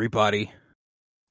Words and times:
Everybody. 0.00 0.50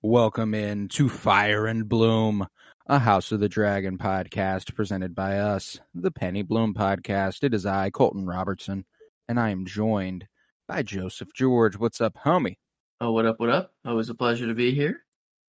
Welcome 0.04 0.54
in 0.54 0.90
to 0.90 1.10
Fire 1.10 1.66
and 1.66 1.90
Bloom, 1.90 2.46
a 2.86 3.00
House 3.00 3.32
of 3.32 3.40
the 3.40 3.50
Dragon 3.50 3.98
podcast 3.98 4.76
presented 4.76 5.16
by 5.16 5.40
us, 5.40 5.80
the 5.96 6.12
Penny 6.12 6.44
Bloom 6.44 6.76
podcast. 6.76 7.44
It 7.44 7.56
is 7.56 7.66
I, 7.66 7.90
Colton 7.90 8.28
Robertson, 8.28 8.86
and 9.28 9.40
I 9.40 9.50
am 9.50 9.66
joined 9.66 10.28
by 10.68 10.84
Joseph 10.84 11.34
George. 11.34 11.80
What's 11.80 12.00
up, 12.00 12.14
homie? 12.24 12.58
Oh, 13.02 13.12
what 13.12 13.26
up? 13.26 13.40
What 13.40 13.50
up? 13.50 13.72
Always 13.86 14.10
a 14.10 14.14
pleasure 14.14 14.46
to 14.46 14.54
be 14.54 14.76
here. 14.76 15.00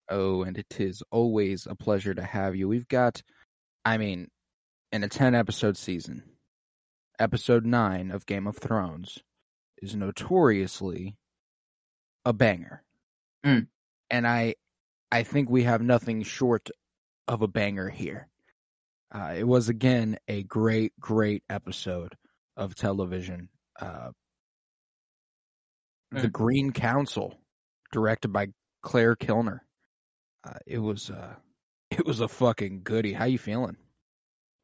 Oh, 0.08 0.42
and 0.44 0.56
it 0.56 0.80
is 0.80 1.02
always 1.10 1.66
a 1.66 1.74
pleasure 1.74 2.14
to 2.14 2.22
have 2.22 2.56
you. 2.56 2.68
We've 2.68 2.88
got, 2.88 3.22
I 3.84 3.98
mean, 3.98 4.28
in 4.92 5.04
a 5.04 5.08
10 5.08 5.34
episode 5.34 5.76
season, 5.76 6.22
episode 7.18 7.66
9 7.66 8.12
of 8.12 8.24
Game 8.24 8.46
of 8.46 8.56
Thrones 8.56 9.18
is 9.82 9.94
notoriously 9.94 11.18
a 12.24 12.32
banger. 12.32 12.82
Mm. 13.44 13.66
And 14.10 14.26
I 14.26 14.54
I 15.12 15.22
think 15.22 15.50
we 15.50 15.64
have 15.64 15.82
nothing 15.82 16.22
short 16.22 16.70
of 17.28 17.42
a 17.42 17.48
banger 17.48 17.88
here. 17.88 18.28
Uh, 19.12 19.34
it 19.36 19.44
was 19.44 19.68
again 19.68 20.18
a 20.28 20.42
great, 20.44 20.92
great 21.00 21.42
episode 21.50 22.14
of 22.56 22.74
television. 22.74 23.48
Uh, 23.80 24.10
the 26.12 26.28
Mm. 26.28 26.32
Green 26.32 26.72
Council, 26.72 27.38
directed 27.92 28.28
by 28.32 28.48
Claire 28.82 29.14
Kilner. 29.16 29.60
Uh, 30.42 30.58
it 30.66 30.78
was 30.78 31.10
uh, 31.10 31.34
it 31.90 32.04
was 32.04 32.20
a 32.20 32.28
fucking 32.28 32.82
goodie. 32.82 33.12
How 33.12 33.24
you 33.26 33.38
feeling? 33.38 33.76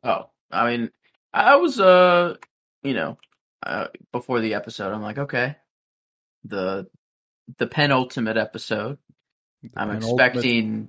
Oh, 0.02 0.30
I 0.50 0.70
mean, 0.70 0.90
I 1.32 1.56
was 1.56 1.78
uh, 1.80 2.34
you 2.82 2.94
know, 2.94 3.18
uh, 3.64 3.88
before 4.12 4.40
the 4.40 4.54
episode, 4.54 4.92
I'm 4.92 5.02
like, 5.02 5.18
okay, 5.18 5.56
the 6.44 6.86
the 7.58 7.66
penultimate 7.66 8.36
episode. 8.36 8.98
I'm 9.76 9.88
Penultimate- 9.88 10.26
expecting 10.36 10.88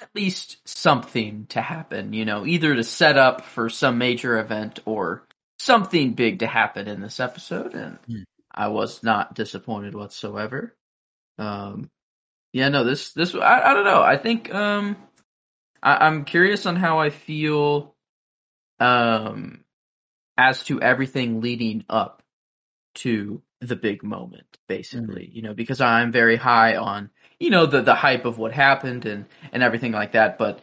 at 0.00 0.08
least 0.14 0.66
something 0.68 1.46
to 1.46 1.60
happen. 1.60 2.12
You 2.12 2.24
know, 2.24 2.46
either 2.46 2.74
to 2.74 2.84
set 2.84 3.16
up 3.18 3.42
for 3.42 3.68
some 3.70 3.98
major 3.98 4.38
event 4.38 4.80
or 4.84 5.26
something 5.58 6.12
big 6.14 6.40
to 6.40 6.46
happen 6.46 6.86
in 6.88 7.00
this 7.00 7.20
episode, 7.20 7.74
and 7.74 7.98
Hmm. 8.06 8.22
I 8.52 8.68
was 8.68 9.02
not 9.02 9.34
disappointed 9.34 9.94
whatsoever. 9.94 10.74
Um, 11.38 11.90
yeah, 12.52 12.68
no, 12.70 12.84
this 12.84 13.12
this 13.12 13.34
I, 13.34 13.60
I 13.62 13.74
don't 13.74 13.84
know. 13.84 14.02
I 14.02 14.16
think 14.16 14.52
um, 14.54 14.96
I, 15.82 16.06
I'm 16.06 16.24
curious 16.24 16.64
on 16.66 16.76
how 16.76 16.98
I 17.00 17.10
feel 17.10 17.94
um 18.80 19.64
as 20.38 20.62
to 20.64 20.80
everything 20.80 21.40
leading 21.40 21.84
up 21.88 22.22
to 22.96 23.42
the 23.60 23.76
big 23.76 24.02
moment, 24.02 24.58
basically. 24.68 25.28
You 25.32 25.42
know, 25.42 25.54
because 25.54 25.80
I'm 25.80 26.12
very 26.12 26.36
high 26.36 26.76
on 26.76 27.10
you 27.38 27.50
know 27.50 27.66
the 27.66 27.82
the 27.82 27.94
hype 27.94 28.24
of 28.24 28.38
what 28.38 28.52
happened 28.52 29.06
and 29.06 29.26
and 29.52 29.62
everything 29.62 29.92
like 29.92 30.12
that, 30.12 30.38
but 30.38 30.60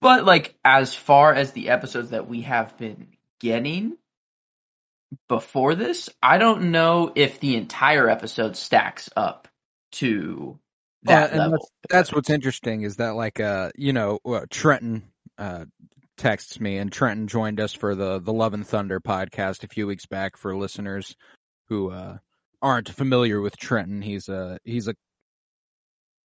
but 0.00 0.24
like 0.24 0.54
as 0.64 0.94
far 0.94 1.34
as 1.34 1.52
the 1.52 1.70
episodes 1.70 2.10
that 2.10 2.28
we 2.28 2.42
have 2.42 2.76
been 2.76 3.08
getting 3.40 3.96
before 5.28 5.74
this, 5.74 6.08
I 6.22 6.38
don't 6.38 6.70
know 6.70 7.12
if 7.14 7.40
the 7.40 7.56
entire 7.56 8.08
episode 8.08 8.56
stacks 8.56 9.10
up 9.16 9.48
to 9.92 10.58
that 11.04 11.24
Uh, 11.24 11.28
and 11.32 11.38
level. 11.38 11.58
That's, 11.88 12.08
that's 12.08 12.12
what's 12.14 12.30
interesting 12.30 12.82
is 12.82 12.96
that 12.96 13.10
like 13.10 13.40
uh 13.40 13.70
you 13.76 13.92
know 13.92 14.18
uh, 14.24 14.46
Trenton 14.50 15.04
uh 15.38 15.66
texts 16.16 16.60
me 16.60 16.78
and 16.78 16.90
Trenton 16.92 17.26
joined 17.26 17.60
us 17.60 17.72
for 17.72 17.94
the 17.94 18.18
the 18.18 18.32
Love 18.32 18.54
and 18.54 18.66
Thunder 18.66 19.00
podcast 19.00 19.64
a 19.64 19.68
few 19.68 19.86
weeks 19.86 20.06
back 20.06 20.36
for 20.36 20.56
listeners 20.56 21.16
who 21.72 21.90
uh 21.90 22.18
aren't 22.60 22.90
familiar 22.90 23.40
with 23.40 23.56
Trenton. 23.56 24.02
He's 24.02 24.28
a 24.28 24.58
he's 24.62 24.88
a 24.88 24.94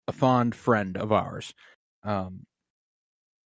a 0.09 0.11
fond 0.11 0.53
friend 0.53 0.97
of 0.97 1.13
ours. 1.13 1.53
Um 2.03 2.43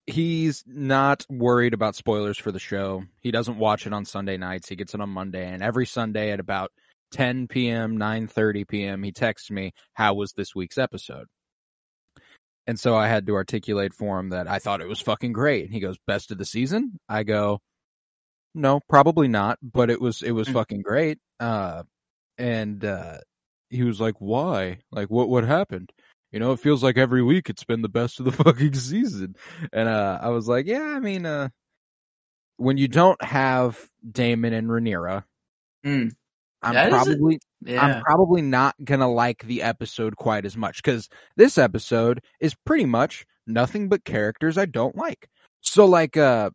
he's 0.08 0.64
not 0.66 1.24
worried 1.30 1.76
about 1.76 1.96
spoilers 1.96 2.40
for 2.40 2.52
the 2.52 2.60
show. 2.60 3.04
He 3.22 3.30
doesn't 3.30 3.60
watch 3.60 3.86
it 3.86 3.94
on 3.94 4.06
Sunday 4.06 4.38
nights. 4.38 4.68
He 4.68 4.76
gets 4.76 4.96
it 4.96 5.02
on 5.02 5.10
Monday 5.10 5.48
and 5.48 5.62
every 5.62 5.86
Sunday 5.86 6.32
at 6.32 6.40
about 6.40 6.72
10 7.12 7.48
p.m., 7.48 8.00
9:30 8.00 8.68
p.m. 8.68 9.04
he 9.04 9.12
texts 9.12 9.52
me, 9.52 9.72
"How 9.94 10.16
was 10.16 10.34
this 10.34 10.56
week's 10.56 10.80
episode?" 10.80 11.28
And 12.66 12.80
so 12.80 12.96
I 12.96 13.08
had 13.08 13.28
to 13.28 13.36
articulate 13.36 13.94
for 13.94 14.20
him 14.20 14.30
that 14.30 14.48
I 14.48 14.58
thought 14.58 14.82
it 14.82 14.88
was 14.88 15.02
fucking 15.02 15.34
great. 15.34 15.66
And 15.66 15.74
he 15.74 15.80
goes, 15.80 15.98
"Best 16.08 16.32
of 16.32 16.40
the 16.40 16.46
season?" 16.46 17.00
I 17.08 17.22
go, 17.22 17.60
"No, 18.54 18.80
probably 18.90 19.28
not, 19.28 19.60
but 19.62 19.90
it 19.90 20.02
was 20.02 20.22
it 20.22 20.32
was 20.32 20.48
Mm. 20.48 20.54
fucking 20.54 20.82
great." 20.82 21.20
Uh 21.40 21.84
and 22.38 22.84
uh 22.86 23.18
he 23.70 23.84
was 23.84 24.02
like, 24.02 24.16
"Why? 24.20 24.80
Like 24.92 25.10
what 25.10 25.30
what 25.30 25.44
happened?" 25.46 25.92
You 26.32 26.40
know, 26.40 26.54
it 26.54 26.60
feels 26.60 26.84
like 26.84 26.98
every 26.98 27.22
week 27.24 27.50
it's 27.50 27.64
been 27.66 27.82
the 27.82 27.90
best 27.90 28.20
of 28.20 28.26
the 28.26 28.32
fucking 28.44 28.74
season. 28.76 29.36
And 29.74 29.90
uh 29.90 30.20
I 30.22 30.30
was 30.30 30.48
like, 30.48 30.66
"Yeah, 30.68 30.82
I 30.84 31.00
mean 31.00 31.26
uh 31.26 31.50
when 32.58 32.78
you 32.78 32.88
don't 32.88 33.22
have 33.24 33.80
Daemon 34.10 34.54
and 34.54 34.68
Rhaenyra, 34.68 35.24
Mm, 35.86 36.12
I'm 36.62 36.74
That 36.74 36.90
probably 36.92 37.40
yeah. 37.62 37.82
I'm 37.84 38.04
probably 38.04 38.42
not 38.44 38.76
gonna 38.84 39.10
like 39.12 39.44
the 39.44 39.64
episode 39.64 40.16
quite 40.16 40.46
as 40.46 40.56
much 40.56 40.78
because 40.84 41.10
this 41.36 41.58
episode 41.58 42.22
is 42.40 42.54
pretty 42.66 42.86
much 42.86 43.26
nothing 43.48 43.90
but 43.90 44.06
characters 44.06 44.58
I 44.60 44.66
don't 44.68 44.96
like. 44.96 45.28
So 45.62 45.86
like, 45.86 46.18
uh, 46.18 46.52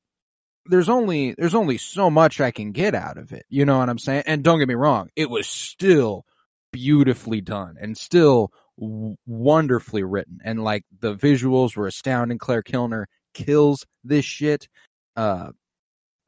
there's 0.68 0.88
only 0.88 1.34
there's 1.38 1.54
only 1.54 1.78
so 1.78 2.10
much 2.10 2.40
I 2.40 2.50
can 2.50 2.72
get 2.72 2.94
out 2.94 3.18
of 3.18 3.32
it. 3.32 3.44
You 3.48 3.64
know 3.64 3.78
what 3.78 3.88
I'm 3.88 3.98
saying? 3.98 4.24
And 4.26 4.42
don't 4.42 4.58
get 4.58 4.68
me 4.68 4.74
wrong, 4.74 5.08
it 5.16 5.28
was 5.30 5.46
still 5.46 6.24
beautifully 6.72 7.40
done 7.40 7.76
and 7.80 7.96
still 7.96 8.52
w- 8.78 9.16
wonderfully 9.26 10.02
written, 10.02 10.38
and 10.44 10.62
like 10.62 10.84
the 11.00 11.14
visuals 11.14 11.76
were 11.76 11.86
astounding. 11.86 12.38
Claire 12.38 12.62
Kilner 12.62 13.04
kills 13.34 13.86
this 14.04 14.24
shit. 14.24 14.68
Uh, 15.16 15.50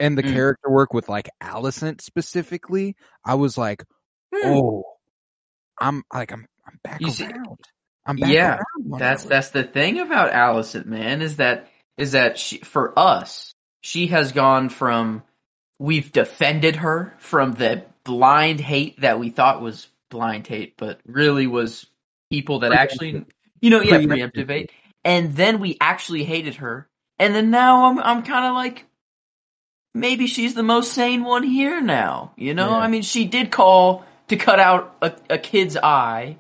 and 0.01 0.17
the 0.17 0.23
Mm. 0.23 0.33
character 0.33 0.71
work 0.71 0.95
with 0.95 1.09
like 1.09 1.29
Alicent 1.43 2.01
specifically, 2.01 2.97
I 3.25 3.35
was 3.35 3.59
like, 3.59 3.85
Hmm. 4.35 4.47
oh, 4.49 4.85
I'm 5.81 6.03
like 6.13 6.33
I'm 6.33 6.47
I'm 6.67 6.79
back 6.85 7.01
You 7.01 7.11
see- 7.11 7.25
around. 7.27 7.59
I'm 8.07 8.17
back 8.17 8.31
Yeah, 8.31 8.55
around 8.57 8.99
That's 9.01 9.25
that's 9.25 9.51
the 9.51 9.65
thing 9.65 9.99
about 10.01 10.33
Alicent, 10.33 10.87
man, 10.87 11.21
is 11.21 11.37
that 11.37 11.69
is 11.99 12.13
that 12.13 12.39
she 12.39 12.59
for 12.59 12.97
us, 12.99 13.48
she 13.81 14.09
has 14.09 14.33
gone 14.33 14.69
from 14.69 15.23
we've 15.79 16.11
defended 16.13 16.77
her 16.77 17.15
from 17.19 17.53
the 17.53 17.85
blind 18.05 18.61
hate 18.61 19.01
that 19.01 19.19
we 19.19 19.31
thought 19.31 19.61
was 19.63 19.87
blind 20.11 20.47
hate, 20.47 20.75
but 20.77 21.01
really 21.07 21.47
was 21.47 21.87
people 22.31 22.61
that 22.61 22.73
actually 22.73 23.25
you 23.61 23.71
know, 23.71 23.81
yeah, 23.81 23.99
Preemptive 23.99 24.49
hate. 24.49 24.71
And 25.05 25.35
then 25.35 25.61
we 25.61 25.77
actually 25.81 26.25
hated 26.25 26.57
her. 26.57 26.89
And 27.19 27.35
then 27.35 27.51
now 27.51 27.87
I'm 27.87 27.99
I'm 27.99 28.23
kinda 28.23 28.53
like 28.53 28.87
maybe 29.95 30.27
she's 30.27 30.55
the 30.55 30.63
most 30.63 30.93
sane 30.93 31.25
one 31.25 31.43
here 31.43 31.81
now. 31.81 32.33
You 32.37 32.55
know? 32.55 32.71
Yeah. 32.71 32.77
I 32.79 32.89
mean 32.89 33.03
she 33.03 33.25
did 33.25 33.51
call 33.51 34.05
to 34.29 34.37
cut 34.37 34.61
out 34.61 34.97
a, 35.03 35.13
a 35.31 35.39
kid's 35.39 35.77
eye 35.77 36.37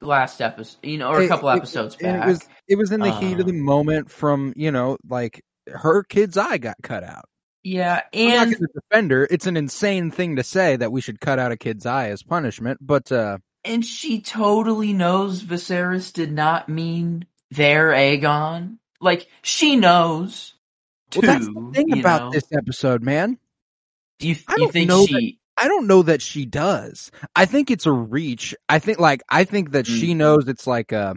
last 0.00 0.40
episode 0.40 0.78
you 0.82 0.98
know, 0.98 1.08
or 1.08 1.20
a 1.20 1.24
It- 1.24 1.28
couple 1.28 1.48
it- 1.48 1.56
episodes 1.56 1.96
and 2.00 2.18
back. 2.18 2.26
It 2.26 2.30
was 2.30 2.48
it 2.68 2.76
was 2.76 2.92
in 2.92 3.00
the 3.00 3.12
heat 3.12 3.38
of 3.38 3.46
the 3.46 3.52
um, 3.52 3.60
moment 3.60 4.10
from 4.10 4.52
you 4.56 4.70
know 4.72 4.96
like 5.08 5.42
her 5.68 6.02
kid's 6.02 6.36
eye 6.36 6.58
got 6.58 6.76
cut 6.82 7.04
out. 7.04 7.28
Yeah, 7.62 8.02
and 8.12 8.56
going 8.92 9.08
to. 9.08 9.26
It's 9.28 9.46
an 9.46 9.56
insane 9.56 10.12
thing 10.12 10.36
to 10.36 10.44
say 10.44 10.76
that 10.76 10.92
we 10.92 11.00
should 11.00 11.20
cut 11.20 11.40
out 11.40 11.50
a 11.50 11.56
kid's 11.56 11.84
eye 11.84 12.10
as 12.10 12.22
punishment, 12.22 12.78
but 12.80 13.10
uh, 13.10 13.38
and 13.64 13.84
she 13.84 14.20
totally 14.20 14.92
knows 14.92 15.42
Viserys 15.42 16.12
did 16.12 16.32
not 16.32 16.68
mean 16.68 17.26
their 17.50 17.88
Aegon. 17.90 18.78
Like 19.00 19.26
she 19.42 19.74
knows. 19.74 20.54
Too, 21.10 21.20
well, 21.22 21.32
that's 21.32 21.46
the 21.46 21.70
thing 21.74 21.98
about 21.98 22.22
know? 22.22 22.30
this 22.30 22.44
episode, 22.52 23.02
man. 23.02 23.38
Do 24.20 24.28
you, 24.28 24.36
I 24.46 24.52
you 24.52 24.58
don't 24.58 24.72
think 24.72 24.88
know 24.88 25.06
she? 25.06 25.40
I 25.56 25.68
don't 25.68 25.86
know 25.86 26.02
that 26.02 26.22
she 26.22 26.46
does. 26.46 27.10
I 27.34 27.46
think 27.46 27.70
it's 27.70 27.86
a 27.86 27.92
reach. 27.92 28.54
I 28.68 28.78
think 28.78 29.00
like 29.00 29.22
I 29.28 29.42
think 29.42 29.72
that 29.72 29.86
she 29.88 30.14
knows 30.14 30.46
it's 30.46 30.66
like 30.66 30.92
a 30.92 31.16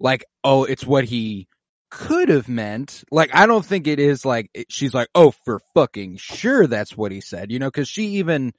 like, 0.00 0.24
oh, 0.42 0.64
it's 0.64 0.84
what 0.84 1.04
he 1.04 1.46
could 1.92 2.30
have 2.30 2.48
meant. 2.48 3.04
Like, 3.10 3.34
I 3.34 3.44
don't 3.46 3.64
think 3.64 3.86
it 3.86 3.98
is 4.00 4.24
like, 4.24 4.50
she's 4.70 4.94
like, 4.94 5.08
oh, 5.14 5.30
for 5.44 5.60
fucking 5.74 6.16
sure 6.16 6.66
that's 6.66 6.96
what 6.96 7.12
he 7.12 7.20
said, 7.20 7.52
you 7.52 7.58
know, 7.58 7.70
cause 7.70 7.86
she 7.86 8.04
even 8.16 8.52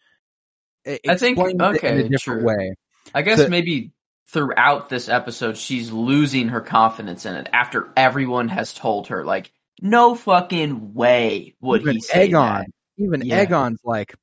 I 0.85 1.15
think- 1.15 1.39
it 1.39 1.49
in 1.51 1.61
okay, 1.61 1.99
a 2.05 2.09
different 2.09 2.41
true. 2.41 2.43
way. 2.45 2.75
I 3.13 3.23
guess 3.23 3.49
maybe 3.49 3.91
throughout 4.29 4.87
this 4.89 5.09
episode, 5.09 5.57
she's 5.57 5.91
losing 5.91 6.49
her 6.49 6.61
confidence 6.61 7.25
in 7.25 7.35
it 7.35 7.49
after 7.51 7.91
everyone 7.97 8.49
has 8.49 8.73
told 8.73 9.07
her, 9.07 9.25
like, 9.25 9.51
no 9.81 10.13
fucking 10.15 10.93
way 10.93 11.55
would 11.59 11.81
Even 11.81 11.95
he 11.95 12.01
say 12.01 12.29
Aegon, 12.29 12.59
that. 12.59 12.67
even 12.97 13.25
Yeah. 13.25 13.43
Aegon's 13.45 13.81
like, 13.83 14.13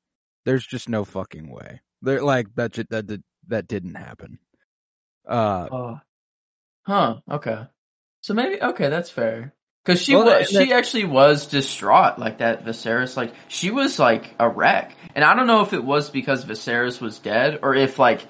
there's 0.46 0.64
just 0.66 0.88
no 0.88 1.04
fucking 1.04 1.50
way. 1.50 1.80
They're 2.02 2.22
like, 2.22 2.46
that, 2.54 2.72
that, 2.74 2.88
that, 3.08 3.22
that 3.48 3.66
didn't 3.66 3.96
happen. 3.96 4.38
Uh, 5.28 5.68
Oh. 5.70 6.00
Huh. 6.86 7.16
Okay. 7.30 7.66
So 8.22 8.34
maybe 8.34 8.62
okay, 8.62 8.88
that's 8.88 9.10
fair. 9.10 9.54
Because 9.84 10.02
she 10.02 10.14
Well, 10.14 10.26
was, 10.26 10.52
and 10.54 10.66
she 10.66 10.72
actually 10.74 11.06
was 11.06 11.46
distraught 11.46 12.18
like 12.18 12.38
that. 12.38 12.64
Viserys, 12.64 13.16
like 13.16 13.32
she 13.48 13.70
was 13.70 13.98
like 13.98 14.34
a 14.38 14.48
wreck, 14.48 14.94
and 15.14 15.24
I 15.24 15.34
don't 15.34 15.46
know 15.46 15.62
if 15.62 15.72
it 15.72 15.82
was 15.82 16.10
because 16.10 16.44
Viserys 16.44 17.00
was 17.00 17.18
dead 17.18 17.60
or 17.62 17.74
if 17.74 17.98
like 17.98 18.26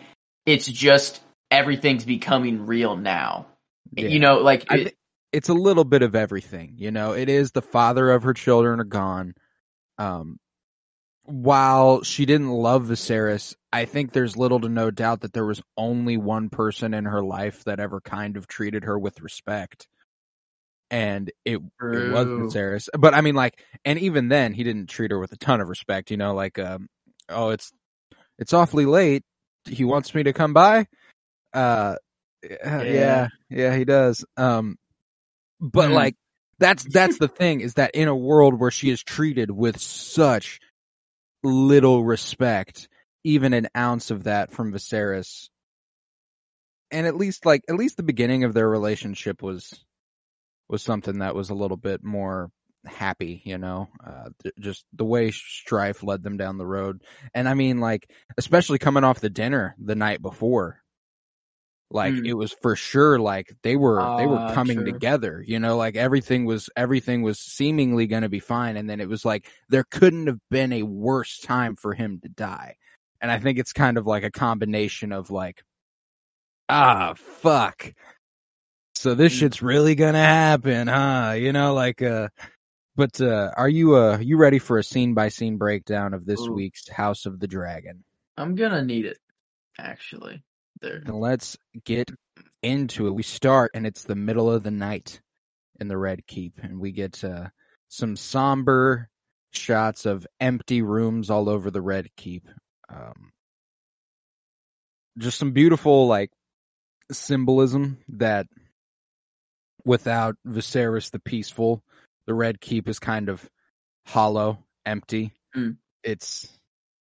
it's 0.46 0.66
just 0.66 1.20
everything's 1.50 2.04
becoming 2.04 2.66
real 2.66 2.96
now. 2.96 3.46
yeah. 3.92 4.08
You 4.08 4.20
know, 4.20 4.38
like 4.38 4.70
it- 4.70 4.96
it's 5.32 5.48
a 5.48 5.54
little 5.54 5.84
bit 5.84 6.02
of 6.02 6.16
everything, 6.16 6.74
you 6.76 6.90
know. 6.90 7.12
It 7.12 7.28
is 7.28 7.52
the 7.52 7.62
father 7.62 8.10
of 8.10 8.24
her 8.24 8.34
children 8.34 8.80
are 8.80 8.84
gone. 8.84 9.34
Um, 9.98 10.38
while 11.24 12.02
she 12.02 12.26
didn't 12.26 12.50
love 12.50 12.84
Viserys, 12.86 13.54
I 13.72 13.84
think 13.84 14.12
there's 14.12 14.36
little 14.36 14.60
to 14.60 14.68
no 14.68 14.90
doubt 14.90 15.20
that 15.20 15.32
there 15.32 15.46
was 15.46 15.62
only 15.76 16.16
one 16.16 16.48
person 16.48 16.92
in 16.94 17.04
her 17.04 17.22
life 17.22 17.64
that 17.64 17.80
ever 17.80 18.00
kind 18.00 18.36
of 18.36 18.46
treated 18.48 18.84
her 18.84 18.98
with 18.98 19.20
respect, 19.20 19.86
and 20.90 21.30
it, 21.44 21.60
it 21.80 22.10
was. 22.10 22.26
Viserys. 22.26 22.88
But 22.98 23.14
I 23.14 23.20
mean, 23.20 23.34
like, 23.34 23.64
and 23.84 23.98
even 23.98 24.28
then, 24.28 24.52
he 24.54 24.64
didn't 24.64 24.88
treat 24.88 25.12
her 25.12 25.18
with 25.18 25.32
a 25.32 25.36
ton 25.36 25.60
of 25.60 25.68
respect. 25.68 26.10
You 26.10 26.16
know, 26.16 26.34
like, 26.34 26.58
um, 26.58 26.88
oh, 27.28 27.50
it's 27.50 27.70
it's 28.38 28.52
awfully 28.52 28.86
late. 28.86 29.22
He 29.68 29.84
wants 29.84 30.14
me 30.14 30.24
to 30.24 30.32
come 30.32 30.52
by. 30.52 30.86
Uh, 31.52 31.96
yeah, 32.42 32.82
yeah, 32.82 33.28
yeah, 33.48 33.76
he 33.76 33.84
does. 33.84 34.24
Um, 34.36 34.76
but 35.60 35.88
Hmm. 35.88 35.94
like 35.94 36.16
that's 36.58 36.84
that's 36.84 37.18
the 37.18 37.28
thing 37.28 37.60
is 37.60 37.74
that 37.74 37.94
in 37.94 38.08
a 38.08 38.16
world 38.16 38.58
where 38.58 38.70
she 38.70 38.90
is 38.90 39.02
treated 39.02 39.50
with 39.50 39.80
such 39.80 40.58
little 41.42 42.02
respect, 42.04 42.88
even 43.24 43.52
an 43.54 43.68
ounce 43.76 44.10
of 44.10 44.24
that 44.24 44.50
from 44.50 44.72
Viserys, 44.72 45.48
and 46.90 47.06
at 47.06 47.16
least 47.16 47.46
like 47.46 47.62
at 47.68 47.76
least 47.76 47.96
the 47.96 48.02
beginning 48.02 48.44
of 48.44 48.54
their 48.54 48.68
relationship 48.68 49.42
was 49.42 49.84
was 50.68 50.82
something 50.82 51.18
that 51.18 51.34
was 51.34 51.50
a 51.50 51.54
little 51.54 51.76
bit 51.76 52.02
more 52.04 52.50
happy, 52.86 53.42
you 53.44 53.58
know, 53.58 53.88
uh, 54.06 54.30
th- 54.42 54.54
just 54.60 54.84
the 54.92 55.04
way 55.04 55.30
strife 55.32 56.02
led 56.02 56.22
them 56.22 56.36
down 56.36 56.58
the 56.58 56.66
road. 56.66 57.02
And 57.34 57.48
I 57.48 57.54
mean, 57.54 57.80
like, 57.80 58.10
especially 58.38 58.78
coming 58.78 59.04
off 59.04 59.20
the 59.20 59.28
dinner 59.30 59.74
the 59.78 59.96
night 59.96 60.22
before, 60.22 60.80
like 61.90 62.14
Mm. 62.14 62.26
it 62.26 62.34
was 62.34 62.52
for 62.52 62.76
sure, 62.76 63.18
like 63.18 63.52
they 63.62 63.76
were, 63.76 64.12
they 64.16 64.26
were 64.26 64.38
Ah, 64.38 64.54
coming 64.54 64.76
true. 64.76 64.84
together, 64.84 65.42
you 65.46 65.58
know, 65.58 65.76
like 65.76 65.96
everything 65.96 66.44
was, 66.44 66.70
everything 66.76 67.22
was 67.22 67.40
seemingly 67.40 68.06
going 68.06 68.22
to 68.22 68.28
be 68.28 68.38
fine. 68.38 68.76
And 68.76 68.88
then 68.88 69.00
it 69.00 69.08
was 69.08 69.24
like, 69.24 69.50
there 69.68 69.84
couldn't 69.90 70.28
have 70.28 70.38
been 70.50 70.72
a 70.72 70.84
worse 70.84 71.38
time 71.40 71.74
for 71.76 71.92
him 71.94 72.20
to 72.22 72.28
die. 72.28 72.76
And 73.20 73.30
I 73.30 73.38
think 73.38 73.58
it's 73.58 73.72
kind 73.72 73.98
of 73.98 74.06
like 74.06 74.24
a 74.24 74.30
combination 74.30 75.12
of 75.12 75.30
like, 75.30 75.62
ah, 76.68 77.14
fuck. 77.16 77.92
So 78.94 79.14
this 79.14 79.32
Mm. 79.32 79.38
shit's 79.38 79.62
really 79.62 79.94
gonna 79.94 80.18
happen, 80.18 80.88
huh? 80.88 81.34
You 81.36 81.52
know, 81.52 81.74
like, 81.74 82.02
uh, 82.02 82.28
but, 82.96 83.20
uh, 83.20 83.50
are 83.56 83.68
you, 83.68 83.96
uh, 83.96 84.18
you 84.18 84.36
ready 84.36 84.58
for 84.58 84.78
a 84.78 84.84
scene 84.84 85.14
by 85.14 85.28
scene 85.28 85.56
breakdown 85.56 86.12
of 86.12 86.24
this 86.26 86.40
Ooh. 86.40 86.52
week's 86.52 86.88
House 86.88 87.24
of 87.26 87.40
the 87.40 87.46
Dragon? 87.46 88.04
I'm 88.36 88.54
gonna 88.54 88.82
need 88.82 89.06
it. 89.06 89.18
Actually, 89.78 90.42
there. 90.80 91.02
And 91.06 91.20
let's 91.20 91.56
get 91.84 92.10
into 92.62 93.06
it. 93.06 93.12
We 93.14 93.22
start 93.22 93.70
and 93.74 93.86
it's 93.86 94.04
the 94.04 94.16
middle 94.16 94.50
of 94.50 94.62
the 94.62 94.70
night 94.70 95.20
in 95.78 95.88
the 95.88 95.96
Red 95.96 96.26
Keep 96.26 96.58
and 96.62 96.78
we 96.78 96.92
get, 96.92 97.22
uh, 97.24 97.48
some 97.88 98.16
somber 98.16 99.08
shots 99.52 100.04
of 100.06 100.26
empty 100.40 100.82
rooms 100.82 101.30
all 101.30 101.48
over 101.48 101.70
the 101.70 101.80
Red 101.82 102.08
Keep. 102.16 102.48
Um, 102.90 103.32
just 105.18 105.38
some 105.38 105.52
beautiful, 105.52 106.06
like, 106.06 106.30
symbolism 107.12 107.98
that 108.08 108.46
without 109.84 110.36
Viserys 110.46 111.10
the 111.10 111.18
Peaceful, 111.18 111.82
the 112.26 112.34
Red 112.34 112.60
Keep 112.60 112.88
is 112.88 112.98
kind 112.98 113.28
of 113.28 113.48
hollow, 114.06 114.64
empty. 114.84 115.32
Mm. 115.56 115.76
It's 116.02 116.48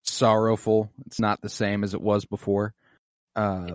sorrowful. 0.04 0.90
It's 1.06 1.20
not 1.20 1.40
the 1.40 1.48
same 1.48 1.84
as 1.84 1.94
it 1.94 2.00
was 2.00 2.24
before. 2.24 2.74
Uh, 3.36 3.74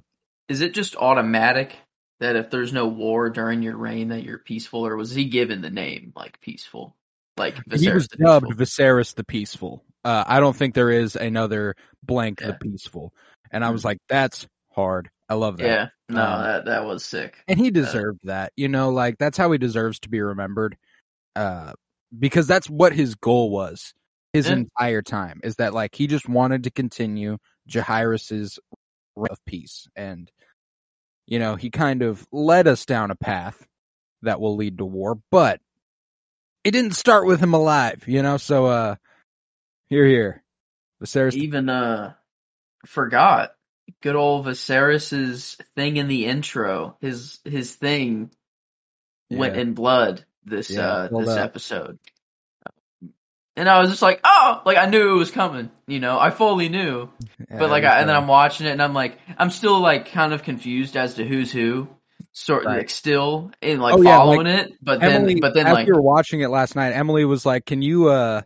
Is 0.49 0.61
it 0.61 0.73
just 0.73 0.95
automatic 0.95 1.75
that 2.19 2.35
if 2.35 2.49
there's 2.49 2.73
no 2.73 2.87
war 2.87 3.29
during 3.29 3.61
your 3.61 3.77
reign 3.77 4.09
that 4.09 4.23
you're 4.23 4.39
peaceful, 4.39 4.85
or 4.85 4.95
was 4.95 5.13
he 5.13 5.25
given 5.25 5.61
the 5.61 5.69
name 5.69 6.13
like 6.15 6.41
peaceful? 6.41 6.95
Like 7.37 7.63
Viserys 7.65 7.79
he 7.79 7.91
was 7.91 8.07
dubbed? 8.07 8.57
Viserys 8.57 9.15
the 9.15 9.23
Peaceful. 9.23 9.83
Uh, 10.05 10.23
I 10.27 10.39
don't 10.39 10.55
think 10.55 10.73
there 10.75 10.89
is 10.91 11.15
another 11.15 11.75
blank 12.03 12.41
Yeah. 12.41 12.47
the 12.47 12.53
Peaceful. 12.55 13.13
And 13.51 13.63
I 13.63 13.69
was 13.69 13.81
Mm. 13.81 13.85
like, 13.85 13.97
that's 14.09 14.47
hard. 14.71 15.09
I 15.29 15.35
love 15.35 15.57
that. 15.57 15.65
Yeah, 15.65 15.89
no, 16.09 16.21
Um, 16.21 16.43
that 16.43 16.65
that 16.65 16.85
was 16.85 17.05
sick. 17.05 17.43
and 17.47 17.57
he 17.59 17.71
deserved 17.71 18.19
that 18.23 18.51
you 18.55 18.67
know 18.67 18.89
like 18.89 19.17
that's 19.17 19.37
how 19.37 19.51
he 19.51 19.57
deserves 19.57 19.99
to 19.99 20.09
be 20.09 20.21
remembered 20.21 20.77
uh 21.35 21.73
because 22.19 22.45
that's 22.45 22.69
what 22.69 22.93
his 22.93 23.15
goal 23.15 23.49
was 23.49 23.93
his 24.33 24.47
Yeah. 24.47 24.53
entire 24.53 25.01
time 25.01 25.39
is 25.43 25.55
that 25.55 25.73
like 25.73 25.95
he 25.95 26.07
just 26.07 26.27
wanted 26.29 26.63
to 26.65 26.71
continue 26.71 27.37
Jaehaerys's 27.69 28.59
of 29.17 29.37
peace 29.45 29.87
and 29.95 30.29
you 31.25 31.39
know 31.39 31.55
he 31.55 31.69
kind 31.69 32.01
of 32.01 32.25
led 32.31 32.67
us 32.67 32.85
down 32.85 33.11
a 33.11 33.15
path 33.15 33.65
that 34.21 34.39
will 34.39 34.55
lead 34.55 34.77
to 34.77 34.85
war 34.85 35.17
but 35.31 35.59
it 36.63 36.71
didn't 36.71 36.93
start 36.95 37.25
with 37.25 37.39
him 37.39 37.53
alive 37.53 38.03
you 38.07 38.21
know 38.21 38.37
so 38.37 38.65
uh 38.65 38.95
here 39.93 40.05
here 40.07 40.43
Viserys 41.03 41.33
Even 41.35 41.69
uh, 41.69 42.13
forgot 42.85 43.51
good 44.01 44.15
old 44.15 44.45
Viserys's 44.45 45.57
thing 45.75 45.97
in 45.97 46.07
the 46.07 46.25
intro. 46.25 46.97
His 47.01 47.39
his 47.43 47.75
thing 47.75 48.31
went 49.29 49.55
in 49.57 49.73
blood 49.73 50.25
this 50.45 50.69
Yeah, 50.69 50.81
uh 50.81 51.07
this 51.09 51.29
up. 51.29 51.39
episode. 51.39 51.99
And 53.55 53.69
I 53.69 53.79
was 53.81 53.91
just 53.91 54.01
like, 54.01 54.19
oh, 54.23 54.61
like 54.65 54.77
I 54.77 54.87
knew 54.87 55.13
it 55.13 55.17
was 55.17 55.29
coming, 55.29 55.69
you 55.85 55.99
know, 55.99 56.19
I 56.19 56.31
fully 56.31 56.69
knew. 56.69 57.09
Yeah, 57.51 57.59
But 57.59 57.69
like, 57.69 57.83
I, 57.83 57.99
and 57.99 58.09
then 58.09 58.15
uh, 58.15 58.21
I'm 58.21 58.27
watching 58.27 58.65
it, 58.65 58.71
and 58.71 58.81
I'm 58.81 58.95
like, 58.95 59.19
I'm 59.37 59.51
still 59.51 59.79
like 59.79 60.11
kind 60.11 60.33
of 60.33 60.41
confused 60.41 60.97
as 60.97 61.15
to 61.15 61.25
who's 61.25 61.51
who, 61.51 61.87
sort 62.31 62.65
Right. 62.65 62.77
like 62.79 62.89
still 62.89 63.51
in 63.61 63.79
like 63.79 63.93
Oh, 63.93 64.01
yeah, 64.01 64.17
like, 64.17 64.17
following 64.17 64.47
it. 64.47 64.73
But 64.81 65.03
Emily, 65.03 65.33
then, 65.35 65.39
but 65.41 65.53
then 65.53 65.67
as 65.67 65.73
like, 65.73 65.87
watching 65.87 66.41
it 66.41 66.47
last 66.49 66.75
night, 66.75 66.93
Emily 66.93 67.25
was 67.25 67.45
like, 67.45 67.65
"Can 67.67 67.83
you 67.83 68.09
uh, 68.09 68.41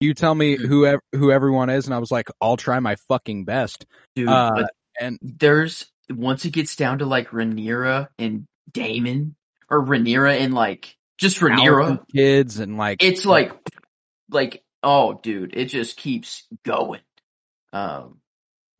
you 0.00 0.14
tell 0.14 0.34
me 0.34 0.56
who 0.56 0.98
who 1.12 1.30
everyone 1.32 1.70
is?" 1.70 1.86
And 1.86 1.94
I 1.94 1.98
was 1.98 2.10
like, 2.10 2.28
"I'll 2.40 2.56
try 2.56 2.80
my 2.80 2.96
fucking 3.08 3.44
best." 3.44 3.86
dude, 4.14 4.28
uh, 4.28 4.50
but 4.54 4.70
And 5.00 5.18
there's 5.22 5.86
once 6.10 6.44
it 6.44 6.50
gets 6.50 6.76
down 6.76 6.98
to 6.98 7.06
like 7.06 7.28
Rhaenyra 7.28 8.08
and 8.18 8.46
Daemon, 8.72 9.36
or 9.70 9.84
Rhaenyra 9.84 10.38
and 10.38 10.54
like 10.54 10.96
just 11.18 11.38
Rhaenyra, 11.38 12.04
kids 12.14 12.58
and 12.58 12.76
like 12.76 13.02
it's 13.02 13.24
like, 13.24 13.52
like, 14.30 14.62
oh, 14.82 15.14
dude, 15.14 15.56
it 15.56 15.66
just 15.66 15.96
keeps 15.96 16.46
going. 16.64 17.00
Um, 17.72 18.20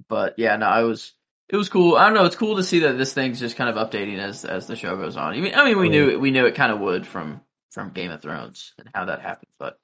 but 0.08 0.34
yeah, 0.38 0.56
no, 0.56 0.66
I 0.66 0.82
was, 0.82 1.12
it 1.48 1.56
was 1.56 1.68
cool. 1.68 1.96
I 1.96 2.06
don't 2.06 2.14
know. 2.14 2.24
It's 2.24 2.36
cool 2.36 2.56
to 2.56 2.64
see 2.64 2.80
that 2.80 2.96
this 2.96 3.12
thing's 3.12 3.40
just 3.40 3.56
kind 3.56 3.70
of 3.70 3.76
updating 3.76 4.18
as 4.18 4.44
as 4.44 4.66
the 4.66 4.76
show 4.76 4.96
goes 4.96 5.16
on. 5.16 5.34
I 5.34 5.40
mean, 5.40 5.54
I 5.54 5.64
mean, 5.64 5.78
we 5.78 5.88
knew 5.88 6.10
it, 6.10 6.20
we 6.20 6.30
knew 6.30 6.46
it 6.46 6.54
kind 6.54 6.72
of 6.72 6.80
would 6.80 7.06
from 7.06 7.42
from 7.70 7.90
Game 7.90 8.10
of 8.10 8.22
Thrones 8.22 8.72
and 8.78 8.88
how 8.94 9.06
that 9.06 9.20
happened, 9.20 9.52
but 9.58 9.78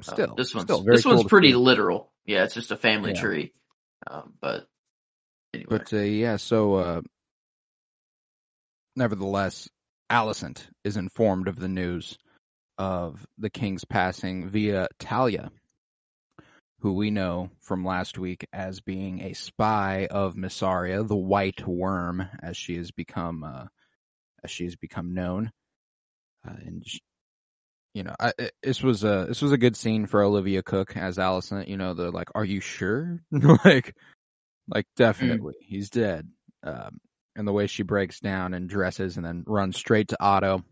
uh, 0.00 0.12
still 0.12 0.34
this 0.36 0.54
one's 0.54 0.64
still 0.66 0.84
this 0.84 1.04
one's 1.04 1.22
cool 1.22 1.28
pretty 1.28 1.54
literal. 1.54 2.12
Yeah, 2.24 2.44
it's 2.44 2.54
just 2.54 2.70
a 2.70 2.76
family 2.76 3.12
Yeah. 3.12 3.20
tree. 3.20 3.52
Um, 4.06 4.34
but 4.40 4.66
anyway, 5.52 5.68
But 5.68 5.92
uh, 5.92 5.98
yeah, 5.98 6.36
so 6.36 6.74
uh, 6.74 7.00
nevertheless, 8.96 9.68
Alicent 10.10 10.62
is 10.84 10.96
informed 10.96 11.48
of 11.48 11.56
the 11.58 11.68
news 11.68 12.18
of 12.78 13.26
the 13.38 13.50
king's 13.50 13.84
passing 13.84 14.48
via 14.48 14.88
Talya, 14.98 15.50
who 16.80 16.94
we 16.94 17.10
know 17.10 17.50
from 17.60 17.84
last 17.84 18.18
week 18.18 18.46
as 18.52 18.80
being 18.80 19.20
a 19.20 19.32
spy 19.32 20.06
of 20.10 20.34
Mysaria, 20.34 21.06
the 21.06 21.16
White 21.16 21.66
Worm, 21.66 22.26
as 22.42 22.56
she 22.56 22.76
has 22.76 22.90
become 22.90 23.44
uh, 23.44 23.66
as 24.42 24.50
she 24.50 24.64
has 24.64 24.76
become 24.76 25.14
known. 25.14 25.50
Uh, 26.46 26.56
and 26.66 26.84
you 27.94 28.02
know, 28.02 28.14
I, 28.18 28.32
this 28.62 28.82
was 28.82 29.04
a 29.04 29.26
this 29.28 29.40
was 29.40 29.52
a 29.52 29.58
good 29.58 29.76
scene 29.76 30.06
for 30.06 30.22
Olivia 30.22 30.62
Cooke 30.62 30.96
as 30.96 31.16
Alicent. 31.16 31.68
You 31.68 31.76
know, 31.76 31.94
the 31.94 32.10
like, 32.10 32.28
are 32.34 32.44
you 32.44 32.60
sure? 32.60 33.22
like, 33.64 33.96
like 34.68 34.86
definitely, 34.96 35.54
he's 35.60 35.90
dead. 35.90 36.28
Um, 36.64 37.00
and 37.36 37.46
the 37.46 37.52
way 37.52 37.68
she 37.68 37.84
breaks 37.84 38.18
down 38.18 38.52
and 38.52 38.68
dresses 38.68 39.16
and 39.16 39.24
then 39.24 39.44
runs 39.46 39.76
straight 39.76 40.08
to 40.08 40.22
Otto. 40.22 40.64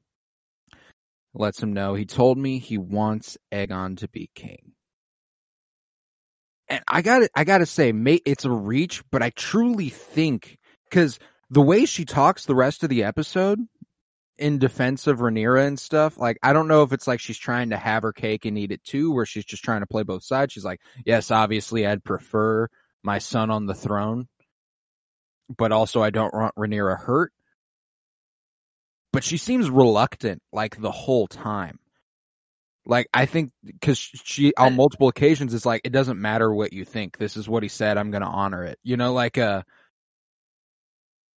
Lets 1.35 1.62
him 1.62 1.73
know 1.73 1.95
he 1.95 2.05
told 2.05 2.37
me 2.37 2.59
he 2.59 2.76
wants 2.76 3.38
Aegon 3.52 3.99
to 3.99 4.09
be 4.09 4.29
king. 4.35 4.73
And 6.69 6.83
I 6.88 7.02
got 7.02 7.23
I 7.35 7.45
got 7.45 7.59
to 7.59 7.67
say 7.67 7.93
mate 7.93 8.23
it's 8.26 8.45
a 8.45 8.50
reach, 8.50 9.02
but 9.11 9.23
I 9.23 9.31
truly 9.31 9.88
think 9.88 10.59
cuz 10.91 11.19
the 11.50 11.62
way 11.62 11.87
she 11.87 12.05
talks 12.05 12.45
the 12.45 12.55
rest 12.55 12.83
of 12.83 12.91
the 12.91 13.05
episode 13.05 13.61
in 14.39 14.59
defense 14.59 15.07
of 15.07 15.19
Rhaenyra 15.19 15.67
and 15.67 15.79
stuff, 15.79 16.19
like 16.19 16.39
I 16.43 16.53
don't 16.53 16.69
know 16.69 16.83
if 16.83 16.93
it's 16.93 17.07
like 17.07 17.21
she's 17.21 17.39
trying 17.39 17.71
to 17.71 17.77
have 17.77 18.03
her 18.03 18.12
cake 18.12 18.45
and 18.45 18.59
eat 18.59 18.73
it 18.73 18.83
too, 18.85 19.12
where 19.12 19.27
she's 19.27 19.45
just 19.45 19.65
trying 19.65 19.81
to 19.81 19.87
play 19.87 20.03
both 20.03 20.25
sides. 20.25 20.53
She's 20.53 20.65
like, 20.65 20.81
yes, 21.05 21.31
obviously 21.31 21.87
I'd 21.87 22.05
prefer 22.05 22.69
my 23.03 23.19
son 23.19 23.51
on 23.51 23.67
the 23.67 23.75
throne, 23.75 24.29
but 25.57 25.73
also 25.73 26.03
I 26.03 26.11
don't 26.11 26.35
want 26.35 26.55
Rhaenyra 26.57 26.99
hurt. 26.99 27.33
But 29.12 29.25
she 29.25 29.37
seems 29.37 29.69
reluctant 29.69 30.43
like 30.53 30.81
the 30.81 30.91
whole 30.91 31.27
time. 31.27 31.79
Like 32.85 33.09
I 33.15 33.27
think 33.27 33.53
because 33.65 33.99
she 33.99 34.55
on 34.57 34.75
multiple 34.75 35.09
occasions 35.09 35.55
is 35.55 35.65
like 35.67 35.83
it 35.85 35.93
doesn't 35.93 36.21
matter 36.21 36.53
what 36.53 36.73
you 36.73 36.85
think. 36.85 37.17
This 37.17 37.37
is 37.37 37.49
what 37.49 37.62
he 37.62 37.69
said. 37.69 37.97
I'm 37.97 38.11
going 38.11 38.23
to 38.23 38.29
honor 38.29 38.65
it. 38.65 38.79
You 38.83 38.97
know, 38.97 39.12
like 39.12 39.39
uh. 39.39 39.62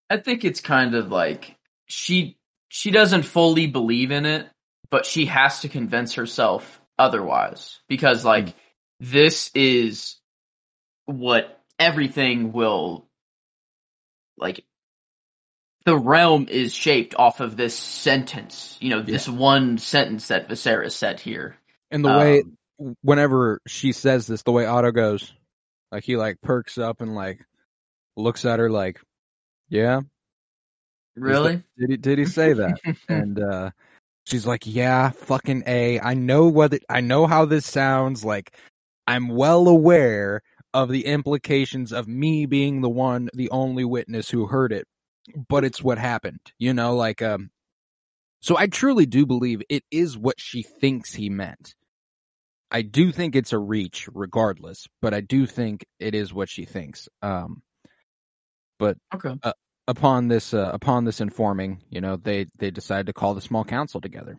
I 0.10 0.18
think 0.18 0.46
it's 0.46 0.62
kind 0.62 0.96
of 0.96 1.12
like 1.12 1.58
she 1.88 2.38
she 2.76 2.90
doesn't 2.90 3.22
fully 3.22 3.68
believe 3.68 4.10
in 4.10 4.26
it, 4.26 4.48
but 4.90 5.06
she 5.06 5.28
has 5.28 5.60
to 5.62 5.70
convince 5.70 6.16
herself 6.16 6.82
otherwise 6.98 7.80
because 7.88 8.26
like 8.26 8.48
mm. 8.48 8.54
this 9.00 9.52
is 9.54 10.16
what 11.06 11.62
everything 11.78 12.52
will 12.52 13.08
like 14.38 14.66
the 15.86 15.96
realm 15.96 16.48
is 16.50 16.74
shaped 16.74 17.14
off 17.14 17.42
of 17.42 17.56
this 17.56 17.78
sentence, 17.78 18.76
you 18.82 18.90
know, 18.90 18.98
yeah. 18.98 19.04
this 19.04 19.30
one 19.30 19.78
sentence 19.78 20.30
that 20.30 20.50
Viserys 20.50 20.94
said 20.94 21.20
here. 21.20 21.56
And 21.92 22.04
the 22.04 22.10
um, 22.10 22.18
way, 22.18 22.44
whenever 23.04 23.62
she 23.68 23.92
says 23.92 24.26
this, 24.26 24.42
the 24.42 24.52
way 24.52 24.66
Otto 24.66 24.90
goes, 24.92 25.32
like 25.92 26.06
he 26.06 26.18
like 26.18 26.42
perks 26.42 26.80
up 26.80 27.02
and 27.02 27.14
like 27.14 27.40
looks 28.18 28.46
at 28.46 28.58
her 28.58 28.72
like, 28.72 29.00
yeah. 29.70 30.02
Really? 31.16 31.56
That, 31.56 31.64
did 31.78 31.90
he, 31.90 31.98
did 31.98 32.20
he 32.20 32.26
say 32.26 32.54
that? 32.54 32.80
and, 33.10 33.40
uh, 33.40 33.72
she's 34.26 34.46
like, 34.46 34.66
yeah, 34.66 35.12
fucking 35.12 35.64
A. 35.68 36.00
I 36.00 36.14
know 36.14 36.48
what 36.48 36.74
it, 36.74 36.84
I 36.90 37.02
know 37.02 37.28
how 37.28 37.46
this 37.46 37.66
sounds 37.66 38.24
like. 38.24 38.56
I'm 39.06 39.28
well 39.28 39.68
aware 39.68 40.42
of 40.74 40.90
the 40.90 41.06
implications 41.06 41.92
of 41.92 42.08
me 42.08 42.46
being 42.46 42.82
the 42.82 42.90
one, 42.90 43.30
the 43.34 43.50
only 43.52 43.86
witness 43.86 44.30
who 44.30 44.48
heard 44.48 44.72
it 44.72 44.88
but 45.50 45.64
it's 45.64 45.84
what 45.84 45.98
happened. 45.98 46.40
You 46.58 46.74
know, 46.74 46.96
like 46.96 47.22
um 47.22 47.50
so 48.42 48.58
I 48.58 48.68
truly 48.68 49.06
do 49.06 49.26
believe 49.26 49.62
it 49.70 49.84
is 49.90 50.18
what 50.18 50.40
she 50.40 50.64
thinks 50.64 51.14
he 51.14 51.30
meant. 51.30 51.76
I 52.70 52.82
do 52.82 53.12
think 53.12 53.36
it's 53.36 53.54
a 53.54 53.60
reach 53.60 54.10
regardless, 54.14 54.88
but 55.02 55.14
I 55.14 55.22
do 55.22 55.46
think 55.46 55.86
it 56.00 56.16
is 56.16 56.34
what 56.34 56.50
she 56.50 56.66
thinks. 56.66 57.08
Um 57.22 57.62
but 58.80 58.98
okay. 59.14 59.36
Uh, 59.42 59.54
upon 59.88 60.28
this 60.28 60.54
uh, 60.54 60.72
upon 60.74 61.06
this 61.06 61.22
informing, 61.22 61.82
you 61.90 62.02
know, 62.02 62.16
they 62.16 62.48
they 62.58 62.72
decided 62.72 63.08
to 63.08 63.14
call 63.14 63.34
the 63.34 63.42
small 63.42 63.64
council 63.64 64.02
together 64.02 64.38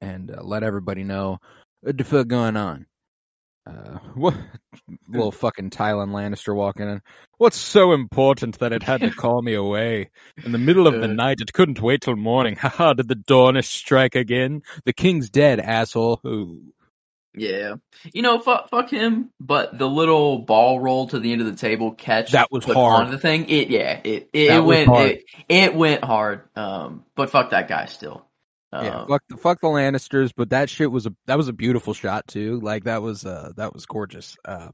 and 0.00 0.30
uh, 0.30 0.42
let 0.42 0.62
everybody 0.62 1.04
know 1.04 1.38
what 1.80 1.96
the 1.96 2.04
fuck 2.04 2.28
going 2.28 2.56
on. 2.56 2.86
Uh, 3.66 3.98
what 4.14 4.34
little 5.08 5.32
fucking 5.32 5.70
Tywin 5.70 6.10
Lannister 6.10 6.54
walking 6.54 6.88
in. 6.88 7.02
What's 7.36 7.56
so 7.56 7.92
important 7.92 8.58
that 8.58 8.72
it 8.72 8.82
had 8.82 9.00
to 9.00 9.10
call 9.16 9.42
me 9.42 9.54
away 9.54 10.10
in 10.44 10.52
the 10.52 10.58
middle 10.58 10.86
of 10.86 11.00
the 11.00 11.08
night? 11.08 11.40
It 11.40 11.52
couldn't 11.52 11.82
wait 11.82 12.02
till 12.02 12.16
morning. 12.16 12.56
Haha! 12.56 12.94
Did 12.94 13.08
the 13.08 13.16
Dornish 13.16 13.66
strike 13.66 14.14
again? 14.14 14.62
The 14.84 14.92
king's 14.92 15.30
dead, 15.30 15.60
asshole. 15.60 16.20
Ooh. 16.26 16.72
Yeah, 17.40 17.74
you 18.12 18.22
know, 18.22 18.38
fuck, 18.38 18.68
fuck 18.70 18.90
him. 18.90 19.30
But 19.40 19.76
the 19.78 19.88
little 19.88 20.38
ball 20.38 20.80
roll 20.80 21.08
to 21.08 21.18
the 21.18 21.32
end 21.32 21.40
of 21.40 21.46
the 21.46 21.56
table 21.56 21.92
catch 21.92 22.32
that 22.32 22.50
was 22.50 22.64
hard. 22.64 23.06
On 23.06 23.10
the 23.10 23.18
thing, 23.18 23.48
it 23.48 23.68
yeah, 23.68 24.00
it 24.04 24.30
it, 24.32 24.50
it 24.52 24.64
went 24.64 24.90
it, 24.90 25.24
it 25.48 25.74
went 25.74 26.04
hard. 26.04 26.42
Um, 26.56 27.04
but 27.14 27.30
fuck 27.30 27.50
that 27.50 27.68
guy 27.68 27.86
still 27.86 28.28
yeah, 28.72 29.00
um, 29.00 29.08
fuck 29.08 29.22
the 29.28 29.36
fuck 29.36 29.60
the 29.60 29.68
Lannisters, 29.68 30.32
but 30.36 30.50
that 30.50 30.68
shit 30.68 30.90
was 30.90 31.06
a 31.06 31.14
that 31.26 31.38
was 31.38 31.48
a 31.48 31.52
beautiful 31.52 31.94
shot 31.94 32.26
too. 32.26 32.60
Like 32.60 32.84
that 32.84 33.02
was 33.02 33.24
uh 33.24 33.52
that 33.56 33.72
was 33.72 33.86
gorgeous. 33.86 34.36
Uh 34.44 34.68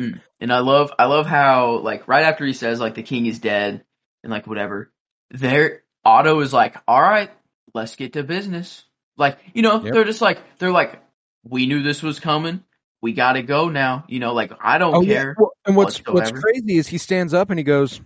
mm. 0.00 0.20
and 0.40 0.52
I 0.52 0.60
love 0.60 0.92
I 0.98 1.04
love 1.04 1.26
how 1.26 1.78
like 1.78 2.08
right 2.08 2.24
after 2.24 2.46
he 2.46 2.54
says 2.54 2.80
like 2.80 2.94
the 2.94 3.02
king 3.02 3.26
is 3.26 3.38
dead 3.38 3.84
and 4.22 4.30
like 4.30 4.46
whatever, 4.46 4.90
there 5.30 5.82
Otto 6.04 6.40
is 6.40 6.52
like, 6.52 6.76
All 6.88 7.00
right, 7.00 7.30
let's 7.74 7.96
get 7.96 8.14
to 8.14 8.22
business. 8.22 8.84
Like, 9.18 9.38
you 9.52 9.60
know, 9.60 9.84
yep. 9.84 9.92
they're 9.92 10.04
just 10.04 10.22
like 10.22 10.40
they're 10.58 10.72
like, 10.72 11.02
We 11.42 11.66
knew 11.66 11.82
this 11.82 12.02
was 12.02 12.20
coming. 12.20 12.62
We 13.02 13.12
gotta 13.12 13.42
go 13.42 13.68
now. 13.68 14.04
You 14.08 14.20
know, 14.20 14.34
like 14.34 14.52
I 14.60 14.78
don't 14.78 14.94
oh, 14.94 15.02
care. 15.02 15.28
Yeah. 15.28 15.34
Well, 15.38 15.52
and 15.66 15.76
what's 15.76 15.98
whatsoever. 15.98 16.18
what's 16.18 16.44
crazy 16.44 16.76
is 16.76 16.86
he 16.86 16.98
stands 16.98 17.32
up 17.32 17.50
and 17.50 17.58
he 17.58 17.64
goes, 17.64 18.00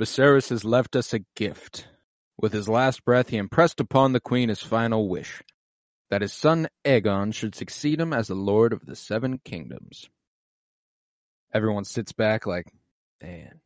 Viserys 0.00 0.50
has 0.50 0.64
left 0.64 0.96
us 0.96 1.14
a 1.14 1.20
gift. 1.34 1.86
With 2.38 2.52
his 2.52 2.68
last 2.68 3.04
breath, 3.04 3.30
he 3.30 3.38
impressed 3.38 3.80
upon 3.80 4.12
the 4.12 4.20
queen 4.20 4.50
his 4.50 4.60
final 4.60 5.08
wish, 5.08 5.42
that 6.10 6.20
his 6.20 6.34
son 6.34 6.68
Aegon 6.84 7.32
should 7.32 7.54
succeed 7.54 7.98
him 7.98 8.12
as 8.12 8.28
the 8.28 8.34
lord 8.34 8.74
of 8.74 8.84
the 8.84 8.94
seven 8.94 9.40
kingdoms. 9.42 10.10
Everyone 11.54 11.84
sits 11.84 12.12
back 12.12 12.46
like, 12.46 12.66
man. 13.22 13.60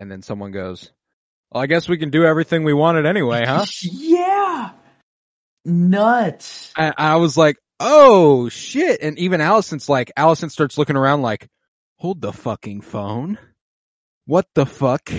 And 0.00 0.10
then 0.10 0.22
someone 0.22 0.50
goes, 0.50 0.90
well, 1.52 1.62
I 1.62 1.66
guess 1.66 1.88
we 1.88 1.98
can 1.98 2.10
do 2.10 2.24
everything 2.24 2.64
we 2.64 2.72
wanted 2.72 3.06
anyway, 3.06 3.44
huh? 3.46 3.66
yeah. 3.82 4.72
Nuts. 5.64 6.72
I, 6.76 6.92
I 6.96 7.16
was 7.16 7.36
like, 7.36 7.56
oh 7.78 8.48
shit. 8.48 9.00
And 9.02 9.18
even 9.18 9.40
Alicent's 9.40 9.88
like, 9.88 10.12
Alicent 10.18 10.50
starts 10.50 10.78
looking 10.78 10.96
around 10.96 11.22
like, 11.22 11.48
hold 11.96 12.20
the 12.20 12.32
fucking 12.32 12.80
phone 12.80 13.38
what 14.30 14.46
the 14.54 14.64
fuck? 14.64 15.10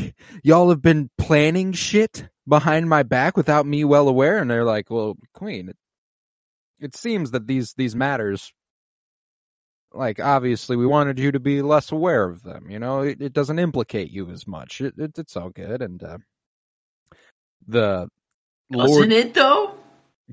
Y'all 0.41 0.69
have 0.69 0.81
been 0.81 1.09
planning 1.17 1.73
shit 1.73 2.29
behind 2.47 2.87
my 2.87 3.03
back 3.03 3.35
without 3.35 3.65
me 3.65 3.83
well 3.83 4.07
aware? 4.07 4.37
And 4.37 4.49
they're 4.49 4.63
like, 4.63 4.89
well, 4.89 5.17
Queen, 5.33 5.67
it, 5.67 5.75
it 6.79 6.95
seems 6.95 7.31
that 7.31 7.45
these, 7.45 7.73
these 7.73 7.93
matters, 7.93 8.53
like, 9.91 10.21
obviously 10.21 10.77
we 10.77 10.87
wanted 10.87 11.19
you 11.19 11.33
to 11.33 11.41
be 11.41 11.61
less 11.61 11.91
aware 11.91 12.23
of 12.23 12.41
them, 12.41 12.71
you 12.71 12.79
know, 12.79 13.01
it, 13.01 13.21
it 13.21 13.33
doesn't 13.33 13.59
implicate 13.59 14.11
you 14.11 14.29
as 14.29 14.47
much. 14.47 14.79
It, 14.79 14.93
it 14.97 15.17
it's 15.17 15.35
all 15.35 15.49
good. 15.49 15.81
And, 15.81 16.01
uh, 16.01 16.17
the 17.67 18.07
Doesn't 18.71 19.11
it 19.11 19.33
though? 19.33 19.75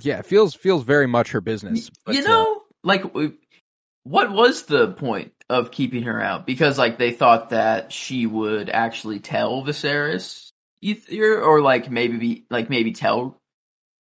Yeah, 0.01 0.19
it 0.19 0.27
feels, 0.27 0.55
feels 0.55 0.85
very 0.85 1.07
much 1.07 1.33
her 1.33 1.41
business. 1.41 1.91
But, 2.05 2.15
you 2.15 2.23
know, 2.23 2.57
uh, 2.57 2.59
like, 2.83 3.05
what 4.05 4.33
was 4.33 4.63
the 4.63 4.89
point 4.93 5.33
of 5.51 5.71
keeping 5.71 6.05
her 6.05 6.21
out? 6.21 6.47
Because 6.47 6.79
like 6.79 6.99
they 6.99 7.13
thought 7.13 7.51
that 7.51 7.93
she 7.93 8.27
would 8.27 8.71
actually 8.71 9.21
tell 9.21 9.63
Viserys, 9.63 10.51
either, 10.81 11.43
or 11.43 11.61
like 11.61 11.91
maybe 11.91 12.17
be, 12.17 12.47
like 12.51 12.71
maybe 12.71 12.93
tell 12.93 13.39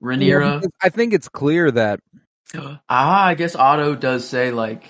Rhaenyra. 0.02 0.62
Yeah, 0.62 0.68
I 0.82 0.88
think 0.88 1.12
it's 1.12 1.28
clear 1.28 1.70
that 1.70 2.00
ah, 2.56 2.80
I 2.88 3.34
guess 3.34 3.54
Otto 3.54 3.94
does 3.94 4.26
say 4.26 4.50
like 4.50 4.84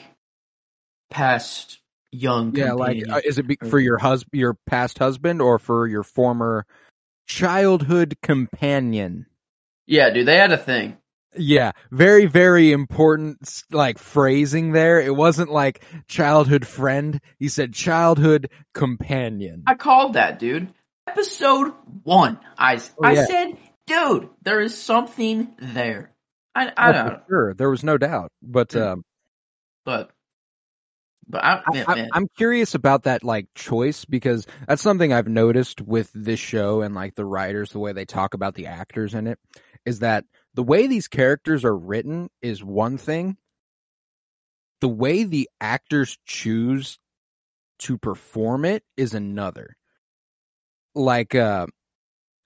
past 1.11 1.79
young. 2.13 2.55
Yeah, 2.55 2.73
like 2.75 3.03
uh, 3.11 3.21
is 3.25 3.39
it 3.39 3.47
be- 3.47 3.59
for 3.69 3.81
your 3.81 3.99
husband, 3.99 4.39
your 4.39 4.57
past 4.67 4.99
husband, 4.99 5.43
or 5.43 5.59
for 5.59 5.87
your 5.87 6.03
former 6.03 6.67
childhood 7.27 8.17
companion? 8.23 9.27
Yeah, 9.89 10.11
dude, 10.11 10.29
they 10.29 10.37
had 10.37 10.53
a 10.53 10.59
thing. 10.59 10.99
Yeah, 11.35 11.73
very, 11.91 12.27
very 12.27 12.73
important, 12.73 13.65
like 13.71 13.99
phrasing 13.99 14.73
there. 14.73 15.01
It 15.01 15.17
wasn't 15.17 15.51
like 15.51 15.83
childhood 16.07 16.67
friend. 16.67 17.19
He 17.39 17.49
said 17.49 17.73
childhood 17.73 18.51
companion. 18.75 19.63
I 19.67 19.75
called 19.77 20.13
that, 20.13 20.39
dude. 20.39 20.69
Episode 21.07 21.73
one. 22.03 22.39
I, 22.59 22.77
oh, 22.77 23.03
I 23.03 23.13
yeah. 23.15 23.25
said, 23.27 23.57
dude, 23.87 24.29
there 24.43 24.61
is 24.61 24.77
something 24.77 25.55
there. 25.59 26.13
I, 26.55 26.71
I 26.77 26.91
oh, 26.91 26.93
don't 26.93 27.23
Sure, 27.27 27.55
there 27.55 27.71
was 27.71 27.83
no 27.83 27.97
doubt. 27.97 28.31
But, 28.43 28.71
mm. 28.71 28.87
um, 28.87 29.05
but, 29.87 30.11
but 31.27 31.43
I, 31.43 31.63
I, 31.67 32.09
I'm 32.13 32.29
curious 32.37 32.75
about 32.75 33.05
that 33.05 33.25
like 33.25 33.47
choice 33.55 34.05
because 34.05 34.47
that's 34.67 34.83
something 34.83 35.15
I've 35.15 35.29
noticed 35.29 35.81
with 35.81 36.11
this 36.15 36.41
show 36.41 36.83
and 36.83 36.95
like 36.95 37.15
the 37.15 37.25
writers, 37.25 37.71
the 37.71 37.79
way 37.79 37.93
they 37.93 38.05
talk 38.05 38.35
about 38.35 38.55
the 38.55 38.67
actors 38.67 39.15
in 39.15 39.27
it, 39.27 39.39
is 39.89 40.01
that 40.01 40.25
the 40.53 40.63
way 40.63 40.87
these 40.87 41.09
characters 41.09 41.65
are 41.65 41.77
written 41.77 42.29
is 42.43 42.63
one 42.63 42.99
thing. 42.99 43.39
The 44.81 44.89
way 44.89 45.25
the 45.25 45.49
actors 45.61 46.19
choose 46.27 46.99
to 47.81 47.97
perform 47.97 48.65
it 48.67 48.85
is 48.97 49.15
another. 49.15 49.77
Like, 50.95 51.35
uh, 51.35 51.67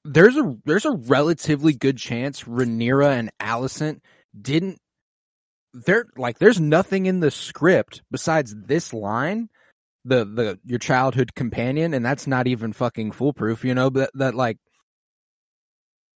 there's 0.04 0.36
a 0.36 0.56
there's 0.64 0.84
a 0.84 0.92
relatively 0.92 1.74
good 1.74 1.98
chance 1.98 2.44
Rhaenyra 2.44 3.18
and 3.18 3.30
Alicent 3.40 4.00
didn't. 4.40 4.78
There 5.74 6.06
like 6.16 6.38
there's 6.38 6.60
nothing 6.60 7.06
in 7.06 7.20
the 7.20 7.30
script 7.30 8.02
besides 8.10 8.54
this 8.56 8.92
line 8.92 9.48
the 10.04 10.24
the 10.24 10.58
your 10.64 10.78
childhood 10.78 11.34
companion, 11.34 11.94
and 11.94 12.04
that's 12.04 12.26
not 12.26 12.46
even 12.46 12.72
fucking 12.72 13.12
foolproof. 13.12 13.64
You 13.64 13.74
know 13.74 13.90
that 13.90 14.10
that 14.14 14.34
like 14.34 14.58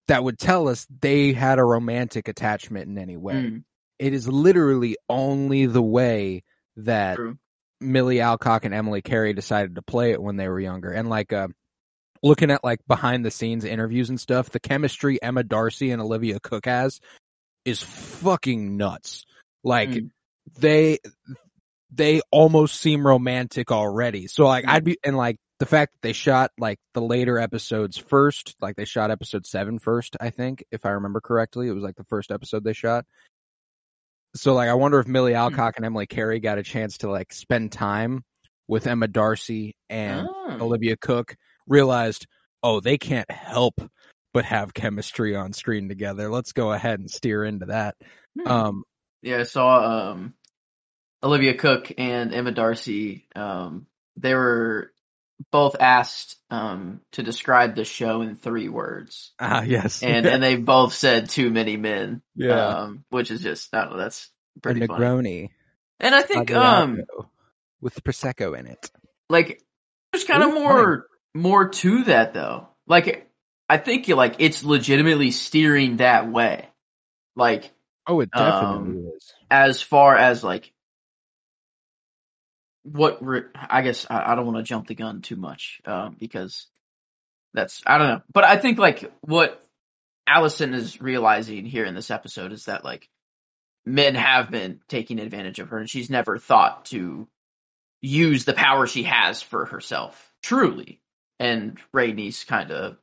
that 0.08 0.22
would 0.22 0.38
tell 0.38 0.68
us 0.68 0.86
they 1.00 1.32
had 1.32 1.58
a 1.58 1.64
romantic 1.64 2.28
attachment 2.28 2.88
in 2.88 2.98
any 2.98 3.16
way. 3.16 3.34
Mm, 3.34 3.64
It 3.98 4.12
is 4.12 4.28
literally 4.28 4.96
only 5.08 5.66
the 5.66 5.82
way 5.82 6.42
that 6.76 7.16
true. 7.16 7.38
Milly 7.80 8.20
Alcock 8.20 8.64
and 8.64 8.74
Emily 8.74 9.02
Carey 9.02 9.32
decided 9.32 9.74
to 9.74 9.82
play 9.82 10.12
it 10.12 10.22
when 10.22 10.36
they 10.36 10.48
were 10.48 10.60
younger. 10.60 10.92
And 10.92 11.08
like 11.08 11.32
uh 11.32 11.48
looking 12.22 12.50
at 12.50 12.64
like 12.64 12.80
behind 12.88 13.24
the 13.24 13.30
scenes 13.30 13.64
interviews 13.64 14.08
and 14.08 14.20
stuff, 14.20 14.50
the 14.50 14.60
chemistry 14.60 15.22
Emma 15.22 15.42
D'Arcy 15.42 15.90
and 15.90 16.00
Olivia 16.00 16.40
Cooke 16.40 16.66
has 16.66 17.00
is 17.64 17.82
fucking 17.82 18.76
nuts. 18.76 19.24
Like 19.64 19.88
Mm. 19.90 20.10
they 20.58 20.98
they 21.90 22.20
almost 22.30 22.80
seem 22.80 23.06
romantic 23.06 23.70
already. 23.72 24.26
So 24.28 24.46
like 24.46 24.64
Mm. 24.64 24.70
I'd 24.70 24.84
be 24.84 24.98
and 25.04 25.16
like 25.16 25.36
the 25.58 25.66
fact 25.66 25.94
that 25.94 26.02
they 26.02 26.12
shot 26.12 26.50
like 26.58 26.78
the 26.94 27.00
later 27.00 27.38
episodes 27.38 27.96
first, 27.96 28.54
like 28.60 28.76
they 28.76 28.84
shot 28.84 29.10
episode 29.10 29.46
seven 29.46 29.78
first, 29.78 30.16
I 30.20 30.30
think, 30.30 30.64
if 30.70 30.84
I 30.84 30.90
remember 30.90 31.20
correctly. 31.20 31.68
It 31.68 31.72
was 31.72 31.82
like 31.82 31.96
the 31.96 32.04
first 32.04 32.30
episode 32.30 32.62
they 32.64 32.72
shot. 32.74 33.04
So 34.34 34.52
like 34.54 34.68
I 34.68 34.74
wonder 34.74 34.98
if 35.00 35.06
Milly 35.06 35.34
Alcock 35.34 35.76
and 35.76 35.86
Emily 35.86 36.06
Carey 36.06 36.40
got 36.40 36.58
a 36.58 36.62
chance 36.62 36.98
to 36.98 37.10
like 37.10 37.32
spend 37.32 37.72
time 37.72 38.22
with 38.68 38.86
Emma 38.86 39.08
D'Arcy 39.08 39.76
and 39.88 40.28
Ah. 40.30 40.58
Olivia 40.60 40.96
Cooke, 40.96 41.36
realized, 41.66 42.26
oh, 42.62 42.80
they 42.80 42.98
can't 42.98 43.30
help 43.30 43.80
but 44.34 44.44
have 44.44 44.74
chemistry 44.74 45.34
on 45.34 45.54
screen 45.54 45.88
together. 45.88 46.28
Let's 46.30 46.52
go 46.52 46.72
ahead 46.72 47.00
and 47.00 47.10
steer 47.10 47.44
into 47.44 47.66
that. 47.66 47.94
Hmm. 48.38 48.48
Um 48.48 48.84
Yeah, 49.22 49.38
I 49.38 49.44
saw 49.44 50.10
um, 50.10 50.34
Olivia 51.22 51.54
Cooke 51.54 51.92
and 51.96 52.34
Emma 52.34 52.52
D'Arcy. 52.52 53.26
Um, 53.34 53.86
they 54.18 54.34
were 54.34 54.92
both 55.50 55.76
asked 55.78 56.36
um, 56.50 57.00
to 57.12 57.22
describe 57.22 57.74
the 57.74 57.84
show 57.84 58.22
in 58.22 58.36
three 58.36 58.68
words, 58.68 59.32
ah 59.38 59.62
yes. 59.62 60.02
and 60.02 60.26
and 60.26 60.42
they 60.42 60.56
both 60.56 60.94
said 60.94 61.28
too 61.28 61.50
many 61.50 61.76
men. 61.76 62.22
yeah. 62.34 62.66
um, 62.66 63.04
which 63.10 63.30
is 63.30 63.40
just 63.42 63.74
I 63.74 63.82
don't 63.82 63.92
know. 63.92 63.98
That's 63.98 64.30
a 64.56 64.60
pretty 64.60 64.86
funny. 64.86 65.04
Negroni. 65.04 65.48
And 66.00 66.14
I 66.14 66.22
think 66.22 66.50
um, 66.52 67.02
with 67.80 68.02
prosecco 68.04 68.58
in 68.58 68.66
it. 68.66 68.90
like 69.28 69.62
there's 70.12 70.24
kind 70.24 70.42
of 70.42 70.54
more 70.54 71.06
more 71.34 71.68
to 71.68 72.04
that 72.04 72.34
though. 72.34 72.68
Like 72.86 73.28
I 73.68 73.78
think 73.78 74.08
like 74.08 74.36
it's 74.38 74.64
legitimately 74.64 75.30
steering 75.30 75.98
that 75.98 76.30
way. 76.30 76.68
Like 77.34 77.72
Oh, 78.06 78.20
it 78.20 78.30
Um, 78.32 78.44
definitely 78.44 79.10
is. 79.16 79.34
as 79.50 79.82
far 79.82 80.16
as 80.16 80.44
like 80.44 80.72
what 82.92 83.24
re- 83.24 83.42
I 83.54 83.82
guess 83.82 84.06
I, 84.08 84.32
I 84.32 84.34
don't 84.34 84.46
want 84.46 84.58
to 84.58 84.62
jump 84.62 84.86
the 84.86 84.94
gun 84.94 85.20
too 85.20 85.36
much 85.36 85.80
um, 85.84 86.16
because 86.18 86.66
that's 87.52 87.82
I 87.86 87.98
don't 87.98 88.08
know, 88.08 88.22
but 88.32 88.44
I 88.44 88.56
think 88.56 88.78
like 88.78 89.12
what 89.22 89.62
Alicent 90.28 90.74
is 90.74 91.00
realizing 91.00 91.64
here 91.64 91.84
in 91.84 91.94
this 91.94 92.10
episode 92.10 92.52
is 92.52 92.66
that 92.66 92.84
like 92.84 93.08
men 93.84 94.14
have 94.14 94.50
been 94.50 94.80
taking 94.88 95.18
advantage 95.18 95.58
of 95.58 95.70
her, 95.70 95.78
and 95.78 95.90
she's 95.90 96.10
never 96.10 96.38
thought 96.38 96.86
to 96.86 97.28
use 98.02 98.44
the 98.44 98.52
power 98.52 98.86
she 98.86 99.04
has 99.04 99.42
for 99.42 99.64
herself 99.64 100.32
truly. 100.42 101.00
And 101.38 101.78
Rhaenys 101.94 102.46
kind 102.46 102.70
of, 102.70 102.96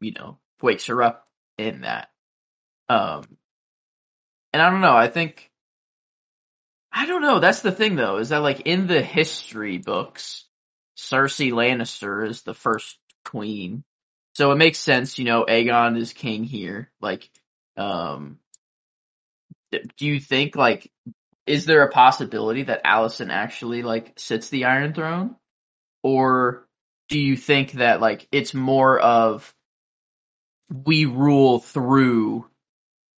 you 0.00 0.12
know, 0.12 0.38
wakes 0.62 0.86
her 0.86 1.02
up 1.02 1.26
in 1.58 1.82
that. 1.82 2.08
Um, 2.88 3.24
and 4.52 4.62
I 4.62 4.70
don't 4.70 4.80
know. 4.80 4.96
I 4.96 5.08
think 5.08 5.50
I 6.96 7.04
don't 7.04 7.20
know. 7.20 7.40
That's 7.40 7.60
the 7.60 7.72
thing, 7.72 7.94
though, 7.94 8.16
is 8.16 8.30
that 8.30 8.38
like 8.38 8.60
in 8.60 8.86
the 8.86 9.02
history 9.02 9.76
books, 9.76 10.46
Cersei 10.96 11.52
Lannister 11.52 12.26
is 12.26 12.40
the 12.40 12.54
first 12.54 12.96
queen, 13.22 13.84
so 14.34 14.50
it 14.50 14.56
makes 14.56 14.78
sense. 14.78 15.18
You 15.18 15.26
know, 15.26 15.44
Aegon 15.44 15.98
is 15.98 16.14
king 16.14 16.42
here. 16.42 16.90
Like, 17.02 17.28
um, 17.76 18.38
do 19.70 20.06
you 20.06 20.18
think 20.18 20.56
like 20.56 20.90
is 21.46 21.66
there 21.66 21.82
a 21.82 21.92
possibility 21.92 22.62
that 22.62 22.84
Alicent 22.84 23.30
actually 23.30 23.82
like 23.82 24.14
sits 24.16 24.48
the 24.48 24.64
Iron 24.64 24.94
Throne, 24.94 25.36
or 26.02 26.66
do 27.10 27.18
you 27.18 27.36
think 27.36 27.72
that 27.72 28.00
like 28.00 28.26
it's 28.32 28.54
more 28.54 28.98
of 28.98 29.54
we 30.70 31.04
rule 31.04 31.58
through 31.58 32.46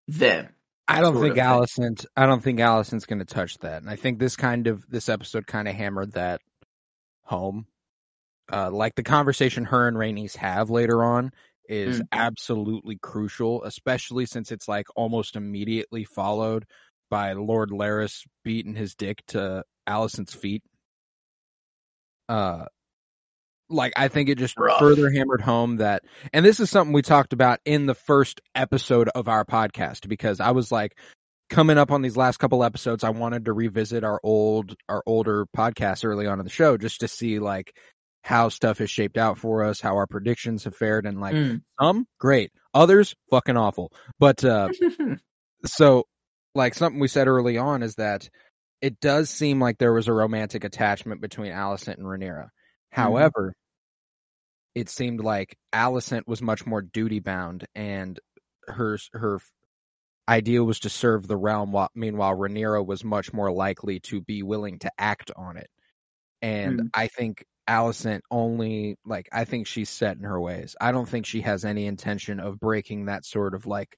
them? 0.09 0.49
I 0.89 1.01
don't 1.01 1.21
think. 1.21 1.37
Alicent's. 1.37 2.07
I 2.17 2.27
don't 2.27 2.43
think 2.43 2.59
Alicent's 2.61 3.07
going 3.07 3.19
to 3.19 3.25
touch 3.25 3.59
that, 3.59 3.83
and 3.83 3.91
I 3.91 3.97
think 3.97 4.19
this 4.19 4.37
kind 4.37 4.67
of 4.67 4.85
this 4.89 5.09
episode 5.09 5.47
kind 5.47 5.69
of 5.69 5.75
hammered 5.75 6.13
that 6.13 6.41
home. 7.23 7.67
Uh, 8.51 8.71
like 8.71 8.95
the 8.95 9.03
conversation 9.03 9.67
her 9.67 9.87
and 9.87 9.97
Rhaenys 9.99 10.37
have 10.37 10.71
later 10.71 11.05
on 11.05 11.33
is 11.69 12.01
Mm. 12.01 12.09
absolutely 12.13 12.97
crucial, 13.03 13.63
especially 13.65 14.25
since 14.25 14.51
it's 14.51 14.67
like 14.67 14.87
almost 14.97 15.37
immediately 15.37 16.05
followed 16.05 16.65
by 17.11 17.35
Lord 17.35 17.71
Larys 17.71 18.25
beating 18.43 18.75
his 18.75 18.95
dick 18.95 19.23
to 19.29 19.65
Alicent's 19.87 20.35
feet. 20.35 20.63
Uh, 22.29 22.65
like 23.71 23.93
I 23.97 24.09
think 24.09 24.29
it 24.29 24.39
just 24.39 24.57
Rough. 24.59 24.79
further 24.79 25.11
hammered 25.11 25.41
home 25.41 25.77
that, 25.77 26.03
and 26.33 26.45
this 26.45 26.61
is 26.61 26.71
something 26.71 26.93
we 26.93 27.03
talked 27.03 27.33
about 27.33 27.61
in 27.65 27.87
the 27.87 27.95
first 27.95 28.41
episode 28.55 29.09
of 29.11 29.29
our 29.29 29.45
podcast 29.45 30.09
because 30.09 30.41
I 30.41 30.53
was 30.53 30.71
like, 30.73 30.97
coming 31.51 31.79
up 31.79 31.91
on 31.91 32.03
these 32.03 32.17
last 32.17 32.37
couple 32.39 32.63
episodes, 32.63 33.05
I 33.05 33.11
wanted 33.11 33.47
to 33.47 33.53
revisit 33.53 34.05
our 34.05 34.21
old, 34.23 34.75
our 34.89 35.03
older 35.07 35.47
podcast 35.57 36.05
early 36.05 36.27
on 36.27 36.39
in 36.41 36.45
the 36.45 36.51
show 36.51 36.77
just 36.77 37.01
to 37.01 37.09
see 37.09 37.39
like 37.39 37.75
how 38.23 38.49
stuff 38.51 38.79
has 38.79 38.91
shaped 38.91 39.17
out 39.17 39.39
for 39.39 39.65
us, 39.65 39.81
how 39.81 39.97
our 39.97 40.07
predictions 40.07 40.65
have 40.65 40.77
fared, 40.77 41.07
and 41.07 41.21
like 41.21 41.35
Mm. 41.35 41.63
some 41.81 42.07
great, 42.19 42.51
others 42.75 43.15
fucking 43.31 43.57
awful. 43.57 43.93
But 44.19 44.45
uh, 44.45 44.69
so 45.65 46.05
like 46.55 46.75
something 46.75 47.01
we 47.01 47.09
said 47.09 47.29
early 47.29 47.57
on 47.59 47.83
is 47.83 47.95
that 47.97 48.29
it 48.81 49.01
does 49.01 49.31
seem 49.31 49.61
like 49.61 49.79
there 49.79 49.93
was 49.93 50.09
a 50.09 50.13
romantic 50.13 50.65
attachment 50.65 51.21
between 51.21 51.53
Alicent 51.53 51.95
and 51.97 52.05
Rhaenyra. 52.07 52.49
However, 52.91 53.55
it 54.75 54.89
seemed 54.89 55.21
like 55.21 55.57
Alicent 55.75 56.27
was 56.27 56.43
much 56.43 56.67
more 56.67 56.83
duty 56.83 57.21
bound 57.21 57.67
and 57.75 58.19
her 58.67 58.99
her 59.13 59.41
idea 60.29 60.63
was 60.63 60.81
to 60.81 60.91
serve 60.91 61.27
the 61.27 61.37
realm 61.37 61.73
while 61.73 61.89
meanwhile 61.95 62.35
Rhaenyra 62.37 62.85
was 62.85 63.03
much 63.05 63.33
more 63.33 63.51
likely 63.51 64.01
to 64.01 64.21
be 64.21 64.43
willing 64.43 64.79
to 64.81 64.91
act 64.99 65.31
on 65.37 65.57
it. 65.57 65.69
And 66.43 66.81
Mm. 66.81 66.91
I 66.95 67.09
think 67.09 67.45
Alicent 67.69 68.21
only 68.31 68.97
like 69.05 69.29
I 69.33 69.45
think 69.45 69.67
she's 69.67 69.91
set 69.91 70.17
in 70.17 70.25
her 70.25 70.41
ways. 70.41 70.77
I 70.81 70.93
don't 70.93 71.09
think 71.09 71.27
she 71.27 71.43
has 71.43 71.65
any 71.65 71.87
intention 71.87 72.41
of 72.41 72.61
breaking 72.61 73.07
that 73.07 73.25
sort 73.25 73.55
of 73.55 73.67
like 73.67 73.97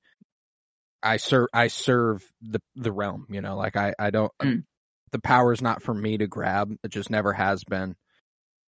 I 1.03 1.17
serve 1.17 1.49
I 1.53 1.69
serve 1.69 2.23
the 2.43 2.61
the 2.77 2.93
realm, 2.93 3.27
you 3.31 3.41
know, 3.41 3.57
like 3.57 3.77
I 3.77 3.95
I 3.99 4.11
don't 4.11 4.33
Mm. 4.43 4.65
the 5.13 5.51
is 5.53 5.63
not 5.63 5.83
for 5.83 5.95
me 5.95 6.19
to 6.19 6.27
grab. 6.27 6.73
It 6.85 6.89
just 6.91 7.11
never 7.11 7.33
has 7.33 7.65
been. 7.65 7.97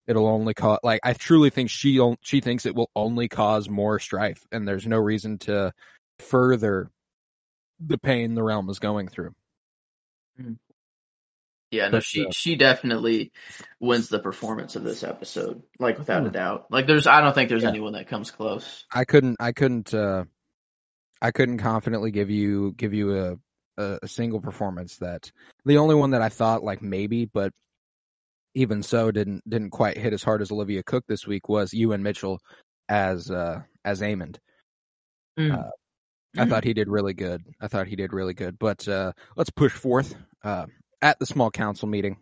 It'll 0.06 0.26
only 0.26 0.54
cause 0.54 0.78
like 0.82 1.00
I 1.04 1.12
truly 1.12 1.50
think 1.50 1.70
she 1.70 1.98
on- 2.00 2.16
she 2.22 2.40
thinks 2.40 2.66
it 2.66 2.74
will 2.74 2.90
only 2.96 3.28
cause 3.28 3.68
more 3.68 3.98
strife 3.98 4.44
and 4.50 4.66
there's 4.66 4.86
no 4.86 4.98
reason 4.98 5.38
to 5.38 5.72
further 6.18 6.90
the 7.78 7.98
pain 7.98 8.34
the 8.34 8.42
realm 8.42 8.68
is 8.68 8.78
going 8.78 9.08
through. 9.08 9.34
Yeah, 11.70 11.88
no, 11.88 12.00
she 12.00 12.26
uh, 12.26 12.30
she 12.32 12.54
definitely 12.56 13.32
wins 13.80 14.08
the 14.08 14.18
performance 14.18 14.76
of 14.76 14.84
this 14.84 15.02
episode, 15.02 15.62
like 15.78 15.98
without 15.98 16.24
a 16.24 16.28
Hmm. 16.28 16.34
doubt. 16.34 16.66
Like 16.70 16.86
there's 16.86 17.06
I 17.06 17.20
don't 17.22 17.34
think 17.34 17.48
there's 17.48 17.62
Yeah. 17.62 17.70
anyone 17.70 17.94
that 17.94 18.08
comes 18.08 18.30
close. 18.30 18.84
I 18.92 19.04
couldn't 19.04 19.36
I 19.40 19.52
couldn't 19.52 19.94
uh 19.94 20.24
I 21.22 21.30
couldn't 21.30 21.58
confidently 21.58 22.10
give 22.10 22.28
you 22.28 22.74
give 22.76 22.92
you 22.92 23.16
a 23.16 23.36
a, 23.78 23.98
a 24.02 24.08
single 24.08 24.40
performance 24.40 24.98
that 24.98 25.32
the 25.64 25.78
only 25.78 25.94
one 25.94 26.10
that 26.10 26.20
I 26.20 26.28
thought 26.28 26.62
like 26.62 26.82
maybe 26.82 27.24
but 27.24 27.52
even 28.54 28.82
so 28.82 29.10
didn't 29.10 29.48
didn't 29.48 29.70
quite 29.70 29.96
hit 29.98 30.12
as 30.12 30.22
hard 30.22 30.42
as 30.42 30.50
Olivia 30.52 30.82
Cooke 30.82 31.04
this 31.08 31.26
week 31.26 31.48
was 31.48 31.72
Ewan 31.72 32.02
Mitchell 32.02 32.38
as 32.88 33.30
uh 33.30 33.62
as 33.84 34.00
Aemond. 34.00 34.36
Uh, 35.38 35.70
I 36.36 36.44
Mm. 36.44 36.48
thought 36.48 36.64
he 36.64 36.74
did 36.74 36.88
really 36.88 37.14
good. 37.14 37.42
I 37.60 37.68
thought 37.68 37.86
he 37.88 37.96
did 37.96 38.12
really 38.12 38.34
good. 38.34 38.58
But 38.58 38.86
uh, 38.88 39.12
let's 39.36 39.50
push 39.50 39.72
forth. 39.72 40.14
Uh, 40.42 40.66
at 41.02 41.18
the 41.18 41.26
small 41.26 41.50
council 41.50 41.88
meeting, 41.88 42.16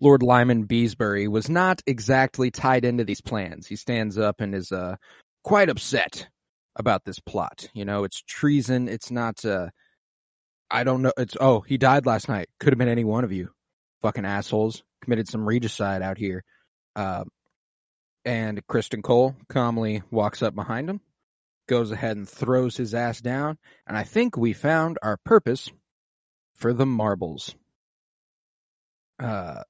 Lord 0.00 0.22
Lyman 0.22 0.66
Beesbury 0.66 1.28
was 1.28 1.48
not 1.48 1.82
exactly 1.86 2.50
tied 2.50 2.84
into 2.84 3.04
these 3.04 3.20
plans. 3.20 3.66
He 3.66 3.76
stands 3.76 4.18
up 4.18 4.40
and 4.40 4.54
is 4.54 4.72
uh, 4.72 4.96
quite 5.44 5.68
upset 5.68 6.28
about 6.76 7.04
this 7.04 7.18
plot. 7.20 7.68
You 7.74 7.84
know, 7.84 8.04
it's 8.04 8.22
treason. 8.22 8.88
It's 8.88 9.10
not. 9.10 9.44
Uh, 9.44 9.68
I 10.70 10.82
don't 10.84 11.02
know. 11.02 11.12
It's 11.16 11.36
oh, 11.40 11.60
he 11.60 11.78
died 11.78 12.06
last 12.06 12.28
night. 12.28 12.48
Could 12.60 12.72
have 12.72 12.78
been 12.78 12.88
any 12.88 13.04
one 13.04 13.24
of 13.24 13.32
you, 13.32 13.50
fucking 14.02 14.24
assholes. 14.24 14.82
Committed 15.06 15.28
some 15.28 15.46
regicide 15.46 16.02
out 16.02 16.18
here. 16.18 16.44
Uh, 16.94 17.24
and 18.24 18.66
Criston 18.66 19.02
Cole 19.02 19.34
calmly 19.48 20.02
walks 20.10 20.42
up 20.42 20.54
behind 20.54 20.90
him 20.90 21.00
goes 21.66 21.90
ahead 21.90 22.16
and 22.16 22.28
throws 22.28 22.76
his 22.76 22.94
ass 22.94 23.20
down, 23.20 23.58
and 23.86 23.96
I 23.96 24.04
think 24.04 24.36
we 24.36 24.52
found 24.52 24.98
our 25.02 25.16
purpose 25.16 25.70
for 26.54 26.72
the 26.72 26.86
marbles. 26.86 27.54
Uh, 29.18 29.62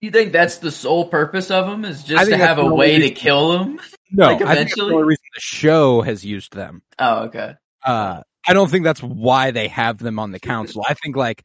You 0.00 0.10
think 0.10 0.32
that's 0.32 0.58
the 0.58 0.70
sole 0.70 1.08
purpose 1.08 1.50
of 1.50 1.66
them? 1.66 1.84
Is 1.84 2.04
just 2.04 2.28
to 2.28 2.36
have 2.36 2.58
a 2.58 2.66
way 2.66 2.98
to 3.00 3.10
kill 3.10 3.52
them? 3.52 3.80
No, 4.10 4.26
Like, 4.26 4.42
I 4.42 4.54
think 4.54 4.68
that's 4.70 4.76
the 4.76 4.96
reason 4.96 5.24
the 5.34 5.40
show 5.40 6.02
has 6.02 6.24
used 6.24 6.54
them. 6.54 6.82
Oh, 6.98 7.24
okay. 7.24 7.54
Uh, 7.84 8.22
I 8.46 8.52
don't 8.52 8.70
think 8.70 8.84
that's 8.84 9.02
why 9.02 9.50
they 9.50 9.68
have 9.68 9.98
them 9.98 10.18
on 10.18 10.30
the 10.30 10.40
council. 10.40 10.84
I 10.86 10.94
think 10.94 11.16
like, 11.16 11.44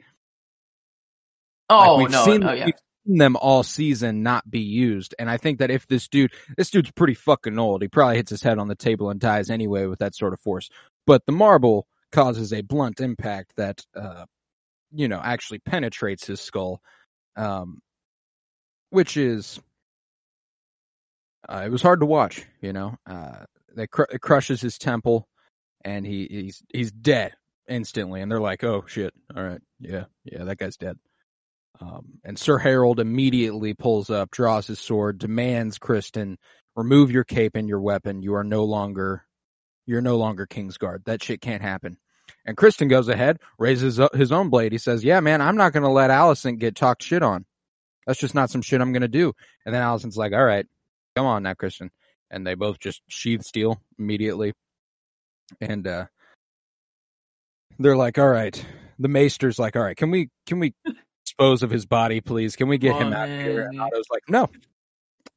Oh 1.69 1.95
like 1.95 2.03
we've 2.03 2.11
no, 2.11 2.25
seen, 2.25 2.43
oh 2.43 2.51
yeah. 2.53 2.65
we've 2.65 2.75
seen 3.05 3.17
them 3.17 3.35
all 3.35 3.63
season 3.63 4.23
not 4.23 4.49
be 4.49 4.59
used, 4.59 5.15
and 5.19 5.29
I 5.29 5.37
think 5.37 5.59
that 5.59 5.71
if 5.71 5.87
this 5.87 6.07
dude, 6.07 6.33
this 6.57 6.69
dude's 6.69 6.91
pretty 6.91 7.13
fucking 7.13 7.59
old, 7.59 7.81
he 7.81 7.87
probably 7.87 8.17
hits 8.17 8.31
his 8.31 8.43
head 8.43 8.57
on 8.57 8.67
the 8.67 8.75
table 8.75 9.09
and 9.09 9.19
dies 9.19 9.49
anyway 9.49 9.85
with 9.85 9.99
that 9.99 10.15
sort 10.15 10.33
of 10.33 10.39
force. 10.39 10.69
But 11.05 11.25
the 11.25 11.31
marble 11.31 11.87
causes 12.11 12.53
a 12.53 12.61
blunt 12.61 12.99
impact 12.99 13.53
that, 13.57 13.81
uh, 13.95 14.25
you 14.91 15.07
know, 15.07 15.21
actually 15.23 15.59
penetrates 15.59 16.25
his 16.25 16.41
skull, 16.41 16.81
um, 17.35 17.79
which 18.89 19.17
is. 19.17 19.59
Uh, 21.47 21.63
it 21.65 21.71
was 21.71 21.81
hard 21.81 22.01
to 22.01 22.05
watch, 22.05 22.45
you 22.61 22.73
know. 22.73 22.95
Uh, 23.07 23.45
that 23.75 23.89
cr- 23.91 24.11
it 24.11 24.21
crushes 24.21 24.61
his 24.61 24.77
temple, 24.77 25.27
and 25.83 26.05
he 26.05 26.27
he's 26.29 26.63
he's 26.73 26.91
dead 26.91 27.33
instantly. 27.67 28.21
And 28.21 28.31
they're 28.31 28.41
like, 28.41 28.63
"Oh 28.63 28.83
shit! 28.87 29.13
All 29.35 29.43
right, 29.43 29.61
yeah, 29.79 30.05
yeah, 30.25 30.43
that 30.43 30.57
guy's 30.57 30.77
dead." 30.77 30.97
Um, 31.81 32.19
and 32.25 32.37
Sir 32.37 32.57
Harold 32.57 32.99
immediately 32.99 33.73
pulls 33.73 34.09
up, 34.09 34.31
draws 34.31 34.67
his 34.67 34.79
sword, 34.79 35.17
demands 35.17 35.79
Criston 35.79 36.35
remove 36.79 37.11
your 37.11 37.23
cape 37.23 37.55
and 37.55 37.67
your 37.67 37.81
weapon. 37.81 38.21
You 38.21 38.35
are 38.35 38.43
no 38.43 38.63
longer, 38.63 39.25
you're 39.85 40.01
no 40.01 40.17
longer 40.17 40.47
Kingsguard. 40.47 41.05
That 41.05 41.21
shit 41.21 41.41
can't 41.41 41.61
happen. 41.61 41.97
And 42.45 42.55
Criston 42.55 42.89
goes 42.89 43.09
ahead, 43.09 43.37
raises 43.57 43.99
his 44.13 44.31
own 44.31 44.49
blade. 44.49 44.71
He 44.71 44.77
says, 44.77 45.03
"Yeah, 45.03 45.19
man, 45.19 45.41
I'm 45.41 45.57
not 45.57 45.73
going 45.73 45.83
to 45.83 45.89
let 45.89 46.09
Alicent 46.09 46.59
get 46.59 46.75
talked 46.75 47.03
shit 47.03 47.23
on. 47.23 47.45
That's 48.07 48.19
just 48.19 48.35
not 48.35 48.49
some 48.49 48.61
shit 48.61 48.81
I'm 48.81 48.93
going 48.93 49.01
to 49.01 49.07
do." 49.07 49.33
And 49.65 49.75
then 49.75 49.81
Alicent's 49.81 50.17
like, 50.17 50.33
"All 50.33 50.43
right, 50.43 50.65
come 51.15 51.25
on 51.25 51.43
now, 51.43 51.53
Criston." 51.53 51.89
And 52.31 52.45
they 52.45 52.53
both 52.55 52.79
just 52.79 53.01
sheath 53.07 53.43
steel 53.43 53.81
immediately. 53.97 54.53
And 55.59 55.87
uh 55.87 56.05
they're 57.79 57.97
like, 57.97 58.17
"All 58.17 58.29
right." 58.29 58.63
The 58.99 59.07
Maester's 59.07 59.57
like, 59.57 59.75
"All 59.75 59.83
right, 59.83 59.97
can 59.97 60.11
we 60.11 60.29
can 60.45 60.59
we 60.59 60.73
dispose 61.39 61.63
of 61.63 61.69
his 61.69 61.85
body, 61.85 62.21
please? 62.21 62.55
Can 62.55 62.67
we 62.67 62.77
get 62.77 62.95
him 62.95 63.13
out 63.13 63.29
of 63.29 63.39
here?" 63.39 63.63
And. 63.63 63.79
Otto's 63.79 64.09
like, 64.11 64.23
"No, 64.27 64.49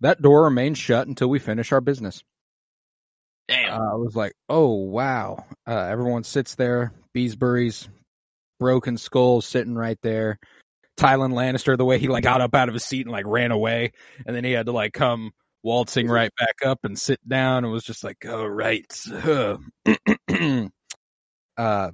that 0.00 0.20
door 0.20 0.44
remains 0.44 0.78
shut 0.78 1.06
until 1.06 1.28
we 1.28 1.38
finish 1.38 1.72
our 1.72 1.80
business." 1.80 2.22
Damn. 3.48 3.80
Uh, 3.80 3.92
I 3.92 3.94
was 3.94 4.14
like, 4.14 4.34
"Oh 4.48 4.72
wow!" 4.72 5.44
Uh, 5.66 5.86
everyone 5.90 6.24
sits 6.24 6.54
there. 6.54 6.92
Beesbury's 7.14 7.88
broken 8.58 8.96
skull 8.96 9.40
sitting 9.40 9.74
right 9.74 9.98
there. 10.02 10.38
Tyland 10.96 11.34
Lannister, 11.34 11.76
the 11.76 11.84
way 11.84 11.98
he 11.98 12.08
like 12.08 12.24
got 12.24 12.40
up 12.40 12.54
out 12.54 12.68
of 12.68 12.74
his 12.74 12.84
seat 12.84 13.06
and 13.06 13.12
like 13.12 13.26
ran 13.26 13.50
away, 13.50 13.92
and 14.26 14.36
then 14.36 14.44
he 14.44 14.52
had 14.52 14.66
to 14.66 14.72
like 14.72 14.92
come 14.92 15.32
waltzing 15.62 16.08
right 16.08 16.30
back 16.38 16.66
up 16.66 16.80
and 16.84 16.98
sit 16.98 17.20
down, 17.26 17.64
and 17.64 17.72
was 17.72 17.84
just 17.84 18.04
like, 18.04 18.24
"Oh 18.26 18.44
right." 18.44 18.86
uh, 21.56 21.90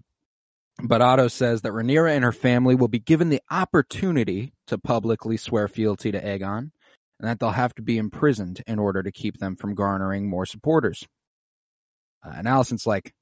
but 0.82 1.02
Otto 1.02 1.28
says 1.28 1.62
that 1.62 1.72
Rhaenyra 1.72 2.14
and 2.14 2.24
her 2.24 2.32
family 2.32 2.74
will 2.74 2.88
be 2.88 3.00
given 3.00 3.28
the 3.28 3.42
opportunity 3.50 4.52
to 4.68 4.78
publicly 4.78 5.36
swear 5.36 5.66
fealty 5.68 6.12
to 6.12 6.22
Aegon, 6.22 6.70
and 7.18 7.28
that 7.28 7.40
they'll 7.40 7.50
have 7.50 7.74
to 7.74 7.82
be 7.82 7.98
imprisoned 7.98 8.62
in 8.66 8.78
order 8.78 9.02
to 9.02 9.10
keep 9.10 9.38
them 9.38 9.56
from 9.56 9.74
garnering 9.74 10.28
more 10.28 10.46
supporters. 10.46 11.06
Uh, 12.24 12.32
and 12.36 12.46
Alicent's 12.46 12.86
like, 12.86 13.12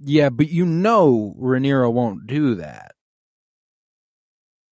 yeah, 0.00 0.28
but 0.28 0.48
you 0.48 0.66
know 0.66 1.34
Rhaenyra 1.38 1.92
won't 1.92 2.26
do 2.26 2.56
that. 2.56 2.92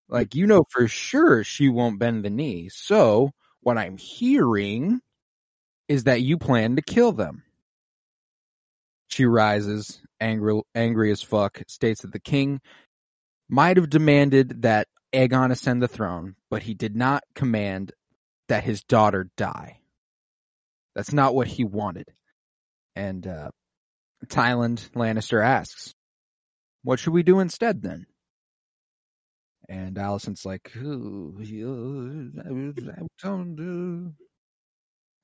Like, 0.08 0.34
you 0.34 0.46
know 0.46 0.64
for 0.70 0.86
sure 0.88 1.44
she 1.44 1.68
won't 1.68 1.98
bend 1.98 2.24
the 2.24 2.30
knee. 2.30 2.68
So, 2.70 3.30
what 3.60 3.78
I'm 3.78 3.96
hearing 3.96 5.00
is 5.88 6.04
that 6.04 6.22
you 6.22 6.38
plan 6.38 6.76
to 6.76 6.82
kill 6.82 7.12
them. 7.12 7.42
She 9.08 9.24
rises, 9.24 10.02
angry, 10.24 10.60
angry 10.74 11.10
as 11.12 11.22
fuck, 11.22 11.62
states 11.68 12.00
that 12.02 12.12
the 12.12 12.18
king 12.18 12.60
might 13.48 13.76
have 13.76 13.90
demanded 13.90 14.62
that 14.62 14.88
Aegon 15.12 15.50
ascend 15.52 15.82
the 15.82 15.88
throne, 15.88 16.34
but 16.50 16.62
he 16.62 16.74
did 16.74 16.96
not 16.96 17.22
command 17.34 17.92
that 18.48 18.64
his 18.64 18.82
daughter 18.82 19.28
die. 19.36 19.80
That's 20.94 21.12
not 21.12 21.34
what 21.34 21.46
he 21.46 21.64
wanted. 21.64 22.08
And 22.96 23.26
uh, 23.26 23.50
Tyland 24.28 24.88
Lannister 24.94 25.44
asks, 25.44 25.92
"What 26.82 26.98
should 26.98 27.12
we 27.12 27.22
do 27.22 27.40
instead 27.40 27.82
then?" 27.82 28.06
And 29.68 29.96
Alicent's 29.96 30.44
like, 30.44 30.72
"Ooh, 30.76 31.36
you- 31.40 32.32
I 32.38 33.02
don't 33.22 33.56
do- 33.56 34.14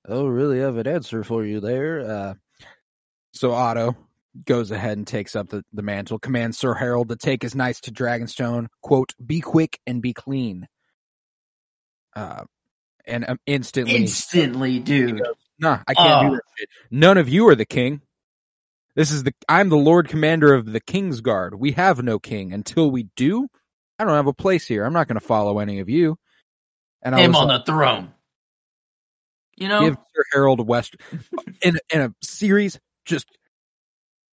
I 0.08 0.14
really 0.22 0.58
have 0.60 0.76
an 0.76 0.86
answer 0.88 1.22
for 1.24 1.44
you 1.44 1.60
there." 1.60 2.00
Uh, 2.00 2.34
so 3.32 3.52
Otto 3.52 3.96
goes 4.44 4.70
ahead 4.70 4.96
and 4.96 5.06
takes 5.06 5.34
up 5.34 5.48
the, 5.48 5.64
the 5.72 5.82
mantle, 5.82 6.18
commands 6.18 6.58
Sir 6.58 6.74
Harold 6.74 7.08
to 7.08 7.16
take 7.16 7.42
his 7.42 7.54
knights 7.54 7.80
to 7.82 7.92
Dragonstone, 7.92 8.68
quote, 8.82 9.12
be 9.24 9.40
quick 9.40 9.78
and 9.86 10.00
be 10.00 10.12
clean. 10.12 10.66
Uh, 12.14 12.44
and 13.06 13.28
um, 13.28 13.38
instantly, 13.46 13.96
Instantly, 13.96 14.78
dude. 14.78 15.22
nah, 15.58 15.80
I 15.86 15.94
can't 15.94 16.22
do 16.22 16.28
Oh. 16.28 16.34
that 16.36 16.42
shit. 16.58 16.68
None 16.90 17.18
of 17.18 17.28
you 17.28 17.48
are 17.48 17.54
the 17.54 17.64
king. 17.66 18.02
This 18.96 19.10
is 19.12 19.22
the, 19.22 19.32
I'm 19.48 19.68
the 19.68 19.76
Lord 19.76 20.08
Commander 20.08 20.52
of 20.54 20.66
the 20.70 20.80
King's 20.80 21.20
Guard. 21.20 21.54
We 21.54 21.72
have 21.72 22.02
no 22.02 22.18
king. 22.18 22.52
Until 22.52 22.90
we 22.90 23.04
do, 23.16 23.48
I 23.98 24.04
don't 24.04 24.14
have 24.14 24.26
a 24.26 24.32
place 24.32 24.66
here. 24.66 24.84
I'm 24.84 24.92
not 24.92 25.06
going 25.08 25.18
to 25.18 25.26
follow 25.26 25.58
any 25.58 25.78
of 25.80 25.88
you. 25.88 26.16
And 27.02 27.14
I 27.14 27.20
Him 27.20 27.34
on 27.36 27.48
like, 27.48 27.64
the 27.64 27.72
throne. 27.72 28.12
You 29.56 29.68
know, 29.68 29.80
give 29.80 29.94
Sir 29.94 30.24
Harold 30.32 30.66
West 30.66 30.96
in 31.62 31.78
in 31.92 32.00
a 32.00 32.14
series 32.22 32.80
just 33.04 33.26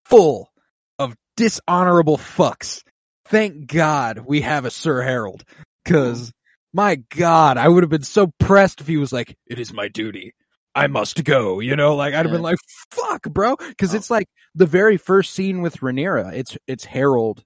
full 0.08 0.50
of 0.98 1.14
dishonorable 1.36 2.18
fucks. 2.18 2.82
Thank 3.26 3.66
God 3.66 4.20
we 4.26 4.40
have 4.40 4.64
a 4.64 4.70
Sir 4.70 5.02
Harold, 5.02 5.44
because 5.84 6.32
my 6.72 6.96
God, 6.96 7.56
I 7.58 7.68
would 7.68 7.82
have 7.82 7.90
been 7.90 8.02
so 8.02 8.30
pressed 8.40 8.80
if 8.80 8.86
he 8.86 8.96
was 8.96 9.12
like, 9.12 9.36
"It 9.46 9.58
is 9.58 9.72
my 9.72 9.88
duty, 9.88 10.34
I 10.74 10.86
must 10.86 11.22
go." 11.24 11.60
You 11.60 11.76
know, 11.76 11.94
like 11.96 12.14
I'd 12.14 12.24
have 12.26 12.32
been 12.32 12.42
like, 12.42 12.58
"Fuck, 12.90 13.22
bro," 13.24 13.56
because 13.56 13.94
Oh. 13.94 13.96
it's 13.98 14.10
like 14.10 14.28
the 14.54 14.66
very 14.66 14.96
first 14.96 15.34
scene 15.34 15.60
with 15.62 15.78
Rhaenyra. 15.78 16.32
It's 16.34 16.56
it's 16.66 16.84
Harold 16.84 17.42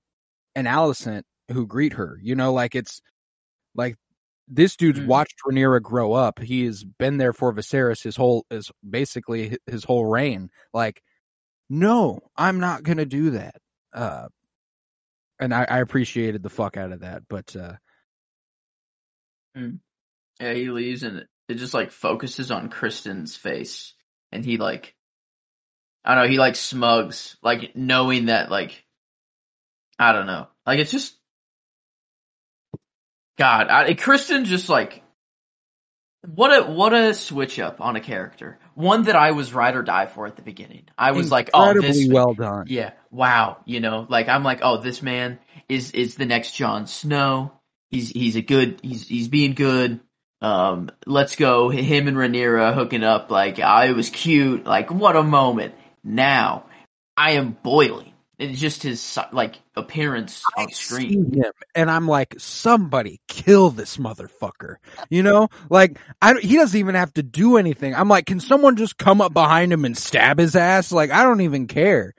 and 0.54 0.66
Alicent 0.66 1.22
who 1.50 1.66
greet 1.66 1.94
her. 1.94 2.18
You 2.22 2.34
know, 2.36 2.52
like 2.52 2.74
it's 2.76 3.00
like 3.74 3.96
this 4.48 4.76
dude's 4.76 5.00
Mm. 5.00 5.06
watched 5.06 5.36
Rhaenyra 5.46 5.82
grow 5.82 6.12
up. 6.12 6.38
He 6.38 6.64
has 6.66 6.84
been 6.84 7.16
there 7.16 7.32
for 7.32 7.52
Viserys 7.52 8.02
his 8.02 8.16
whole 8.16 8.44
is 8.50 8.70
basically 8.88 9.56
his 9.66 9.82
whole 9.84 10.04
reign. 10.06 10.50
Like, 10.74 11.02
no, 11.68 12.20
I'm 12.36 12.60
not 12.60 12.82
gonna 12.82 13.06
do 13.06 13.30
that. 13.30 13.56
Uh, 13.92 14.28
and 15.40 15.52
I, 15.52 15.64
I 15.68 15.78
appreciated 15.80 16.42
the 16.42 16.50
fuck 16.50 16.76
out 16.76 16.92
of 16.92 17.00
that, 17.00 17.22
but 17.28 17.54
uh, 17.56 17.74
yeah, 19.54 20.52
he 20.54 20.70
leaves 20.70 21.02
and 21.02 21.26
it 21.48 21.54
just 21.54 21.74
like 21.74 21.90
focuses 21.90 22.50
on 22.50 22.70
Criston's 22.70 23.36
face, 23.36 23.94
and 24.30 24.44
he 24.44 24.56
like, 24.56 24.94
I 26.04 26.14
don't 26.14 26.24
know, 26.24 26.30
he 26.30 26.38
like 26.38 26.56
smugs, 26.56 27.36
like 27.42 27.76
knowing 27.76 28.26
that 28.26 28.50
like, 28.50 28.84
I 29.98 30.12
don't 30.12 30.26
know, 30.26 30.48
like 30.66 30.78
it's 30.78 30.90
just, 30.92 31.14
God, 33.38 33.68
I, 33.68 33.94
Criston 33.94 34.44
just 34.44 34.68
like, 34.68 35.02
what 36.26 36.48
a 36.50 36.70
what 36.70 36.92
a 36.94 37.14
switch 37.14 37.58
up 37.58 37.80
on 37.80 37.96
a 37.96 38.00
character, 38.00 38.58
one 38.74 39.04
that 39.04 39.16
I 39.16 39.32
was 39.32 39.52
ride 39.52 39.74
or 39.74 39.82
die 39.82 40.06
for 40.06 40.26
at 40.26 40.36
the 40.36 40.42
beginning. 40.42 40.84
I 40.96 41.12
was 41.12 41.30
like, 41.30 41.50
oh, 41.52 41.80
this 41.80 42.06
well 42.08 42.34
done. 42.34 42.66
yeah, 42.68 42.92
wow, 43.10 43.58
you 43.64 43.80
know, 43.80 44.06
like 44.08 44.28
I'm 44.28 44.44
like, 44.44 44.60
oh, 44.62 44.78
this 44.78 45.02
man 45.02 45.38
is 45.68 45.90
is 45.92 46.14
the 46.14 46.26
next 46.26 46.52
Jon 46.52 46.86
Snow. 46.86 47.52
He's 47.90 48.08
he's 48.08 48.36
a 48.36 48.42
good 48.42 48.80
he's 48.82 49.06
he's 49.08 49.28
being 49.28 49.54
good. 49.54 50.00
Um, 50.40 50.90
let's 51.06 51.36
go. 51.36 51.68
Him 51.68 52.08
and 52.08 52.16
Rhaenyra 52.16 52.74
hooking 52.74 53.04
up. 53.04 53.30
Like, 53.30 53.60
I 53.60 53.92
was 53.92 54.10
cute. 54.10 54.64
Like, 54.64 54.90
what 54.90 55.14
a 55.14 55.22
moment. 55.22 55.74
Now, 56.02 56.64
I 57.16 57.32
am 57.32 57.56
boiling. 57.62 58.11
It's 58.42 58.58
just 58.58 58.82
his 58.82 59.18
like 59.30 59.60
appearance 59.76 60.42
on 60.56 60.68
screen. 60.70 61.32
him, 61.32 61.52
and 61.76 61.88
I'm 61.88 62.08
like, 62.08 62.34
somebody 62.38 63.20
kill 63.28 63.70
this 63.70 63.98
motherfucker. 63.98 64.76
You 65.10 65.22
know, 65.22 65.48
like 65.70 66.00
I 66.20 66.34
he 66.40 66.56
doesn't 66.56 66.78
even 66.78 66.96
have 66.96 67.14
to 67.14 67.22
do 67.22 67.56
anything. 67.56 67.94
I'm 67.94 68.08
like, 68.08 68.26
can 68.26 68.40
someone 68.40 68.74
just 68.74 68.98
come 68.98 69.20
up 69.20 69.32
behind 69.32 69.72
him 69.72 69.84
and 69.84 69.96
stab 69.96 70.40
his 70.40 70.56
ass? 70.56 70.90
Like, 70.90 71.12
I 71.12 71.22
don't 71.22 71.42
even 71.42 71.68
care. 71.68 72.14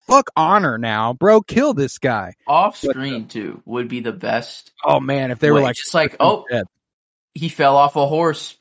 Fuck 0.00 0.28
honor 0.36 0.76
now, 0.76 1.14
bro. 1.14 1.40
Kill 1.40 1.72
this 1.72 1.98
guy. 1.98 2.34
Off 2.46 2.84
uh, 2.84 2.90
screen 2.90 3.26
too 3.26 3.62
would 3.64 3.88
be 3.88 4.00
the 4.00 4.12
best. 4.12 4.72
Oh 4.84 5.00
man, 5.00 5.30
if 5.30 5.38
they 5.38 5.50
were 5.50 5.60
like, 5.62 5.76
just 5.76 5.94
like, 5.94 6.16
oh, 6.20 6.44
dead. 6.50 6.66
he 7.32 7.48
fell 7.48 7.76
off 7.76 7.96
a 7.96 8.06
horse, 8.06 8.54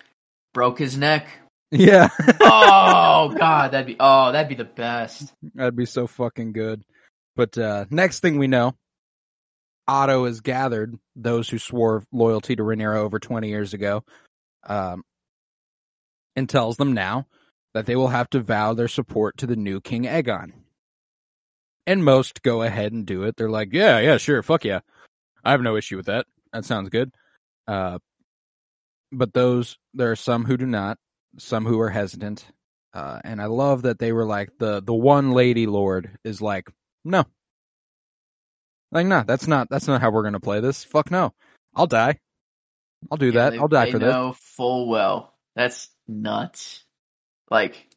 broke 0.54 0.80
his 0.80 0.95
neck. 0.95 1.28
Yeah, 1.72 2.10
Oh 2.42 3.34
God, 3.38 3.72
that'd 3.72 3.88
be 3.88 3.96
oh 4.00 4.32
that'd 4.32 4.50
be 4.50 4.56
the 4.56 4.64
best. 4.66 5.34
that'd 5.56 5.76
be 5.76 5.86
so 5.86 6.08
fucking 6.08 6.54
good. 6.54 6.84
But 7.36 7.58
uh 7.58 7.86
next 7.90 8.20
thing 8.22 8.38
we 8.38 8.48
know, 8.48 8.76
Otto 9.88 10.26
has 10.26 10.42
gathered 10.42 10.98
those 11.16 11.50
who 11.50 11.58
swore 11.60 12.04
loyalty 12.12 12.56
to 12.56 12.64
Rhaenyra 12.64 12.98
over 12.98 13.20
20 13.20 13.48
years 13.48 13.74
ago, 13.74 14.04
um, 14.66 15.04
and 16.36 16.50
tells 16.50 16.78
them 16.78 16.94
now 16.94 17.26
that 17.74 17.86
they 17.86 17.96
will 17.96 18.10
have 18.10 18.30
to 18.32 18.42
vow 18.42 18.74
their 18.74 18.88
support 18.88 19.38
to 19.38 19.48
the 19.48 19.56
new 19.56 19.80
King 19.80 20.04
Aegon. 20.04 20.52
And 21.86 22.04
most 22.04 22.42
go 22.44 22.64
ahead 22.64 22.92
and 22.92 23.06
do 23.06 23.24
it. 23.24 23.38
They're 23.38 23.50
like, 23.50 23.70
yeah, 23.72 24.00
yeah, 24.00 24.18
sure, 24.18 24.44
fuck 24.44 24.66
yeah. 24.66 24.82
I 25.44 25.52
have 25.52 25.62
no 25.62 25.78
issue 25.78 25.96
with 25.96 26.08
that. 26.08 26.26
That 26.52 26.66
sounds 26.66 26.90
good. 26.90 27.12
Uh, 27.66 28.00
but 29.12 29.34
those, 29.34 29.78
there 29.94 30.12
are 30.12 30.18
some 30.18 30.44
who 30.44 30.58
do 30.58 30.66
not, 30.66 30.98
some 31.38 31.65
who 31.65 31.80
are 31.80 31.89
hesitant. 31.89 32.45
Uh, 32.93 33.19
and 33.23 33.41
I 33.41 33.45
love 33.45 33.84
that 33.84 34.00
they 34.00 34.12
were 34.12 34.26
like, 34.26 34.50
the, 34.58 34.82
the 34.82 34.93
one 34.93 35.32
lady 35.32 35.67
lord 35.67 36.17
is 36.23 36.41
like, 36.41 36.69
no. 37.06 37.26
Like, 38.91 39.06
no, 39.06 39.23
that's 39.26 39.47
not, 39.47 39.69
that's 39.69 39.88
not 39.88 40.02
how 40.02 40.12
we're 40.12 40.30
to 40.32 40.39
play 40.39 40.62
this. 40.62 40.84
Fuck 40.84 41.12
no. 41.12 41.34
I'll 41.76 41.88
die. 41.88 42.19
I'll 43.12 43.17
do 43.17 43.32
that. 43.34 43.52
they- 43.52 43.60
I'll 43.60 43.67
die 43.67 43.91
for 43.91 44.00
this. 44.00 44.13
know 44.13 44.36
full 44.39 44.88
well 44.88 45.34
that's 45.56 45.89
nuts. 46.08 46.84
Like, 47.50 47.88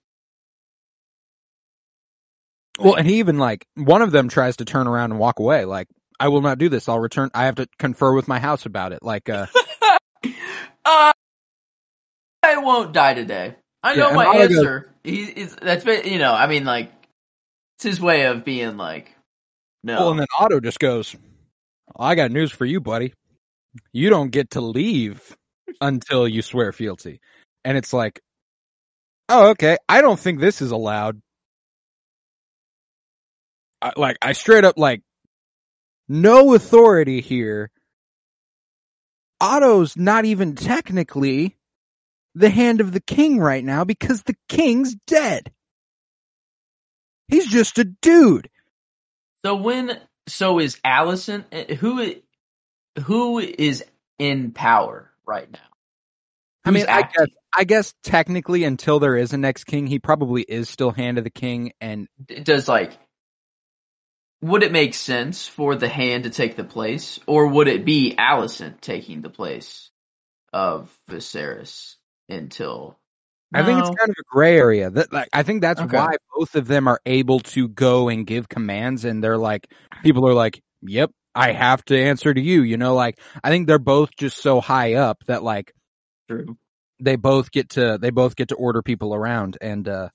Well, 2.78 2.94
and 2.94 3.06
he 3.06 3.18
even 3.18 3.38
like 3.38 3.66
one 3.74 4.00
of 4.02 4.12
them 4.12 4.28
tries 4.28 4.56
to 4.56 4.64
turn 4.64 4.86
around 4.86 5.10
and 5.10 5.20
walk 5.20 5.38
away. 5.38 5.64
Like, 5.64 5.88
I 6.18 6.28
will 6.28 6.40
not 6.40 6.58
do 6.58 6.68
this. 6.68 6.88
I'll 6.88 6.98
return. 6.98 7.30
I 7.34 7.44
have 7.46 7.56
to 7.56 7.66
confer 7.78 8.12
with 8.14 8.28
my 8.28 8.38
house 8.38 8.64
about 8.66 8.92
it. 8.92 9.02
Like, 9.02 9.28
uh, 9.28 9.46
uh, 10.84 11.12
I 12.50 12.56
won't 12.58 12.92
die 12.92 13.14
today. 13.14 13.56
I 13.82 13.94
know 13.94 14.08
and 14.08 14.16
my 14.16 14.26
answer. 14.26 14.92
He 15.04 15.22
is 15.22 15.56
that's 15.56 15.84
been, 15.84 16.06
you 16.06 16.18
know. 16.18 16.32
I 16.32 16.46
mean, 16.46 16.64
like, 16.64 16.92
it's 17.76 17.84
his 17.84 18.00
way 18.00 18.26
of 18.26 18.44
being 18.44 18.76
like, 18.76 19.14
no. 19.82 20.00
well, 20.00 20.10
and 20.10 20.20
then 20.20 20.26
Otto 20.38 20.60
just 20.60 20.78
goes, 20.78 21.16
"I 21.96 22.14
got 22.14 22.30
news 22.30 22.50
for 22.50 22.66
you, 22.66 22.80
buddy. 22.80 23.14
You 23.92 24.10
don't 24.10 24.30
get 24.30 24.50
to 24.50 24.60
leave 24.60 25.36
until 25.80 26.28
you 26.28 26.42
swear 26.42 26.72
fealty." 26.72 27.20
And 27.64 27.78
it's 27.78 27.92
like, 27.92 28.20
oh, 29.28 29.50
okay. 29.50 29.78
I 29.88 30.00
don't 30.02 30.18
think 30.18 30.40
this 30.40 30.60
is 30.60 30.70
allowed. 30.70 31.20
I, 33.82 33.92
like, 33.96 34.18
I 34.20 34.32
straight 34.32 34.64
up 34.64 34.76
like, 34.76 35.02
no 36.08 36.54
authority 36.54 37.20
here. 37.20 37.70
Otto's 39.40 39.96
not 39.96 40.26
even 40.26 40.54
technically 40.54 41.56
the 42.34 42.50
hand 42.50 42.80
of 42.80 42.92
the 42.92 43.00
king 43.00 43.38
right 43.38 43.64
now 43.64 43.84
because 43.84 44.22
the 44.22 44.36
king's 44.48 44.94
dead. 45.06 45.52
He's 47.28 47.46
just 47.46 47.78
a 47.78 47.84
dude. 47.84 48.50
So 49.44 49.54
when 49.56 49.98
so 50.26 50.58
is 50.58 50.78
Alicent 50.84 51.70
who 51.76 52.14
who 53.04 53.38
is 53.38 53.84
in 54.18 54.52
power 54.52 55.10
right 55.26 55.50
now? 55.50 55.58
I 56.64 56.70
mean, 56.72 56.82
Who's 56.82 56.88
I 56.88 57.02
guess, 57.02 57.28
I 57.56 57.64
guess 57.64 57.94
technically 58.02 58.64
until 58.64 59.00
there 59.00 59.16
is 59.16 59.32
a 59.32 59.38
next 59.38 59.64
king, 59.64 59.86
he 59.86 59.98
probably 59.98 60.42
is 60.42 60.68
still 60.68 60.90
hand 60.90 61.18
of 61.18 61.24
the 61.24 61.30
king. 61.30 61.72
And 61.80 62.08
does 62.42 62.68
like 62.68 62.98
would 64.42 64.62
it 64.62 64.72
make 64.72 64.94
sense 64.94 65.46
for 65.46 65.76
the 65.76 65.88
hand 65.88 66.24
to 66.24 66.30
take 66.30 66.56
the 66.56 66.64
place, 66.64 67.20
or 67.26 67.46
would 67.46 67.68
it 67.68 67.84
be 67.84 68.14
Alicent 68.18 68.80
taking 68.80 69.20
the 69.20 69.30
place 69.30 69.90
of 70.52 70.94
Viserys 71.08 71.96
until? 72.32 72.98
I 73.52 73.64
think 73.64 73.80
it's 73.80 73.90
kind 73.90 74.10
of 74.10 74.16
a 74.18 74.24
gray 74.30 74.56
area. 74.58 74.90
That 74.90 75.12
like, 75.12 75.28
I 75.32 75.42
think 75.42 75.60
that's 75.60 75.80
Okay. 75.80 75.96
why 75.96 76.16
both 76.36 76.54
of 76.54 76.68
them 76.68 76.86
are 76.88 77.00
able 77.06 77.40
to 77.40 77.68
go 77.68 78.08
and 78.08 78.26
give 78.26 78.48
commands, 78.48 79.04
and 79.04 79.22
they're 79.22 79.38
like, 79.38 79.66
people 80.02 80.26
are 80.28 80.34
like, 80.34 80.62
"Yep, 80.82 81.10
I 81.34 81.52
have 81.52 81.84
to 81.86 81.98
answer 81.98 82.32
to 82.32 82.40
you." 82.40 82.62
You 82.62 82.76
know, 82.76 82.94
like 82.94 83.18
I 83.42 83.50
think 83.50 83.66
they're 83.66 83.78
both 83.78 84.10
just 84.16 84.38
so 84.38 84.60
high 84.60 84.94
up 84.94 85.24
that 85.26 85.42
like 85.42 85.72
True. 86.28 86.56
they 87.00 87.16
both 87.16 87.50
get 87.50 87.70
to 87.70 87.98
they 88.00 88.10
both 88.10 88.36
get 88.36 88.48
to 88.50 88.54
order 88.54 88.82
people 88.82 89.14
around, 89.14 89.58
and 89.60 89.88
uh, 89.88 90.10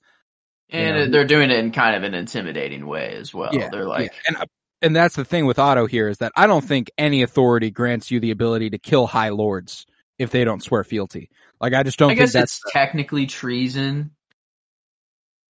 And 0.70 0.96
Yeah. 0.96 1.06
they're 1.12 1.26
doing 1.26 1.50
it 1.50 1.58
in 1.58 1.72
kind 1.72 1.94
of 1.96 2.02
an 2.04 2.14
intimidating 2.14 2.86
way 2.86 3.14
as 3.16 3.34
well. 3.34 3.52
Yeah, 3.52 3.68
they're 3.70 3.86
like, 3.86 4.12
Yeah, 4.12 4.18
and 4.28 4.36
uh, 4.38 4.46
and 4.82 4.96
that's 4.96 5.16
the 5.16 5.24
thing 5.24 5.46
with 5.46 5.58
Otto 5.58 5.86
here 5.86 6.08
is 6.08 6.18
that 6.18 6.32
I 6.36 6.46
don't 6.46 6.64
think 6.64 6.90
any 6.98 7.22
authority 7.22 7.70
grants 7.70 8.10
you 8.10 8.20
the 8.20 8.30
ability 8.30 8.70
to 8.70 8.78
kill 8.78 9.06
high 9.06 9.30
lords 9.30 9.86
if 10.18 10.30
they 10.30 10.44
don't 10.44 10.62
swear 10.62 10.84
fealty. 10.84 11.30
Like 11.60 11.74
I 11.74 11.82
just 11.82 11.98
don't 11.98 12.10
I 12.10 12.14
think 12.14 12.20
guess 12.20 12.32
that's 12.32 12.60
it's 12.60 12.72
technically 12.72 13.26
treason. 13.26 14.12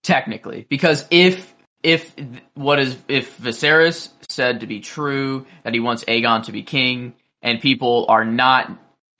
Technically, 0.02 0.66
because 0.68 1.04
if 1.10 1.52
if 1.82 2.14
what 2.54 2.78
is 2.78 2.96
if 3.08 3.38
Viserys 3.38 4.08
said 4.28 4.60
to 4.60 4.66
be 4.66 4.80
true 4.80 5.46
that 5.64 5.74
he 5.74 5.80
wants 5.80 6.04
Aegon 6.04 6.44
to 6.44 6.52
be 6.52 6.62
king, 6.62 7.14
and 7.42 7.60
people 7.60 8.06
are 8.08 8.24
not 8.24 8.70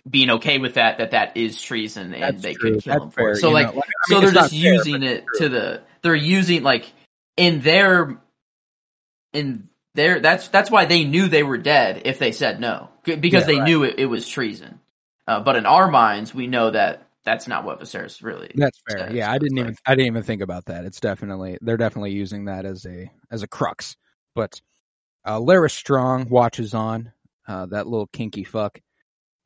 being 0.08 0.30
okay 0.30 0.58
with 0.58 0.74
that, 0.74 0.98
that 0.98 1.10
that 1.10 1.36
is 1.36 1.60
treason, 1.60 2.14
and 2.14 2.22
That's 2.22 2.42
they 2.42 2.54
true. 2.54 2.72
could 2.74 2.82
kill 2.82 2.94
That's 2.94 3.04
him 3.04 3.10
for 3.10 3.30
it. 3.30 3.36
So 3.38 3.50
like, 3.50 3.74
like, 3.74 3.84
I 3.84 4.14
so 4.14 4.20
they're 4.20 4.32
just 4.32 4.52
fair, 4.52 4.72
using 4.72 5.02
it 5.02 5.24
to 5.38 5.48
the 5.48 5.82
they're 6.02 6.14
using 6.14 6.62
like 6.62 6.92
in 7.36 7.60
their 7.60 8.20
in 9.32 9.68
their 9.94 10.20
that's 10.20 10.48
that's 10.48 10.70
why 10.70 10.84
they 10.84 11.04
knew 11.04 11.28
they 11.28 11.42
were 11.42 11.58
dead 11.58 12.02
if 12.04 12.18
they 12.18 12.32
said 12.32 12.60
no 12.60 12.90
because 13.04 13.32
Yeah, 13.32 13.40
they 13.46 13.58
right. 13.58 13.64
knew 13.64 13.82
it, 13.84 13.96
it 13.98 14.06
was 14.06 14.28
treason. 14.28 14.80
Uh, 15.26 15.40
but 15.40 15.56
in 15.56 15.66
our 15.66 15.90
minds, 15.90 16.34
we 16.34 16.46
know 16.46 16.70
that 16.70 17.06
that's 17.26 17.48
not 17.48 17.64
what 17.64 17.80
Viserys 17.80 18.22
really. 18.22 18.52
That's 18.54 18.80
fair. 18.88 19.12
Yeah, 19.12 19.30
I 19.30 19.38
didn't 19.38 19.58
even 19.58 19.76
I 19.84 19.96
didn't 19.96 20.06
even 20.06 20.22
think 20.22 20.42
about 20.42 20.66
that. 20.66 20.84
It's 20.84 21.00
definitely 21.00 21.58
they're 21.60 21.76
definitely 21.76 22.12
using 22.12 22.44
that 22.44 22.64
as 22.64 22.86
a 22.86 23.10
as 23.30 23.42
a 23.42 23.48
crux. 23.48 23.96
But 24.34 24.60
uh 25.26 25.40
Larys 25.40 25.72
Strong 25.72 26.28
watches 26.28 26.72
on. 26.72 27.12
Uh 27.48 27.66
that 27.66 27.88
little 27.88 28.06
kinky 28.06 28.44
fuck 28.44 28.80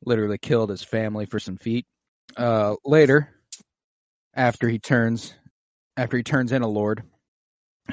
literally 0.05 0.37
killed 0.37 0.69
his 0.69 0.83
family 0.83 1.25
for 1.25 1.39
some 1.39 1.57
feet. 1.57 1.87
Uh 2.37 2.75
later 2.85 3.29
after 4.35 4.69
he 4.69 4.77
turns 4.77 5.33
after 5.97 6.17
he 6.17 6.23
turns 6.23 6.51
in 6.51 6.61
a 6.61 6.67
lord 6.67 7.03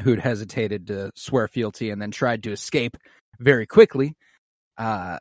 who'd 0.02 0.20
hesitated 0.20 0.86
to 0.86 1.10
swear 1.16 1.48
fealty 1.48 1.90
and 1.90 2.00
then 2.00 2.10
tried 2.10 2.42
to 2.42 2.52
escape 2.52 2.98
very 3.40 3.66
quickly. 3.66 4.14
Uh 4.76 5.18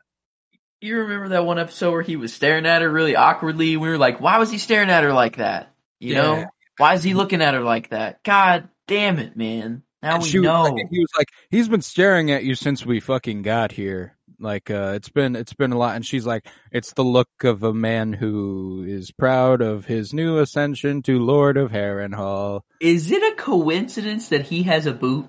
You 0.80 0.98
remember 1.00 1.28
that 1.30 1.44
one 1.44 1.58
episode 1.58 1.90
where 1.92 2.02
he 2.02 2.16
was 2.16 2.32
staring 2.32 2.64
at 2.66 2.82
her 2.82 2.90
really 2.90 3.16
awkwardly? 3.16 3.76
We 3.76 3.88
were 3.88 3.98
like, 3.98 4.20
why 4.20 4.38
was 4.38 4.50
he 4.50 4.58
staring 4.58 4.90
at 4.90 5.02
her 5.02 5.12
like 5.12 5.36
that? 5.36 5.74
You 5.98 6.14
Yeah. 6.14 6.22
know, 6.22 6.44
why 6.76 6.94
is 6.94 7.02
he 7.02 7.14
looking 7.14 7.42
at 7.42 7.54
her 7.54 7.60
like 7.60 7.90
that? 7.90 8.22
God 8.22 8.68
damn 8.86 9.18
it, 9.18 9.36
man! 9.36 9.82
Now 10.02 10.14
And 10.14 10.22
we 10.22 10.28
she 10.28 10.38
know. 10.38 10.62
like- 10.62 10.86
he 10.90 11.00
was 11.00 11.10
like, 11.18 11.28
he's 11.50 11.68
been 11.68 11.82
staring 11.82 12.30
at 12.30 12.44
you 12.44 12.54
since 12.54 12.86
we 12.86 13.00
fucking 13.00 13.42
got 13.42 13.72
here. 13.72 14.16
Like, 14.40 14.70
uh, 14.70 14.92
it's 14.94 15.08
been, 15.08 15.34
it's 15.34 15.52
been 15.52 15.72
a 15.72 15.76
lot. 15.76 15.96
And 15.96 16.06
she's 16.06 16.24
like, 16.24 16.46
it's 16.70 16.92
the 16.92 17.02
look 17.02 17.28
of 17.42 17.64
a 17.64 17.74
man 17.74 18.12
who 18.12 18.84
is 18.86 19.10
proud 19.10 19.60
of 19.60 19.84
his 19.86 20.14
new 20.14 20.38
ascension 20.38 21.02
to 21.02 21.18
Lord 21.18 21.56
of 21.56 21.72
Harrenhal. 21.72 22.60
Is 22.80 23.10
it 23.10 23.32
a 23.32 23.34
coincidence 23.34 24.28
that 24.28 24.42
he 24.46 24.62
has 24.62 24.86
a 24.86 24.92
boot 24.92 25.28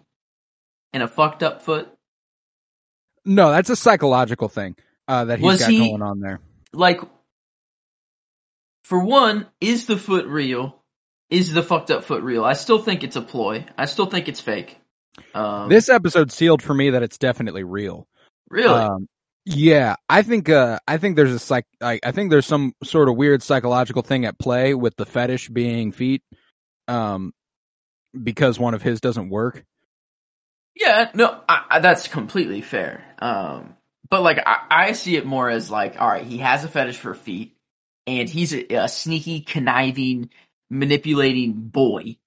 and 0.94 1.02
a 1.02 1.08
fucked 1.08 1.42
up 1.42 1.64
foot? 1.64 1.90
No, 3.26 3.50
that's 3.52 3.72
a 3.72 3.76
psychological 3.76 4.48
thing, 4.48 4.76
uh, 5.10 5.26
that 5.26 5.39
he's 5.39 5.45
Was 5.45 5.60
got 5.60 5.69
he- 5.72 5.80
going 5.89 6.02
on 6.02 6.19
there. 6.22 6.39
Like, 6.72 7.02
for 8.84 9.04
one, 9.04 9.48
is 9.60 9.86
the 9.86 9.98
foot 9.98 10.26
real? 10.28 10.82
Is 11.30 11.52
the 11.52 11.63
fucked 11.63 11.91
up 11.91 12.04
foot 12.04 12.24
real? 12.24 12.43
I 12.45 12.54
still 12.54 12.80
think 12.80 13.04
it's 13.04 13.15
a 13.15 13.22
ploy. 13.22 13.65
I 13.78 13.86
still 13.86 14.06
think 14.08 14.28
it's 14.28 14.39
fake. 14.39 14.78
Um, 15.34 15.69
This 15.69 15.89
episode 15.89 16.32
sealed 16.32 16.62
for 16.62 16.74
me 16.74 16.91
that 16.91 17.04
it's 17.04 17.17
definitely 17.17 17.63
real. 17.63 18.08
really? 18.50 18.69
Um, 18.74 19.08
yeah, 19.45 19.95
I 20.08 20.22
think 20.22 20.50
uh, 20.50 20.80
I 20.88 20.98
think 20.98 21.15
there's 21.15 21.34
a 21.34 21.39
psych. 21.39 21.65
I, 21.82 22.00
I 22.04 22.12
think 22.12 22.30
there's 22.30 22.45
some 22.45 22.74
sort 22.84 23.10
of 23.10 23.15
weird 23.15 23.41
psychological 23.41 24.02
thing 24.04 24.26
at 24.26 24.38
play 24.38 24.74
with 24.76 24.95
the 24.95 25.06
fetish 25.08 25.50
being 25.50 25.91
feet, 25.91 26.22
um, 26.88 27.34
because 28.22 28.60
one 28.60 28.76
of 28.76 28.84
his 28.84 29.02
doesn't 29.02 29.30
work. 29.30 29.65
Yeah, 30.76 31.10
no, 31.15 31.41
I, 31.50 31.65
I, 31.69 31.80
that's 31.80 32.08
completely 32.08 32.62
fair. 32.62 33.04
Um, 33.19 33.76
but 34.10 34.22
like, 34.22 34.39
I, 34.45 34.65
I 34.69 34.91
see 34.93 35.15
it 35.15 35.26
more 35.26 35.50
as 35.50 35.69
like, 35.69 36.00
all 36.00 36.08
right, 36.08 36.26
he 36.26 36.39
has 36.39 36.63
a 36.63 36.67
fetish 36.67 36.98
for 36.98 37.13
feet, 37.13 37.56
and 38.08 38.28
he's 38.28 38.54
a, 38.54 38.65
a 38.76 38.88
sneaky, 38.88 39.41
conniving, 39.41 40.30
manipulating 40.69 41.54
boy. 41.54 42.17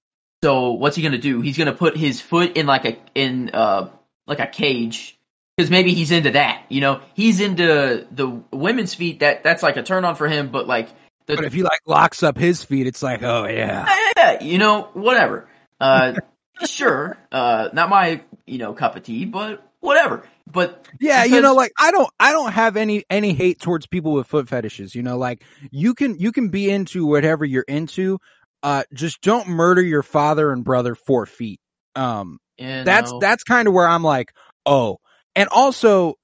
So 0.43 0.71
what's 0.71 0.95
he 0.95 1.03
gonna 1.03 1.17
do? 1.17 1.41
He's 1.41 1.57
gonna 1.57 1.73
put 1.73 1.95
his 1.95 2.19
foot 2.19 2.57
in 2.57 2.65
like 2.65 2.85
a 2.85 2.97
in 3.15 3.51
uh 3.53 3.89
like 4.27 4.39
a 4.39 4.47
cage 4.47 5.17
because 5.55 5.71
maybe 5.71 5.93
he's 5.93 6.11
into 6.11 6.31
that. 6.31 6.65
You 6.69 6.81
know, 6.81 7.01
he's 7.13 7.39
into 7.39 8.05
the 8.11 8.41
women's 8.51 8.93
feet. 8.93 9.19
That 9.21 9.43
that's 9.43 9.63
like 9.63 9.77
a 9.77 9.83
turn 9.83 10.03
on 10.03 10.15
for 10.15 10.27
him. 10.27 10.49
But 10.49 10.67
like 10.67 10.89
the 11.27 11.35
But 11.35 11.45
if 11.45 11.53
he 11.53 11.63
like 11.63 11.79
locks 11.85 12.23
up 12.23 12.37
his 12.37 12.63
feet, 12.63 12.87
it's 12.87 13.01
like, 13.01 13.23
oh 13.23 13.47
yeah. 13.47 13.97
yeah, 14.17 14.43
you 14.43 14.57
know, 14.57 14.89
whatever. 14.93 15.47
Uh, 15.79 16.15
sure, 16.65 17.17
uh, 17.31 17.69
not 17.73 17.89
my, 17.89 18.21
you 18.45 18.57
know, 18.57 18.73
cup 18.73 18.95
of 18.95 19.03
tea, 19.03 19.25
but 19.25 19.65
whatever 19.79 20.23
but 20.45 20.87
yeah, 20.99 21.23
because- 21.23 21.35
you 21.35 21.41
know, 21.41 21.53
like 21.53 21.71
I 21.79 21.91
don't, 21.91 22.09
I 22.19 22.31
don't 22.31 22.51
have 22.51 22.77
any 22.77 23.03
any 23.09 23.33
hate 23.33 23.59
towards 23.59 23.87
people 23.87 24.13
with 24.13 24.27
foot 24.27 24.47
fetishes. 24.49 24.93
You 24.93 25.03
know, 25.03 25.17
like 25.17 25.43
you 25.71 25.93
can 25.93 26.19
you 26.19 26.31
can 26.31 26.49
be 26.49 26.69
into 26.69 27.05
whatever 27.05 27.45
you're 27.45 27.65
into. 27.67 28.19
Uh, 28.61 28.83
just 28.93 29.21
don't 29.21 29.47
murder 29.47 29.81
your 29.81 30.03
father 30.03 30.51
and 30.51 30.63
brother 30.63 30.95
for 30.95 31.25
feet. 31.25 31.59
Um, 31.95 32.39
yeah, 32.57 32.83
that's 32.83 33.13
that's 33.19 33.43
kind 33.43 33.67
of 33.67 33.73
where 33.73 33.87
I'm 33.87 34.03
like, 34.03 34.33
oh, 34.65 34.99
and 35.35 35.49
also. 35.49 36.15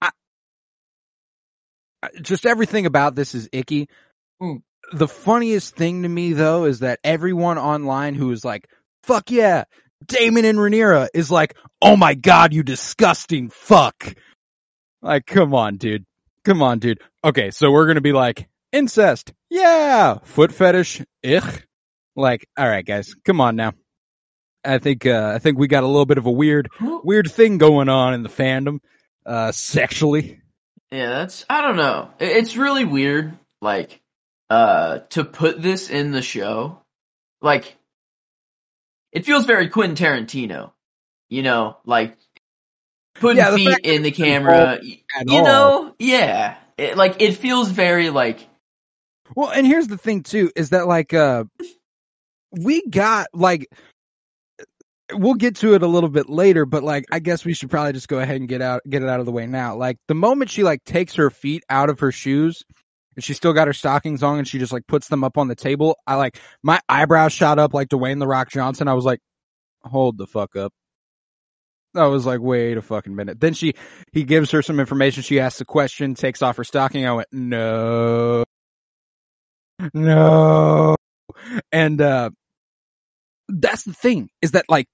I, 0.00 0.10
just 2.22 2.46
everything 2.46 2.86
about 2.86 3.14
this 3.16 3.34
is 3.34 3.48
icky. 3.52 3.88
Mm. 4.40 4.62
The 4.92 5.08
funniest 5.08 5.74
thing 5.76 6.02
to 6.04 6.08
me 6.08 6.32
though 6.32 6.64
is 6.64 6.80
that 6.80 7.00
everyone 7.02 7.58
online 7.58 8.14
who 8.14 8.30
is 8.30 8.44
like, 8.44 8.68
fuck 9.02 9.30
yeah, 9.30 9.64
Daemon 10.06 10.44
and 10.44 10.58
Rhaenyra 10.58 11.08
is 11.14 11.30
like, 11.30 11.56
oh 11.82 11.96
my 11.96 12.14
god, 12.14 12.52
you 12.52 12.62
disgusting 12.62 13.50
fuck. 13.50 14.14
Like, 15.02 15.26
come 15.26 15.54
on, 15.54 15.76
dude. 15.76 16.04
Come 16.44 16.62
on, 16.62 16.78
dude. 16.78 17.00
Okay, 17.24 17.50
so 17.50 17.70
we're 17.70 17.86
gonna 17.86 18.00
be 18.00 18.12
like, 18.12 18.48
incest. 18.72 19.32
Yeah. 19.50 20.18
Foot 20.24 20.52
fetish. 20.52 21.02
Ich. 21.22 21.66
Like, 22.16 22.48
alright 22.58 22.84
guys, 22.84 23.14
come 23.24 23.40
on 23.40 23.56
now. 23.56 23.72
I 24.64 24.78
think, 24.78 25.06
uh, 25.06 25.32
I 25.34 25.38
think 25.38 25.58
we 25.58 25.68
got 25.68 25.84
a 25.84 25.86
little 25.86 26.06
bit 26.06 26.18
of 26.18 26.26
a 26.26 26.32
weird, 26.32 26.68
weird 26.80 27.30
thing 27.30 27.58
going 27.58 27.88
on 27.88 28.14
in 28.14 28.22
the 28.22 28.28
fandom, 28.28 28.80
uh, 29.24 29.52
sexually. 29.52 30.40
Yeah, 30.90 31.10
that's 31.10 31.44
I 31.48 31.60
don't 31.60 31.76
know. 31.76 32.10
It's 32.18 32.56
really 32.56 32.84
weird, 32.84 33.38
like, 33.60 34.00
uh, 34.50 35.00
to 35.10 35.24
put 35.24 35.62
this 35.62 35.90
in 35.90 36.10
the 36.10 36.22
show. 36.22 36.80
Like, 37.40 37.76
it 39.12 39.24
feels 39.26 39.46
very 39.46 39.68
Quentin 39.68 39.96
Tarantino. 39.96 40.72
You 41.28 41.42
know, 41.42 41.76
like 41.84 42.16
putting 43.20 43.38
Yeah, 43.38 43.54
feet 43.54 43.80
in 43.84 44.02
the 44.02 44.10
camera. 44.10 44.78
involved 44.78 44.82
y- 44.84 45.02
at 45.20 45.28
You 45.28 45.42
all. 45.42 45.44
know, 45.44 45.94
yeah. 45.98 46.56
It, 46.78 46.96
like 46.96 47.20
it 47.20 47.32
feels 47.32 47.70
very 47.70 48.10
like 48.10 48.48
Well, 49.36 49.50
and 49.50 49.66
here's 49.66 49.88
the 49.88 49.98
thing 49.98 50.22
too, 50.22 50.50
is 50.56 50.70
that 50.70 50.86
like, 50.86 51.12
uh, 51.14 51.44
we 52.52 52.86
got 52.88 53.28
like, 53.34 53.66
we'll 55.12 55.34
get 55.34 55.56
to 55.56 55.74
it 55.74 55.82
a 55.82 55.86
little 55.86 56.08
bit 56.08 56.28
later, 56.30 56.64
but 56.66 56.82
like, 56.82 57.04
I 57.10 57.18
guess 57.18 57.44
we 57.44 57.52
should 57.54 57.70
probably 57.70 57.92
just 57.92 58.08
go 58.08 58.20
ahead 58.20 58.36
and 58.36 58.48
get 58.48 58.62
out, 58.62 58.82
get 58.88 59.02
it 59.02 59.08
out 59.08 59.20
of 59.20 59.26
the 59.26 59.32
way 59.32 59.46
now. 59.46 59.76
Like 59.76 59.98
the 60.08 60.14
moment 60.14 60.50
she 60.50 60.62
like 60.62 60.84
takes 60.84 61.14
her 61.16 61.30
feet 61.30 61.62
out 61.70 61.90
of 61.90 62.00
her 62.00 62.12
shoes 62.12 62.62
and 63.18 63.24
she 63.24 63.34
still 63.34 63.52
got 63.52 63.66
her 63.66 63.72
stockings 63.72 64.22
on 64.22 64.38
and 64.38 64.46
she 64.46 64.60
just 64.60 64.72
like 64.72 64.86
puts 64.86 65.08
them 65.08 65.24
up 65.24 65.38
on 65.38 65.48
the 65.48 65.56
table, 65.56 65.98
I 66.06 66.14
like, 66.14 66.38
my 66.62 66.78
eyebrows 66.88 67.32
shot 67.32 67.58
up 67.58 67.74
like 67.74 67.88
Dwayne 67.88 68.20
the 68.20 68.28
Rock 68.28 68.48
Johnson. 68.48 68.86
I 68.86 68.94
was 68.94 69.04
like, 69.04 69.18
hold 69.82 70.18
the 70.18 70.26
fuck 70.28 70.54
up. 70.54 70.72
I 71.96 72.06
was 72.06 72.24
like, 72.24 72.38
wait 72.40 72.76
a 72.76 72.80
fucking 72.80 73.16
minute. 73.16 73.40
Then 73.40 73.54
she, 73.54 73.74
he 74.12 74.22
gives 74.22 74.52
her 74.52 74.62
some 74.62 74.78
information. 74.78 75.24
She 75.24 75.40
asks 75.40 75.60
a 75.60 75.64
question, 75.64 76.14
takes 76.14 76.42
off 76.42 76.58
her 76.58 76.62
stocking. 76.62 77.08
I 77.08 77.12
went, 77.14 77.26
no, 77.32 78.44
no. 79.92 80.94
And, 81.72 82.00
uh, 82.00 82.30
that's 83.48 83.82
the 83.82 83.94
thing 83.94 84.30
is 84.42 84.52
that 84.52 84.66
like, 84.68 84.86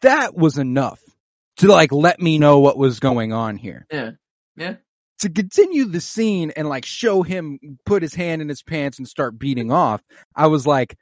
that 0.00 0.34
was 0.34 0.56
enough 0.56 0.98
to 1.58 1.68
like 1.68 1.92
let 1.92 2.22
me 2.22 2.38
know 2.38 2.60
what 2.60 2.78
was 2.78 3.00
going 3.00 3.34
on 3.34 3.58
here. 3.58 3.84
yeah. 3.92 4.12
Yeah. 4.56 4.76
To 5.20 5.30
continue 5.30 5.84
the 5.86 6.00
scene 6.00 6.50
and 6.56 6.68
like 6.68 6.84
show 6.86 7.22
him 7.22 7.58
put 7.84 8.02
his 8.02 8.14
hand 8.14 8.40
in 8.42 8.48
his 8.48 8.62
pants 8.62 8.98
and 8.98 9.06
start 9.08 9.38
beating 9.38 9.70
off, 9.70 10.02
I 10.34 10.46
was 10.46 10.66
like, 10.66 10.96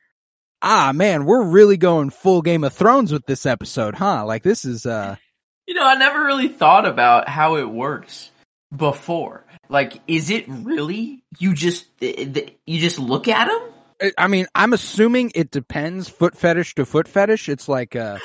ah 0.61 0.93
man, 0.95 1.25
we're 1.25 1.45
really 1.45 1.77
going 1.77 2.11
full 2.11 2.43
Game 2.43 2.65
of 2.65 2.73
Thrones 2.73 3.13
with 3.13 3.27
this 3.27 3.47
episode, 3.47 3.95
huh? 3.95 4.27
Like 4.27 4.43
this 4.43 4.65
is, 4.65 4.87
uh, 4.87 5.17
You 5.69 5.75
know, 5.75 5.87
I 5.87 5.97
never 5.97 6.25
really 6.25 6.49
thought 6.49 6.87
about 6.87 7.29
how 7.29 7.57
it 7.57 7.69
works 7.69 8.31
before. 8.75 9.45
Like, 9.69 10.01
is 10.09 10.31
it 10.31 10.47
really 10.49 11.23
you 11.39 11.53
just 11.53 11.87
th- 12.01 12.33
th- 12.35 12.55
you 12.67 12.81
just 12.81 12.99
look 12.99 13.29
at 13.29 13.49
him? 13.49 13.61
I- 14.01 14.13
I 14.25 14.27
mean, 14.29 14.47
I'm 14.55 14.73
assuming 14.73 15.31
it 15.35 15.51
depends 15.51 16.09
foot 16.09 16.37
fetish 16.37 16.75
to 16.77 16.87
foot 16.87 17.07
fetish. 17.07 17.51
It's 17.51 17.69
like, 17.69 17.95
uh, 17.97 18.19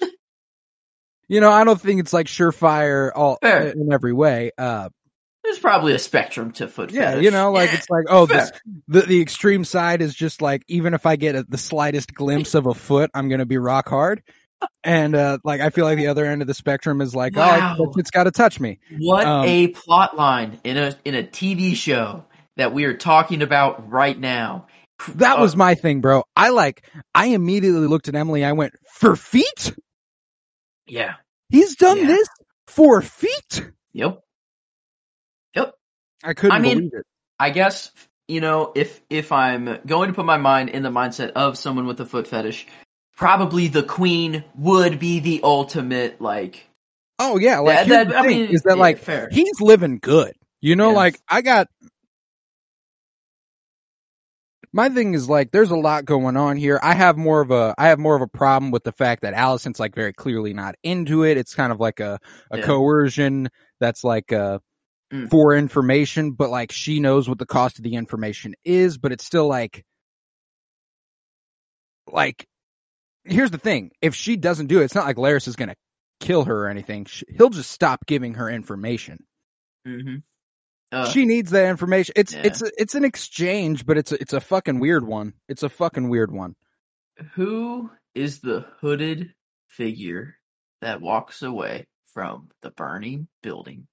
you 1.28 1.40
know, 1.40 1.50
I 1.50 1.64
don't 1.64 1.80
think 1.80 2.00
it's 2.00 2.12
like 2.12 2.26
surefire 2.26 3.10
all 3.14 3.38
Fair. 3.40 3.68
in 3.68 3.92
every 3.92 4.12
way. 4.12 4.50
Uh, 4.58 4.88
There's 5.44 5.58
probably 5.58 5.92
a 5.94 5.98
spectrum 5.98 6.52
to 6.52 6.66
foot 6.68 6.90
yeah, 6.90 7.10
fetish. 7.10 7.24
you 7.24 7.30
know, 7.30 7.52
like 7.52 7.70
Yeah. 7.70 7.76
it's 7.78 7.90
like, 7.90 8.04
oh, 8.08 8.24
this, 8.26 8.50
the, 8.88 9.02
the 9.02 9.20
extreme 9.20 9.64
side 9.64 10.00
is 10.02 10.14
just 10.14 10.40
like, 10.42 10.62
even 10.68 10.94
if 10.94 11.04
I 11.06 11.16
get 11.16 11.34
a, 11.36 11.44
the 11.46 11.58
slightest 11.58 12.14
glimpse 12.14 12.54
of 12.54 12.66
a 12.66 12.72
foot, 12.74 13.10
I'm 13.14 13.28
going 13.28 13.40
to 13.40 13.46
be 13.46 13.58
rock 13.58 13.88
hard. 13.88 14.22
And, 14.82 15.14
uh, 15.14 15.38
like, 15.44 15.60
I 15.60 15.68
feel 15.68 15.84
like 15.84 15.98
the 15.98 16.06
other 16.06 16.24
end 16.24 16.40
of 16.40 16.48
the 16.48 16.54
spectrum 16.54 17.02
is 17.02 17.14
like, 17.14 17.36
Wow. 17.36 17.76
oh, 17.78 17.92
it's 17.98 18.10
got 18.10 18.24
to 18.24 18.30
touch 18.30 18.58
me. 18.58 18.78
What 18.98 19.26
Um, 19.26 19.44
a 19.46 19.68
plot 19.68 20.16
line 20.16 20.58
in 20.64 20.78
a 20.78 20.96
in 21.04 21.14
a 21.14 21.22
TV 21.22 21.74
show 21.76 22.24
that 22.56 22.72
we 22.72 22.84
are 22.84 22.96
talking 22.96 23.42
about 23.42 23.90
right 23.90 24.18
now. 24.18 24.68
That 25.16 25.38
Uh, 25.38 25.42
was 25.42 25.54
my 25.56 25.74
thing, 25.74 26.00
bro. 26.00 26.22
I 26.34 26.48
like, 26.50 26.88
I 27.14 27.26
immediately 27.26 27.86
looked 27.88 28.08
at 28.08 28.14
Emily. 28.14 28.44
I 28.44 28.52
went, 28.52 28.72
for 28.94 29.16
feet? 29.16 29.74
yeah. 30.86 31.14
He's 31.50 31.76
done 31.76 31.98
Yeah. 31.98 32.06
this 32.06 32.28
for 32.66 33.02
feet? 33.02 33.70
Yep. 33.92 34.20
I 36.24 36.34
couldn't 36.34 36.56
I 36.56 36.58
mean, 36.60 36.76
believe 36.78 36.94
it. 36.94 37.06
I 37.38 37.50
guess 37.50 37.90
you 38.28 38.40
know 38.40 38.72
if 38.74 39.00
if 39.10 39.30
I'm 39.32 39.78
going 39.86 40.08
to 40.08 40.14
put 40.14 40.24
my 40.24 40.38
mind 40.38 40.70
in 40.70 40.82
the 40.82 40.90
mindset 40.90 41.30
of 41.32 41.58
someone 41.58 41.86
with 41.86 42.00
a 42.00 42.06
foot 42.06 42.26
fetish, 42.26 42.66
probably 43.16 43.68
the 43.68 43.82
queen 43.82 44.44
would 44.56 44.98
be 44.98 45.20
the 45.20 45.40
ultimate 45.42 46.20
like. 46.20 46.66
Oh 47.18 47.38
yeah, 47.38 47.58
like 47.60 47.86
That- 47.88 48.08
that- 48.08 48.16
I 48.16 48.26
mean, 48.26 48.48
is 48.50 48.62
that 48.62 48.76
yeah, 48.76 48.80
like 48.82 48.98
fair. 48.98 49.28
he's 49.30 49.60
living 49.60 49.98
good. 50.00 50.32
You 50.60 50.74
know, 50.76 50.90
Yeah. 50.90 50.96
like 50.96 51.20
I 51.28 51.42
got 51.42 51.68
my 54.72 54.88
thing 54.88 55.14
is 55.14 55.28
like 55.28 55.52
there's 55.52 55.70
a 55.70 55.76
lot 55.76 56.04
going 56.04 56.36
on 56.36 56.56
here. 56.56 56.80
I 56.82 56.94
have 56.94 57.16
more 57.16 57.40
of 57.40 57.50
a 57.52 57.74
I 57.78 57.88
have 57.88 57.98
more 57.98 58.16
of 58.16 58.22
a 58.22 58.26
problem 58.26 58.72
with 58.72 58.82
the 58.82 58.92
fact 58.92 59.22
that 59.22 59.34
Alicent's 59.34 59.78
like 59.78 59.94
very 59.94 60.12
clearly 60.12 60.52
not 60.52 60.74
into 60.82 61.22
it. 61.24 61.36
It's 61.36 61.54
kind 61.54 61.70
of 61.72 61.78
like 61.78 62.00
a 62.00 62.18
a 62.50 62.58
Yeah. 62.58 62.64
coercion 62.66 63.50
that's 63.78 64.02
like 64.02 64.32
uh 64.32 64.58
Mm. 65.12 65.30
for 65.30 65.54
information, 65.54 66.32
but 66.32 66.50
like 66.50 66.72
she 66.72 66.98
knows 66.98 67.28
what 67.28 67.38
the 67.38 67.46
cost 67.46 67.78
of 67.78 67.84
the 67.84 67.94
information 67.94 68.54
is, 68.64 68.96
but 68.98 69.12
it's 69.12 69.24
still 69.24 69.46
like 69.46 69.84
like 72.10 72.46
here's 73.24 73.50
the 73.50 73.58
thing. 73.58 73.90
If 74.00 74.14
she 74.14 74.36
doesn't 74.36 74.66
do 74.66 74.80
it, 74.80 74.84
it's 74.84 74.94
not 74.94 75.06
like 75.06 75.16
Larys 75.16 75.46
is 75.48 75.56
going 75.56 75.68
to 75.68 75.76
kill 76.20 76.44
her 76.44 76.64
or 76.64 76.68
anything. 76.68 77.04
Sh- 77.04 77.24
He'll 77.28 77.50
just 77.50 77.70
stop 77.70 78.06
giving 78.06 78.34
her 78.34 78.48
information. 78.48 79.18
Mm-hmm. 79.86 80.16
Uh, 80.92 81.08
she 81.10 81.26
needs 81.26 81.50
that 81.50 81.68
information. 81.68 82.14
It's 82.16 82.32
yeah. 82.32 82.42
it's 82.44 82.62
a, 82.62 82.70
it's 82.78 82.94
an 82.94 83.04
exchange, 83.04 83.84
but 83.84 83.98
it's 83.98 84.12
a, 84.12 84.20
it's 84.20 84.32
a 84.32 84.40
fucking 84.40 84.78
weird 84.80 85.06
one. 85.06 85.34
It's 85.48 85.62
a 85.62 85.68
fucking 85.68 86.08
weird 86.08 86.32
one. 86.32 86.54
who 87.34 87.90
is 88.14 88.40
the 88.40 88.64
hooded 88.80 89.34
figure 89.68 90.36
that 90.80 91.00
walks 91.00 91.42
away 91.42 91.86
from 92.12 92.48
the 92.62 92.70
burning 92.70 93.26
building 93.42 93.86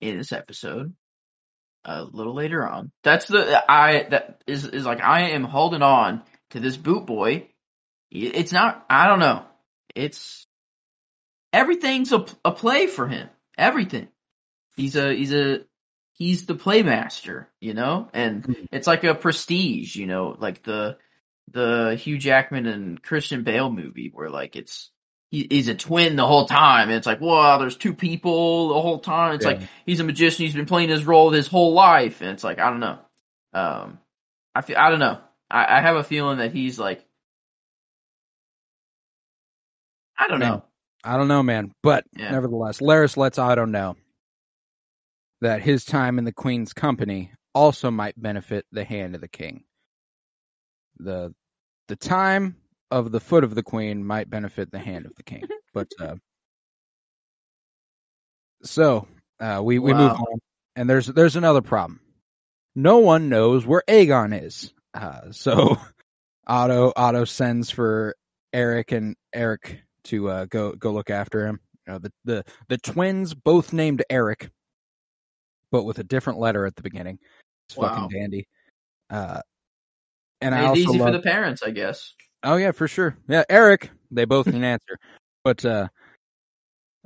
in 0.00 0.18
this 0.18 0.32
episode 0.32 0.94
a 1.84 2.04
little 2.04 2.34
later 2.34 2.66
on. 2.66 2.90
That's 3.02 3.26
the 3.26 3.62
i 3.70 4.06
that 4.10 4.42
is 4.46 4.64
is 4.64 4.84
like 4.86 5.02
i 5.02 5.30
am 5.30 5.44
holding 5.44 5.82
on 5.82 6.22
to 6.50 6.60
this 6.60 6.76
boot 6.76 7.06
boy. 7.06 7.48
It's 8.10 8.52
not 8.52 8.84
i 8.88 9.06
don't 9.06 9.18
know. 9.18 9.44
It's 9.94 10.46
everything's 11.52 12.12
a, 12.12 12.24
a 12.44 12.52
play 12.52 12.86
for 12.86 13.06
him. 13.06 13.28
Everything. 13.56 14.08
He's 14.76 14.96
a 14.96 15.14
he's 15.14 15.32
a 15.32 15.60
he's 16.14 16.46
the 16.46 16.54
playmaster 16.54 17.46
you 17.60 17.74
know? 17.74 18.08
And 18.12 18.44
hmm. 18.44 18.52
it's 18.72 18.86
like 18.86 19.04
a 19.04 19.14
prestige 19.14 19.96
you 19.96 20.06
know? 20.06 20.36
Like 20.38 20.62
the 20.62 20.98
the 21.52 21.94
Hugh 22.00 22.18
Jackman 22.18 22.66
and 22.66 23.02
Christian 23.02 23.42
Bale 23.42 23.70
movie 23.70 24.10
where 24.12 24.30
like 24.30 24.56
it's 24.56 24.90
he, 25.34 25.46
he's 25.50 25.68
a 25.68 25.74
twin 25.74 26.16
the 26.16 26.26
whole 26.26 26.46
time 26.46 26.88
and 26.88 26.96
it's 26.96 27.06
like 27.06 27.20
wow 27.20 27.58
there's 27.58 27.76
two 27.76 27.94
people 27.94 28.68
the 28.68 28.80
whole 28.80 29.00
time 29.00 29.34
it's 29.34 29.44
Yeah. 29.44 29.52
like 29.52 29.62
he's 29.84 30.00
a 30.00 30.04
magician 30.04 30.44
he's 30.44 30.54
been 30.54 30.66
playing 30.66 30.88
his 30.88 31.04
role 31.04 31.30
his 31.30 31.48
whole 31.48 31.72
life 31.72 32.20
and 32.20 32.30
it's 32.30 32.44
like 32.44 32.58
I 32.58 32.70
don't 32.70 32.80
know 32.80 32.98
um 33.52 33.98
I 34.54 34.60
feel 34.62 34.76
I 34.78 34.90
don't 34.90 35.00
know 35.00 35.18
I, 35.50 35.78
I 35.78 35.80
have 35.80 35.96
a 35.96 36.04
feeling 36.04 36.38
that 36.38 36.52
he's 36.52 36.78
like 36.78 37.04
I 40.16 40.28
don't 40.28 40.38
Man. 40.38 40.50
know 40.52 40.64
I 41.06 41.18
don't 41.18 41.28
know, 41.28 41.42
man, 41.42 41.72
but 41.82 42.04
Yeah. 42.16 42.30
nevertheless, 42.30 42.80
Larys 42.80 43.18
lets 43.18 43.38
Otto 43.38 43.66
know 43.66 43.96
that 45.42 45.60
his 45.60 45.84
time 45.84 46.18
in 46.18 46.24
the 46.24 46.32
Queen's 46.32 46.72
company 46.72 47.30
also 47.54 47.90
might 47.90 48.20
benefit 48.20 48.64
the 48.72 48.84
hand 48.84 49.14
of 49.14 49.20
the 49.20 49.28
king. 49.28 49.64
The 50.98 51.34
the 51.88 51.96
time 51.96 52.56
of 52.90 53.10
the 53.12 53.20
foot 53.20 53.44
of 53.44 53.54
the 53.54 53.62
queen 53.62 54.04
might 54.04 54.30
benefit 54.30 54.70
the 54.70 54.78
hand 54.78 55.06
of 55.06 55.14
the 55.16 55.22
king. 55.22 55.44
But 55.72 55.88
uh 56.00 56.16
so 58.62 59.06
uh 59.40 59.60
we, 59.62 59.78
we 59.78 59.92
move 59.94 60.12
on 60.12 60.38
and 60.76 60.88
there's 60.88 61.06
there's 61.06 61.36
another 61.36 61.62
problem. 61.62 62.00
No 62.74 62.98
one 62.98 63.28
knows 63.28 63.66
where 63.66 63.82
Aegon 63.88 64.40
is. 64.44 64.72
Uh 64.92 65.30
so 65.32 65.76
Otto 66.46 66.92
Otto 66.94 67.24
sends 67.24 67.70
for 67.70 68.14
Eric 68.52 68.92
and 68.92 69.16
Eric 69.32 69.82
to 70.04 70.28
uh 70.28 70.44
go 70.46 70.72
go 70.72 70.92
look 70.92 71.10
after 71.10 71.46
him. 71.46 71.60
Uh, 71.88 71.98
the 71.98 72.12
the 72.24 72.44
the 72.68 72.78
twins 72.78 73.34
both 73.34 73.72
named 73.72 74.02
Eric 74.08 74.50
but 75.70 75.84
with 75.84 75.98
a 75.98 76.04
different 76.04 76.38
letter 76.38 76.66
at 76.66 76.76
the 76.76 76.82
beginning. 76.82 77.18
It's 77.68 77.76
Wow. 77.76 77.88
fucking 77.88 78.08
dandy. 78.10 78.46
Uh 79.10 79.40
and 80.40 80.54
I 80.54 80.58
made 80.58 80.64
it 80.64 80.68
also 80.68 80.80
easy 80.80 80.98
love, 80.98 81.08
for 81.08 81.12
the 81.12 81.22
parents 81.22 81.62
I 81.62 81.70
guess 81.70 82.14
Oh 82.44 82.56
yeah, 82.56 82.72
for 82.72 82.88
sure. 82.88 83.16
Yeah, 83.28 83.44
Eric. 83.48 83.90
They 84.10 84.26
both 84.26 84.46
can 84.46 84.64
answer. 84.64 84.98
But 85.44 85.64
uh 85.64 85.88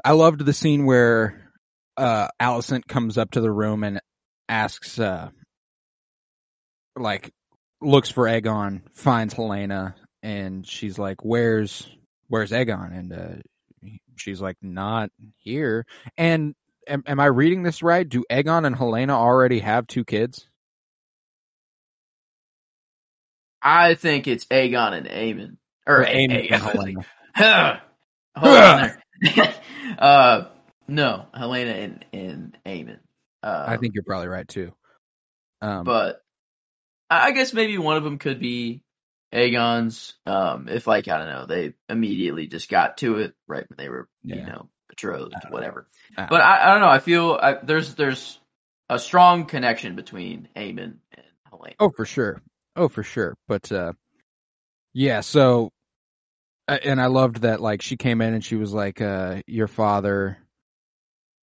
I 0.05 0.13
loved 0.13 0.45
the 0.45 0.53
scene 0.53 0.87
where 0.87 1.53
uh, 1.97 2.29
Alicent 2.41 2.87
comes 2.87 3.19
up 3.19 3.33
to 3.33 3.41
the 3.41 3.51
room 3.51 3.85
and 3.85 4.01
asks, 4.49 4.99
uh, 4.99 5.31
like, 6.97 7.33
looks 7.81 8.11
for 8.11 8.25
Aegon, 8.25 8.83
finds 8.93 9.35
Helaena, 9.35 9.95
and 10.23 10.67
she's 10.67 10.99
like, 10.99 11.25
"Where's 11.25 11.89
Where's 12.29 12.51
Aegon?" 12.53 12.97
And 12.97 13.13
uh, 13.13 13.91
she's 14.17 14.41
like, 14.41 14.57
"Not 14.63 15.11
here." 15.39 15.87
And 16.17 16.55
am, 16.89 17.05
am 17.07 17.21
I 17.21 17.27
reading 17.27 17.63
this 17.63 17.83
right? 17.83 18.09
Do 18.09 18.25
Aegon 18.31 18.67
and 18.67 18.77
Helaena 18.77 19.11
already 19.11 19.61
have 19.61 19.87
two 19.87 20.05
kids? 20.05 20.49
I 23.63 23.95
think 23.95 24.27
it's 24.27 24.45
Aegon 24.47 24.93
and 24.93 25.07
Aemond. 25.07 25.57
Or 25.87 26.03
Or 26.03 26.05
Aemond 26.05 26.49
Aegon. 26.51 27.05
Helaena. 27.37 27.81
Hold 28.37 28.57
on 28.57 28.93
there. 29.23 29.55
uh, 29.99 30.45
no, 30.87 31.27
Helaena 31.35 31.75
and, 31.85 32.05
and 32.13 32.59
Aemond. 32.67 33.01
Uh, 33.43 33.65
I 33.69 33.77
think 33.77 33.95
you're 33.95 34.05
probably 34.05 34.29
right 34.29 34.47
too. 34.49 34.73
Um, 35.61 35.85
but 35.85 36.21
I 37.11 37.27
I 37.29 37.31
guess 37.33 37.53
maybe 37.53 37.79
one 37.79 37.97
of 37.97 38.05
them 38.05 38.19
could 38.19 38.39
be 38.41 38.83
Aegon's. 39.33 40.15
Um, 40.27 40.69
if 40.69 40.87
like 40.87 41.09
I 41.09 41.19
don't 41.19 41.29
know, 41.29 41.47
they 41.47 41.75
immediately 41.89 42.47
just 42.47 42.69
got 42.69 42.99
to 42.99 43.17
it 43.19 43.35
right 43.47 43.65
when 43.69 43.77
they 43.77 43.89
were, 43.89 44.09
you 44.23 44.37
know, 44.37 44.69
betrothed, 44.89 45.35
I 45.35 45.41
don't 45.41 45.51
know. 45.51 45.55
whatever. 45.55 45.87
uh, 46.17 46.27
But 46.31 46.41
I, 46.43 46.65
I 46.69 46.73
don't 46.73 46.81
know. 46.81 46.89
I 46.89 46.99
feel 47.01 47.39
I, 47.41 47.55
there's 47.63 47.95
there's 47.95 48.39
a 48.89 48.99
strong 48.99 49.47
connection 49.47 49.97
between 49.97 50.49
Aemond 50.57 50.97
and 51.13 51.27
Helaena. 51.53 51.75
Oh, 51.81 51.91
for 51.91 52.05
sure. 52.05 52.43
Oh, 52.79 52.89
for 52.89 53.03
sure. 53.03 53.37
But 53.49 53.71
uh 53.73 53.93
yeah, 54.95 55.21
so 55.21 55.71
uh, 56.69 56.79
and 56.85 57.01
I 57.01 57.07
loved 57.07 57.43
that 57.43 57.61
like 57.61 57.83
she 57.83 57.97
came 57.97 58.21
in 58.21 58.35
and 58.35 58.45
she 58.45 58.55
was 58.55 58.73
like 58.73 59.01
uh 59.01 59.43
your 59.47 59.67
father 59.67 60.39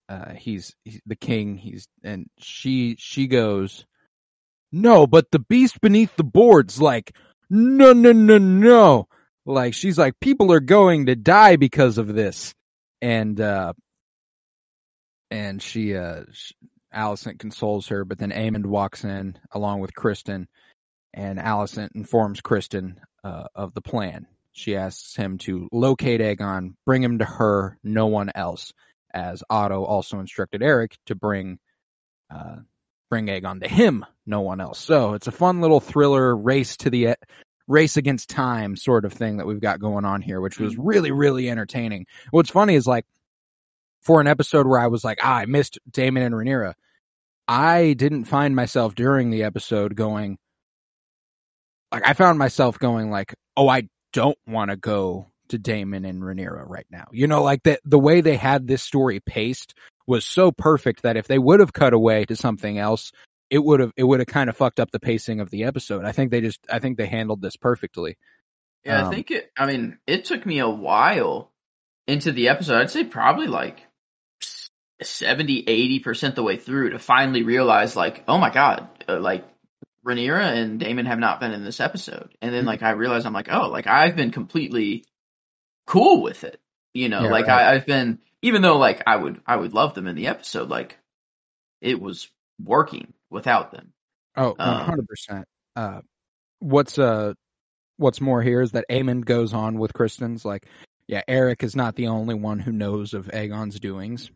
uh 0.08 0.34
he's, 0.36 0.74
he's 0.86 1.02
the 1.06 1.16
king, 1.18 1.58
he's 1.58 1.88
and 2.04 2.28
she 2.40 2.96
she 2.98 3.28
goes 3.28 3.86
no, 4.72 5.08
but 5.08 5.30
the 5.32 5.40
beast 5.40 5.82
beneath 5.82 6.16
the 6.16 6.24
boards 6.24 6.82
like 6.82 7.14
no 7.50 7.92
no 7.92 8.14
no 8.14 8.38
no. 8.38 9.08
Like 9.46 9.74
she's 9.74 9.98
like 9.98 10.20
people 10.22 10.54
are 10.54 10.62
going 10.62 11.08
to 11.08 11.16
die 11.16 11.58
because 11.58 11.98
of 11.98 12.14
this. 12.14 12.54
And 13.02 13.40
uh 13.42 13.74
and 15.30 15.62
she 15.62 15.98
uh 15.98 16.24
sh 16.32 16.54
Alicent 16.96 17.40
consoles 17.40 17.88
her, 17.88 18.06
but 18.06 18.18
then 18.18 18.32
Aemond 18.32 18.66
walks 18.66 19.04
in 19.04 19.38
along 19.52 19.82
with 19.82 19.94
Criston, 19.94 20.48
and 21.16 21.40
Alicent 21.40 21.90
informs 21.96 22.42
Criston 22.42 22.98
uh, 23.24 23.46
of 23.56 23.74
the 23.74 23.82
plan. 23.82 24.28
She 24.52 24.76
asks 24.76 25.16
him 25.16 25.38
to 25.40 25.68
locate 25.72 26.22
Aegon, 26.22 26.76
bring 26.86 27.02
him 27.02 27.20
to 27.20 27.26
her, 27.26 27.78
no 27.84 28.08
one 28.08 28.32
else, 28.36 28.74
as 29.14 29.44
Otto 29.50 29.84
also 29.84 30.20
instructed 30.20 30.62
Eric 30.62 30.98
to 31.08 31.16
bring 31.16 31.58
uh, 32.30 32.58
bring 33.10 33.28
Aegon 33.28 33.62
to 33.62 33.68
him, 33.68 34.06
no 34.26 34.42
one 34.42 34.60
else. 34.60 34.80
So 34.80 35.14
it's 35.14 35.28
a 35.28 35.32
fun 35.32 35.62
little 35.62 35.80
thriller 35.80 36.36
race 36.36 36.78
to 36.78 36.90
the 36.90 37.06
e- 37.08 37.16
race 37.68 37.98
against 37.98 38.30
time 38.30 38.76
sort 38.76 39.06
of 39.06 39.14
thing 39.14 39.38
that 39.38 39.48
we've 39.48 39.62
got 39.62 39.80
going 39.80 40.06
on 40.06 40.22
here, 40.22 40.42
which 40.42 40.60
was 40.60 40.78
really 40.78 41.12
really 41.12 41.50
entertaining. 41.50 42.08
What's 42.32 42.50
funny 42.50 42.76
is 42.76 42.86
like 42.86 43.06
for 44.02 44.22
an 44.22 44.28
episode 44.28 44.68
where 44.68 44.80
I 44.80 44.88
was 44.88 45.04
like, 45.04 45.20
ah, 45.24 45.38
I 45.38 45.46
missed 45.46 45.80
Daemon 45.90 46.24
and 46.24 46.36
Rhaenyra. 46.36 46.74
I 47.48 47.94
didn't 47.94 48.26
find 48.26 48.56
myself 48.56 48.96
during 48.96 49.30
the 49.30 49.44
episode 49.44 49.96
going, 49.96 50.38
like, 51.96 52.08
I 52.08 52.14
found 52.14 52.38
myself 52.38 52.78
going 52.78 53.10
like, 53.10 53.34
oh, 53.56 53.68
I 53.68 53.90
don't 54.14 54.38
want 54.48 54.72
to 54.72 54.78
go 54.78 55.32
to 55.50 55.58
Daemon 55.58 56.06
and 56.06 56.22
Rhaenyra 56.22 56.64
right 56.68 56.86
now. 56.90 57.06
You 57.12 57.28
know, 57.28 57.44
like 57.44 57.64
that 57.64 57.80
the 57.86 58.00
way 58.00 58.22
they 58.22 58.36
had 58.36 58.68
this 58.68 58.82
story 58.82 59.20
paced 59.20 59.74
was 60.08 60.26
so 60.26 60.52
perfect 60.52 61.04
that 61.04 61.18
if 61.18 61.28
they 61.28 61.40
would 61.40 61.60
have 61.60 61.74
cut 61.74 61.94
away 61.94 62.26
to 62.26 62.36
something 62.36 62.78
else, 62.78 63.12
it 63.50 63.64
would 63.64 63.80
have 63.80 63.92
it 63.96 64.04
would 64.04 64.20
have 64.20 64.28
kind 64.28 64.50
of 64.50 64.58
fucked 64.58 64.80
up 64.80 64.92
the 64.92 65.00
pacing 65.00 65.40
of 65.40 65.50
the 65.50 65.64
episode. 65.64 66.06
I 66.06 66.12
think 66.12 66.32
they 66.32 66.42
just 66.42 66.60
I 66.70 66.80
think 66.80 66.98
they 66.98 67.08
handled 67.08 67.42
this 67.42 67.56
perfectly. 67.56 68.18
Yeah, 68.84 69.02
Um, 69.02 69.08
I 69.08 69.16
think 69.16 69.32
it. 69.32 69.52
I 69.58 69.66
mean, 69.66 69.98
it 70.06 70.26
took 70.26 70.46
me 70.46 70.60
a 70.60 70.70
while 70.70 71.52
into 72.08 72.32
the 72.32 72.50
episode. 72.50 72.82
I'd 72.82 72.92
say 72.92 73.04
probably 73.04 73.48
like 73.48 73.86
70, 75.02 75.64
80 75.68 76.00
percent 76.00 76.36
the 76.36 76.44
way 76.44 76.58
through 76.58 76.92
to 76.92 77.00
finally 77.00 77.44
realize, 77.44 77.96
like, 77.96 78.24
oh 78.28 78.38
my 78.38 78.50
god, 78.50 78.88
uh, 79.08 79.20
like 79.20 79.46
Rhaenyra 80.06 80.54
and 80.54 80.80
Daemon 80.80 81.06
have 81.08 81.20
not 81.20 81.40
been 81.40 81.52
in 81.52 81.64
this 81.64 81.80
episode. 81.80 82.36
And 82.42 82.54
then, 82.54 82.66
like, 82.66 82.84
I 82.84 82.92
realized 82.92 83.26
I'm 83.26 83.34
like, 83.34 83.52
oh, 83.52 83.70
like 83.70 83.88
I've 83.88 84.16
been 84.16 84.32
completely 84.32 85.06
cool 85.88 86.22
with 86.22 86.44
it. 86.44 86.62
You 86.94 87.10
know, 87.10 87.24
Yeah, 87.24 87.32
like 87.32 87.48
right. 87.48 87.66
I, 87.66 87.74
I've 87.74 87.86
been, 87.86 88.20
even 88.42 88.62
though 88.62 88.78
like 88.78 89.02
I 89.08 89.16
would, 89.16 89.42
I 89.46 89.56
would 89.56 89.74
love 89.74 89.96
them 89.96 90.08
in 90.08 90.16
the 90.16 90.28
episode. 90.28 90.70
Like, 90.70 90.98
it 91.82 92.00
was 92.00 92.30
working 92.64 93.14
without 93.30 93.72
them. 93.72 93.94
Oh, 94.38 94.56
Um, 94.60 95.06
100%. 95.30 95.44
Uh, 95.76 96.02
what's 96.60 96.98
uh 96.98 97.34
what's 97.98 98.22
more 98.22 98.42
here 98.42 98.62
is 98.62 98.72
that 98.72 98.86
Aemond 98.90 99.26
goes 99.26 99.54
on 99.54 99.78
with 99.78 99.94
Criston's 99.94 100.46
like, 100.46 100.66
yeah, 101.08 101.22
Eric 101.28 101.64
is 101.64 101.76
not 101.76 101.96
the 101.96 102.08
only 102.08 102.36
one 102.36 102.60
who 102.60 102.72
knows 102.72 103.14
of 103.14 103.28
Aegon's 103.28 103.80
doings. 103.80 104.32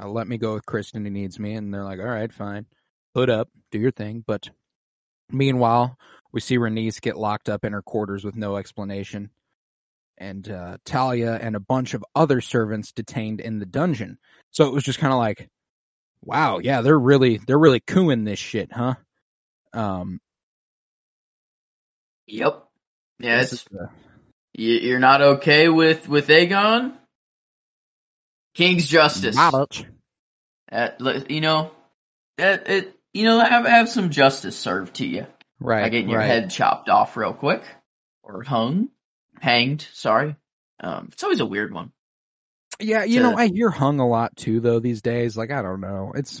Uh, 0.00 0.08
let 0.08 0.28
me 0.28 0.38
go 0.38 0.54
with 0.54 0.66
Criston. 0.66 1.04
He 1.04 1.10
needs 1.10 1.38
me, 1.38 1.54
and 1.54 1.72
they're 1.72 1.84
like, 1.84 1.98
all 1.98 2.06
right, 2.06 2.32
fine, 2.32 2.66
put 3.14 3.30
up, 3.30 3.48
do 3.70 3.78
your 3.78 3.90
thing. 3.90 4.24
But 4.26 4.48
meanwhile, 5.32 5.96
we 6.32 6.40
see 6.40 6.58
Rhaenys 6.58 7.00
get 7.00 7.16
locked 7.16 7.48
up 7.48 7.64
in 7.64 7.72
her 7.72 7.82
quarters 7.82 8.24
with 8.24 8.36
no 8.36 8.56
explanation, 8.56 9.30
and 10.18 10.48
uh, 10.48 10.78
Talya 10.84 11.38
and 11.42 11.56
a 11.56 11.60
bunch 11.60 11.94
of 11.94 12.04
other 12.14 12.40
servants 12.40 12.92
detained 12.92 13.40
in 13.40 13.58
the 13.58 13.66
dungeon. 13.66 14.18
So 14.50 14.66
it 14.66 14.72
was 14.72 14.84
just 14.84 14.98
kind 14.98 15.12
of 15.12 15.18
like, 15.18 15.48
wow, 16.22 16.58
yeah, 16.58 16.82
they're 16.82 16.98
really 16.98 17.38
they're 17.38 17.58
really 17.58 17.80
cooing 17.80 18.24
this 18.24 18.38
shit, 18.38 18.72
huh? 18.72 18.94
Um, 19.72 20.20
Yep. 22.26 22.64
Yeah, 23.18 23.40
it's 23.42 23.64
you- 24.52 24.78
you're 24.78 24.98
not 25.00 25.20
okay 25.20 25.68
with 25.68 26.08
with 26.08 26.28
Aegon. 26.28 26.96
King's 28.54 28.86
justice. 28.86 29.36
Knowledge. 29.36 29.84
Uh, 30.70 30.90
li- 30.98 31.24
you 31.28 31.40
know, 31.40 31.72
that 32.38 32.68
it. 32.68 32.96
You 33.12 33.24
know, 33.24 33.40
have 33.40 33.66
have 33.66 33.88
some 33.88 34.10
justice 34.10 34.56
served 34.56 34.94
to 34.96 35.06
you 35.06 35.26
right? 35.58 35.82
by 35.82 35.88
getting 35.88 36.08
your 36.10 36.18
right. 36.20 36.26
head 36.26 36.50
chopped 36.50 36.88
off 36.88 37.16
real 37.16 37.32
quick 37.34 37.62
or 38.22 38.42
hung, 38.42 38.88
hanged. 39.40 39.86
Sorry. 39.92 40.36
Um, 40.80 41.08
it's 41.12 41.22
always 41.24 41.40
a 41.40 41.46
weird 41.46 41.72
one. 41.74 41.92
Yeah, 42.78 43.04
you 43.04 43.16
to- 43.20 43.30
know, 43.30 43.36
I 43.36 43.48
hear 43.48 43.68
hung 43.70 44.00
a 44.00 44.08
lot 44.08 44.36
too, 44.36 44.60
though 44.60 44.78
these 44.80 45.02
days. 45.02 45.36
Like, 45.36 45.50
I 45.50 45.60
don't 45.62 45.80
know. 45.80 46.12
It's 46.14 46.40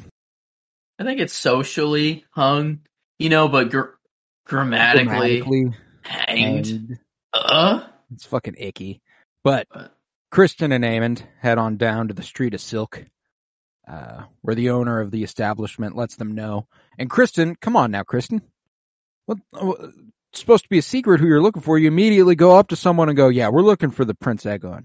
I 0.98 1.04
think 1.04 1.20
it's 1.20 1.34
socially 1.34 2.24
hung. 2.30 2.80
You 3.18 3.28
know, 3.28 3.48
but 3.48 3.70
gr- 3.70 3.90
grammatically, 4.46 5.40
grammatically 5.40 5.76
hanged. 6.02 6.66
hanged. 6.66 6.98
Uh. 7.32 7.86
It's 8.12 8.24
fucking 8.26 8.56
icky. 8.58 9.02
But 9.44 9.66
But- 9.72 9.94
Criston 10.32 10.72
and 10.72 10.84
Aemond 10.84 11.22
head 11.40 11.58
on 11.58 11.76
down 11.76 12.08
to 12.08 12.14
the 12.14 12.22
Street 12.22 12.54
of 12.54 12.60
Silk, 12.60 13.04
uh, 13.88 14.22
where 14.42 14.54
the 14.54 14.70
owner 14.70 15.00
of 15.00 15.10
the 15.10 15.22
establishment 15.24 15.96
lets 15.96 16.16
them 16.16 16.34
know. 16.34 16.66
And 16.98 17.10
Criston, 17.10 17.58
come 17.60 17.76
on 17.76 17.90
now, 17.90 18.02
Criston. 18.02 18.40
What, 19.26 19.38
what, 19.50 19.80
it's 20.32 20.40
supposed 20.40 20.64
to 20.64 20.68
be 20.70 20.78
a 20.78 20.82
secret 20.82 21.20
who 21.20 21.26
you're 21.26 21.42
looking 21.42 21.62
for. 21.62 21.78
You 21.78 21.88
immediately 21.88 22.34
go 22.34 22.56
up 22.56 22.68
to 22.68 22.76
someone 22.76 23.08
and 23.08 23.16
go, 23.16 23.28
"Yeah, 23.28 23.48
we're 23.48 23.62
looking 23.62 23.90
for 23.90 24.04
the 24.04 24.14
Prince 24.14 24.44
Aegon." 24.44 24.84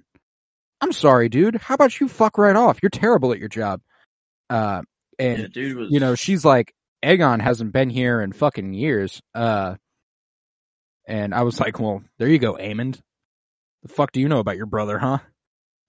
I'm 0.82 0.92
sorry, 0.92 1.30
dude. 1.30 1.56
How 1.56 1.76
about 1.76 2.00
you 2.00 2.08
fuck 2.08 2.38
right 2.38 2.56
off? 2.56 2.80
You're 2.82 2.90
terrible 2.90 3.32
at 3.32 3.40
your 3.40 3.50
job. 3.50 3.82
Uh, 4.50 4.82
and 5.18 5.40
Yeah, 5.40 5.48
dude 5.48 5.78
was. 5.78 5.92
you 5.92 6.00
know, 6.00 6.16
she's 6.16 6.44
like, 6.44 6.74
Aegon 7.04 7.42
hasn't 7.42 7.72
been 7.72 7.90
here 7.90 8.22
in 8.22 8.34
fucking 8.34 8.74
years. 8.74 9.22
Uh, 9.34 9.76
and 11.08 11.34
I 11.34 11.44
was 11.44 11.60
like, 11.60 11.80
well, 11.80 12.04
there 12.20 12.28
you 12.28 12.40
go, 12.40 12.56
Aemond. 12.56 13.00
The 13.84 13.90
fuck 13.90 14.12
do 14.12 14.20
you 14.20 14.28
know 14.28 14.40
about 14.40 14.58
your 14.58 14.66
brother, 14.66 14.98
huh? 15.00 15.20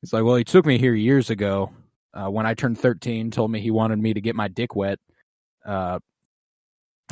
He's 0.03 0.13
like, 0.13 0.23
well, 0.25 0.37
he 0.37 0.45
took 0.45 0.65
me 0.67 0.79
here 0.79 0.95
years 0.95 1.31
ago, 1.31 1.73
uh, 2.17 2.31
when 2.31 2.47
I 2.47 2.55
turned 2.55 2.79
13, 2.79 3.31
told 3.31 3.51
me 3.51 3.61
he 3.61 3.71
wanted 3.71 3.99
me 3.99 4.15
to 4.15 4.21
get 4.21 4.35
my 4.35 4.49
dick 4.49 4.75
wet. 4.75 4.99
Uh, 5.65 5.99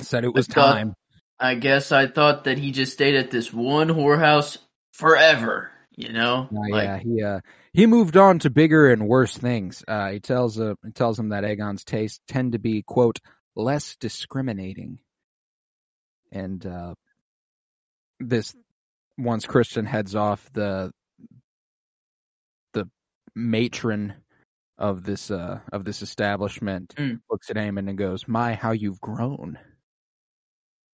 said 0.01 0.25
it 0.25 0.33
was 0.33 0.47
time. 0.47 0.95
I 1.39 1.57
guess 1.57 1.93
I 1.93 2.07
thought 2.07 2.45
that 2.45 2.59
he 2.59 2.71
just 2.71 2.93
stayed 2.93 3.17
at 3.17 3.31
this 3.31 3.53
one 3.53 3.89
whorehouse 3.89 4.59
forever. 4.93 5.71
You 5.97 6.13
know, 6.13 6.49
Uh, 6.51 6.71
like 6.71 6.85
yeah, 6.85 6.99
he, 6.99 7.23
uh, 7.23 7.41
he 7.73 7.87
moved 7.87 8.17
on 8.17 8.41
to 8.41 8.51
bigger 8.51 8.91
and 8.91 9.07
worse 9.07 9.37
things. 9.37 9.85
Uh, 9.87 10.11
he 10.11 10.21
tells, 10.21 10.59
uh, 10.59 10.75
he 10.85 10.91
tells 10.91 11.19
him 11.19 11.29
that 11.29 11.45
Aegon's 11.45 11.85
tastes 11.85 12.21
tend 12.27 12.53
to 12.53 12.59
be, 12.59 12.83
quote, 12.83 13.21
less 13.55 13.97
discriminating. 13.97 14.99
And, 16.33 16.65
uh, 16.67 16.95
this, 18.19 18.57
once 19.17 19.47
Criston 19.47 19.87
heads 19.87 20.17
off, 20.17 20.51
the, 20.53 20.91
the 22.73 22.89
matron 23.37 24.15
of 24.79 25.05
this, 25.05 25.31
uh, 25.31 25.61
of 25.73 25.85
this 25.85 26.03
establishment 26.03 26.95
Mm. 26.97 27.21
looks 27.31 27.51
at 27.51 27.57
Aemond 27.57 27.89
and 27.89 27.99
goes, 27.99 28.27
my, 28.27 28.55
how 28.55 28.73
you've 28.73 29.01
grown. 29.01 29.59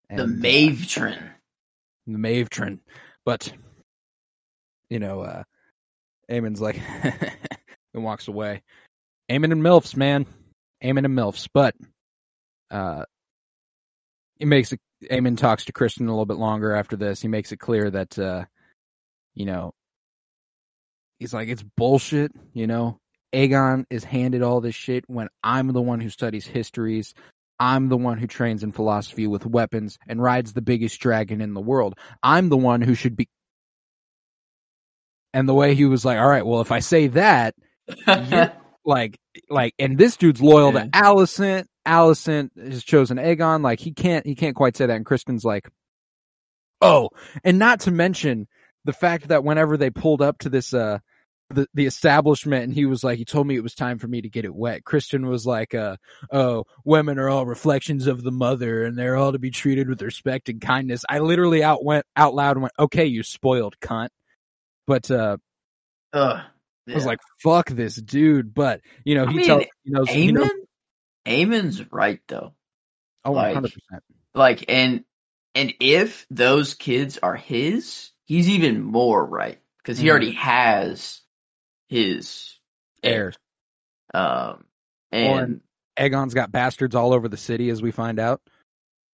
the 0.10 0.24
And, 0.24 0.44
uh, 0.44 1.12
the 2.08 2.18
Mavetron. 2.18 2.80
But 3.26 3.54
you 4.90 5.00
know, 5.00 5.22
uh 5.22 5.44
Aemond's 6.30 6.62
like 6.62 6.80
and 7.94 8.04
walks 8.04 8.28
away. 8.28 8.64
Aemond 9.30 9.52
and 9.52 9.62
MILFs, 9.62 9.96
man. 9.96 10.26
Aemond 10.84 11.06
and 11.06 11.16
MILFs, 11.18 11.48
but 11.54 11.76
uh, 12.72 13.06
he 14.38 14.46
makes 14.46 14.72
it. 14.72 14.80
Aemond 15.12 15.38
talks 15.38 15.66
to 15.66 15.74
Criston 15.74 16.08
a 16.08 16.12
little 16.12 16.26
bit 16.26 16.38
longer 16.38 16.74
after 16.76 16.96
this. 16.96 17.22
He 17.22 17.28
makes 17.28 17.52
it 17.52 17.58
clear 17.58 17.90
that 17.92 18.18
uh, 18.18 18.46
you 19.36 19.46
know 19.46 19.74
he's 21.20 21.34
like 21.34 21.50
it's 21.50 21.64
bullshit. 21.64 22.32
You 22.54 22.66
know, 22.68 23.00
Aegon 23.34 23.86
is 23.90 24.04
handed 24.04 24.42
all 24.42 24.62
this 24.62 24.76
shit 24.76 25.04
when 25.08 25.28
I'm 25.44 25.72
the 25.74 25.82
one 25.82 26.00
who 26.00 26.10
studies 26.10 26.46
histories. 26.46 27.14
I'm 27.60 27.90
the 27.90 27.98
one 27.98 28.18
who 28.18 28.28
trains 28.28 28.64
in 28.64 28.72
philosophy 28.72 29.28
with 29.28 29.46
weapons 29.46 30.00
and 30.08 30.22
rides 30.22 30.54
the 30.54 30.62
biggest 30.62 31.00
dragon 31.00 31.42
in 31.42 31.54
the 31.54 31.62
world. 31.62 31.96
I'm 32.24 32.50
the 32.50 32.58
one 32.58 32.82
who 32.82 32.96
should 32.96 33.16
be. 33.16 33.28
And 35.34 35.48
the 35.48 35.54
way 35.54 35.76
he 35.76 35.86
was 35.86 36.04
like, 36.06 36.18
all 36.18 36.28
right, 36.28 36.46
well, 36.46 36.62
if 36.62 36.72
I 36.72 36.80
say 36.80 37.08
that, 37.08 37.56
like, 38.86 39.18
like, 39.50 39.74
and 39.78 39.98
this 39.98 40.16
dude's 40.18 40.42
loyal 40.42 40.74
Yeah. 40.74 40.86
to 40.86 40.90
Alicent. 40.90 41.66
Alicent 41.88 42.50
has 42.58 42.84
chosen 42.84 43.18
Aegon. 43.18 43.62
Like, 43.62 43.80
he 43.80 43.92
can't, 43.92 44.26
he 44.26 44.36
can't 44.36 44.56
quite 44.56 44.76
say 44.78 44.86
that. 44.86 44.96
And 44.96 45.06
Criston's 45.06 45.44
like, 45.46 45.70
oh, 46.82 47.10
and 47.44 47.60
not 47.60 47.82
to 47.82 47.92
mention 47.92 48.48
the 48.86 48.94
fact 48.94 49.28
that 49.28 49.44
whenever 49.44 49.76
they 49.78 49.90
pulled 49.90 50.22
up 50.22 50.40
to 50.40 50.50
this, 50.50 50.74
uh, 50.74 51.00
the, 51.52 51.68
the 51.74 51.86
establishment 51.86 52.64
and 52.66 52.74
he 52.74 52.86
was 52.86 53.04
like, 53.04 53.18
he 53.18 53.26
told 53.26 53.48
me 53.48 53.56
it 53.56 53.64
was 53.64 53.74
time 53.74 53.98
for 54.00 54.08
me 54.08 54.22
to 54.22 54.30
get 54.30 54.46
it 54.46 54.54
wet. 54.54 54.84
Criston 54.84 55.28
was 55.28 55.46
like, 55.46 55.74
uh, 55.74 55.98
oh, 56.32 56.66
women 56.86 57.18
are 57.20 57.30
all 57.30 57.46
reflections 57.46 58.08
of 58.08 58.24
the 58.24 58.32
mother 58.32 58.84
and 58.84 58.98
they're 58.98 59.16
all 59.16 59.32
to 59.32 59.40
be 59.40 59.50
treated 59.50 59.90
with 59.90 60.02
respect 60.02 60.50
and 60.50 60.62
kindness. 60.62 61.04
I 61.10 61.20
literally 61.20 61.64
out 61.64 61.84
went 61.84 62.06
out 62.16 62.34
loud 62.36 62.56
and 62.58 62.62
went, 62.64 62.74
okay, 62.78 63.06
you 63.06 63.24
spoiled 63.24 63.76
cunt. 63.82 64.10
But, 64.88 65.10
uh, 65.10 65.38
Ugh. 66.14 66.42
I 66.88 66.94
was 66.94 67.06
like, 67.06 67.20
fuck 67.44 67.70
this 67.70 67.96
dude. 67.96 68.54
But, 68.54 68.82
you 69.04 69.16
know, 69.16 69.26
I 69.26 69.32
he 69.32 69.38
mean, 69.38 69.46
tells, 69.46 69.64
he 69.84 69.92
knows, 69.92 70.10
he 70.10 70.32
knows, 70.32 70.48
Aemond, 70.48 70.56
Aemond's 71.28 71.92
right 71.92 72.20
though. 72.28 72.54
oh, 73.26 73.32
like- 73.32 73.56
100%. 73.56 73.72
Like, 74.36 74.66
and 74.70 75.04
and 75.56 75.74
if 75.80 76.28
those 76.30 76.76
kids 76.76 77.18
are 77.22 77.36
his, 77.36 78.12
he's 78.26 78.50
even 78.50 78.82
more 78.84 79.26
right 79.26 79.60
because 79.78 79.98
he 79.98 80.08
Mhm. 80.08 80.12
already 80.12 80.32
has 80.32 81.22
his 81.90 82.58
Heirs. 83.04 83.38
Um, 84.14 84.64
and 85.12 85.62
Aegon's 85.98 86.34
got 86.34 86.52
bastards 86.52 86.96
all 86.96 87.14
over 87.14 87.28
the 87.28 87.38
city, 87.38 87.70
as 87.70 87.82
we 87.82 87.92
find 87.92 88.20
out. 88.20 88.42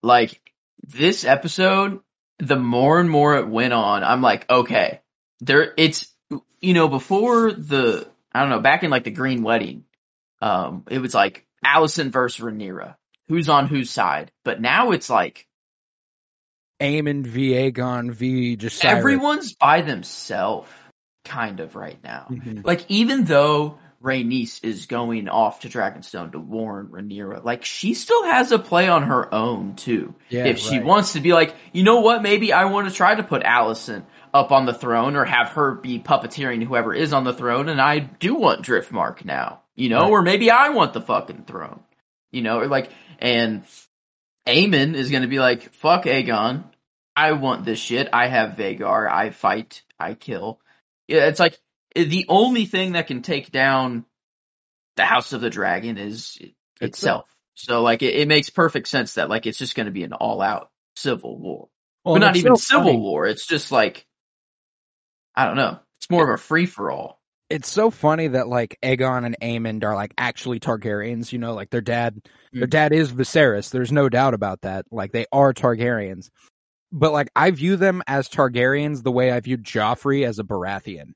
like 0.05 0.39
this 0.87 1.25
episode, 1.25 1.99
the 2.39 2.55
more 2.55 2.99
and 2.99 3.09
more 3.09 3.37
it 3.37 3.47
went 3.47 3.73
on, 3.73 4.03
I'm 4.03 4.21
like, 4.21 4.49
okay, 4.49 5.01
there, 5.41 5.73
it's, 5.77 6.13
you 6.61 6.73
know, 6.73 6.87
before 6.87 7.51
the, 7.51 8.07
I 8.31 8.41
don't 8.41 8.49
know, 8.49 8.59
back 8.59 8.83
in 8.83 8.91
like 8.91 9.03
the 9.03 9.11
Green 9.11 9.43
Wedding, 9.43 9.83
um, 10.41 10.83
it 10.89 10.99
was 10.99 11.13
like 11.13 11.45
Alicent 11.65 12.11
versus 12.11 12.43
Rhaenyra, 12.43 12.95
who's 13.27 13.49
on 13.49 13.67
whose 13.67 13.89
side, 13.89 14.31
but 14.43 14.61
now 14.61 14.91
it's 14.91 15.09
like 15.09 15.47
Aemond 16.79 17.25
v. 17.25 17.51
Aegon 17.53 18.11
v. 18.11 18.55
just 18.57 18.83
everyone's 18.85 19.53
by 19.53 19.81
themselves, 19.81 20.69
kind 21.25 21.59
of 21.59 21.75
right 21.75 21.97
now. 22.03 22.27
Mhm. 22.29 22.65
Like 22.65 22.85
even 22.89 23.25
though 23.25 23.77
Rhaenys 24.03 24.63
is 24.63 24.85
going 24.85 25.27
off 25.27 25.61
to 25.61 25.69
Dragonstone 25.69 26.31
to 26.33 26.39
warn 26.39 26.87
Rhaenyra, 26.89 27.43
like 27.43 27.65
she 27.65 27.93
still 27.95 28.23
has 28.25 28.51
a 28.51 28.59
play 28.59 28.87
on 28.87 29.03
her 29.03 29.33
own 29.33 29.75
too. 29.75 30.13
Yeah, 30.29 30.45
if 30.45 30.59
she 30.59 30.77
right. 30.77 30.85
wants 30.85 31.13
to 31.13 31.19
be 31.19 31.33
like, 31.33 31.55
you 31.73 31.83
know 31.83 32.01
what, 32.01 32.21
maybe 32.21 32.53
I 32.53 32.65
want 32.65 32.87
to 32.87 32.93
try 32.93 33.15
to 33.15 33.23
put 33.23 33.43
Alicent 33.43 34.03
up 34.33 34.51
on 34.51 34.65
the 34.65 34.73
throne 34.73 35.15
or 35.15 35.25
have 35.25 35.49
her 35.49 35.73
be 35.75 35.97
puppeteering 35.99 36.63
whoever 36.63 36.93
is 36.93 37.13
on 37.13 37.23
the 37.23 37.33
throne 37.33 37.67
and 37.69 37.81
I 37.81 37.99
do 37.99 38.35
want 38.35 38.63
Driftmark 38.65 39.25
now. 39.25 39.61
You 39.75 39.89
know, 39.89 40.01
Right. 40.03 40.09
or 40.11 40.21
maybe 40.21 40.51
I 40.51 40.69
want 40.69 40.93
the 40.93 41.01
fucking 41.01 41.45
throne. 41.47 41.81
You 42.31 42.41
know, 42.43 42.59
or 42.59 42.67
like 42.67 42.89
and 43.19 43.63
Aemond 44.47 44.93
is 44.95 45.09
gonna 45.09 45.27
be 45.27 45.39
like, 45.39 45.73
fuck 45.73 46.05
Aegon. 46.05 46.63
I 47.15 47.31
want 47.31 47.65
this 47.65 47.79
shit. 47.79 48.09
I 48.13 48.27
have 48.27 48.51
Vhagar. 48.57 49.09
I 49.09 49.29
fight. 49.31 49.81
I 49.99 50.13
kill. 50.13 50.59
Yeah, 51.07 51.25
it's 51.27 51.39
like 51.39 51.59
the 51.95 52.25
only 52.29 52.65
thing 52.65 52.93
that 52.93 53.07
can 53.07 53.21
take 53.21 53.51
down 53.51 54.05
the 54.95 55.05
House 55.05 55.33
of 55.33 55.41
the 55.41 55.49
Dragon 55.49 55.97
is 55.97 56.37
itself. 56.81 57.29
So 57.55 57.81
like 57.81 58.01
it, 58.01 58.15
it 58.15 58.27
makes 58.27 58.49
perfect 58.49 58.87
sense 58.87 59.13
that 59.15 59.29
like 59.29 59.45
it's 59.45 59.57
just 59.57 59.75
going 59.75 59.85
to 59.85 59.91
be 59.91 60.03
an 60.03 60.13
all 60.13 60.41
out 60.41 60.69
civil 60.95 61.37
war, 61.37 61.69
Well, 62.03 62.15
but 62.15 62.19
not 62.19 62.35
even 62.35 62.55
so 62.55 62.75
civil 62.75 62.85
funny. 62.91 62.97
war. 62.99 63.25
It's 63.27 63.45
just 63.45 63.71
like 63.71 64.05
I 65.35 65.45
don't 65.45 65.55
know. 65.57 65.79
It's 65.99 66.09
more 66.09 66.23
of 66.23 66.39
a 66.39 66.41
free 66.41 66.65
for 66.65 66.91
all. 66.91 67.19
It's 67.49 67.69
so 67.69 67.91
funny 67.91 68.29
that 68.29 68.47
like 68.47 68.77
Aegon 68.81 69.25
and 69.25 69.37
Aemond 69.41 69.83
are 69.83 69.93
like 69.95 70.13
actually 70.17 70.59
Targaryens. 70.59 71.31
You 71.31 71.39
know, 71.39 71.53
like 71.53 71.69
their 71.69 71.81
dad, 71.81 72.19
their 72.51 72.67
Mhm. 72.67 72.71
dad 72.71 72.93
is 72.93 73.11
Viserys. 73.11 73.69
There's 73.69 73.91
no 73.91 74.09
doubt 74.09 74.33
about 74.33 74.61
that. 74.61 74.85
Like 74.91 75.11
they 75.11 75.25
are 75.31 75.53
Targaryens. 75.53 76.29
But 76.97 77.11
like 77.11 77.29
I 77.35 77.51
view 77.51 77.75
them 77.75 78.01
as 78.07 78.29
Targaryens 78.29 79.03
the 79.03 79.11
way 79.11 79.29
I 79.29 79.39
viewed 79.41 79.63
Joffrey 79.63 80.25
as 80.25 80.39
a 80.39 80.43
Baratheon. 80.43 81.11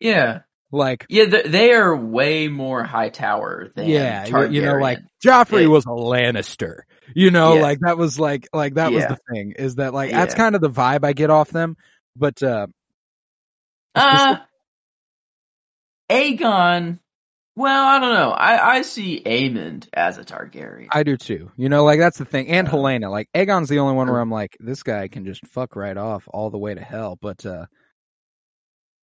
Yeah, 0.00 0.40
Like 0.72 1.04
yeah. 1.10 1.24
They, 1.44 1.72
are 1.74 1.94
way 1.94 2.48
more 2.48 2.82
Hightower 2.84 3.68
than 3.76 3.88
yeah, 3.88 4.24
you- 4.26 4.32
Targaryen. 4.32 4.52
you 4.54 4.62
know, 4.62 4.74
like 4.78 5.00
Joffrey 5.24 5.62
Yeah. 5.62 5.68
was 5.68 5.84
a 5.84 5.90
Lannister. 5.90 6.80
You 7.14 7.30
know, 7.30 7.54
Yeah. 7.56 7.62
like 7.62 7.80
that 7.80 7.98
was 7.98 8.18
like 8.18 8.48
like 8.52 8.74
that 8.74 8.92
was 8.92 9.04
the 9.04 9.18
thing. 9.30 9.52
Is 9.58 9.74
that 9.76 9.92
like 9.92 10.10
that's 10.10 10.34
kind 10.34 10.54
of 10.54 10.60
the 10.62 10.70
vibe 10.70 11.04
I 11.04 11.12
get 11.12 11.28
off 11.30 11.50
them. 11.50 11.76
But 12.16 12.42
uh 12.42 12.66
Uh, 13.94 14.36
Aegon. 16.10 16.98
Well, 17.58 17.84
I 17.84 17.98
don't 17.98 18.14
know. 18.14 18.30
I, 18.30 18.76
I 18.76 18.82
see 18.82 19.20
Aemond 19.26 19.88
as 19.92 20.16
a 20.16 20.24
Targaryen. 20.24 20.86
I 20.92 21.02
do 21.02 21.16
too. 21.16 21.50
You 21.56 21.68
know, 21.68 21.82
like 21.82 21.98
that's 21.98 22.18
the 22.18 22.24
thing. 22.24 22.46
And 22.46 22.68
Helaena, 22.68 23.10
like 23.10 23.28
Aegon's 23.34 23.68
the 23.68 23.80
only 23.80 23.94
one 23.96 24.08
where 24.08 24.20
I'm 24.20 24.30
like, 24.30 24.56
this 24.60 24.84
guy 24.84 25.08
can 25.08 25.24
just 25.24 25.44
fuck 25.48 25.74
right 25.74 25.96
off 25.96 26.28
all 26.28 26.50
the 26.50 26.58
way 26.58 26.74
to 26.74 26.80
hell. 26.80 27.18
But 27.20 27.44
uh 27.44 27.66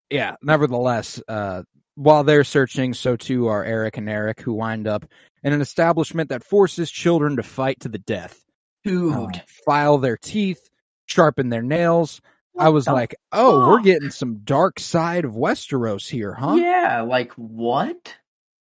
yeah, 0.10 0.36
nevertheless, 0.41 1.22
uh 1.28 1.64
while 1.95 2.24
they're 2.24 2.45
searching, 2.45 2.93
so 2.93 3.18
too 3.18 3.47
are 3.47 3.66
Eric 3.66 3.97
and 3.97 4.10
Eric, 4.10 4.39
who 4.39 4.53
wind 4.53 4.88
up 4.88 5.03
in 5.43 5.51
an 5.51 5.60
establishment 5.60 6.30
that 6.30 6.45
forces 6.45 6.89
children 6.89 7.36
to 7.36 7.43
fight 7.43 7.82
to 7.82 7.89
the 7.89 7.99
death. 7.99 8.41
Dude, 8.86 9.14
Uh, 9.14 9.39
file 9.66 9.97
their 9.97 10.16
teeth, 10.16 10.70
sharpen 11.08 11.49
their 11.49 11.62
nails. 11.62 12.22
I 12.58 12.70
was 12.70 12.88
like, 12.88 13.16
oh, 13.34 13.68
we're 13.70 13.82
getting 13.82 14.12
some 14.12 14.39
dark 14.45 14.80
side 14.80 15.26
of 15.26 15.34
Westeros 15.34 16.08
here, 16.08 16.34
huh? 16.34 16.53
yeah, 16.56 17.01
like 17.01 17.34
what? 17.34 18.16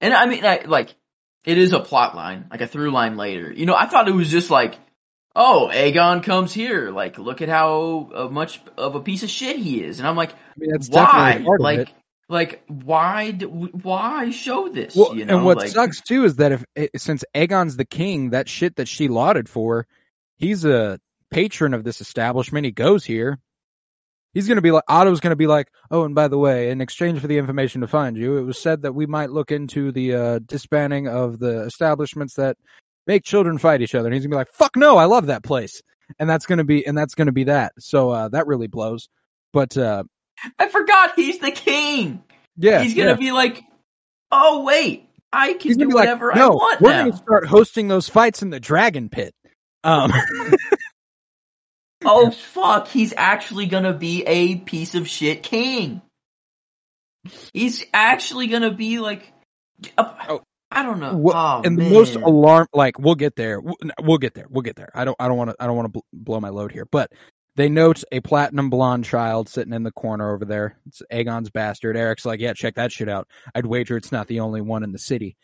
And 0.05 0.13
I 0.13 0.27
mean, 0.27 0.45
I, 0.45 0.65
like, 0.67 0.95
it 1.47 1.57
is 1.57 1.73
a 1.73 1.81
plot 1.81 2.15
line, 2.15 2.47
like 2.51 2.61
a 2.61 2.67
through 2.67 2.91
line 2.91 3.17
later. 3.17 3.51
You 3.51 3.65
know, 3.65 3.75
I 3.75 3.87
thought 3.87 4.07
it 4.07 4.15
was 4.15 4.31
just 4.31 4.51
like, 4.51 4.79
oh, 5.35 5.71
Aegon 5.73 6.23
comes 6.23 6.53
here. 6.53 6.91
Like, 6.91 7.17
look 7.17 7.41
at 7.41 7.49
how 7.49 8.11
uh, 8.15 8.29
much 8.29 8.61
of 8.77 8.97
a 8.97 9.01
piece 9.01 9.23
of 9.23 9.31
shit 9.31 9.57
he 9.57 9.83
is. 9.83 10.01
And 10.01 10.07
I'm 10.07 10.15
like, 10.15 10.33
I 10.33 10.37
mean, 10.59 10.73
that's 10.73 10.89
why? 10.91 11.05
definitely 11.05 11.45
part 11.47 11.61
of 11.61 11.65
Like, 11.65 11.95
like 12.29 12.65
why? 12.67 13.31
do- 13.31 13.49
Why 13.49 14.31
show 14.31 14.69
this? 14.69 14.95
Well, 14.95 15.17
you 15.17 15.25
know, 15.25 15.37
and 15.37 15.47
what 15.47 15.57
like, 15.57 15.71
sucks 15.71 16.03
too 16.03 16.25
is 16.25 16.37
that 16.37 16.53
if 16.53 16.65
eh, 16.77 16.89
since 16.97 17.25
Aegon's 17.35 17.79
the 17.79 17.87
king, 17.87 18.31
that 18.31 18.47
shit 18.47 18.77
that 18.77 18.89
she 18.89 19.09
lauded 19.09 19.49
for, 19.49 19.87
he's 20.37 20.67
a 20.67 21.01
patron 21.31 21.73
of 21.73 21.83
this 21.83 22.03
establishment. 22.03 22.67
He 22.67 22.73
goes 22.73 23.07
here. 23.07 23.39
He's 24.35 24.49
gonna 24.49 24.61
be 24.61 24.73
like 24.73 24.85
Otto's 24.89 25.21
gonna 25.21 25.37
be 25.37 25.47
like, 25.47 25.71
oh, 25.91 26.05
and 26.05 26.15
by 26.15 26.29
the 26.29 26.39
way, 26.39 26.71
in 26.71 26.81
exchange 26.81 27.21
for 27.21 27.29
the 27.29 27.39
information 27.39 27.81
to 27.81 27.87
find 27.87 28.17
you, 28.17 28.37
it 28.37 28.43
was 28.43 28.59
said 28.59 28.83
that 28.83 28.93
we 28.93 29.07
might 29.07 29.31
look 29.31 29.53
into 29.53 29.93
the 29.93 30.15
uh, 30.15 30.39
disbanding 30.41 31.09
of 31.09 31.39
the 31.39 31.63
establishments 31.63 32.35
that 32.35 32.57
make 33.07 33.25
children 33.25 33.59
fight 33.59 33.81
each 33.81 33.95
other. 33.95 34.09
And 34.09 34.15
he's 34.15 34.25
gonna 34.25 34.35
be 34.35 34.39
like, 34.39 34.53
fuck 34.53 34.77
no, 34.77 34.97
I 34.97 35.05
love 35.05 35.27
that 35.27 35.45
place, 35.45 35.81
and 36.19 36.29
that's 36.29 36.47
gonna 36.47 36.65
be 36.65 36.85
and 36.85 36.99
that's 36.99 37.15
gonna 37.15 37.33
be 37.33 37.45
that. 37.45 37.73
So 37.79 38.11
uh, 38.11 38.29
that 38.31 38.49
really 38.49 38.67
blows. 38.67 39.09
But 39.53 39.77
uh, 39.77 40.03
I 40.59 40.69
forgot 40.69 41.13
he's 41.15 41.39
the 41.39 41.53
king. 41.53 42.25
yeah, 42.57 42.83
he's 42.83 42.95
gonna 42.95 43.11
yeah. 43.11 43.17
be 43.17 43.31
like, 43.31 43.63
oh 44.33 44.65
wait, 44.65 45.09
I 45.33 45.55
can 45.55 45.73
do 45.73 45.85
gonna 45.85 45.95
like, 45.95 46.03
whatever 46.07 46.33
I 46.33 46.39
no, 46.39 46.51
want 46.51 46.81
we're 46.81 46.91
gonna 46.91 47.17
start 47.17 47.47
hosting 47.47 47.87
those 47.87 48.09
fights 48.09 48.43
in 48.43 48.51
the 48.51 48.61
Dragon 48.61 49.09
Pit. 49.09 49.33
Um, 49.85 50.13
Oh 52.05 52.31
fuck, 52.31 52.89
he's 52.89 53.15
actually 53.17 53.67
gonna 53.67 53.95
be 53.95 54.23
a 54.25 54.57
piece 54.57 54.95
of 54.95 55.09
shit 55.09 55.43
king. 55.43 56.03
He's 57.53 57.85
actually 57.93 58.49
gonna 58.49 58.73
be 58.73 58.99
like, 58.99 59.33
Oh. 59.99 60.43
I 60.71 60.83
don't 60.83 60.99
know. 60.99 61.17
Wha- 61.17 61.33
oh, 61.37 61.63
and 61.65 61.77
man. 61.77 61.89
the 61.89 61.95
most 61.95 62.17
alarm 62.17 62.67
like 62.73 62.99
we'll 62.99 63.15
get 63.15 63.37
there. 63.37 63.61
We'll, 63.61 63.77
we'll 64.03 64.19
get 64.19 64.35
there. 64.35 64.47
We'll 64.51 64.63
get 64.63 64.75
there. 64.75 64.91
I 64.93 65.05
don't 65.05 65.17
i 65.21 65.29
don't 65.29 65.37
want 65.37 65.51
to 65.51 65.57
i 65.61 65.67
don't 65.69 65.77
want 65.77 65.87
to 65.87 65.93
bl- 65.93 66.07
blow 66.13 66.41
my 66.41 66.49
load 66.49 66.73
here 66.73 66.85
but 66.91 67.13
they 67.55 67.69
note 67.69 68.03
a 68.11 68.19
platinum 68.19 68.71
blonde 68.71 69.05
child 69.05 69.49
sitting 69.49 69.73
in 69.73 69.85
the 69.85 69.93
corner 69.93 70.35
over 70.35 70.45
there. 70.45 70.77
It's 70.87 71.01
aegon's 71.13 71.51
bastard. 71.51 71.97
Eric's 71.97 72.25
like 72.25 72.41
yeah 72.41 72.55
check 72.55 72.75
that 72.75 72.91
shit 72.91 73.09
out. 73.09 73.29
I'd 73.55 73.67
wager 73.67 73.97
it's 73.97 74.11
not 74.11 74.27
the 74.27 74.41
only 74.41 74.63
one 74.63 74.83
in 74.83 74.91
the 74.91 74.99
city. 74.99 75.37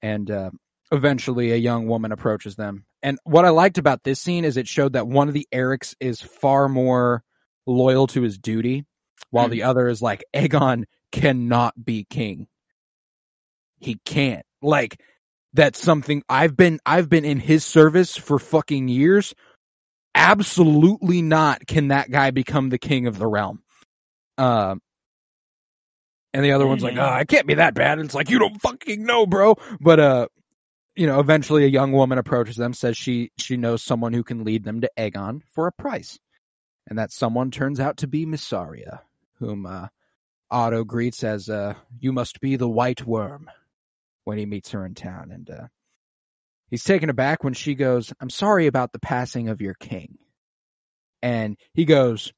And 0.00 0.30
uh 0.30 0.50
eventually 0.92 1.50
a 1.50 1.56
young 1.56 1.88
woman 1.88 2.12
approaches 2.12 2.54
them 2.54 2.84
and 3.02 3.18
what 3.24 3.44
i 3.44 3.50
liked 3.50 3.78
about 3.78 4.02
this 4.04 4.20
scene 4.20 4.44
is 4.44 4.56
it 4.56 4.68
showed 4.68 4.92
that 4.94 5.06
one 5.06 5.28
of 5.28 5.34
the 5.34 5.46
erics 5.52 5.94
is 6.00 6.20
far 6.20 6.68
more 6.68 7.22
loyal 7.66 8.06
to 8.06 8.22
his 8.22 8.38
duty 8.38 8.84
while 9.30 9.46
Hmm. 9.46 9.52
the 9.52 9.62
other 9.64 9.88
is 9.88 10.00
like 10.02 10.24
aegon 10.34 10.84
cannot 11.12 11.74
be 11.84 12.04
king 12.08 12.46
he 13.78 13.96
can't. 14.04 14.46
Like 14.62 15.00
that's 15.54 15.80
something 15.80 16.22
I've 16.28 16.56
been 16.56 16.78
I've 16.86 17.08
been 17.08 17.24
in 17.24 17.40
his 17.40 17.64
service 17.64 18.16
for 18.16 18.38
fucking 18.38 18.86
years. 18.86 19.34
Absolutely 20.14 21.20
not 21.20 21.66
can 21.66 21.88
that 21.88 22.08
guy 22.08 22.30
become 22.30 22.68
the 22.68 22.78
king 22.78 23.08
of 23.08 23.18
the 23.18 23.26
realm. 23.26 23.60
Um 24.38 24.80
and 26.32 26.44
the 26.44 26.52
other 26.52 26.66
one's 26.66 26.84
like, 26.84 26.96
oh, 26.96 27.02
I 27.02 27.24
can't 27.24 27.46
be 27.46 27.54
that 27.54 27.74
bad. 27.74 27.98
And 27.98 28.06
it's 28.06 28.14
like, 28.14 28.30
you 28.30 28.38
don't 28.38 28.62
fucking 28.62 29.04
know, 29.04 29.26
bro. 29.26 29.56
But, 29.80 30.00
uh, 30.00 30.28
you 30.94 31.06
know, 31.06 31.20
eventually 31.20 31.64
a 31.64 31.68
young 31.68 31.92
woman 31.92 32.18
approaches 32.18 32.56
them, 32.56 32.74
says 32.74 32.96
she, 32.96 33.30
she 33.38 33.56
knows 33.56 33.82
someone 33.82 34.12
who 34.12 34.22
can 34.22 34.44
lead 34.44 34.64
them 34.64 34.80
to 34.82 34.90
Aegon 34.98 35.40
for 35.54 35.66
a 35.66 35.72
price. 35.72 36.18
And 36.88 36.98
that 36.98 37.12
someone 37.12 37.50
turns 37.50 37.80
out 37.80 37.98
to 37.98 38.06
be 38.06 38.26
Mysaria, 38.26 39.00
whom, 39.38 39.66
uh, 39.66 39.88
Otto 40.50 40.84
greets 40.84 41.24
as, 41.24 41.48
uh, 41.48 41.74
you 41.98 42.12
must 42.12 42.40
be 42.40 42.56
the 42.56 42.68
white 42.68 43.06
worm 43.06 43.48
when 44.24 44.36
he 44.38 44.46
meets 44.46 44.72
her 44.72 44.84
in 44.84 44.94
town. 44.94 45.30
And, 45.30 45.48
uh, 45.48 45.66
he's 46.68 46.84
taken 46.84 47.08
aback 47.08 47.44
when 47.44 47.54
she 47.54 47.74
goes, 47.74 48.12
I'm 48.20 48.30
sorry 48.30 48.66
about 48.66 48.92
the 48.92 48.98
passing 48.98 49.48
of 49.48 49.62
your 49.62 49.74
king. 49.74 50.18
And 51.22 51.56
he 51.72 51.84
goes, 51.84 52.32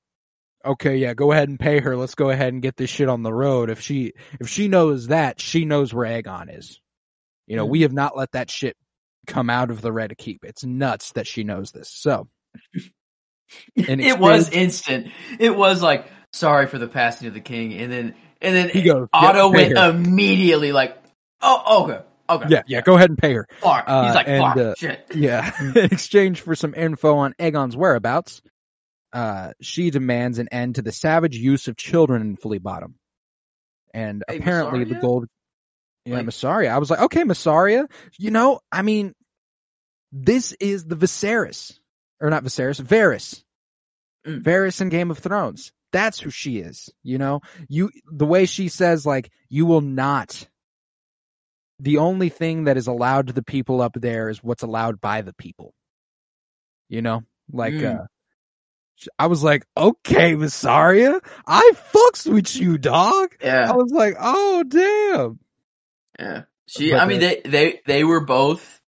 okay, 0.65 0.97
yeah, 0.97 1.15
go 1.15 1.33
ahead 1.33 1.49
and 1.49 1.59
pay 1.59 1.81
her. 1.81 1.97
Let's 1.97 2.15
go 2.15 2.31
ahead 2.31 2.53
and 2.53 2.63
get 2.63 2.77
this 2.77 2.91
shit 2.91 3.09
on 3.09 3.23
the 3.23 3.33
road. 3.33 3.71
If 3.71 3.81
she 3.81 4.13
if 4.41 4.49
she 4.49 4.69
knows 4.69 5.09
that, 5.09 5.41
she 5.41 5.65
knows 5.65 5.93
where 5.93 6.07
Aegon 6.07 6.57
is. 6.57 6.81
You 7.47 7.57
know, 7.57 7.67
Mhm. 7.67 7.71
we 7.71 7.83
have 7.83 7.93
not 7.93 8.17
let 8.17 8.33
that 8.33 8.51
shit 8.51 8.77
come 9.27 9.51
out 9.51 9.71
of 9.71 9.81
the 9.81 9.93
red 9.93 10.17
keep. 10.19 10.45
It's 10.45 10.65
nuts 10.65 11.13
that 11.13 11.27
she 11.27 11.45
knows 11.45 11.73
this. 11.73 11.91
So 11.91 12.29
it 13.77 14.19
was 14.19 14.51
instant. 14.51 15.09
It 15.39 15.55
was 15.57 15.83
like 15.83 16.07
sorry 16.33 16.67
for 16.67 16.79
the 16.79 16.89
passing 16.89 17.29
of 17.29 17.35
the 17.35 17.41
king, 17.41 17.75
and 17.75 17.93
then 17.93 18.15
and 18.41 18.55
then 18.55 18.69
He 18.71 18.83
goes, 18.83 19.09
Otto 19.13 19.51
"Yeah, 19.51 19.57
pay 19.57 19.65
went 19.75 19.79
her." 19.79 19.91
immediately 19.91 20.73
like, 20.73 20.97
oh 21.41 21.85
okay, 21.85 22.01
okay, 22.29 22.47
yeah, 22.49 22.63
yeah, 22.67 22.81
go 22.81 22.95
ahead 22.97 23.11
and 23.11 23.19
pay 23.19 23.33
her. 23.35 23.47
fuck. 23.61 23.85
Uh, 23.87 24.07
He's 24.07 24.15
like 24.15 24.29
and, 24.29 24.43
fuck, 24.43 24.57
uh, 24.57 24.75
shit. 24.77 25.07
Yeah. 25.15 25.51
In 25.61 25.77
exchange 25.77 26.41
for 26.41 26.55
some 26.55 26.75
info 26.75 27.17
on 27.17 27.35
Aegon's 27.39 27.77
whereabouts, 27.77 28.43
uh, 29.13 29.53
she 29.61 29.91
demands 29.91 30.39
an 30.39 30.49
end 30.51 30.77
to 30.77 30.83
the 30.83 30.93
savage 30.93 31.37
use 31.37 31.69
of 31.69 31.77
children 31.77 32.23
in 32.23 32.37
Flea 32.37 32.59
Bottom. 32.59 32.97
And 33.93 34.25
Hey, 34.29 34.39
apparently 34.39 34.85
the 34.85 34.97
gold 34.97 35.27
Yeah, 36.05 36.17
Like- 36.17 36.27
Mysaria. 36.27 36.71
I 36.71 36.79
was 36.79 36.91
like, 36.91 37.01
okay, 37.01 37.23
Mysaria. 37.23 37.91
You 38.19 38.31
know, 38.31 38.61
I 38.71 38.83
mean, 38.83 39.15
this 40.13 40.53
is 40.61 40.85
the 40.85 40.97
Viserys. 40.97 41.79
Or 42.21 42.31
not 42.31 42.45
Viserys, 42.45 42.81
Varys. 42.81 43.43
Mm. 44.27 44.43
Varys 44.43 44.81
in 44.81 44.89
Game 44.89 45.11
of 45.11 45.19
Thrones. 45.19 45.73
That's 45.93 46.19
who 46.21 46.31
she 46.31 46.59
is. 46.59 46.91
You 47.03 47.19
know, 47.19 47.41
you, 47.69 47.91
the 48.11 48.27
way 48.27 48.47
she 48.47 48.69
says, 48.69 49.05
like, 49.07 49.31
you 49.49 49.67
will 49.67 49.81
not, 49.81 50.49
the 51.81 51.99
only 51.99 52.29
thing 52.31 52.65
that 52.65 52.77
is 52.77 52.87
allowed 52.87 53.27
to 53.29 53.33
the 53.33 53.43
people 53.43 53.81
up 53.83 53.93
there 53.95 54.29
is 54.29 54.43
what's 54.43 54.63
allowed 54.63 55.01
by 55.01 55.23
the 55.23 55.35
people. 55.35 55.75
You 56.89 57.03
know, 57.03 57.23
like, 57.53 57.75
Mm. 57.75 58.01
uh, 58.01 58.05
I 59.19 59.27
was 59.27 59.43
like, 59.43 59.65
okay, 59.77 60.35
Mysaria, 60.35 61.21
I 61.47 61.73
fucks 61.93 62.33
with 62.33 62.55
you, 62.57 62.79
dog. 62.79 63.35
Yeah, 63.43 63.71
I 63.71 63.75
was 63.75 63.91
like, 63.93 64.15
oh, 64.21 64.63
damn. 64.63 65.39
Yeah. 66.19 66.43
She, 66.67 66.91
But 66.93 67.01
I 67.01 67.07
mean, 67.07 67.21
they 67.21 67.43
they 67.45 67.81
they 67.87 68.05
were 68.05 68.21
both 68.25 68.81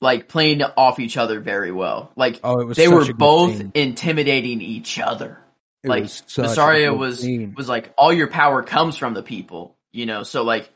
like 0.00 0.28
playing 0.28 0.62
off 0.62 0.98
each 0.98 1.16
other 1.16 1.40
very 1.40 1.72
well. 1.72 2.12
Like 2.16 2.40
Oh, 2.42 2.60
it 2.60 2.66
was 2.66 2.76
they 2.76 2.88
were 2.88 3.12
both 3.12 3.56
scene. 3.56 3.72
intimidating 3.74 4.60
each 4.60 4.98
other. 4.98 5.38
It 5.82 5.88
like 5.88 6.02
was 6.04 6.22
such 6.26 6.44
a 6.44 6.48
Mysaria 6.48 6.90
good 6.90 6.98
was 6.98 7.20
scene. 7.20 7.54
was 7.56 7.68
like 7.68 7.92
all 7.96 8.12
your 8.12 8.28
power 8.28 8.62
comes 8.62 8.96
from 8.96 9.14
the 9.14 9.22
people, 9.22 9.76
you 9.92 10.06
know. 10.06 10.22
So 10.22 10.42
like, 10.42 10.70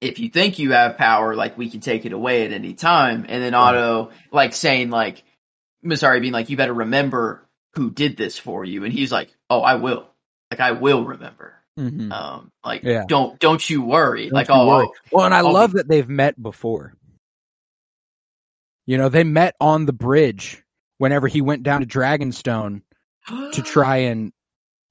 if 0.00 0.18
you 0.18 0.28
think 0.28 0.58
you 0.58 0.72
have 0.72 0.96
power, 0.98 1.34
like 1.34 1.56
we 1.58 1.70
can 1.70 1.80
take 1.80 2.04
it 2.04 2.12
away 2.12 2.44
at 2.44 2.52
any 2.52 2.74
time. 2.74 3.24
And 3.28 3.42
then 3.42 3.52
Right. 3.54 3.60
Otto 3.74 4.10
like 4.30 4.52
saying 4.54 4.90
like, 4.90 5.24
Mysaria 5.84 6.20
being 6.20 6.32
like, 6.32 6.50
you 6.50 6.56
better 6.56 6.74
remember 6.74 7.46
who 7.74 7.90
did 7.90 8.16
this 8.16 8.38
for 8.38 8.64
you, 8.64 8.84
and 8.84 8.92
he's 8.92 9.12
like, 9.12 9.32
oh, 9.48 9.60
I 9.60 9.76
will, 9.76 10.06
like 10.50 10.60
I 10.60 10.72
will 10.72 11.04
remember. 11.04 11.54
Mhm. 11.78 12.12
Um, 12.12 12.50
like 12.64 12.82
Yeah. 12.82 13.04
don't 13.06 13.38
don't 13.38 13.68
you 13.70 13.82
worry, 13.82 14.24
Don't 14.24 14.32
like 14.32 14.48
you 14.48 14.54
oh, 14.54 14.66
worry. 14.66 14.88
Well, 15.12 15.24
and 15.26 15.34
I 15.34 15.38
I'll 15.38 15.52
love 15.52 15.72
be- 15.72 15.78
that 15.78 15.88
they've 15.88 16.08
met 16.08 16.40
before. 16.42 16.94
You 18.86 18.96
know, 18.98 19.08
they 19.08 19.24
met 19.24 19.54
on 19.60 19.86
the 19.86 19.92
bridge 19.92 20.62
whenever 20.98 21.28
he 21.28 21.40
went 21.40 21.62
down 21.62 21.80
to 21.80 21.86
Dragonstone 21.86 22.82
to 23.52 23.62
try 23.62 23.96
and 23.98 24.32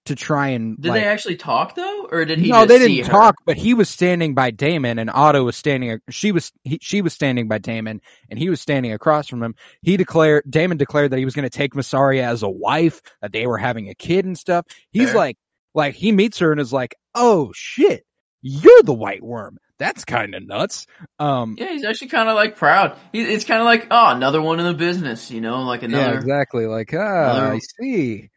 to 0.05 0.15
try 0.15 0.49
and 0.49 0.79
Did 0.81 0.87
like, 0.89 1.01
they 1.01 1.07
actually 1.07 1.35
talk 1.35 1.75
though, 1.75 2.05
or 2.09 2.23
did 2.23 2.39
he? 2.39 2.49
no, 2.49 2.65
they 2.65 2.79
didn't 2.79 3.09
talk, 3.11 3.35
but 3.45 3.57
he 3.57 3.73
was 3.73 3.89
standing 3.89 4.35
by 4.35 4.51
Daemon, 4.51 4.99
and 4.99 5.09
Otto 5.09 5.43
was 5.43 5.57
standing. 5.57 5.99
She 6.09 6.31
was 6.31 6.53
he, 6.63 6.79
she 6.81 7.01
was 7.01 7.11
standing 7.11 7.49
by 7.49 7.57
Daemon, 7.57 7.99
and 8.29 8.39
he 8.39 8.49
was 8.49 8.61
standing 8.61 8.93
across 8.93 9.27
from 9.27 9.43
him. 9.43 9.55
He 9.81 9.97
declared 9.97 10.43
Daemon 10.49 10.77
declared 10.77 11.11
that 11.11 11.19
he 11.19 11.25
was 11.25 11.35
going 11.35 11.43
to 11.43 11.49
take 11.49 11.73
Mysaria 11.73 12.21
as 12.21 12.41
a 12.43 12.49
wife, 12.49 13.01
that 13.21 13.33
they 13.33 13.47
were 13.47 13.57
having 13.57 13.89
a 13.89 13.95
kid 13.95 14.23
and 14.23 14.37
stuff. 14.37 14.65
He's 14.91 15.07
Fair. 15.09 15.15
like, 15.17 15.37
like 15.77 15.95
he 15.95 16.11
meets 16.11 16.39
her 16.39 16.51
and 16.51 16.59
is 16.59 16.73
like, 16.73 16.95
"Oh 17.15 17.51
shit, 17.55 18.03
you're 18.41 18.83
the 18.83 18.93
White 18.93 19.23
Worm. 19.23 19.57
That's 19.79 20.03
kind 20.03 20.35
of 20.35 20.45
nuts." 20.45 20.87
Um, 21.19 21.55
Yeah, 21.57 21.71
he's 21.71 21.85
actually 21.85 22.07
kind 22.09 22.27
of 22.27 22.35
like 22.35 22.57
proud. 22.57 22.97
He, 23.13 23.21
it's 23.21 23.45
kind 23.45 23.61
of 23.61 23.65
like 23.65 23.87
oh, 23.91 24.07
another 24.09 24.41
one 24.41 24.59
in 24.59 24.65
the 24.65 24.73
business, 24.73 25.31
you 25.31 25.39
know, 25.39 25.61
like 25.61 25.83
yeah, 25.83 25.87
another. 25.87 26.15
exactly. 26.17 26.65
Like, 26.65 26.93
ah, 26.93 26.97
another- 27.31 27.53
I 27.53 27.59
see. 27.59 28.29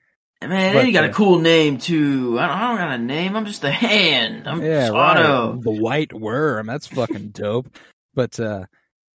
Man, 0.42 0.72
But, 0.74 0.86
you 0.86 0.92
got 0.94 1.04
uh, 1.04 1.10
a 1.10 1.12
cool 1.12 1.38
name 1.38 1.76
too. 1.76 2.38
I 2.38 2.46
don't, 2.46 2.56
I 2.56 2.68
don't 2.68 2.76
got 2.78 2.92
a 2.92 2.98
name. 2.98 3.36
I'm 3.36 3.44
just 3.44 3.62
a 3.62 3.70
hand. 3.70 4.48
I'm 4.48 4.62
yeah, 4.62 4.88
just 4.88 4.92
right. 4.92 5.60
The 5.60 5.70
White 5.70 6.14
Worm. 6.14 6.66
That's 6.66 6.86
fucking 6.86 7.30
dope. 7.30 7.68
But 8.14 8.40
uh 8.40 8.64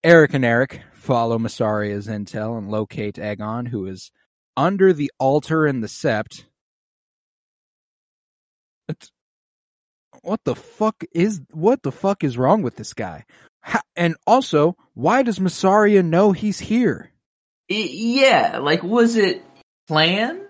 Eric 0.03 0.35
and 0.35 0.45
Eric 0.45 0.81
follow 0.95 1.39
Mysaria's 1.39 2.09
intel 2.09 2.59
and 2.59 2.71
locate 2.71 3.17
Aegon, 3.17 3.69
who 3.69 3.87
is 3.87 4.11
under 4.57 4.93
the 4.93 5.13
altar 5.19 5.65
in 5.67 5.81
the 5.81 5.87
sept. 5.87 6.43
It's- 8.89 9.11
what 10.23 10.41
the 10.45 10.55
fuck 10.55 11.03
is 11.13 11.41
what 11.51 11.83
the 11.83 11.91
fuck 11.93 12.23
is 12.23 12.37
wrong 12.39 12.63
with 12.63 12.77
this 12.77 12.93
guy? 12.93 13.25
Ha- 13.63 13.81
and 13.97 14.15
also, 14.27 14.77
why 14.95 15.23
does 15.23 15.39
Mysaria 15.39 16.05
know 16.05 16.33
he's 16.33 16.61
here? 16.61 17.11
Yeah, 17.69 18.59
like 18.59 18.83
was 18.83 19.17
it 19.17 19.43
planned? 19.89 20.41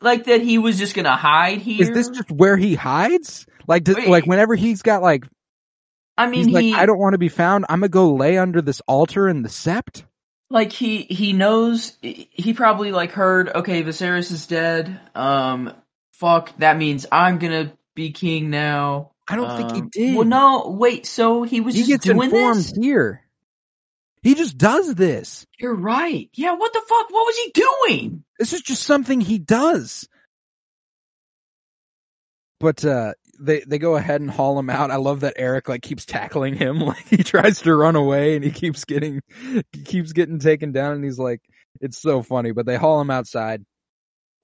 Like 0.00 0.24
that 0.24 0.40
he 0.40 0.58
was 0.58 0.78
just 0.78 0.94
gonna 0.94 1.16
hide 1.16 1.58
here? 1.58 1.82
Is 1.82 1.90
this 1.90 2.08
just 2.08 2.30
where 2.30 2.56
he 2.56 2.74
hides? 2.74 3.46
Like, 3.66 3.84
does, 3.84 3.98
like 4.06 4.26
whenever 4.26 4.54
he's 4.54 4.82
got 4.82 5.02
like, 5.02 5.24
I 6.16 6.26
mean, 6.26 6.44
he's 6.46 6.54
like, 6.54 6.62
he 6.62 6.74
I 6.74 6.86
don't 6.86 6.98
want 6.98 7.14
to 7.14 7.18
be 7.18 7.28
found. 7.28 7.66
I'm 7.68 7.80
gonna 7.80 7.88
go 7.90 8.14
lay 8.14 8.38
under 8.38 8.62
this 8.62 8.80
altar 8.88 9.28
in 9.28 9.42
the 9.42 9.48
sept. 9.48 10.04
like 10.50 10.72
he 10.72 11.02
he 11.02 11.32
knows. 11.32 11.96
He 12.02 12.54
probably 12.54 12.92
like 12.92 13.12
heard. 13.12 13.48
Okay, 13.54 13.82
Viserys 13.82 14.30
is 14.32 14.46
dead. 14.46 15.00
Um, 15.14 15.72
fuck. 16.18 16.56
That 16.58 16.76
means 16.76 17.06
I'm 17.12 17.38
gonna 17.38 17.72
be 17.94 18.10
king 18.12 18.50
now. 18.50 19.12
I 19.28 19.36
don't 19.36 19.56
think 19.56 19.72
he 19.72 19.80
Um, 19.80 19.88
did. 19.92 20.16
Well, 20.16 20.26
no, 20.26 20.68
wait. 20.78 21.06
So 21.06 21.42
he 21.44 21.60
was 21.60 21.74
he 21.74 21.80
just 21.82 21.90
gets 21.90 22.04
doing 22.04 22.22
informed 22.24 22.58
this. 22.58 22.72
here. 22.78 23.22
He 24.22 24.34
just 24.34 24.56
does 24.58 24.94
this. 24.94 25.46
You're 25.58 25.74
right. 25.74 26.30
Yeah. 26.34 26.54
What 26.54 26.72
the 26.72 26.80
fuck? 26.88 27.10
What 27.10 27.26
was 27.26 27.36
he 27.38 27.52
doing? 27.54 28.24
This 28.38 28.52
is 28.52 28.62
just 28.62 28.82
something 28.82 29.20
he 29.20 29.38
does. 29.38 30.08
But 32.60 32.84
uh 32.84 33.14
they 33.40 33.60
they 33.66 33.78
go 33.78 33.96
ahead 33.96 34.20
and 34.20 34.30
haul 34.30 34.58
him 34.58 34.70
out. 34.70 34.90
I 34.90 34.96
love 34.96 35.20
that 35.20 35.34
Eric 35.36 35.68
like 35.68 35.82
keeps 35.82 36.04
tackling 36.04 36.54
him 36.54 36.78
like 36.80 37.04
he 37.08 37.18
tries 37.18 37.62
to 37.62 37.74
run 37.74 37.96
away 37.96 38.36
and 38.36 38.44
he 38.44 38.50
keeps 38.50 38.84
getting 38.84 39.20
he 39.72 39.82
keeps 39.82 40.12
getting 40.12 40.38
taken 40.38 40.72
down 40.72 40.92
and 40.94 41.04
he's 41.04 41.18
like 41.18 41.40
it's 41.80 42.00
so 42.00 42.22
funny, 42.22 42.52
but 42.52 42.66
they 42.66 42.76
haul 42.76 43.00
him 43.00 43.10
outside 43.10 43.64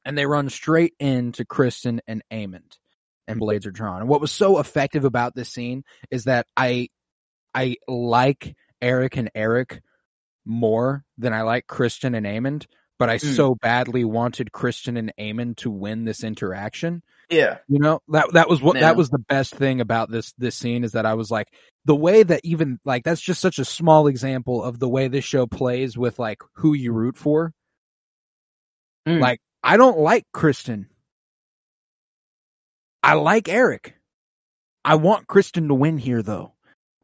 and 0.05 0.17
they 0.17 0.27
run 0.27 0.49
straight 0.49 0.95
into 0.99 1.45
Criston 1.45 2.01
and 2.07 2.23
Aemond 2.33 2.79
and 3.29 3.39
blades 3.39 3.67
are 3.67 3.71
drawn. 3.71 4.01
And 4.01 4.09
what 4.09 4.21
was 4.21 4.33
so 4.33 4.59
effective 4.59 5.05
about 5.05 5.35
this 5.35 5.51
scene 5.51 5.85
is 6.11 6.25
that 6.25 6.47
I 6.57 6.89
I 7.55 7.77
like 7.89 8.55
Eric 8.81 9.17
and 9.17 9.31
Eric 9.35 9.81
more 10.45 11.05
than 11.19 11.33
I 11.33 11.43
like 11.43 11.67
Criston 11.67 12.17
and 12.17 12.27
Aemond, 12.27 12.67
but 12.99 13.11
I 13.11 13.17
Mm. 13.19 13.35
so 13.37 13.55
badly 13.55 14.05
wanted 14.05 14.51
Criston 14.53 14.97
and 14.99 15.13
Aemond 15.19 15.57
to 15.59 15.71
win 15.71 16.05
this 16.05 16.25
interaction. 16.25 17.03
Yeah. 17.29 17.59
You 17.69 17.79
know, 17.79 18.01
that 18.09 18.33
that 18.33 18.49
was 18.49 18.61
what 18.63 18.77
Yeah. 18.77 18.83
that 18.83 18.97
was 18.97 19.11
the 19.11 19.19
best 19.19 19.55
thing 19.55 19.81
about 19.81 20.11
this 20.11 20.33
this 20.39 20.57
scene 20.57 20.83
is 20.83 20.93
that 20.93 21.07
I 21.07 21.15
was 21.15 21.31
like 21.31 21.49
the 21.85 21.95
way 21.97 22.23
that 22.23 22.41
even 22.45 22.79
like 22.85 23.05
that's 23.05 23.21
just 23.21 23.41
such 23.41 23.59
a 23.59 23.65
small 23.65 24.07
example 24.09 24.63
of 24.63 24.79
the 24.79 24.89
way 24.89 25.09
this 25.09 25.25
show 25.25 25.47
plays 25.47 25.97
with 25.97 26.19
like 26.19 26.39
who 26.55 26.73
you 26.75 26.93
root 26.93 27.17
for. 27.17 27.53
Mm. 29.07 29.21
Like 29.21 29.41
I 29.63 29.77
don't 29.77 29.99
like 29.99 30.27
Criston. 30.35 30.87
I 33.03 33.15
like 33.15 33.49
Eric. 33.49 33.95
I 34.85 34.95
want 34.97 35.27
Criston 35.27 35.69
to 35.69 35.75
win 35.75 35.99
here 35.99 36.23
though, 36.23 36.53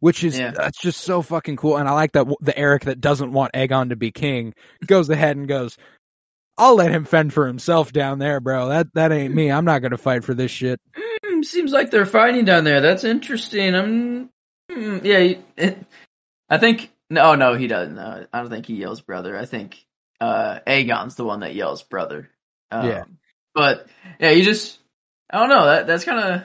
which 0.00 0.24
is 0.24 0.38
Yeah. 0.38 0.50
that's 0.52 0.78
just 0.78 1.00
so 1.02 1.22
fucking 1.22 1.56
cool. 1.56 1.76
And 1.76 1.88
I 1.88 1.92
like 1.92 2.12
that 2.12 2.26
the 2.40 2.56
Eric 2.58 2.84
that 2.84 3.00
doesn't 3.00 3.32
want 3.32 3.52
Aegon 3.54 3.90
to 3.90 3.96
be 3.96 4.10
king 4.10 4.54
goes 4.86 5.10
ahead 5.10 5.36
and 5.36 5.48
goes, 5.48 5.76
"I'll 6.58 6.74
let 6.76 6.90
him 6.90 7.04
fend 7.04 7.32
for 7.34 7.46
himself 7.46 7.92
down 7.92 8.18
there, 8.18 8.40
bro. 8.40 8.68
That 8.68 8.88
that 8.94 9.12
ain't 9.12 9.34
me. 9.34 9.50
I'm 9.50 9.64
not 9.64 9.80
gonna 9.82 9.98
fight 9.98 10.24
for 10.24 10.34
this 10.34 10.50
shit." 10.50 10.80
Hmm, 10.96 11.42
seems 11.42 11.72
like 11.72 11.90
they're 11.90 12.06
fighting 12.06 12.44
down 12.46 12.64
there. 12.64 12.80
That's 12.80 13.04
interesting. 13.04 13.74
I'm. 13.74 14.30
hmm, 14.70 14.98
yeah, 15.02 15.34
it, 15.56 15.78
I 16.48 16.58
think. 16.58 16.90
No, 17.08 17.34
no, 17.36 17.54
he 17.54 17.68
doesn't. 17.68 17.94
No, 17.94 18.26
I 18.32 18.40
don't 18.40 18.50
think 18.50 18.66
he 18.66 18.74
yells 18.74 19.00
brother. 19.00 19.36
I 19.38 19.44
think 19.46 19.86
uh, 20.20 20.58
Aegon's 20.66 21.14
the 21.14 21.24
one 21.24 21.40
that 21.40 21.54
yells 21.54 21.82
brother. 21.84 22.30
Um, 22.70 22.86
Yeah. 22.88 23.04
But 23.54 23.86
yeah, 24.20 24.30
you 24.30 24.44
just. 24.44 24.78
I 25.30 25.38
don't 25.38 25.48
know. 25.48 25.64
That 25.66 25.86
that's 25.86 26.04
kind 26.04 26.20
of. 26.20 26.42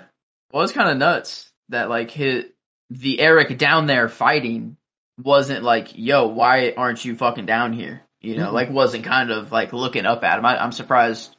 Well, 0.51 0.63
it's 0.63 0.73
kind 0.73 0.89
of 0.89 0.97
nuts 0.97 1.51
that 1.69 1.89
like 1.89 2.09
hit 2.11 2.53
the 2.89 3.19
Eric 3.19 3.57
down 3.57 3.85
there 3.87 4.09
fighting 4.09 4.75
wasn't 5.21 5.63
like, 5.63 5.89
yo, 5.97 6.27
why 6.27 6.73
aren't 6.75 7.03
you 7.05 7.15
fucking 7.15 7.45
down 7.45 7.73
here? 7.73 8.01
You 8.21 8.37
know, 8.37 8.49
Mhm. 8.49 8.53
like 8.53 8.69
wasn't 8.69 9.03
kind 9.05 9.31
of 9.31 9.51
like 9.51 9.71
looking 9.73 10.05
up 10.05 10.23
at 10.23 10.39
him. 10.39 10.45
I, 10.45 10.61
I'm 10.61 10.71
surprised 10.71 11.35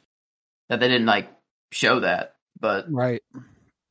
that 0.69 0.79
they 0.79 0.87
didn't 0.87 1.05
like 1.05 1.29
show 1.71 1.99
that, 1.99 2.35
but 2.59 2.85
Right. 2.91 3.21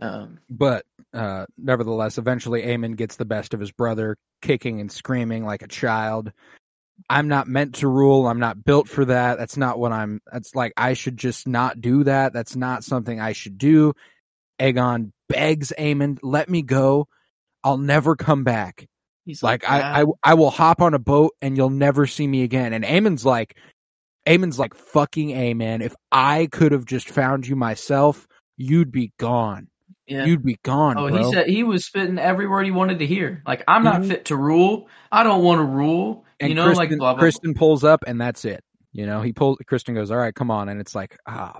um, 0.00 0.38
But 0.50 0.84
uh, 1.14 1.46
nevertheless, 1.58 2.18
eventually 2.18 2.62
Aemond 2.62 2.96
gets 2.96 3.16
the 3.16 3.24
best 3.24 3.54
of 3.54 3.60
his 3.60 3.70
brother, 3.70 4.16
kicking 4.40 4.80
and 4.80 4.90
screaming 4.90 5.44
like 5.44 5.62
a 5.62 5.68
child. 5.68 6.32
I'm 7.10 7.28
not 7.28 7.46
meant 7.48 7.76
to 7.76 7.88
rule. 7.88 8.26
I'm 8.26 8.38
not 8.40 8.64
built 8.64 8.88
for 8.88 9.04
that. 9.06 9.38
That's 9.38 9.56
not 9.56 9.78
what 9.78 9.92
I'm. 9.92 10.20
That's 10.32 10.54
like 10.54 10.72
I 10.76 10.94
should 10.94 11.16
just 11.16 11.46
not 11.46 11.80
do 11.80 12.04
that. 12.04 12.32
That's 12.32 12.56
not 12.56 12.84
something 12.84 13.20
I 13.20 13.32
should 13.32 13.58
do. 13.58 13.94
Aegon 14.60 15.12
begs 15.28 15.72
Aemond, 15.78 16.18
"Let 16.22 16.48
me 16.48 16.62
go. 16.62 17.08
I'll 17.64 17.78
never 17.78 18.16
come 18.16 18.44
back. 18.44 18.86
he's 19.24 19.42
Like 19.42 19.62
like, 19.68 19.82
I, 19.82 20.02
I, 20.02 20.04
I 20.22 20.34
will 20.34 20.50
hop 20.50 20.80
on 20.82 20.94
a 20.94 20.98
boat 20.98 21.32
and 21.40 21.56
you'll 21.56 21.70
never 21.70 22.06
see 22.06 22.26
me 22.26 22.42
again." 22.42 22.72
And 22.72 22.84
Aemond's 22.84 23.24
like, 23.24 23.56
Aemond's 24.26 24.58
like, 24.58 24.74
"Fucking 24.74 25.30
Aemon. 25.30 25.82
If 25.82 25.94
I 26.10 26.48
could 26.50 26.72
have 26.72 26.84
just 26.84 27.08
found 27.08 27.46
you 27.46 27.56
myself, 27.56 28.26
you'd 28.56 28.92
be 28.92 29.12
gone. 29.18 29.68
yeah. 30.06 30.24
You'd 30.26 30.44
be 30.44 30.58
gone, 30.62 30.98
Oh, 30.98 31.08
bro." 31.08 31.24
he 31.26 31.32
said 31.32 31.48
he 31.48 31.64
was 31.64 31.84
spitting 31.84 32.18
every 32.18 32.46
word 32.46 32.64
he 32.66 32.70
wanted 32.70 32.98
to 33.00 33.06
hear. 33.06 33.42
Like, 33.46 33.64
I'm 33.66 33.82
not 33.84 34.02
Mhm. 34.02 34.08
fit 34.08 34.24
to 34.26 34.36
rule. 34.36 34.88
I 35.10 35.22
don't 35.24 35.42
want 35.42 35.58
to 35.60 35.64
rule. 35.64 36.24
And 36.42 36.48
you 36.50 36.54
know, 36.54 36.66
Criston, 36.66 36.76
like 36.76 36.90
blah 36.98 37.14
blah. 37.14 37.22
Criston 37.22 37.54
pulls 37.56 37.84
up 37.84 38.04
and 38.06 38.20
that's 38.20 38.44
it. 38.44 38.62
You 38.92 39.06
know, 39.06 39.22
he 39.22 39.32
pulls. 39.32 39.58
Criston 39.70 39.94
goes, 39.94 40.10
"All 40.10 40.18
right, 40.18 40.34
come 40.34 40.50
on," 40.50 40.68
and 40.68 40.80
it's 40.80 40.94
like, 40.94 41.16
ah, 41.26 41.58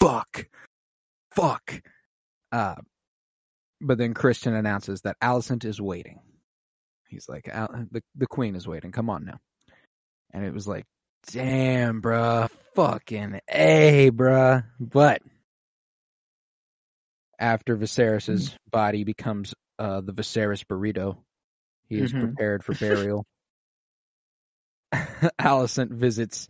fuck, 0.00 0.46
fuck. 1.34 1.82
Uh, 2.52 2.76
but 3.80 3.98
then 3.98 4.14
Criston 4.14 4.58
announces 4.58 5.02
that 5.02 5.16
Alicent 5.22 5.64
is 5.64 5.80
waiting. 5.80 6.20
He's 7.08 7.28
like, 7.28 7.48
Al- 7.48 7.86
the 7.90 8.02
the 8.14 8.26
queen 8.26 8.54
is 8.56 8.66
waiting. 8.66 8.92
Come 8.92 9.10
on 9.10 9.24
now. 9.24 9.38
And 10.32 10.44
it 10.44 10.54
was 10.54 10.66
like, 10.68 10.84
damn, 11.32 12.00
bruh, 12.00 12.48
fucking 12.74 13.40
a, 13.48 14.10
bruh. 14.10 14.64
But 14.78 15.20
after 17.38 17.76
Viserys's 17.76 18.54
body 18.70 19.04
becomes 19.04 19.54
uh 19.78 20.00
the 20.00 20.12
Viserys 20.12 20.64
burrito, 20.64 21.16
he 21.88 21.98
is 21.98 22.12
Mhm. 22.12 22.20
prepared 22.20 22.64
for 22.64 22.74
burial. 22.74 23.24
Alicent 25.40 25.90
visits 25.90 26.48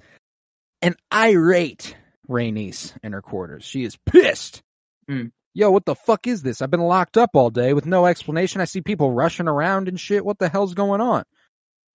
an 0.82 0.94
irate 1.12 1.96
Rhaenys 2.28 2.96
in 3.02 3.12
her 3.12 3.22
quarters. 3.22 3.64
She 3.64 3.84
is 3.84 3.96
pissed. 4.06 4.62
Mm. 5.10 5.32
Yo, 5.52 5.70
what 5.70 5.84
the 5.84 5.96
fuck 5.96 6.26
is 6.26 6.42
this? 6.42 6.62
I've 6.62 6.70
been 6.70 6.80
locked 6.80 7.16
up 7.16 7.30
all 7.34 7.50
day 7.50 7.72
with 7.74 7.84
no 7.86 8.06
explanation. 8.06 8.60
I 8.60 8.66
see 8.66 8.80
people 8.80 9.12
rushing 9.12 9.48
around 9.48 9.88
and 9.88 9.98
shit. 9.98 10.24
What 10.24 10.38
the 10.38 10.48
hell's 10.48 10.74
going 10.74 11.00
on? 11.00 11.24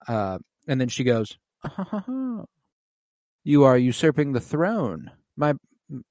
Uh, 0.07 0.39
and 0.67 0.79
then 0.79 0.89
she 0.89 1.03
goes, 1.03 1.37
"You 3.43 3.63
are 3.63 3.77
usurping 3.77 4.33
the 4.33 4.41
throne. 4.41 5.09
My, 5.37 5.53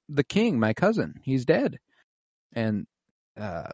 the 0.09 0.23
king, 0.23 0.59
my 0.59 0.73
cousin, 0.73 1.19
he's 1.21 1.45
dead." 1.45 1.77
And, 2.53 2.87
uh, 3.37 3.69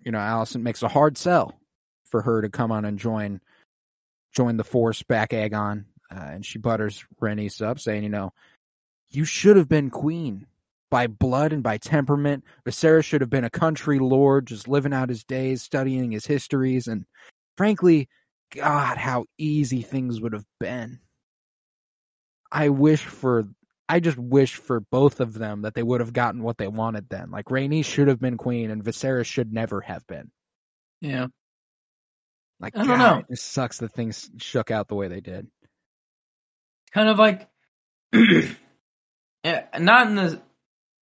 you 0.00 0.12
know, 0.12 0.18
Alicent 0.18 0.62
makes 0.62 0.82
a 0.82 0.88
hard 0.88 1.16
sell 1.16 1.58
for 2.04 2.20
her 2.22 2.42
to 2.42 2.50
come 2.50 2.70
on 2.70 2.84
and 2.84 2.98
join, 2.98 3.40
join 4.32 4.56
the 4.56 4.64
force 4.64 5.02
back 5.02 5.30
Aegon. 5.30 5.84
Uh, 6.12 6.18
and 6.18 6.44
she 6.44 6.58
butters 6.58 7.04
Rhaenys 7.20 7.62
up, 7.62 7.78
saying, 7.78 8.02
"You 8.02 8.08
know, 8.08 8.32
you 9.10 9.24
should 9.24 9.56
have 9.56 9.68
been 9.68 9.90
queen." 9.90 10.46
by 10.90 11.06
blood 11.06 11.52
and 11.52 11.62
by 11.62 11.78
temperament. 11.78 12.44
Viserys 12.66 13.04
should 13.04 13.20
have 13.20 13.30
been 13.30 13.44
a 13.44 13.50
country 13.50 13.98
lord, 13.98 14.46
just 14.46 14.68
living 14.68 14.92
out 14.92 15.08
his 15.08 15.24
days, 15.24 15.62
studying 15.62 16.10
his 16.10 16.26
histories, 16.26 16.88
and 16.88 17.06
frankly, 17.56 18.08
God, 18.50 18.98
how 18.98 19.26
easy 19.38 19.82
things 19.82 20.20
would 20.20 20.32
have 20.32 20.46
been. 20.58 20.98
I 22.50 22.70
wish 22.70 23.04
for, 23.04 23.44
I 23.88 24.00
just 24.00 24.18
wish 24.18 24.56
for 24.56 24.80
both 24.80 25.20
of 25.20 25.34
them 25.34 25.62
that 25.62 25.74
they 25.74 25.84
would 25.84 26.00
have 26.00 26.12
gotten 26.12 26.42
what 26.42 26.58
they 26.58 26.66
wanted 26.66 27.08
then. 27.08 27.30
Like 27.30 27.46
Rhaenys 27.46 27.84
should 27.84 28.08
have 28.08 28.20
been 28.20 28.36
queen, 28.36 28.70
and 28.70 28.84
Viserys 28.84 29.26
should 29.26 29.52
never 29.52 29.80
have 29.80 30.04
been. 30.08 30.32
Yeah, 31.00 31.28
Like, 32.60 32.76
I 32.76 32.84
don't 32.84 32.88
God, 32.88 32.98
know. 32.98 33.18
It 33.18 33.30
just 33.30 33.52
sucks 33.52 33.78
that 33.78 33.92
things 33.92 34.30
shook 34.38 34.70
out 34.70 34.88
the 34.88 34.94
way 34.94 35.08
they 35.08 35.20
did. 35.20 35.46
kind 36.92 37.08
of 37.08 37.18
like, 37.18 37.48
not 38.12 40.06
in 40.06 40.14
the 40.14 40.40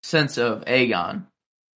sense 0.02 0.38
of 0.38 0.64
Aegon, 0.64 1.26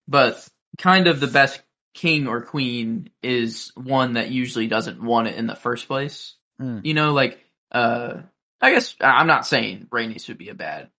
but 0.06 0.48
kind 0.78 1.08
of 1.08 1.20
the 1.20 1.26
best 1.26 1.60
king 1.94 2.26
or 2.26 2.42
queen 2.42 3.10
is 3.22 3.72
one 3.74 4.14
that 4.14 4.30
usually 4.30 4.66
doesn't 4.66 5.02
want 5.02 5.28
it 5.28 5.36
in 5.36 5.46
the 5.46 5.56
first 5.56 5.88
place. 5.88 6.34
Mm. 6.60 6.84
You 6.84 6.94
know, 6.94 7.12
like, 7.12 7.40
uh, 7.72 8.22
I 8.60 8.72
guess 8.72 8.94
I'm 9.00 9.26
not 9.26 9.46
saying 9.46 9.88
Rhaenys 9.90 10.28
would 10.28 10.38
be 10.38 10.48
a 10.48 10.54
bad 10.54 10.90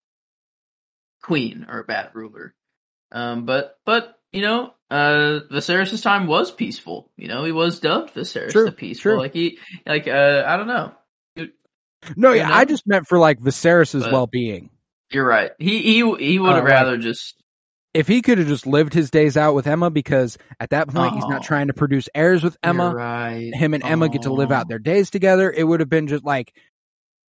queen 1.21 1.65
or 1.69 1.79
a 1.79 1.85
bad 1.85 2.09
ruler, 2.13 2.53
um, 3.11 3.45
but 3.45 3.79
but 3.85 4.19
you 4.33 4.41
know, 4.41 4.73
uh, 4.91 5.39
Viserys' 5.51 6.01
time 6.03 6.27
was 6.27 6.51
peaceful. 6.51 7.09
You 7.17 7.27
know, 7.29 7.45
he 7.45 7.51
was 7.51 7.79
dubbed 7.79 8.13
Viserys 8.13 8.51
True, 8.51 8.65
the 8.65 8.71
peaceful. 8.71 9.11
true. 9.13 9.19
Like 9.19 9.33
he, 9.33 9.59
like 9.85 10.07
uh, 10.07 10.43
I 10.45 10.57
don't 10.57 10.67
know. 10.67 10.91
No, 12.17 12.33
yeah, 12.33 12.49
know? 12.49 12.53
I 12.55 12.65
just 12.65 12.85
meant 12.85 13.07
for 13.07 13.17
like 13.17 13.39
Viserys' 13.39 14.11
well 14.11 14.27
being. 14.27 14.69
You're 15.11 15.25
right. 15.25 15.51
He 15.59 15.79
he 15.81 16.15
he 16.17 16.39
would 16.39 16.49
Uh, 16.51 16.55
have 16.55 16.63
like- 16.65 16.71
rather 16.73 16.97
just 16.97 17.35
if 17.93 18.07
he 18.07 18.21
could 18.23 18.39
have 18.39 18.47
just 18.47 18.65
lived 18.65 18.91
his 18.93 19.11
days 19.11 19.37
out 19.37 19.53
with 19.53 19.67
Aemma, 19.67 19.93
because 19.93 20.39
at 20.59 20.71
that 20.71 20.87
point 20.87 21.13
he's 21.13 21.27
not 21.27 21.43
trying 21.43 21.67
to 21.67 21.73
produce 21.73 22.09
heirs 22.15 22.43
with 22.43 22.59
Aemma. 22.61 22.91
Right. 22.91 23.53
Him 23.53 23.75
and 23.75 23.83
Aemma 23.83 24.11
get 24.11 24.23
to 24.23 24.33
live 24.33 24.51
out 24.51 24.67
their 24.67 24.79
days 24.79 25.11
together. 25.11 25.51
It 25.51 25.63
would 25.63 25.79
have 25.79 25.89
been 25.89 26.07
just 26.07 26.25
like, 26.25 26.53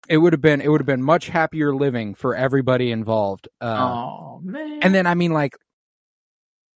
it 0.09 0.17
would 0.17 0.33
have 0.33 0.41
been, 0.41 0.63
it 0.63 0.69
would 0.71 0.81
have 0.81 0.87
been 0.87 1.03
much 1.03 1.29
happier 1.29 1.75
living 1.75 2.15
for 2.15 2.35
everybody 2.35 2.91
involved. 2.93 3.47
Uh, 3.61 3.77
Oh 3.79 4.41
man. 4.43 4.81
and 4.83 4.95
then 4.95 5.07
I 5.07 5.15
mean, 5.15 5.33
like, 5.35 5.55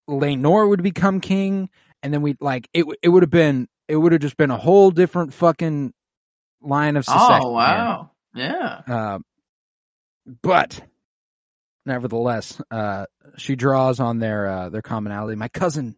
Laenor 0.09 0.69
would 0.69 0.83
become 0.83 1.19
king, 1.19 1.69
and 2.01 2.13
then 2.13 2.21
we 2.21 2.35
like 2.39 2.69
it. 2.73 2.85
It 3.01 3.09
would 3.09 3.23
have 3.23 3.29
been, 3.29 3.67
it 3.87 3.95
would 3.95 4.11
have 4.11 4.21
just 4.21 4.37
been 4.37 4.51
a 4.51 4.57
whole 4.57 4.91
different 4.91 5.33
fucking 5.33 5.93
line 6.61 6.97
of 6.97 7.05
succession. 7.05 7.41
oh 7.43 7.51
wow. 7.51 8.11
Yeah. 8.33 8.81
Uh, 8.87 9.19
but 10.41 10.79
nevertheless, 11.85 12.61
uh, 12.69 13.05
she 13.37 13.55
draws 13.55 13.99
on 13.99 14.19
their 14.19 14.47
uh, 14.47 14.69
their 14.69 14.81
commonality. 14.81 15.35
My 15.35 15.47
cousin, 15.47 15.95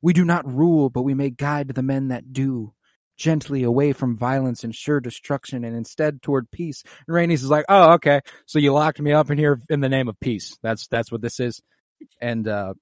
we 0.00 0.12
do 0.12 0.24
not 0.24 0.46
rule, 0.46 0.90
but 0.90 1.02
we 1.02 1.14
may 1.14 1.30
guide 1.30 1.68
the 1.68 1.82
men 1.82 2.08
that 2.08 2.32
do 2.32 2.72
gently 3.16 3.62
away 3.62 3.92
from 3.92 4.16
violence 4.16 4.64
and 4.64 4.74
sure 4.74 5.00
destruction, 5.00 5.64
and 5.64 5.76
instead 5.76 6.22
toward 6.22 6.50
peace. 6.50 6.82
And 7.06 7.16
Rhaenys 7.16 7.34
is 7.34 7.50
like, 7.50 7.64
"Oh, 7.68 7.92
okay, 7.94 8.20
so 8.46 8.58
you 8.58 8.72
locked 8.72 9.00
me 9.00 9.12
up 9.12 9.30
in 9.30 9.38
here 9.38 9.60
in 9.68 9.80
the 9.80 9.88
name 9.88 10.08
of 10.08 10.18
peace. 10.20 10.58
That's 10.62 10.86
that's 10.88 11.10
what 11.10 11.22
this 11.22 11.40
is." 11.40 11.60
And 12.20 12.46
uh, 12.46 12.74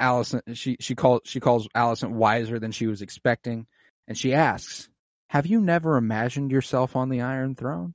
Alicent, 0.00 0.56
she 0.56 0.76
she 0.80 0.94
calls 0.94 1.22
she 1.24 1.40
calls 1.40 1.68
Alicent 1.68 2.10
wiser 2.12 2.58
than 2.58 2.72
she 2.72 2.86
was 2.86 3.02
expecting, 3.02 3.66
and 4.06 4.16
she 4.16 4.34
asks, 4.34 4.88
"Have 5.28 5.46
you 5.46 5.60
never 5.60 5.96
imagined 5.96 6.50
yourself 6.50 6.96
on 6.96 7.08
the 7.08 7.22
Iron 7.22 7.54
Throne?" 7.54 7.94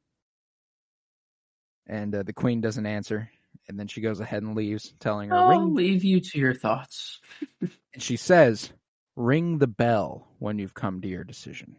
And 1.88 2.14
uh, 2.16 2.24
the 2.24 2.34
queen 2.34 2.62
doesn't 2.62 2.86
answer, 2.86 3.30
and 3.68 3.80
then 3.80 3.88
she 3.88 4.02
goes 4.02 4.20
ahead 4.20 4.44
and 4.44 4.56
leaves, 4.56 4.94
telling 5.00 5.30
her, 5.30 5.36
I'll 5.36 5.50
"Ring." 5.50 5.76
leave 5.76 6.04
you 6.04 6.20
to 6.22 6.40
your 6.40 6.54
thoughts. 6.54 7.20
And 7.94 8.02
she 8.02 8.18
says, 8.18 8.72
"Ring 9.16 9.60
the 9.60 9.68
bell 9.68 10.28
when 10.40 10.58
you've 10.60 10.74
come 10.74 11.02
to 11.02 11.08
your 11.08 11.24
decision." 11.24 11.76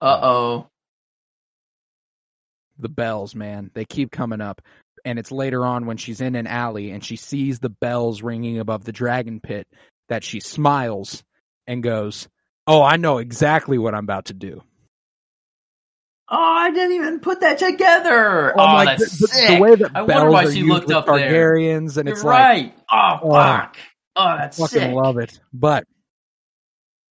Uh 0.00 0.20
oh. 0.22 0.70
the 2.78 2.88
bells, 2.88 3.34
man. 3.34 3.72
They 3.74 3.84
keep 3.84 4.12
coming 4.12 4.40
up. 4.40 4.62
And 5.04 5.18
it's 5.18 5.30
later 5.32 5.64
on 5.64 5.86
when 5.86 5.96
she's 5.96 6.20
in 6.20 6.34
an 6.34 6.46
alley 6.46 6.90
and 6.90 7.04
she 7.04 7.16
sees 7.16 7.58
the 7.58 7.68
bells 7.68 8.22
ringing 8.22 8.58
above 8.58 8.84
the 8.84 8.92
dragon 8.92 9.40
pit 9.40 9.66
that 10.08 10.24
she 10.24 10.40
smiles 10.40 11.22
and 11.66 11.82
goes, 11.82 12.28
Oh, 12.66 12.82
I 12.82 12.96
know 12.96 13.18
exactly 13.18 13.78
what 13.78 13.94
I'm 13.94 14.04
about 14.04 14.26
to 14.26 14.34
do. 14.34 14.62
Oh, 16.30 16.36
I 16.36 16.70
didn't 16.70 16.92
even 16.96 17.20
put 17.20 17.40
that 17.40 17.58
together. 17.58 18.50
Oh, 18.50 18.62
Oh, 18.62 18.66
my 18.74 18.84
that's 18.84 19.18
the, 19.18 19.26
the- 19.26 19.32
sick. 19.32 19.48
the 19.56 19.62
way 19.62 19.74
that 19.76 19.90
I 19.94 20.02
wonder 20.02 20.14
bells 20.14 20.32
why 20.32 20.44
are 20.44 20.52
she 20.52 20.58
used 20.58 20.68
looked 20.68 20.88
with 20.88 20.96
up 20.96 21.06
there. 21.06 21.30
Targaryens 21.56 21.96
and 21.96 22.06
You're 22.06 22.16
it's 22.16 22.24
like 22.24 22.34
right. 22.34 22.74
oh, 22.90 23.18
oh. 23.22 23.32
fuck. 23.32 23.76
Oh, 24.16 24.36
that's 24.36 24.58
fucking 24.58 24.78
sick. 24.78 24.92
love 24.94 25.16
it. 25.18 25.40
But 25.54 25.84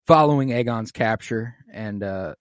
following 0.06 0.50
Aegon's 0.50 0.92
capture 0.92 1.56
and 1.74 2.04
uh 2.04 2.36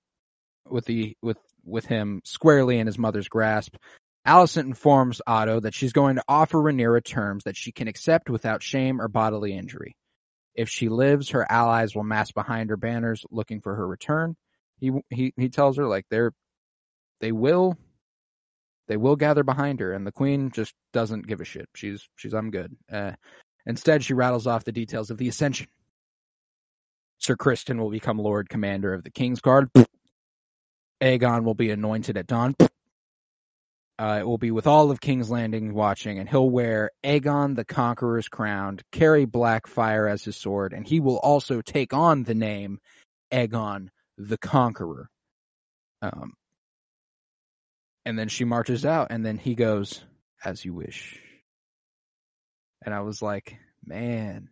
with 0.69 0.85
the 0.85 1.17
with 1.23 1.39
with 1.65 1.87
him 1.87 2.21
squarely 2.25 2.79
in 2.79 2.87
his 2.87 2.99
mother's 2.99 3.29
grasp, 3.29 3.77
Alicent 4.27 4.65
informs 4.65 5.23
Otto 5.27 5.61
that 5.61 5.75
she's 5.75 5.93
going 5.93 6.17
to 6.17 6.25
offer 6.27 6.59
Rhaenyra 6.59 7.05
terms 7.05 7.45
that 7.45 7.57
she 7.57 7.71
can 7.71 7.87
accept 7.87 8.29
without 8.29 8.63
shame 8.63 9.01
or 9.01 9.09
bodily 9.09 9.57
injury. 9.57 9.97
If 10.55 10.69
she 10.69 10.89
lives, 10.89 11.31
her 11.31 11.51
allies 11.51 11.95
will 11.95 12.03
mass 12.03 12.33
behind 12.33 12.71
her 12.71 12.77
banners 12.77 13.25
looking 13.31 13.61
for 13.61 13.77
her 13.77 13.87
return. 13.87 14.37
He 14.79 14.91
he 15.11 15.33
he 15.37 15.49
tells 15.49 15.77
her 15.77 15.87
like 15.87 16.07
they're 16.11 16.33
they 17.21 17.33
will 17.33 17.77
they 18.89 18.97
will 18.97 19.17
gather 19.17 19.43
behind 19.43 19.81
her 19.81 19.93
and 19.93 20.07
the 20.07 20.13
queen 20.13 20.51
just 20.51 20.75
doesn't 20.93 21.27
give 21.27 21.41
a 21.41 21.45
shit. 21.45 21.69
She's 21.75 22.09
she's 22.17 22.35
I'm 22.35 22.51
good. 22.51 22.77
Uh, 22.91 23.13
instead 23.65 24.03
she 24.03 24.15
rattles 24.15 24.47
off 24.47 24.65
the 24.65 24.73
details 24.73 25.11
of 25.11 25.19
the 25.19 25.29
ascension. 25.29 25.69
Sir 27.19 27.37
Criston 27.37 27.79
will 27.79 27.91
become 27.91 28.19
Lord 28.19 28.49
Commander 28.49 28.93
of 28.93 29.05
the 29.05 29.11
King's 29.11 29.41
Guard. 29.41 29.71
Aegon 31.01 31.45
will 31.45 31.55
be 31.55 31.71
anointed 31.71 32.17
at 32.17 32.27
dawn. 32.27 32.55
Uh, 33.99 34.19
it 34.21 34.27
will 34.27 34.37
be 34.39 34.51
with 34.51 34.67
all 34.67 34.91
of 34.91 35.01
King's 35.01 35.31
Landing 35.31 35.73
watching, 35.73 36.19
and 36.19 36.29
he'll 36.29 36.51
wear 36.51 36.91
Aegon 37.03 37.57
the 37.57 37.65
Conqueror's 37.65 38.29
crown, 38.29 38.81
carry 38.93 39.25
Blackfyre 39.25 40.11
as 40.11 40.23
his 40.23 40.37
sword, 40.37 40.75
and 40.75 40.87
he 40.87 41.01
will 41.01 41.17
also 41.19 41.63
take 41.63 41.95
on 41.95 42.23
the 42.25 42.35
name 42.35 42.79
Aegon 43.33 43.89
the 44.19 44.37
Conqueror. 44.37 45.09
Um, 46.03 46.35
and 48.05 48.19
then 48.19 48.29
she 48.29 48.45
marches 48.45 48.85
out, 48.85 49.09
and 49.11 49.25
then 49.25 49.39
he 49.39 49.55
goes, 49.55 50.05
"As 50.45 50.63
you 50.65 50.75
wish." 50.75 51.19
And 52.83 52.95
I 52.95 53.01
was 53.01 53.23
like, 53.23 53.57
man, 53.85 54.51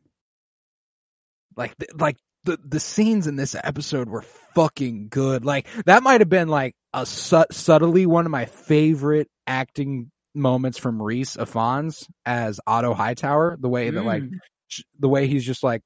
like, 1.56 1.74
like 1.94 2.16
the 2.44 2.58
the 2.64 2.80
scenes 2.80 3.26
in 3.26 3.36
this 3.36 3.54
episode 3.62 4.08
were 4.08 4.22
fucking 4.54 5.08
good. 5.08 5.44
Like 5.44 5.66
that 5.86 6.02
might 6.02 6.20
have 6.20 6.28
been 6.28 6.48
like 6.48 6.74
a 6.92 7.04
su- 7.06 7.44
subtly 7.50 8.06
one 8.06 8.26
of 8.26 8.30
my 8.30 8.44
favorite 8.46 9.28
acting 9.46 10.10
moments 10.34 10.78
from 10.78 11.00
Rhys 11.02 11.36
Ifans 11.36 12.06
as 12.26 12.60
Otto 12.66 12.94
Hightower. 12.94 13.56
The 13.60 13.68
way 13.68 13.90
that 13.90 14.04
like 14.04 14.22
Mm. 14.22 14.38
sh- 14.68 14.82
the 14.98 15.08
way 15.08 15.26
he's 15.26 15.44
just 15.44 15.62
like, 15.62 15.82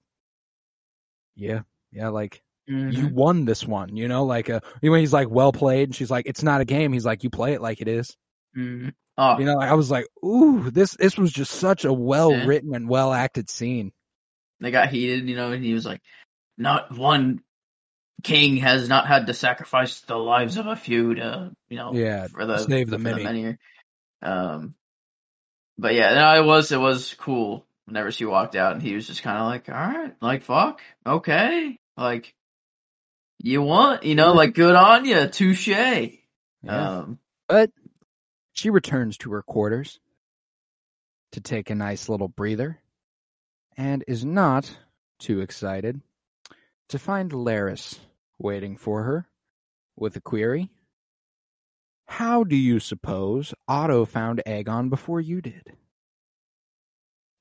yeah, 1.37 1.61
yeah, 1.93 2.09
like 2.09 2.43
Mhm. 2.69 2.93
you 2.93 3.09
won 3.09 3.45
this 3.45 3.65
one. 3.67 3.97
You 3.97 4.09
know, 4.09 4.25
like 4.25 4.51
uh, 4.51 4.61
when 4.81 5.01
he's 5.01 5.13
like 5.13 5.31
well 5.31 5.53
played, 5.53 5.89
and 5.89 5.95
she's 5.97 6.11
like, 6.11 6.27
it's 6.27 6.43
not 6.43 6.61
a 6.61 6.65
game. 6.65 6.93
He's 6.93 7.07
like, 7.07 7.23
you 7.25 7.31
play 7.31 7.55
it 7.55 7.63
like 7.63 7.81
it 7.81 7.89
is. 7.89 8.17
Mhm. 8.57 8.93
Oh, 9.17 9.39
You 9.39 9.47
know, 9.47 9.55
like, 9.57 9.69
I 9.71 9.75
was 9.75 9.91
like, 9.91 10.07
ooh, 10.25 10.71
this 10.71 10.93
this 10.97 11.17
was 11.17 11.33
just 11.33 11.53
such 11.53 11.85
a 11.85 11.93
well 11.93 12.33
written 12.47 12.75
and 12.75 12.89
well 12.89 13.13
acted 13.13 13.49
scene. 13.51 13.93
they 14.61 14.71
got 14.73 14.89
heated, 14.91 15.29
you 15.29 15.37
know, 15.37 15.53
and 15.53 15.65
he 15.65 15.73
was 15.73 15.87
like, 15.87 16.01
"Not 16.59 16.97
one 16.97 17.43
king 18.23 18.57
has 18.59 18.89
not 18.89 19.07
had 19.07 19.27
to 19.29 19.35
sacrifice 19.35 20.01
the 20.01 20.17
lives 20.17 20.57
of 20.57 20.67
a 20.67 20.77
few 20.77 21.15
to, 21.15 21.53
you 21.69 21.77
know, 21.77 21.95
Yeah, 21.95 22.27
for 22.27 22.45
the 22.47 22.59
save 22.59 22.91
the 22.91 22.99
for 22.99 23.03
many. 23.03 23.57
Um, 24.21 24.75
but 25.79 25.95
yeah, 25.95 26.15
no, 26.15 26.43
it 26.43 26.45
was 26.45 26.73
it 26.73 26.81
was 26.81 27.15
cool. 27.15 27.65
Whenever 27.87 28.11
she 28.11 28.27
walked 28.27 28.55
out, 28.55 28.73
and 28.73 28.83
he 28.83 28.95
was 28.95 29.07
just 29.07 29.23
kind 29.23 29.39
of 29.39 29.47
like, 29.47 29.69
"All 29.69 29.75
right, 29.75 30.15
like 30.21 30.43
fuck, 30.43 30.83
okay, 31.07 31.79
like 31.97 32.35
you 33.39 33.63
want, 33.63 34.03
you 34.03 34.15
know, 34.15 34.33
like 34.35 34.55
good 34.55 34.75
on 34.75 35.05
you, 35.05 35.27
touche." 35.29 35.69
Yeah. 35.69 36.19
Um, 36.65 37.19
But 37.47 37.71
she 38.53 38.69
returns 38.71 39.17
to 39.19 39.31
her 39.33 39.43
quarters 39.43 40.01
to 41.33 41.41
take 41.41 41.71
a 41.71 41.75
nice 41.75 42.09
little 42.09 42.29
breather 42.29 42.79
and 43.77 44.05
is 44.09 44.25
not 44.25 44.71
too 45.19 45.41
excited 45.41 46.01
to 46.89 46.99
find 46.99 47.33
Larys 47.33 47.99
waiting 48.39 48.77
for 48.77 49.03
her 49.03 49.29
with 49.97 50.17
a 50.17 50.21
query. 50.21 50.71
How 52.07 52.45
do 52.45 52.57
you 52.57 52.81
suppose 52.81 53.53
Otto 53.67 54.05
found 54.05 54.43
Aegon 54.47 54.89
before 54.89 55.21
you 55.21 55.41
did? 55.41 55.77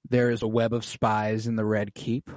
There 0.09 0.29
is 0.29 0.41
a 0.41 0.47
web 0.47 0.73
of 0.73 0.85
spies 0.85 1.47
in 1.47 1.55
the 1.55 1.65
Red 1.65 1.93
Keep. 1.93 2.29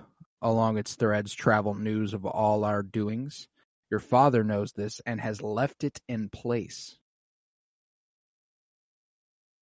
Along 0.42 0.78
its 0.78 0.94
threads 0.94 1.34
travel 1.34 1.74
news 1.74 2.14
of 2.14 2.24
all 2.24 2.64
our 2.64 2.82
doings. 2.82 3.46
Your 3.90 4.00
father 4.00 4.42
knows 4.42 4.72
this 4.72 5.00
and 5.04 5.20
has 5.20 5.42
left 5.42 5.84
it 5.84 6.00
in 6.08 6.30
place 6.30 6.96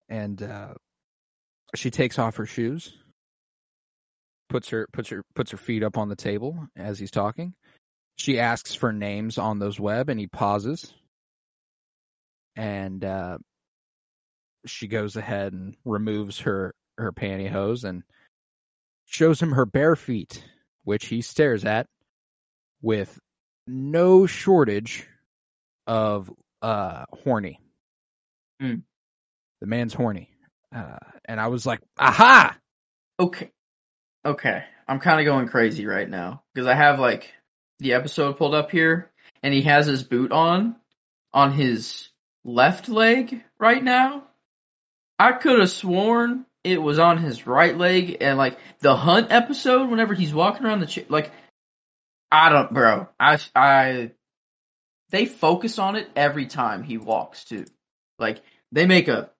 and 0.08 0.42
uh, 0.42 0.74
she 1.74 1.90
takes 1.90 2.18
off 2.18 2.36
her 2.36 2.46
shoes, 2.46 2.94
puts 4.48 4.68
her 4.70 4.88
puts 4.92 5.08
her 5.10 5.24
puts 5.34 5.50
her 5.50 5.56
feet 5.56 5.82
up 5.82 5.98
on 5.98 6.08
the 6.08 6.16
table 6.16 6.68
as 6.76 6.98
he's 6.98 7.10
talking. 7.10 7.54
She 8.16 8.40
asks 8.40 8.74
for 8.74 8.92
names 8.92 9.38
on 9.38 9.58
those 9.58 9.78
web, 9.78 10.08
and 10.08 10.18
he 10.18 10.26
pauses, 10.26 10.92
and 12.56 13.04
uh, 13.04 13.38
she 14.66 14.88
goes 14.88 15.16
ahead 15.16 15.52
and 15.52 15.76
removes 15.84 16.40
her 16.40 16.74
her 16.96 17.12
pantyhose 17.12 17.84
and 17.84 18.02
shows 19.06 19.40
him 19.40 19.52
her 19.52 19.66
bare 19.66 19.96
feet, 19.96 20.44
which 20.84 21.06
he 21.06 21.22
stares 21.22 21.64
at 21.64 21.86
with 22.82 23.18
no 23.66 24.26
shortage 24.26 25.06
of 25.86 26.30
uh 26.62 27.04
horny. 27.12 27.60
Mm. 28.60 28.82
The 29.60 29.66
man's 29.66 29.94
horny. 29.94 30.30
Uh, 30.74 30.98
and 31.24 31.40
I 31.40 31.48
was 31.48 31.64
like, 31.64 31.80
aha! 31.98 32.56
Okay. 33.18 33.50
Okay. 34.28 34.62
I'm 34.86 35.00
kind 35.00 35.20
of 35.20 35.24
going 35.24 35.48
crazy 35.48 35.86
right 35.86 36.08
now 36.08 36.42
because 36.52 36.66
I 36.66 36.74
have 36.74 37.00
like 37.00 37.32
the 37.78 37.94
episode 37.94 38.36
pulled 38.36 38.54
up 38.54 38.70
here 38.70 39.10
and 39.42 39.54
he 39.54 39.62
has 39.62 39.86
his 39.86 40.02
boot 40.02 40.32
on 40.32 40.76
on 41.32 41.52
his 41.52 42.10
left 42.44 42.90
leg 42.90 43.42
right 43.58 43.82
now. 43.82 44.24
I 45.18 45.32
could 45.32 45.58
have 45.58 45.70
sworn 45.70 46.44
it 46.62 46.82
was 46.82 46.98
on 46.98 47.16
his 47.16 47.46
right 47.46 47.74
leg 47.74 48.18
and 48.20 48.36
like 48.36 48.58
the 48.80 48.94
hunt 48.94 49.32
episode 49.32 49.88
whenever 49.88 50.12
he's 50.12 50.34
walking 50.34 50.66
around 50.66 50.80
the 50.80 50.86
ch- 50.86 51.08
like 51.08 51.32
I 52.30 52.50
don't 52.50 52.72
bro. 52.72 53.08
I 53.18 53.38
I 53.56 54.10
they 55.08 55.24
focus 55.24 55.78
on 55.78 55.96
it 55.96 56.10
every 56.14 56.44
time 56.44 56.82
he 56.82 56.98
walks 56.98 57.46
too. 57.46 57.64
Like 58.18 58.42
they 58.72 58.84
make 58.84 59.08
a 59.08 59.30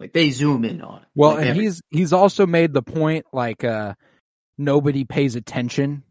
like 0.00 0.12
they 0.12 0.30
zoom 0.30 0.64
in 0.64 0.80
on 0.80 1.02
it. 1.02 1.08
Well, 1.14 1.34
Like, 1.34 1.46
and 1.46 1.56
he's 1.56 1.82
he's 1.90 2.12
also 2.12 2.46
made 2.46 2.72
the 2.72 2.82
point 2.82 3.26
like 3.32 3.62
uh 3.62 3.94
nobody 4.58 5.04
pays 5.04 5.36
attention. 5.36 6.02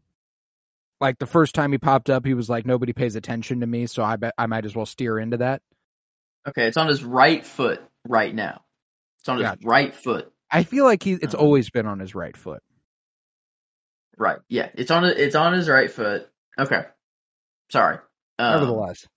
Like 1.02 1.18
the 1.18 1.26
first 1.26 1.56
time 1.56 1.72
he 1.72 1.78
popped 1.78 2.10
up, 2.10 2.26
he 2.26 2.34
was 2.34 2.50
like, 2.50 2.66
"Nobody 2.66 2.94
pays 2.94 3.16
attention 3.16 3.62
to 3.62 3.68
me," 3.68 3.88
so 3.88 4.04
I 4.04 4.18
bet 4.18 4.34
I 4.38 4.46
might 4.48 4.66
as 4.66 4.76
well 4.76 4.86
steer 4.86 5.18
into 5.18 5.38
that. 5.38 5.62
Okay, 6.48 6.68
it's 6.68 6.78
on 6.78 6.88
his 6.88 7.04
right 7.04 7.46
foot 7.46 7.82
right 8.08 8.34
now. 8.36 8.64
It's 9.20 9.30
on 9.30 9.40
his 9.40 9.50
right 9.64 9.94
foot. 9.94 10.32
I 10.52 10.64
feel 10.64 10.84
like 10.86 11.02
he 11.04 11.14
it's 11.14 11.34
Uh-huh. 11.34 11.44
always 11.44 11.70
been 11.70 11.86
on 11.86 12.00
his 12.00 12.16
right 12.16 12.36
foot. 12.36 12.62
Right. 14.18 14.40
Yeah, 14.50 14.70
it's 14.74 14.92
on 14.92 15.06
it's 15.06 15.36
on 15.36 15.54
his 15.54 15.70
right 15.70 15.90
foot. 15.90 16.30
Okay. 16.58 16.84
Sorry. 17.72 18.00
Um, 18.38 18.54
Nevertheless, 18.54 19.08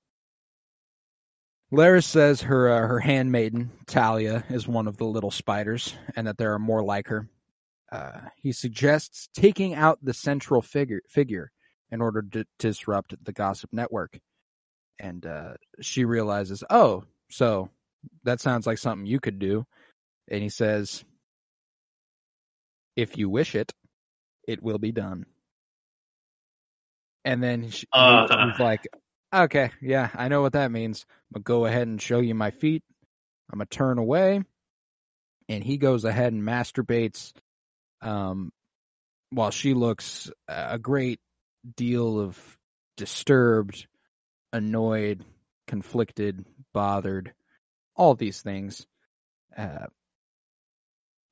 Larys 1.72 2.04
says 2.04 2.42
her 2.42 2.68
uh, 2.68 2.86
her 2.86 3.00
handmaiden 3.00 3.70
Talya 3.86 4.50
is 4.50 4.68
one 4.68 4.86
of 4.86 4.98
the 4.98 5.06
little 5.06 5.30
spiders, 5.30 5.94
and 6.14 6.26
that 6.26 6.36
there 6.36 6.52
are 6.52 6.58
more 6.58 6.84
like 6.84 7.08
her. 7.08 7.28
Uh, 7.90 8.20
he 8.36 8.52
suggests 8.52 9.28
taking 9.34 9.74
out 9.74 9.98
the 10.02 10.12
central 10.14 10.60
figure 10.60 11.00
figure 11.08 11.50
in 11.90 12.02
order 12.02 12.22
to 12.32 12.44
disrupt 12.58 13.14
the 13.24 13.32
gossip 13.32 13.70
network, 13.72 14.18
and 15.00 15.24
uh, 15.24 15.54
she 15.80 16.04
realizes, 16.04 16.62
oh, 16.68 17.04
so 17.30 17.70
that 18.24 18.40
sounds 18.40 18.66
like 18.66 18.78
something 18.78 19.06
you 19.06 19.20
could 19.20 19.38
do. 19.38 19.64
And 20.28 20.42
he 20.42 20.50
says, 20.50 21.04
if 22.96 23.16
you 23.16 23.30
wish 23.30 23.54
it, 23.54 23.72
it 24.46 24.62
will 24.62 24.78
be 24.78 24.92
done. 24.92 25.24
And 27.24 27.42
then 27.42 27.70
she, 27.70 27.86
Uh. 27.92 28.50
he's 28.50 28.60
like, 28.60 28.86
okay, 29.33 29.70
yeah, 29.80 30.11
I 30.14 30.28
know 30.28 30.43
what 30.43 30.53
that 30.53 30.70
means. 30.70 31.07
I'm 31.35 31.41
to 31.41 31.45
go 31.45 31.66
ahead 31.66 31.87
and 31.89 32.01
show 32.01 32.20
you 32.20 32.35
my 32.35 32.51
feet. 32.51 32.83
I'm 33.53 33.59
to 33.59 33.66
turn 33.66 33.99
away. 33.99 34.43
And 35.49 35.64
he 35.64 35.76
goes 35.76 36.05
ahead 36.05 36.33
and 36.33 36.43
masturbates 36.43 37.33
um, 38.01 38.53
while 39.30 39.51
she 39.51 39.74
looks 39.74 40.30
a 40.49 40.78
great 40.78 41.20
deal 41.76 42.20
of 42.20 42.39
disturbed, 42.97 43.87
annoyed, 44.53 45.24
conflicted, 45.66 46.45
bothered, 46.72 47.33
all 47.97 48.14
these 48.14 48.41
things. 48.41 48.87
Uh, 49.57 49.87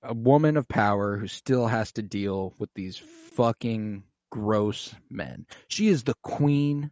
a 0.03 0.15
woman 0.15 0.57
of 0.57 0.69
power 0.69 1.17
who 1.17 1.27
still 1.27 1.67
has 1.67 1.93
to 1.93 2.03
deal 2.03 2.55
with 2.59 2.71
these 2.75 2.97
fucking 3.35 4.03
gross 4.31 4.95
men. 5.11 5.47
She 5.69 5.89
is 5.89 6.05
the 6.05 6.15
queen 6.23 6.91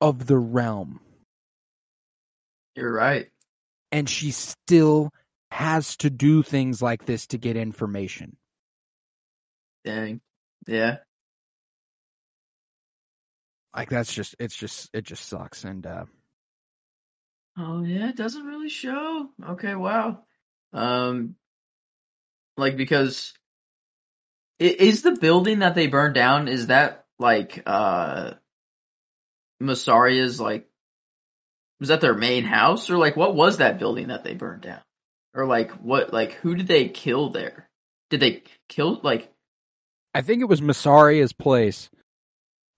of 0.00 0.26
the 0.26 0.38
realm, 0.38 1.00
You're 2.74 2.92
right. 2.92 3.28
and 3.92 4.08
she 4.08 4.30
still 4.30 5.10
has 5.50 5.96
to 5.98 6.10
do 6.10 6.42
things 6.42 6.82
like 6.82 7.06
this 7.06 7.26
to 7.28 7.38
get 7.38 7.56
information. 7.56 8.36
Dang. 9.84 10.20
Yeah. 10.66 10.98
Like 13.74 13.90
that's 13.90 14.12
just 14.12 14.34
it's 14.38 14.56
just 14.56 14.90
it 14.92 15.04
just 15.04 15.26
sucks 15.26 15.64
and 15.64 15.86
uh 15.86 16.04
Oh 17.56 17.82
yeah, 17.82 18.08
it 18.10 18.16
doesn't 18.16 18.44
really 18.46 18.68
show. 18.68 19.30
Okay, 19.50 19.74
wow. 19.74 20.22
Um, 20.72 21.34
like 22.56 22.76
because 22.76 23.32
is 24.58 25.02
the 25.02 25.12
building 25.12 25.60
that 25.60 25.74
they 25.74 25.86
burned 25.86 26.14
down 26.14 26.48
is 26.48 26.66
that 26.68 27.04
like 27.18 27.62
uh 27.66 28.32
Mysaria's 29.60 30.40
like 30.40 30.68
was 31.80 31.88
that 31.88 32.00
their 32.00 32.14
main 32.14 32.44
house 32.44 32.90
or 32.90 32.98
like 32.98 33.16
what 33.16 33.34
was 33.34 33.58
that 33.58 33.78
building 33.78 34.08
that 34.08 34.24
they 34.24 34.34
burned 34.34 34.62
down 34.62 34.80
or 35.34 35.46
like 35.46 35.72
what 35.72 36.12
like 36.12 36.32
who 36.32 36.54
did 36.54 36.66
they 36.66 36.88
kill 36.88 37.30
there? 37.30 37.68
Did 38.10 38.20
they 38.20 38.42
kill 38.68 39.00
like 39.02 39.32
I 40.14 40.22
think 40.22 40.42
it 40.42 40.46
was 40.46 40.60
Mysaria's 40.60 41.32
place. 41.32 41.90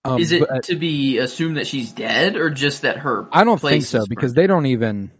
Um, 0.03 0.19
is 0.19 0.31
it 0.31 0.47
but 0.47 0.63
to 0.63 0.75
be 0.75 1.19
assumed 1.19 1.57
that 1.57 1.67
she's 1.67 1.91
dead 1.91 2.35
or 2.35 2.49
just 2.49 2.81
that 2.81 2.97
her 2.97 3.27
I 3.31 3.43
don't 3.43 3.61
think 3.61 3.83
so 3.83 4.05
because 4.07 4.33
they 4.33 4.47
don't 4.47 4.65
even. 4.65 5.11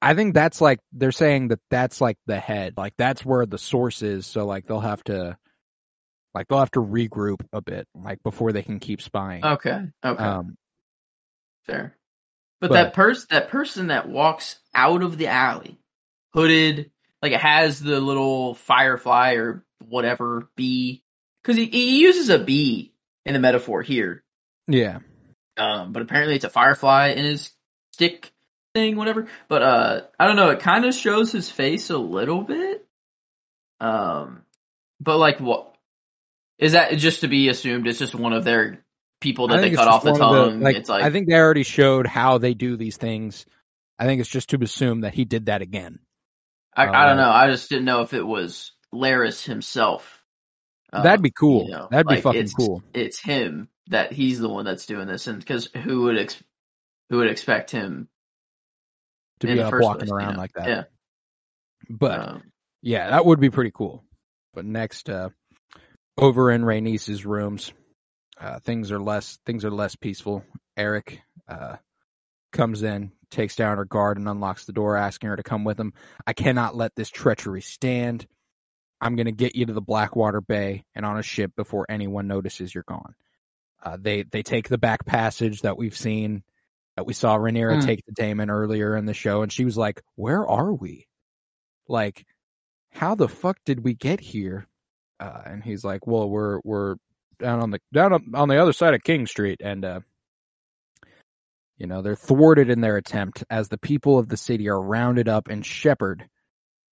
I 0.00 0.14
think 0.14 0.34
that's 0.34 0.60
like 0.60 0.80
they're 0.92 1.12
saying 1.12 1.48
that 1.48 1.60
that's 1.70 2.00
like 2.00 2.18
the 2.26 2.38
head, 2.38 2.74
like 2.76 2.94
that's 2.98 3.24
where 3.24 3.46
the 3.46 3.58
source 3.58 4.02
is. 4.02 4.26
So 4.26 4.46
like 4.46 4.66
they'll 4.66 4.80
have 4.80 5.04
to, 5.04 5.38
like 6.34 6.48
they'll 6.48 6.58
have 6.60 6.70
to 6.72 6.80
regroup 6.80 7.40
a 7.52 7.60
bit, 7.60 7.86
like 7.94 8.22
before 8.22 8.52
they 8.52 8.62
can 8.62 8.78
keep 8.80 9.02
spying. 9.02 9.44
Okay. 9.44 9.82
Okay. 10.04 10.22
Um, 10.24 10.56
Fair. 11.64 11.96
But, 12.60 12.68
But- 12.70 12.74
that 12.74 12.94
person 12.94 13.26
that 13.30 13.48
person 13.48 13.86
that 13.88 14.08
walks 14.08 14.56
out 14.74 15.02
of 15.02 15.18
the 15.18 15.26
alley, 15.28 15.78
hooded, 16.34 16.90
like 17.20 17.32
it 17.32 17.40
has 17.40 17.80
the 17.80 18.00
little 18.00 18.54
firefly 18.54 19.34
or 19.34 19.64
whatever 19.88 20.48
bee, 20.56 21.02
because 21.42 21.56
he, 21.56 21.66
he 21.66 22.00
uses 22.00 22.28
a 22.28 22.38
bee 22.38 22.92
in 23.24 23.34
the 23.34 23.40
metaphor 23.40 23.82
here. 23.82 24.22
yeah, 24.68 24.98
Um, 25.56 25.92
but 25.92 26.02
apparently 26.02 26.36
it's 26.36 26.44
a 26.44 26.50
firefly 26.50 27.08
in 27.08 27.24
his 27.24 27.50
stick 27.92 28.32
thing, 28.74 28.96
whatever. 28.96 29.26
But 29.48 29.62
uh, 29.62 30.00
I 30.18 30.26
don't 30.26 30.36
know. 30.36 30.50
It 30.50 30.60
kind 30.60 30.84
of 30.84 30.94
shows 30.94 31.30
his 31.30 31.50
face 31.50 31.90
a 31.90 31.98
little 31.98 32.42
bit. 32.42 32.86
Um, 33.80 34.42
but 35.00 35.18
like 35.18 35.40
what 35.40 35.71
is 36.62 36.72
that? 36.72 36.96
Just 36.96 37.20
to 37.22 37.28
be 37.28 37.48
assumed, 37.48 37.86
it's 37.86 37.98
just 37.98 38.14
one 38.14 38.32
of 38.32 38.44
their 38.44 38.84
people 39.20 39.48
that 39.48 39.60
they 39.60 39.70
cut 39.70 39.88
off 39.88 40.02
the 40.02 40.10
just 40.10 40.20
one 40.20 40.34
of 40.36 40.48
tongue. 40.52 40.60
like, 40.60 40.76
it's 40.76 40.88
like 40.88 41.02
I 41.04 41.10
think 41.10 41.28
they 41.28 41.34
already 41.36 41.62
showed 41.62 42.06
how 42.06 42.38
they 42.38 42.54
do 42.54 42.76
these 42.76 42.96
things. 42.96 43.46
I 43.98 44.04
think 44.06 44.20
it's 44.20 44.30
just 44.30 44.50
to 44.50 44.58
assume 44.62 45.02
that 45.02 45.14
he 45.14 45.24
did 45.24 45.46
that 45.46 45.62
again. 45.62 45.98
I, 46.74 46.86
I 46.86 47.04
Uh, 47.04 47.06
don't 47.08 47.16
know. 47.18 47.30
I 47.30 47.50
just 47.50 47.68
didn't 47.68 47.84
know 47.84 48.00
if 48.00 48.14
it 48.14 48.22
was 48.26 48.72
Larys 48.92 49.44
himself. 49.44 50.24
Uh, 50.92 51.02
That'd 51.02 51.22
be 51.22 51.30
cool. 51.30 51.66
you 51.66 51.72
know, 51.72 51.88
That'd 51.90 52.06
be 52.06 52.14
like, 52.14 52.22
fucking 52.24 52.40
it's- 52.40 52.54
cool. 52.54 52.82
It's 52.94 53.18
him 53.20 53.68
that 53.88 54.12
he's 54.12 54.38
the 54.40 54.48
one 54.48 54.64
that's 54.64 54.86
doing 54.86 55.06
this, 55.06 55.26
and 55.26 55.38
because 55.38 55.66
who 55.74 56.02
would 56.02 56.18
ex- 56.18 56.42
who 57.10 57.18
would 57.18 57.28
expect 57.30 57.70
him 57.70 58.08
To 59.40 59.46
be 59.46 59.54
the 59.54 59.64
up 59.64 59.70
first 59.70 59.84
walking 59.84 59.98
place, 60.00 60.10
you 60.10 60.16
around 60.16 60.34
know? 60.34 60.40
like 60.40 60.52
that. 60.54 60.68
Yeah. 60.68 60.84
But 61.90 62.20
Um, 62.20 62.42
Yeah, 62.80 63.10
that 63.10 63.24
would 63.26 63.40
be 63.40 63.50
pretty 63.50 63.70
cool. 63.72 64.04
But 64.54 64.64
next, 64.64 65.08
uh, 65.10 65.28
over 66.18 66.50
in 66.50 66.62
Rhaenys's 66.62 67.24
rooms, 67.24 67.72
uh, 68.40 68.58
things 68.60 68.90
are 68.92 69.00
less 69.00 69.38
things 69.46 69.64
are 69.64 69.70
less 69.70 69.96
peaceful. 69.96 70.44
Erryk 70.78 71.18
uh, 71.48 71.76
comes 72.52 72.82
in, 72.82 73.12
takes 73.30 73.56
down 73.56 73.76
her 73.78 73.84
guard, 73.84 74.18
and 74.18 74.28
unlocks 74.28 74.64
the 74.64 74.72
door, 74.72 74.96
asking 74.96 75.30
her 75.30 75.36
to 75.36 75.42
come 75.42 75.64
with 75.64 75.78
him. 75.78 75.92
I 76.26 76.32
cannot 76.32 76.76
let 76.76 76.94
this 76.94 77.10
treachery 77.10 77.62
stand. 77.62 78.26
I'm 79.00 79.16
going 79.16 79.26
to 79.26 79.32
get 79.32 79.56
you 79.56 79.66
to 79.66 79.72
the 79.72 79.80
Blackwater 79.80 80.40
Bay 80.40 80.84
and 80.94 81.04
on 81.04 81.18
a 81.18 81.22
ship 81.22 81.52
before 81.56 81.86
anyone 81.88 82.28
notices 82.28 82.72
you're 82.74 82.84
gone. 82.86 83.14
Uh, 83.82 83.96
they 84.00 84.22
they 84.22 84.42
take 84.42 84.68
the 84.68 84.78
back 84.78 85.04
passage 85.04 85.62
that 85.62 85.76
we've 85.76 85.96
seen 85.96 86.44
that 86.96 87.06
we 87.06 87.12
saw 87.14 87.36
Rhaenyra 87.36 87.78
Mm. 87.78 87.84
take 87.86 88.04
to 88.04 88.12
Daemon 88.12 88.50
earlier 88.50 88.96
in 88.96 89.06
the 89.06 89.14
show, 89.14 89.42
and 89.42 89.50
she 89.52 89.64
was 89.64 89.76
like, 89.76 90.02
"Where 90.14 90.46
are 90.46 90.72
we? 90.72 91.08
Like, 91.88 92.26
how 92.92 93.14
the 93.14 93.28
fuck 93.28 93.58
did 93.64 93.82
we 93.82 93.94
get 93.94 94.20
here?" 94.20 94.68
Uh, 95.22 95.42
and 95.46 95.62
he's 95.62 95.84
like, 95.84 96.04
"Well, 96.04 96.28
we're 96.28 96.58
we're 96.64 96.96
down 97.38 97.60
on 97.60 97.70
the 97.70 97.78
down 97.92 98.12
on- 98.12 98.48
the 98.48 98.60
other 98.60 98.72
side 98.72 98.94
of 98.94 99.04
King 99.04 99.26
Street, 99.28 99.60
and 99.62 99.84
uh, 99.84 100.00
you 101.76 101.86
know 101.86 102.02
they're 102.02 102.16
thwarted 102.16 102.70
in 102.70 102.80
their 102.80 102.96
attempt 102.96 103.44
as 103.48 103.68
the 103.68 103.78
people 103.78 104.18
of 104.18 104.28
the 104.28 104.36
city 104.36 104.68
are 104.68 104.82
rounded 104.82 105.28
up 105.28 105.46
and 105.46 105.64
shepherded 105.64 106.28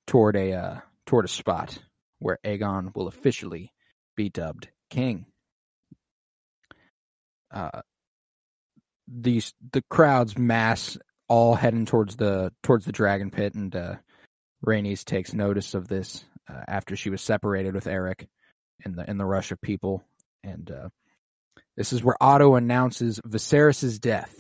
toward 0.07 0.37
a 0.37 0.53
uh, 0.53 0.81
toward 1.07 1.25
a 1.25 1.29
spot 1.29 1.77
where 2.21 2.39
Aegon 2.45 2.95
will 2.95 3.09
officially 3.09 3.73
be 4.15 4.29
dubbed 4.29 4.69
king." 4.91 5.27
Uh, 7.53 7.83
these 9.09 9.53
the 9.73 9.83
crowds 9.91 10.39
mass 10.39 10.97
all 11.27 11.57
heading 11.57 11.85
towards 11.85 12.15
the 12.15 12.53
towards 12.63 12.85
the 12.85 12.93
dragon 12.93 13.33
pit, 13.33 13.55
and 13.55 13.75
uh, 13.75 13.97
takes 15.05 15.35
notice 15.35 15.75
of 15.75 15.89
this 15.89 16.25
uh, 16.51 16.63
after 16.69 16.97
she 16.97 17.11
was 17.11 17.21
separated 17.21 17.75
with 17.75 17.85
Erryk 17.85 18.27
in 18.85 18.97
the 18.97 19.09
in 19.09 19.19
the 19.19 19.25
rush 19.25 19.53
of 19.53 19.61
people, 19.61 20.03
and 20.43 20.71
uh, 20.71 20.89
this 21.77 21.93
is 21.93 22.03
where 22.03 22.17
Otto 22.21 22.55
announces 22.55 23.21
Viserys's 23.25 23.99
death. 23.99 24.35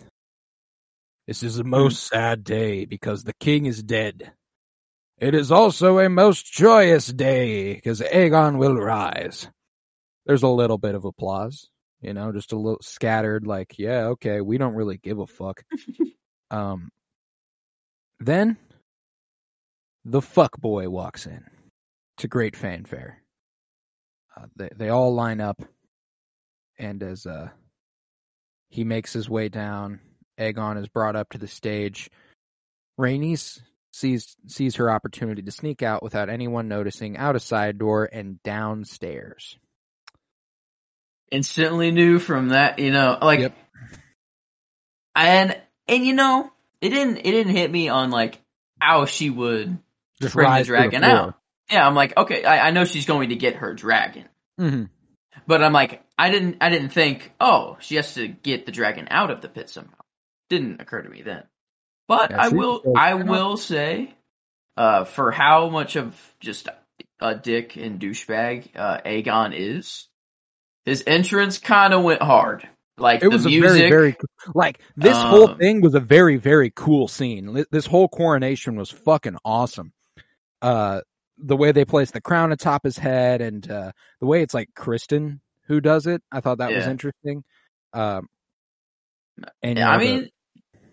This 1.26 1.42
is 1.42 1.58
a 1.58 1.64
most 1.64 2.08
sad 2.08 2.44
day 2.44 2.84
because 2.86 3.22
the 3.22 3.34
king 3.34 3.66
is 3.66 3.82
dead. 3.82 4.32
It 5.18 5.34
is 5.34 5.52
also 5.52 5.98
a 5.98 6.08
most 6.08 6.50
joyous 6.50 7.06
day 7.06 7.74
because 7.74 8.00
Aegon 8.00 8.56
will 8.56 8.74
rise. 8.74 9.48
There's 10.26 10.42
a 10.42 10.48
little 10.48 10.78
bit 10.78 10.94
of 10.94 11.04
applause, 11.04 11.68
you 12.00 12.14
know, 12.14 12.32
just 12.32 12.52
a 12.52 12.56
little 12.56 12.80
scattered, 12.82 13.46
like, 13.46 13.78
yeah, 13.78 14.06
okay, 14.06 14.40
we 14.40 14.58
don't 14.58 14.74
really 14.74 14.96
give 14.96 15.18
a 15.18 15.26
fuck. 15.26 15.62
um, 16.50 16.90
then 18.18 18.56
the 20.04 20.22
fuck 20.22 20.58
boy 20.58 20.88
walks 20.88 21.26
in 21.26 21.44
to 22.20 22.28
great 22.28 22.56
fanfare. 22.56 23.22
Uh, 24.36 24.46
they 24.56 24.70
they 24.76 24.88
all 24.88 25.14
line 25.14 25.40
up, 25.40 25.62
and 26.78 27.02
as 27.02 27.26
uh, 27.26 27.48
he 28.68 28.84
makes 28.84 29.12
his 29.12 29.28
way 29.28 29.48
down, 29.48 30.00
Aegon 30.38 30.78
is 30.80 30.88
brought 30.88 31.16
up 31.16 31.30
to 31.30 31.38
the 31.38 31.48
stage. 31.48 32.10
Rhaenys 32.98 33.60
sees 33.92 34.36
sees 34.46 34.76
her 34.76 34.90
opportunity 34.90 35.42
to 35.42 35.50
sneak 35.50 35.82
out 35.82 36.02
without 36.02 36.28
anyone 36.30 36.68
noticing 36.68 37.16
out 37.16 37.36
a 37.36 37.40
side 37.40 37.78
door 37.78 38.08
and 38.10 38.42
downstairs. 38.42 39.58
instantly 41.32 41.90
knew 41.92 42.18
from 42.18 42.48
that, 42.48 42.78
you 42.78 42.90
know, 42.90 43.16
like, 43.22 43.40
Yep. 43.40 43.56
and 45.14 45.60
and 45.88 46.04
you 46.06 46.12
know, 46.14 46.50
it 46.80 46.90
didn't 46.90 47.18
it 47.18 47.30
didn't 47.30 47.54
hit 47.54 47.70
me 47.70 47.88
on 47.88 48.10
like 48.10 48.40
how 48.80 49.06
she 49.06 49.30
would 49.30 49.78
Just 50.20 50.34
bring 50.34 50.52
the 50.52 50.64
dragon 50.64 51.04
out. 51.04 51.34
Yeah, 51.70 51.86
I'm 51.86 51.94
like, 51.94 52.16
okay, 52.16 52.44
I, 52.44 52.68
I 52.68 52.70
know 52.70 52.84
she's 52.84 53.06
going 53.06 53.28
to 53.30 53.36
get 53.36 53.56
her 53.56 53.74
dragon, 53.74 54.28
Mhm. 54.58 54.88
but 55.46 55.62
I'm 55.62 55.72
like, 55.72 56.02
I 56.18 56.30
didn't 56.30 56.58
I 56.60 56.68
didn't 56.68 56.90
think, 56.90 57.32
oh, 57.40 57.76
she 57.80 57.96
has 57.96 58.14
to 58.14 58.28
get 58.28 58.66
the 58.66 58.72
dragon 58.72 59.08
out 59.10 59.30
of 59.30 59.40
the 59.40 59.48
pit 59.48 59.70
somehow. 59.70 59.94
Didn't 60.48 60.80
occur 60.80 61.02
to 61.02 61.08
me 61.08 61.22
then. 61.22 61.44
But 62.08 62.30
Yeah, 62.30 62.42
I 62.42 62.48
will 62.48 62.82
I 62.96 63.14
will 63.14 63.56
say, 63.56 64.14
uh, 64.76 65.04
for 65.04 65.30
how 65.30 65.68
much 65.68 65.96
of 65.96 66.20
just 66.40 66.68
a 67.20 67.34
dick 67.36 67.76
and 67.76 68.00
douchebag 68.00 68.70
uh, 68.74 69.00
Aegon 69.06 69.52
is, 69.56 70.08
his 70.84 71.04
entrance 71.06 71.58
kind 71.58 71.94
of 71.94 72.02
went 72.02 72.22
hard. 72.22 72.68
Like 72.98 73.18
It 73.22 73.24
the 73.26 73.30
was 73.30 73.46
music, 73.46 73.86
a 73.86 73.88
very, 73.88 73.90
very 73.90 74.16
like 74.54 74.80
this 74.96 75.16
whole 75.16 75.50
Um, 75.50 75.58
thing 75.58 75.80
was 75.80 75.94
a 75.94 76.00
very, 76.00 76.36
very 76.36 76.70
cool 76.74 77.08
scene. 77.08 77.64
This 77.70 77.86
whole 77.86 78.08
coronation 78.08 78.76
was 78.76 78.90
fucking 78.90 79.36
awesome. 79.44 79.92
Uh, 80.60 81.00
the 81.43 81.57
way 81.57 81.72
they 81.72 81.84
place 81.84 82.11
the 82.11 82.20
crown 82.20 82.53
atop 82.53 82.84
his 82.84 82.99
head, 82.99 83.41
and 83.41 83.68
uh, 83.70 83.93
the 84.20 84.26
way 84.26 84.43
it's 84.43 84.55
like 84.55 84.70
Criston 84.76 85.41
who 85.66 85.80
does 85.80 86.07
it, 86.07 86.22
I 86.32 86.41
thought 86.41 86.59
that 86.59 86.72
was 86.72 86.86
interesting. 86.86 87.45
Um, 87.93 88.26
and 89.62 89.78
Yeah, 89.78 89.91
I 89.91 89.99
the- 89.99 90.05
mean, 90.05 90.28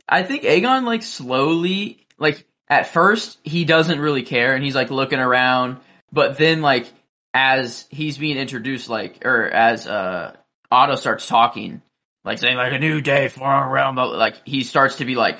I 0.07 0.23
think 0.23 0.43
Aegon 0.43 0.83
like 0.85 1.03
slowly, 1.03 2.07
like 2.17 2.45
at 2.69 2.87
first 2.87 3.37
he 3.43 3.65
doesn't 3.65 3.99
really 3.99 4.23
care 4.23 4.53
and 4.53 4.63
he's 4.63 4.75
like 4.75 4.89
looking 4.91 5.19
around, 5.19 5.77
but 6.11 6.37
then 6.37 6.61
like 6.61 6.87
as 7.33 7.85
he's 7.89 8.17
being 8.17 8.37
introduced, 8.37 8.89
like 8.89 9.25
or 9.25 9.45
as 9.49 9.85
uh 9.87 10.35
Otto 10.71 10.95
starts 10.95 11.27
talking, 11.27 11.81
like 12.23 12.37
saying 12.39 12.57
like 12.57 12.73
a 12.73 12.79
new 12.79 13.01
day 13.01 13.27
for 13.27 13.43
our 13.45 13.69
realm, 13.71 13.95
but 13.95 14.15
like 14.15 14.35
he 14.45 14.63
starts 14.63 14.97
to 14.97 15.05
be 15.05 15.15
like, 15.15 15.39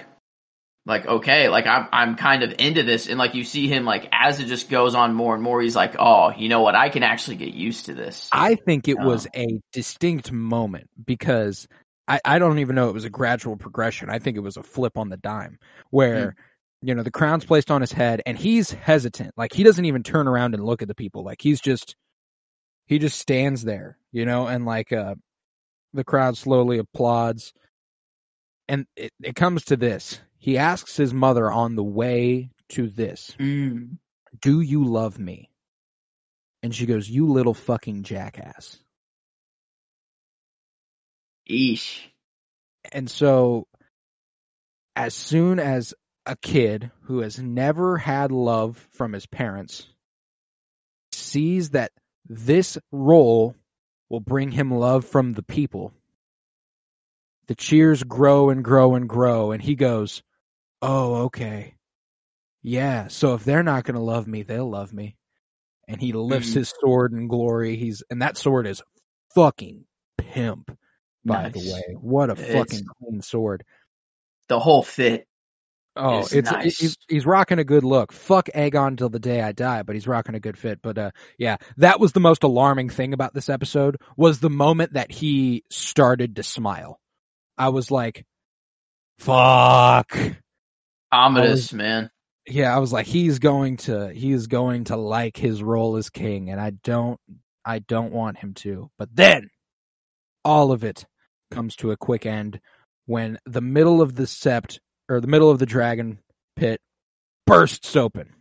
like 0.88 1.06
okay, 1.06 1.50
like 1.50 1.68
I'm 1.68 1.88
I'm 1.92 2.16
kind 2.16 2.44
of 2.44 2.56
into 2.60 2.84
this, 2.84 3.08
and 3.08 3.20
like 3.20 3.36
you 3.36 3.44
see 3.44 3.68
him 3.68 3.86
like 3.86 4.10
as 4.12 4.40
it 4.40 4.48
just 4.48 4.70
goes 4.70 4.96
on 4.96 5.14
more 5.14 5.36
and 5.36 5.44
more, 5.44 5.62
he's 5.62 5.76
like, 5.76 5.96
oh, 6.00 6.32
you 6.38 6.50
know 6.50 6.62
what, 6.62 6.76
I 6.76 6.90
can 6.90 7.04
actually 7.04 7.38
get 7.38 7.54
used 7.54 7.88
to 7.88 7.94
this. 7.94 8.30
I 8.32 8.56
think 8.56 8.88
it 8.88 9.00
was 9.00 9.28
Um, 9.28 9.32
a 9.36 9.62
distinct 9.74 10.32
moment 10.32 10.90
because 11.06 11.68
I, 12.08 12.22
I 12.26 12.40
don't 12.40 12.60
even 12.60 12.76
know 12.76 12.90
it 12.90 12.94
was 12.94 13.06
a 13.06 13.10
gradual 13.10 13.58
progression. 13.58 14.10
I 14.10 14.20
think 14.20 14.38
it 14.38 14.42
was 14.42 14.58
a 14.58 14.64
flip 14.64 14.98
on 14.98 15.10
the 15.10 15.18
dime 15.18 15.60
where, 15.90 16.36
Hmm. 16.82 16.88
you 16.88 16.96
know, 16.96 17.04
the 17.04 17.12
crown's 17.12 17.46
placed 17.46 17.70
on 17.72 17.82
his 17.82 17.92
head 17.92 18.22
and 18.26 18.38
he's 18.38 18.72
hesitant. 18.72 19.34
Like 19.38 19.54
he 19.54 19.64
doesn't 19.64 19.86
even 19.86 20.04
turn 20.04 20.28
around 20.28 20.54
and 20.56 20.64
look 20.66 20.82
at 20.82 20.88
the 20.88 20.96
people. 20.96 21.24
Like 21.24 21.42
he's 21.42 21.60
just, 21.60 21.96
he 22.86 23.00
just 23.00 23.20
stands 23.20 23.64
there, 23.64 23.98
you 24.14 24.26
know, 24.26 24.48
and 24.48 24.66
like, 24.66 24.94
uh, 24.94 25.16
the 25.94 26.06
crowd 26.06 26.38
slowly 26.38 26.78
applauds. 26.78 27.54
And 28.70 28.86
it, 28.96 29.12
it 29.22 29.36
comes 29.36 29.66
to 29.66 29.78
this. 29.78 30.20
He 30.40 30.58
asks 30.58 30.96
his 30.98 31.14
mother 31.14 31.52
on 31.52 31.76
the 31.76 31.84
way 31.84 32.52
to 32.70 32.90
this, 32.90 33.36
Mm. 33.40 33.98
"Do 34.40 34.62
you 34.62 34.84
love 34.86 35.18
me?" 35.20 35.50
And 36.64 36.74
she 36.74 36.86
goes, 36.86 37.10
"You 37.10 37.28
little 37.28 37.54
fucking 37.54 38.04
jackass." 38.04 38.84
Eesh. 41.50 42.08
And 42.92 43.10
so, 43.10 43.68
as 44.96 45.14
soon 45.14 45.60
as 45.60 45.94
a 46.26 46.36
kid 46.36 46.92
who 47.04 47.20
has 47.20 47.40
never 47.40 47.98
had 47.98 48.32
love 48.32 48.88
from 48.92 49.14
his 49.14 49.26
parents 49.26 49.88
sees 51.14 51.70
that 51.72 51.94
this 52.26 52.78
role 52.92 53.56
will 54.10 54.20
bring 54.20 54.52
him 54.52 54.72
love 54.72 55.06
from 55.06 55.34
the 55.34 55.44
people, 55.44 55.94
the 57.48 57.56
cheers 57.56 58.04
grow 58.04 58.50
and 58.50 58.64
grow 58.64 58.96
and 58.96 59.08
grow. 59.08 59.52
And 59.52 59.62
he 59.62 59.76
goes, 59.76 60.22
Oh, 60.82 61.16
okay. 61.26 61.76
Yeah. 62.64 63.08
So 63.08 63.34
if 63.34 63.44
they're 63.44 63.64
not 63.64 63.84
going 63.84 63.96
to 63.96 64.02
love 64.02 64.28
me, 64.28 64.44
they'll 64.44 64.70
love 64.70 64.94
me. 64.94 65.16
And 65.88 66.02
he 66.02 66.12
lifts 66.14 66.52
Mhm. 66.52 66.56
his 66.56 66.74
sword 66.82 67.14
in 67.14 67.28
glory. 67.28 67.76
He's, 67.78 68.04
and 68.10 68.22
that 68.22 68.38
sword 68.38 68.68
is 68.68 68.82
fucking 69.34 69.86
pimp, 70.18 70.78
by 71.24 71.50
the 71.50 71.60
way. 71.60 71.96
What 72.00 72.30
a 72.30 72.34
It's- 72.34 72.52
fucking 72.54 72.86
clean 73.00 73.22
sword. 73.22 73.64
The 74.50 74.60
whole 74.60 74.84
fit. 74.84 75.28
Oh, 76.00 76.20
it's 76.32 76.52
nice. 76.52 76.78
he's 76.78 76.98
he's 77.10 77.26
rocking 77.26 77.58
a 77.58 77.64
good 77.64 77.84
look. 77.84 78.12
Fuck 78.12 78.50
Aegon 78.54 78.98
till 79.00 79.10
the 79.10 79.18
day 79.18 79.42
I 79.42 79.52
die, 79.52 79.82
but 79.82 79.96
he's 79.96 80.08
rocking 80.08 80.36
a 80.36 80.40
good 80.40 80.56
fit. 80.56 80.80
But 80.84 80.98
uh, 81.00 81.12
yeah, 81.40 81.58
that 81.78 82.00
was 82.00 82.12
the 82.12 82.20
most 82.20 82.44
alarming 82.44 82.90
thing 82.90 83.14
about 83.14 83.34
this 83.34 83.50
episode 83.50 83.98
was 84.16 84.40
the 84.40 84.50
moment 84.52 84.94
that 84.94 85.12
he 85.12 85.64
started 85.72 86.36
to 86.36 86.44
smile. 86.44 87.00
I 87.58 87.70
was 87.70 87.90
like, 87.90 88.28
"Fuck." 89.18 90.16
Ominous, 91.12 91.74
man. 91.74 92.10
Yeah, 92.48 92.76
I 92.76 92.80
was 92.80 92.94
like, 92.94 93.06
he's 93.06 93.40
going 93.40 93.78
to 93.78 94.12
he's 94.14 94.48
going 94.48 94.86
to 94.86 94.96
like 94.96 95.38
his 95.38 95.62
role 95.62 95.98
as 95.98 96.10
king, 96.10 96.50
and 96.50 96.60
I 96.60 96.72
don't 96.72 97.20
I 97.66 97.80
don't 97.80 98.14
want 98.14 98.38
him 98.38 98.54
to. 98.56 98.90
But 98.98 99.10
then 99.14 99.50
all 100.46 100.72
of 100.72 100.84
it 100.84 101.06
comes 101.52 101.76
to 101.78 101.92
a 101.92 101.98
quick 101.98 102.26
end 102.26 102.60
when 103.06 103.38
the 103.46 103.62
middle 103.62 104.02
of 104.02 104.16
the 104.16 104.24
sept 104.24 104.80
or 105.10 105.20
the 105.20 105.28
middle 105.28 105.50
of 105.50 105.60
the 105.60 105.66
dragon 105.66 106.20
pit 106.56 106.80
bursts 107.46 107.96
open. 107.96 108.34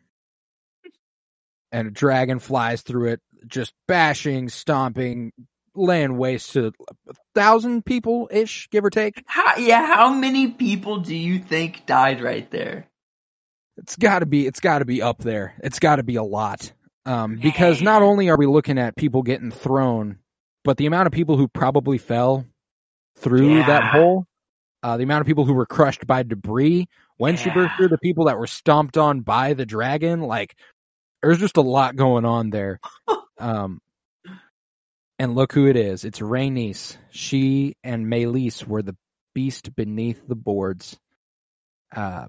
And 1.73 1.89
a 1.89 1.91
dragon 1.91 2.39
flies 2.39 2.83
through 2.83 3.13
it, 3.13 3.21
just 3.47 3.73
bashing, 3.89 4.49
stomping, 4.49 5.33
laying 5.77 6.17
waste 6.17 6.53
to 6.53 6.73
a 7.09 7.15
thousand 7.35 7.85
people 7.85 8.29
ish, 8.33 8.69
give 8.71 8.85
or 8.85 8.91
take. 8.91 9.23
How, 9.27 9.57
yeah, 9.57 9.87
how 9.87 10.13
many 10.13 10.49
people 10.49 10.99
do 10.99 11.15
you 11.15 11.39
think 11.39 11.87
died 11.87 12.21
right 12.21 12.51
there? 12.51 12.89
It's 13.77 13.97
got 13.97 14.21
to 14.21 14.27
be. 14.27 14.47
It's 14.47 14.61
got 14.61 14.79
to 14.79 14.85
be 14.85 15.03
up 15.03 15.19
there. 15.19 15.55
It's 15.63 15.79
got 15.79 15.97
to 15.97 16.03
be 16.03 16.17
a 16.17 16.23
lot. 16.23 16.73
Um, 17.05 17.37
because 17.37 17.83
not 17.83 18.03
only 18.03 18.31
are 18.31 18.37
we 18.37 18.47
looking 18.47 18.79
at 18.79 18.97
people 18.97 19.23
getting 19.23 19.53
thrown, 19.53 20.19
but 20.65 20.77
the 20.77 20.87
amount 20.87 21.07
of 21.07 21.13
people 21.13 21.37
who 21.37 21.47
probably 21.47 21.99
fell 21.99 22.45
through 23.17 23.59
that 23.65 23.85
hole, 23.85 24.27
uh, 24.83 24.97
the 24.97 25.05
amount 25.05 25.21
of 25.21 25.27
people 25.27 25.45
who 25.45 25.55
were 25.55 25.67
crushed 25.67 26.07
by 26.07 26.23
debris 26.25 26.89
when 27.17 27.37
she 27.37 27.51
burst 27.51 27.77
through, 27.77 27.89
the 27.89 27.99
people 27.99 28.25
that 28.25 28.39
were 28.39 28.47
stomped 28.47 28.97
on 28.97 29.21
by 29.21 29.55
the 29.55 29.65
dragon, 29.65 30.21
like 30.21 30.57
there's 31.23 31.39
just 31.39 31.57
a 31.57 31.63
lot 31.63 31.97
going 31.97 32.25
on 32.25 32.51
there. 32.51 32.81
um, 33.39 33.81
and 35.19 35.35
look 35.35 35.53
who 35.53 35.67
it 35.67 35.77
is. 35.77 36.05
It's 36.05 36.21
Rhaenys. 36.21 36.97
She 37.11 37.75
and 37.83 38.07
Meleys 38.07 38.67
were 38.67 38.83
the 38.83 38.97
beast 39.35 39.75
beneath 39.75 40.27
the 40.27 40.35
boards. 40.37 40.99
Uh, 41.95 42.27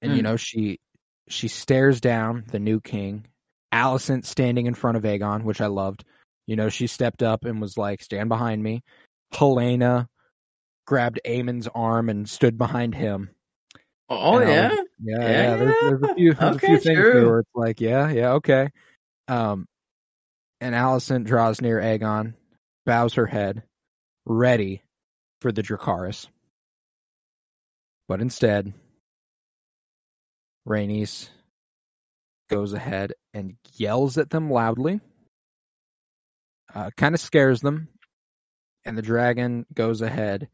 and 0.00 0.12
you 0.12 0.18
Hmm. 0.18 0.24
know 0.24 0.36
she 0.36 0.78
she 1.28 1.48
stares 1.48 2.00
down 2.00 2.44
the 2.48 2.58
new 2.58 2.80
king. 2.80 3.26
Alicent 3.72 4.24
standing 4.26 4.66
in 4.66 4.74
front 4.74 4.96
of 4.96 5.04
Aegon, 5.04 5.44
which 5.44 5.60
I 5.60 5.66
loved. 5.66 6.04
You 6.46 6.56
know, 6.56 6.68
she 6.68 6.86
stepped 6.88 7.22
up 7.22 7.44
and 7.44 7.60
was 7.60 7.78
like, 7.78 8.02
"Stand 8.02 8.28
behind 8.28 8.62
me." 8.62 8.82
Helaena 9.32 10.08
grabbed 10.86 11.20
Aemond's 11.24 11.68
arm 11.68 12.08
and 12.10 12.28
stood 12.28 12.58
behind 12.58 12.94
him. 12.94 13.30
Oh 14.10 14.40
yeah, 14.40 14.68
was- 14.68 14.86
Yeah, 14.98 15.20
yeah. 15.30 15.56
There's, 15.56 15.74
there's 15.80 16.02
a 16.02 16.14
few, 16.14 16.34
there's 16.34 16.56
Okay, 16.56 16.66
a 16.66 16.68
few 16.68 16.78
things 16.78 16.98
where 16.98 17.38
it's 17.38 17.50
like, 17.54 17.80
yeah, 17.80 18.10
yeah, 18.10 18.32
okay. 18.32 18.68
Um, 19.28 19.66
and 20.62 20.76
Alicent 20.76 21.24
draws 21.24 21.60
near 21.60 21.80
Aegon, 21.80 22.34
bows 22.86 23.14
her 23.14 23.26
head, 23.26 23.64
ready 24.24 24.80
for 25.40 25.50
the 25.50 25.62
Dracarys. 25.62 26.28
But 28.06 28.20
instead, 28.20 28.72
Rhaenys 30.68 31.28
goes 32.48 32.72
ahead 32.72 33.14
and 33.34 33.56
yells 33.74 34.18
at 34.18 34.30
them 34.30 34.50
loudly. 34.50 35.00
Uh, 36.72 36.90
kind 36.96 37.14
of 37.14 37.20
scares 37.20 37.60
them, 37.60 37.88
and 38.84 38.96
the 38.96 39.02
dragon 39.02 39.66
goes 39.74 40.00
ahead 40.00 40.48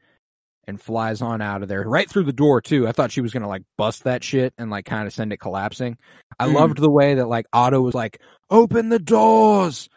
and 0.66 0.80
flies 0.80 1.20
on 1.20 1.42
out 1.42 1.62
of 1.62 1.68
there 1.68 1.82
right 1.82 2.08
through 2.08 2.24
the 2.24 2.32
door 2.32 2.60
too. 2.62 2.88
I 2.88 2.92
thought 2.92 3.12
she 3.12 3.20
was 3.20 3.32
gonna 3.32 3.46
like 3.48 3.62
bust 3.76 4.04
that 4.04 4.24
shit 4.24 4.54
and 4.56 4.70
like 4.70 4.86
kind 4.86 5.06
of 5.06 5.12
send 5.12 5.32
it 5.34 5.36
collapsing. 5.38 5.98
I 6.38 6.48
Hmm. 6.48 6.54
loved 6.54 6.78
the 6.78 6.90
way 6.90 7.14
that 7.16 7.28
like 7.28 7.46
Otto 7.52 7.80
was 7.82 7.94
like, 7.94 8.20
"Open 8.50 8.88
the 8.88 8.98
doors," 8.98 9.88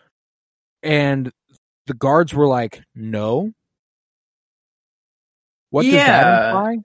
and 0.84 1.32
the 1.88 1.94
guards 1.94 2.34
were 2.34 2.48
like, 2.48 2.82
"No." 2.96 3.52
What 5.72 5.88
does 5.90 6.06
that 6.06 6.28
Yeah. 6.28 6.30
imply? 6.30 6.78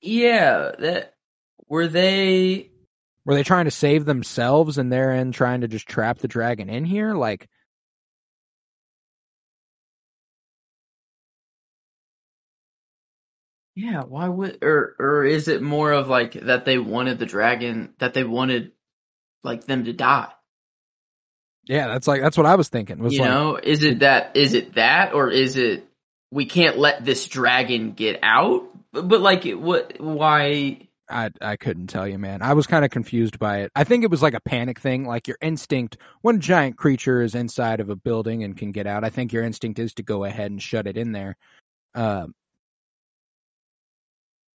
yeah. 0.00 0.72
That 0.78 1.14
were 1.68 1.88
they? 1.88 2.70
Were 3.24 3.34
they 3.34 3.42
trying 3.42 3.66
to 3.66 3.70
save 3.70 4.04
themselves 4.04 4.78
and 4.78 4.92
they're 4.92 5.12
in 5.14 5.32
trying 5.32 5.60
to 5.62 5.68
just 5.68 5.86
trap 5.86 6.18
the 6.18 6.28
dragon 6.28 6.68
in 6.70 6.84
here? 6.84 7.14
Like, 7.14 7.48
Yeah, 13.74 14.02
why 14.04 14.28
would 14.28 14.62
or 14.62 14.94
or 14.98 15.24
is 15.24 15.48
it 15.48 15.62
more 15.62 15.92
of 15.92 16.08
like 16.08 16.32
that 16.34 16.64
they 16.64 16.78
wanted 16.78 17.18
the 17.18 17.26
dragon 17.26 17.94
that 17.98 18.14
they 18.14 18.24
wanted 18.24 18.72
like 19.44 19.64
them 19.66 19.84
to 19.84 19.92
die? 19.92 20.32
Yeah, 21.64 21.88
that's 21.88 22.06
like 22.06 22.20
that's 22.20 22.36
what 22.36 22.46
I 22.46 22.56
was 22.56 22.68
thinking. 22.68 22.98
Was 22.98 23.12
you 23.12 23.20
like, 23.20 23.30
know, 23.30 23.56
is 23.62 23.82
it 23.82 24.00
that 24.00 24.36
is 24.36 24.54
it 24.54 24.74
that 24.74 25.12
or 25.14 25.30
is 25.30 25.56
it 25.56 25.86
we 26.30 26.46
can't 26.46 26.78
let 26.78 27.04
this 27.04 27.26
dragon 27.26 27.92
get 27.92 28.20
out? 28.22 28.64
But, 28.92 29.20
like 29.20 29.46
it- 29.46 29.60
what 29.60 30.00
why 30.00 30.88
I 31.08 31.30
I 31.40 31.56
couldn't 31.56 31.88
tell 31.88 32.06
you, 32.08 32.18
man. 32.18 32.42
I 32.42 32.54
was 32.54 32.66
kind 32.66 32.84
of 32.84 32.90
confused 32.90 33.38
by 33.38 33.60
it. 33.62 33.72
I 33.74 33.84
think 33.84 34.04
it 34.04 34.10
was 34.10 34.22
like 34.22 34.34
a 34.34 34.40
panic 34.40 34.80
thing, 34.80 35.04
like 35.04 35.28
your 35.28 35.36
instinct 35.40 35.96
when 36.22 36.36
a 36.36 36.38
giant 36.40 36.76
creature 36.76 37.22
is 37.22 37.34
inside 37.34 37.80
of 37.80 37.90
a 37.90 37.96
building 37.96 38.44
and 38.44 38.56
can 38.56 38.72
get 38.72 38.86
out. 38.86 39.04
I 39.04 39.10
think 39.10 39.32
your 39.32 39.44
instinct 39.44 39.78
is 39.78 39.94
to 39.94 40.02
go 40.02 40.24
ahead 40.24 40.50
and 40.50 40.62
shut 40.62 40.86
it 40.86 40.96
in 40.96 41.12
there. 41.12 41.36
Um, 41.94 42.34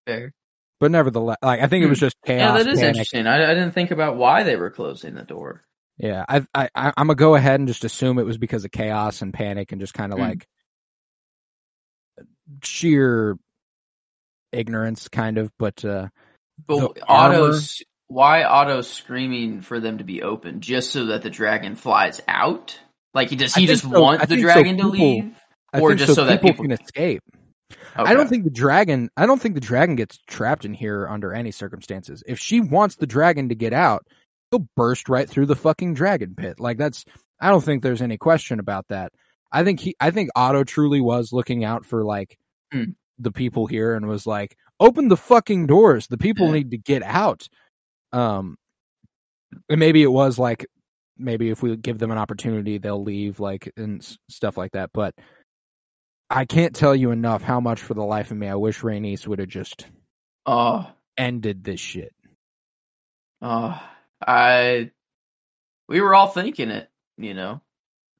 fair. 0.05 0.31
but 0.79 0.91
nevertheless, 0.91 1.37
like 1.41 1.61
I 1.61 1.67
think 1.67 1.83
it 1.83 1.89
was 1.89 1.99
just 1.99 2.15
chaos. 2.25 2.51
Hmm. 2.51 2.57
Yeah, 2.57 2.63
that 2.63 2.71
is 2.71 2.79
panic. 2.79 2.89
interesting. 2.95 3.27
I, 3.27 3.51
I 3.51 3.53
didn't 3.53 3.71
think 3.71 3.91
about 3.91 4.17
why 4.17 4.43
they 4.43 4.55
were 4.55 4.69
closing 4.71 5.15
the 5.15 5.23
door. 5.23 5.61
Yeah, 5.97 6.25
I 6.27 6.45
I 6.53 6.69
I- 6.75 6.93
I'm 6.97 7.07
gonna 7.07 7.15
go 7.15 7.35
ahead 7.35 7.59
and 7.59 7.67
just 7.67 7.83
assume 7.85 8.19
it 8.19 8.25
was 8.25 8.37
because 8.37 8.65
of 8.65 8.71
chaos 8.71 9.21
and 9.21 9.33
panic 9.33 9.71
and 9.71 9.79
just 9.79 9.93
kind 9.93 10.11
of 10.11 10.19
Mm. 10.19 10.27
like 10.29 10.47
sheer 12.63 13.37
ignorance, 14.51 15.07
kind 15.07 15.37
of. 15.37 15.51
But 15.57 15.83
uh, 15.85 16.09
But 16.67 16.97
Otto's 17.07 17.81
why 18.07 18.43
Otto's 18.43 18.89
screaming 18.89 19.61
for 19.61 19.79
them 19.79 19.97
to 19.97 20.03
be 20.03 20.21
open 20.21 20.61
just 20.61 20.91
so 20.91 21.07
that 21.07 21.23
the 21.23 21.29
dragon 21.29 21.75
flies 21.75 22.21
out? 22.27 22.79
Like 23.13 23.29
does 23.29 23.55
he 23.55 23.65
just 23.65 23.83
so- 23.83 23.99
want 24.01 24.21
I 24.21 24.25
the 24.25 24.35
think 24.35 24.47
so 24.47 24.53
dragon 24.53 24.77
to 24.77 24.87
leave? 24.87 25.35
Or 25.73 25.93
just 25.95 26.15
so 26.15 26.25
that 26.25 26.41
people, 26.41 26.63
people- 26.63 26.63
can 26.65 26.71
escape. 26.71 27.21
Okay. 27.97 28.11
I 28.11 28.13
don't 28.13 28.27
think 28.29 28.43
the 28.43 28.49
dragon. 28.51 29.09
I 29.17 29.25
don't 29.25 29.41
think 29.41 29.55
the 29.55 29.61
dragon 29.61 29.95
gets 29.95 30.17
trapped 30.27 30.65
in 30.65 30.73
here 30.73 31.07
under 31.07 31.33
any 31.33 31.51
circumstances. 31.51 32.23
If 32.27 32.39
she 32.39 32.59
wants 32.61 32.95
the 32.95 33.07
dragon 33.07 33.49
to 33.49 33.55
get 33.55 33.73
out, 33.73 34.05
he'll 34.55 34.67
burst 34.75 35.09
right 35.09 35.29
through 35.29 35.45
the 35.47 35.55
fucking 35.55 35.93
dragon 35.93 36.35
pit. 36.35 36.59
Like 36.59 36.77
that's. 36.77 37.05
I 37.39 37.49
don't 37.49 37.63
think 37.63 37.83
there's 37.83 38.01
any 38.01 38.17
question 38.17 38.59
about 38.59 38.87
that. 38.89 39.11
I 39.51 39.63
think 39.63 39.79
he. 39.79 39.95
I 39.99 40.11
think 40.11 40.29
Otto 40.35 40.63
truly 40.63 41.01
was 41.01 41.33
looking 41.33 41.63
out 41.63 41.85
for 41.85 42.03
like 42.03 42.37
Hmm. 42.71 42.91
the 43.19 43.31
people 43.31 43.67
here 43.67 43.93
and 43.95 44.07
was 44.07 44.25
like, 44.25 44.55
"Open 44.79 45.07
the 45.09 45.17
fucking 45.17 45.67
doors. 45.67 46.07
The 46.07 46.17
people 46.17 46.47
Yeah. 46.47 46.53
need 46.53 46.71
to 46.71 46.77
get 46.77 47.03
out." 47.03 47.47
Um, 48.13 48.57
and 49.69 49.79
maybe 49.79 50.01
it 50.03 50.11
was 50.11 50.39
like, 50.39 50.65
maybe 51.17 51.49
if 51.49 51.61
we 51.61 51.75
give 51.77 51.97
them 51.99 52.11
an 52.11 52.17
opportunity, 52.17 52.77
they'll 52.77 53.03
leave, 53.03 53.39
like 53.39 53.71
and 53.77 54.01
s- 54.01 54.17
stuff 54.29 54.57
like 54.57 54.71
that. 54.71 54.89
But 54.93 55.13
I 56.29 56.45
can't 56.45 56.73
tell 56.75 56.95
you 56.95 57.11
enough 57.11 57.41
how 57.41 57.59
much 57.59 57.81
for 57.81 57.93
the 57.93 58.03
life 58.03 58.31
of 58.31 58.37
me 58.37 58.47
I 58.47 58.55
wish 58.55 58.79
Rhaenys 58.81 59.27
would 59.27 59.39
have 59.39 59.47
just 59.49 59.87
Oh, 60.45 60.89
ended 61.17 61.63
this 61.63 61.79
shit. 61.79 62.13
oh, 63.41 63.79
I. 64.25 64.91
We 65.87 66.01
were 66.01 66.15
all 66.15 66.27
thinking 66.27 66.71
it, 66.71 66.89
you 67.17 67.33
know, 67.35 67.61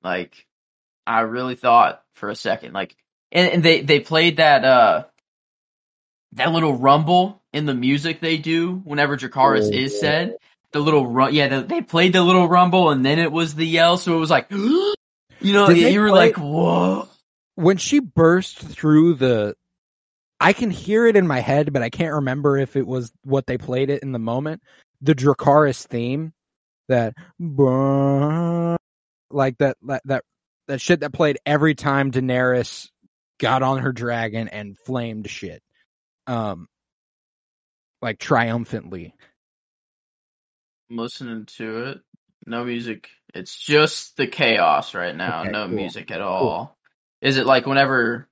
like 0.03 0.45
I 1.07 1.21
really 1.21 1.55
thought 1.55 2.03
for 2.13 2.29
a 2.29 2.35
second, 2.35 2.73
like, 2.73 2.95
and, 3.31 3.49
and 3.53 3.63
they 3.63 3.81
they 3.81 3.99
played 3.99 4.37
that 4.37 4.63
uh 4.63 5.05
that 6.33 6.51
little 6.51 6.75
rumble 6.75 7.41
in 7.53 7.65
the 7.65 7.73
music 7.73 8.19
they 8.19 8.37
do 8.37 8.75
whenever 8.83 9.17
Dracarys 9.17 9.69
Oh, 9.71 9.75
is 9.75 9.93
yeah. 9.93 9.99
said. 9.99 10.35
The 10.73 10.79
little 10.81 11.07
ru- 11.07 11.29
yeah, 11.31 11.47
the, 11.47 11.61
they 11.61 11.81
played 11.81 12.11
the 12.13 12.21
little 12.21 12.47
rumble 12.49 12.89
and 12.91 13.05
then 13.05 13.17
it 13.17 13.31
was 13.31 13.55
the 13.55 13.65
yell, 13.65 13.97
so 13.97 14.15
it 14.15 14.19
was 14.19 14.29
like, 14.29 14.47
you 14.51 14.93
know, 15.41 15.67
Did 15.67 15.93
you 15.93 16.01
were 16.01 16.09
play- 16.09 16.27
like, 16.27 16.37
whoa. 16.37 17.07
when 17.55 17.77
she 17.77 17.99
burst 17.99 18.59
through 18.59 19.15
the 19.15 19.55
I 20.39 20.51
can 20.51 20.69
hear 20.69 21.07
it 21.07 21.15
in 21.15 21.25
my 21.25 21.39
head, 21.39 21.71
but 21.71 21.81
I 21.81 21.89
can't 21.89 22.13
remember 22.15 22.57
if 22.57 22.75
it 22.75 22.85
was 22.85 23.11
what 23.23 23.47
they 23.47 23.57
played 23.57 23.89
it 23.89 24.03
in 24.03 24.11
the 24.11 24.19
moment. 24.19 24.61
The 25.01 25.15
Dracarys 25.15 25.85
theme, 25.85 26.33
that 26.87 27.13
like 29.29 29.57
that 29.57 29.77
that 29.83 30.01
that 30.05 30.23
that 30.67 30.81
shit 30.81 31.01
that 31.01 31.13
played 31.13 31.37
every 31.45 31.75
time 31.75 32.11
Daenerys 32.11 32.89
got 33.39 33.61
on 33.63 33.79
her 33.79 33.91
dragon 33.91 34.47
and 34.47 34.77
flamed 34.77 35.29
shit, 35.29 35.61
um, 36.27 36.67
like 38.01 38.19
triumphantly. 38.19 39.13
I'm 40.89 40.97
listening 40.97 41.45
to 41.57 41.83
it. 41.85 42.01
No 42.45 42.63
music. 42.63 43.09
It's 43.33 43.57
just 43.57 44.15
the 44.17 44.27
chaos 44.27 44.93
right 44.93 45.15
now. 45.15 45.41
Okay, 45.41 45.49
no 45.51 45.65
cool. 45.67 45.75
music 45.75 46.11
at 46.11 46.21
all. 46.21 46.77
Is 47.21 47.37
it 47.37 47.45
like 47.45 47.65
whenever 47.65 48.27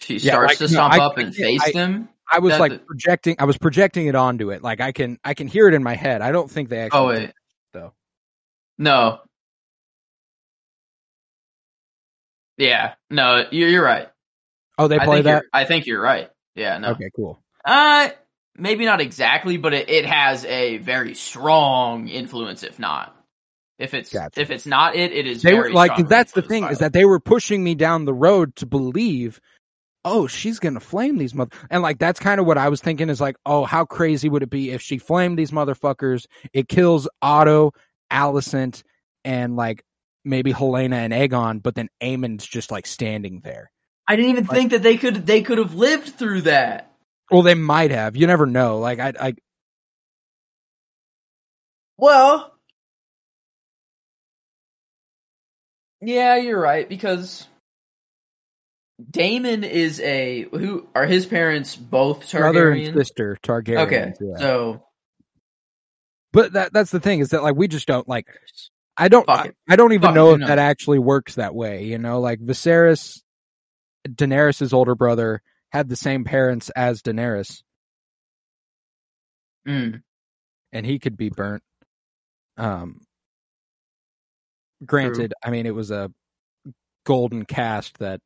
she 0.00 0.14
Yeah, 0.18 0.32
starts 0.32 0.50
like, 0.52 0.58
to 0.58 0.64
no, 0.64 0.68
stomp 0.68 0.94
I- 0.94 0.98
up 1.00 1.14
I 1.18 1.22
and 1.22 1.36
can't- 1.36 1.60
face 1.60 1.62
I- 1.66 1.72
them? 1.72 2.08
I 2.32 2.38
was 2.38 2.58
like 2.58 2.86
projecting. 2.86 3.36
I 3.38 3.44
was 3.44 3.58
projecting 3.58 4.06
it 4.06 4.14
onto 4.14 4.50
it. 4.50 4.62
Like 4.62 4.80
I 4.80 4.92
can 4.92 5.18
I 5.24 5.34
can 5.34 5.46
hear 5.46 5.68
it 5.68 5.74
in 5.74 5.82
my 5.82 5.94
head. 5.94 6.22
I 6.22 6.32
don't 6.32 6.50
think 6.50 6.68
they 6.68 6.80
actually. 6.80 7.00
Oh 7.00 7.06
wait, 7.08 7.22
it, 7.24 7.34
though. 7.72 7.92
no. 8.78 9.20
Yeah, 12.56 12.94
no, 13.10 13.44
you're, 13.50 13.68
you're 13.68 13.84
right. 13.84 14.08
Oh, 14.78 14.88
they 14.88 14.98
play 14.98 15.16
think 15.16 15.24
that. 15.24 15.44
I 15.52 15.64
think 15.64 15.86
you're 15.86 16.00
right. 16.00 16.30
Yeah, 16.54 16.78
no. 16.78 16.90
Okay, 16.90 17.10
cool. 17.14 17.42
Uh, 17.64 18.10
maybe 18.56 18.84
not 18.84 19.00
exactly, 19.00 19.56
but 19.56 19.74
it, 19.74 19.90
it 19.90 20.06
has 20.06 20.44
a 20.44 20.78
very 20.78 21.14
strong 21.14 22.08
influence. 22.08 22.62
If 22.62 22.78
not, 22.78 23.14
if 23.78 23.94
it's 23.94 24.12
Gotcha. 24.12 24.40
if 24.40 24.50
it's 24.50 24.66
not 24.66 24.94
it, 24.94 25.12
it 25.12 25.26
is. 25.26 25.42
They 25.42 25.50
very 25.50 25.70
were 25.70 25.74
like 25.74 26.08
that's 26.08 26.32
the 26.32 26.42
thing 26.42 26.64
is 26.64 26.78
that 26.78 26.92
they 26.92 27.04
were 27.04 27.20
pushing 27.20 27.62
me 27.62 27.74
down 27.74 28.04
the 28.04 28.14
road 28.14 28.54
to 28.56 28.66
believe, 28.66 29.40
oh, 30.04 30.26
she's 30.26 30.58
gonna 30.58 30.80
flame 30.80 31.18
these 31.18 31.34
mother, 31.34 31.56
and 31.70 31.82
like 31.82 31.98
that's 31.98 32.20
kind 32.20 32.40
of 32.40 32.46
what 32.46 32.58
I 32.58 32.68
was 32.68 32.80
thinking 32.80 33.08
is 33.08 33.20
like, 33.20 33.36
oh, 33.46 33.64
how 33.64 33.84
crazy 33.84 34.28
would 34.28 34.42
it 34.42 34.50
be 34.50 34.70
if 34.70 34.82
she 34.82 34.98
flamed 34.98 35.38
these 35.38 35.50
motherfuckers? 35.50 36.26
It 36.52 36.68
kills 36.68 37.08
Otto, 37.22 37.72
Alicent, 38.12 38.82
and 39.24 39.56
like 39.56 39.82
maybe 40.24 40.52
Helaena 40.52 40.94
and 40.94 41.12
Aegon, 41.12 41.62
but 41.62 41.74
then 41.74 41.88
Aemond's 42.02 42.46
just 42.46 42.70
like 42.70 42.86
standing 42.86 43.40
there. 43.44 43.70
I 44.06 44.16
didn't 44.16 44.30
even 44.32 44.44
like- 44.46 44.56
think 44.56 44.70
that 44.72 44.82
they 44.82 44.96
could 44.96 45.26
they 45.26 45.42
could 45.42 45.58
have 45.58 45.74
lived 45.74 46.08
through 46.10 46.42
that. 46.42 46.90
Well, 47.30 47.42
they 47.42 47.54
might 47.54 47.90
have. 47.90 48.16
You 48.16 48.26
never 48.26 48.44
know. 48.46 48.78
Like 48.78 49.00
I, 49.00 49.12
I 49.18 49.34
Well, 51.96 52.52
yeah, 56.00 56.36
you're 56.36 56.60
right 56.60 56.88
because 56.88 57.46
Daemon 59.10 59.64
is 59.64 60.00
a 60.00 60.46
who 60.50 60.88
are 60.94 61.06
his 61.06 61.26
parents 61.26 61.76
both 61.76 62.28
Targaryen? 62.28 62.40
brother 62.40 62.70
and 62.72 62.94
sister 62.94 63.38
Targaryen. 63.42 63.86
Okay, 63.86 64.12
yeah. 64.20 64.38
so 64.38 64.84
but 66.32 66.52
that 66.54 66.72
that's 66.72 66.90
the 66.90 67.00
thing 67.00 67.20
is 67.20 67.30
that 67.30 67.42
like 67.42 67.56
we 67.56 67.68
just 67.68 67.86
don't 67.86 68.08
like 68.08 68.26
I 68.96 69.08
don't 69.08 69.28
I. 69.28 69.52
I 69.68 69.76
don't 69.76 69.92
even 69.92 70.08
Fuck 70.08 70.14
know 70.14 70.34
if 70.34 70.40
that 70.40 70.58
actually 70.58 70.98
works 70.98 71.36
that 71.36 71.54
way, 71.54 71.84
you 71.84 71.98
know, 71.98 72.20
like 72.20 72.40
Viserys 72.40 73.20
Daenerys' 74.06 74.72
older 74.72 74.94
brother 74.94 75.42
had 75.72 75.88
the 75.88 75.96
same 75.96 76.24
parents 76.24 76.70
as 76.70 77.02
Daenerys 77.02 77.62
mm, 79.66 80.02
and 80.72 80.86
he 80.86 80.98
could 80.98 81.16
be 81.16 81.30
burnt. 81.30 81.62
Um 82.56 83.00
granted, 84.84 85.34
I 85.42 85.50
mean 85.50 85.66
it 85.66 85.74
was 85.74 85.90
a 85.90 86.10
golden 87.04 87.44
cast 87.44 87.98
that 87.98 88.20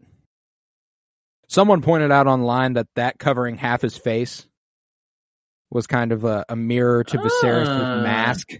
someone 1.49 1.83
pointed 1.83 2.12
out 2.12 2.27
online 2.27 2.75
that 2.75 2.87
that 2.95 3.19
covering 3.19 3.57
half 3.57 3.83
his 3.83 3.97
face 3.97 4.47
was 5.70 5.87
kind 5.87 6.12
of 6.12 6.25
a, 6.25 6.45
a 6.49 6.57
mirror 6.57 7.05
to 7.05 7.19
Viserys' 7.19 7.66
Ah. 7.69 8.01
mask, 8.03 8.53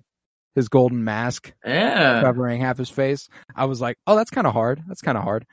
his 0.55 0.69
golden 0.69 1.05
mask. 1.05 1.53
yeah, 1.65 2.21
covering 2.23 2.61
half 2.61 2.77
his 2.77 2.91
face. 2.91 3.29
I 3.55 3.65
was 3.67 3.81
like, 3.81 3.97
oh, 4.07 4.17
that's 4.17 4.31
kind 4.31 4.47
of 4.47 4.53
hard. 4.53 4.83
That's 4.89 5.01
kind 5.03 5.17
of 5.17 5.25
hard. 5.25 5.47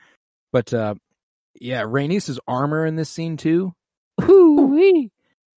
But 0.52 0.74
uh, 0.74 0.94
yeah, 1.60 1.82
Rhaenys's 1.82 2.40
armor 2.46 2.84
in 2.84 2.96
this 2.96 3.08
scene 3.10 3.36
too. 3.36 3.72
Whoo-wee. 4.18 5.10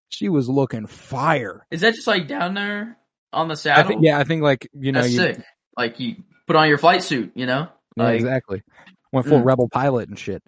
She 0.10 0.30
was 0.30 0.48
looking 0.48 0.88
fire. 0.88 1.66
is 1.72 1.82
that 1.82 1.94
just 1.95 2.08
like 2.08 2.28
down 2.28 2.54
there 2.54 2.98
on 3.34 3.48
the 3.48 3.54
I 3.54 3.56
saddle? 3.56 3.88
think, 3.90 4.04
yeah, 4.04 4.18
I 4.20 4.24
think 4.24 4.41
like 4.41 4.70
you 4.74 4.91
know, 4.91 5.02
that's 5.02 5.14
you, 5.14 5.20
sick. 5.20 5.44
Like 5.76 5.99
you 5.99 6.16
put 6.48 6.56
on 6.56 6.70
your 6.70 6.78
flight 6.78 7.04
suit, 7.04 7.32
you 7.36 7.45
know? 7.45 7.68
yeah, 7.98 8.10
exactly. 8.10 8.64
Went 9.12 9.28
full 9.28 9.41
Mm. 9.41 9.45
rebel 9.45 9.70
pilot 9.70 10.10
and 10.10 10.18
shit. 10.18 10.44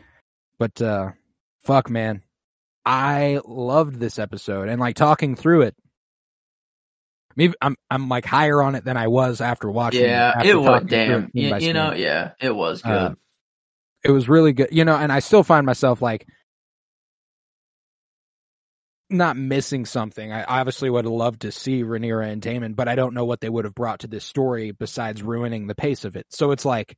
But 0.59 0.81
uh, 0.81 1.11
fuck, 1.63 1.89
man, 1.89 2.21
I 2.85 3.39
loved 3.45 3.95
this 3.95 4.19
episode 4.19 4.69
and 4.69 4.79
like 4.79 4.95
talking 4.95 5.35
through 5.35 5.63
it. 5.63 5.75
Maybe 7.35 7.53
I'm 7.61 7.75
I'm 7.89 8.09
like 8.09 8.25
higher 8.25 8.61
on 8.61 8.75
it 8.75 8.83
than 8.83 8.97
I 8.97 9.07
was 9.07 9.41
after 9.41 9.71
watching. 9.71 10.03
Yeah, 10.03 10.33
after 10.35 10.49
it 10.49 10.59
was 10.59 10.83
damn. 10.85 11.23
it 11.23 11.29
You, 11.33 11.57
you 11.57 11.73
know, 11.73 11.93
yeah, 11.93 12.31
it 12.39 12.53
was 12.53 12.81
good. 12.81 12.91
Uh, 12.91 13.15
it 14.03 14.11
was 14.11 14.29
really 14.29 14.53
good 14.53 14.69
you 14.71 14.85
know 14.85 14.95
and 14.95 15.11
i 15.11 15.19
still 15.19 15.43
find 15.43 15.65
myself 15.65 16.01
like 16.01 16.27
not 19.09 19.35
missing 19.37 19.85
something 19.85 20.31
i 20.31 20.43
obviously 20.43 20.89
would 20.89 21.05
have 21.05 21.11
loved 21.11 21.41
to 21.41 21.51
see 21.51 21.83
Rhaenyra 21.83 22.31
and 22.31 22.41
Daemon, 22.41 22.73
but 22.73 22.87
i 22.87 22.95
don't 22.95 23.13
know 23.13 23.25
what 23.25 23.41
they 23.41 23.49
would 23.49 23.65
have 23.65 23.75
brought 23.75 23.99
to 23.99 24.07
this 24.07 24.23
story 24.23 24.71
besides 24.71 25.23
ruining 25.23 25.67
the 25.67 25.75
pace 25.75 26.05
of 26.05 26.15
it 26.15 26.27
so 26.29 26.51
it's 26.51 26.65
like 26.65 26.97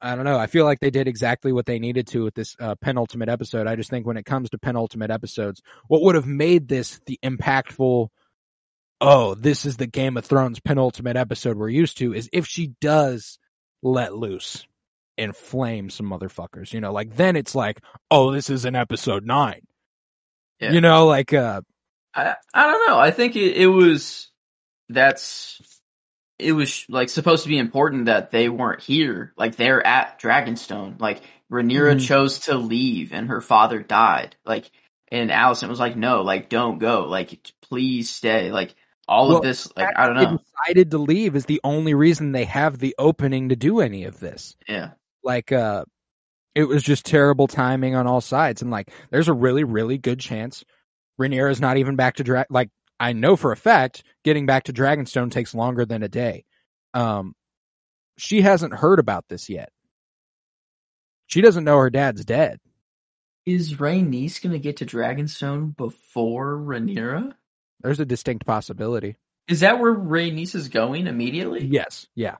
i 0.00 0.14
don't 0.14 0.24
know 0.24 0.38
i 0.38 0.46
feel 0.46 0.64
like 0.64 0.80
they 0.80 0.90
did 0.90 1.08
exactly 1.08 1.52
what 1.52 1.66
they 1.66 1.78
needed 1.78 2.06
to 2.06 2.24
with 2.24 2.34
this 2.34 2.56
uh, 2.60 2.74
penultimate 2.76 3.28
episode 3.28 3.66
i 3.66 3.76
just 3.76 3.90
think 3.90 4.06
when 4.06 4.16
it 4.16 4.24
comes 4.24 4.50
to 4.50 4.58
penultimate 4.58 5.10
episodes 5.10 5.62
what 5.88 6.02
would 6.02 6.14
have 6.14 6.26
made 6.26 6.68
this 6.68 7.00
the 7.06 7.18
impactful 7.22 8.08
oh 9.00 9.34
this 9.34 9.64
is 9.64 9.76
the 9.76 9.86
game 9.86 10.16
of 10.16 10.24
thrones 10.24 10.60
penultimate 10.60 11.16
episode 11.16 11.56
we're 11.56 11.68
used 11.68 11.98
to 11.98 12.14
is 12.14 12.28
if 12.32 12.46
she 12.46 12.68
does 12.80 13.38
let 13.82 14.14
loose 14.14 14.66
and 15.20 15.36
flame 15.36 15.90
some 15.90 16.06
motherfuckers. 16.06 16.72
You 16.72 16.80
know, 16.80 16.92
like 16.92 17.14
then 17.14 17.36
it's 17.36 17.54
like, 17.54 17.80
oh, 18.10 18.32
this 18.32 18.50
is 18.50 18.64
an 18.64 18.74
episode 18.74 19.24
nine. 19.24 19.60
Yeah. 20.58 20.72
You 20.72 20.80
know, 20.80 21.06
like 21.06 21.32
uh 21.32 21.60
I 22.14 22.34
I 22.52 22.66
don't 22.66 22.88
know. 22.88 22.98
I 22.98 23.10
think 23.10 23.36
it, 23.36 23.56
it 23.56 23.66
was 23.66 24.30
that's 24.88 25.79
it 26.40 26.52
was 26.52 26.84
like 26.88 27.08
supposed 27.08 27.42
to 27.44 27.48
be 27.48 27.58
important 27.58 28.06
that 28.06 28.30
they 28.30 28.48
weren't 28.48 28.82
here. 28.82 29.32
Like 29.36 29.56
they're 29.56 29.84
at 29.86 30.20
Dragonstone. 30.20 31.00
Like 31.00 31.22
Rhaenyra 31.50 31.96
Mhm. 31.96 32.06
chose 32.06 32.40
to 32.40 32.56
leave 32.56 33.12
and 33.12 33.28
her 33.28 33.40
father 33.40 33.80
died. 33.82 34.36
Like 34.44 34.70
and 35.12 35.30
Alicent 35.30 35.68
was 35.68 35.80
like, 35.80 35.96
no, 35.96 36.22
like 36.22 36.48
don't 36.48 36.78
go. 36.78 37.04
Like 37.08 37.38
please 37.62 38.10
stay. 38.10 38.50
Like 38.52 38.74
all 39.08 39.28
Well, 39.28 39.38
of 39.38 39.42
this. 39.42 39.70
Like 39.76 39.88
I 39.96 40.06
don't 40.06 40.16
know. 40.16 40.38
decided 40.66 40.90
to 40.92 40.98
leave 40.98 41.34
is 41.36 41.46
the 41.46 41.60
only 41.64 41.94
reason 41.94 42.32
they 42.32 42.44
have 42.44 42.78
the 42.78 42.94
opening 42.98 43.48
to 43.50 43.56
do 43.56 43.80
any 43.80 44.04
of 44.04 44.20
this. 44.20 44.56
Yeah. 44.68 44.90
Like 45.24 45.52
uh 45.52 45.84
it 46.54 46.64
was 46.64 46.82
just 46.82 47.06
terrible 47.06 47.46
timing 47.46 47.94
on 47.94 48.06
all 48.06 48.20
sides. 48.20 48.62
And 48.62 48.70
like 48.70 48.90
there's 49.10 49.28
a 49.28 49.32
really, 49.32 49.64
really 49.64 49.98
good 49.98 50.20
chance 50.20 50.64
Rhaenyra's 51.20 51.60
not 51.60 51.76
even 51.76 51.96
back 51.96 52.16
to 52.16 52.24
drag 52.24 52.46
like 52.50 52.70
I 53.00 53.14
know 53.14 53.34
for 53.34 53.50
a 53.50 53.56
fact 53.56 54.04
getting 54.24 54.46
back 54.46 54.64
to 54.64 54.72
Dragonstone 54.72 55.32
takes 55.32 55.54
longer 55.54 55.84
than 55.86 56.02
a 56.04 56.08
day. 56.08 56.44
Um 56.94 57.34
she 58.18 58.42
hasn't 58.42 58.74
heard 58.74 58.98
about 58.98 59.24
this 59.28 59.48
yet. 59.48 59.70
She 61.26 61.40
doesn't 61.40 61.64
know 61.64 61.78
her 61.78 61.90
dad's 61.90 62.24
dead. 62.24 62.58
Is 63.46 63.74
Rhaenys 63.74 64.42
gonna 64.42 64.58
get 64.58 64.78
to 64.78 64.86
Dragonstone 64.86 65.76
before 65.76 66.56
Rhaenyra? 66.58 67.32
There's 67.80 68.00
a 68.00 68.04
distinct 68.04 68.44
possibility. 68.46 69.16
Is 69.48 69.60
that 69.60 69.80
where 69.80 69.94
Rhaenys 69.94 70.54
is 70.54 70.68
going 70.68 71.06
immediately? 71.06 71.64
Yes, 71.64 72.06
yeah. 72.14 72.36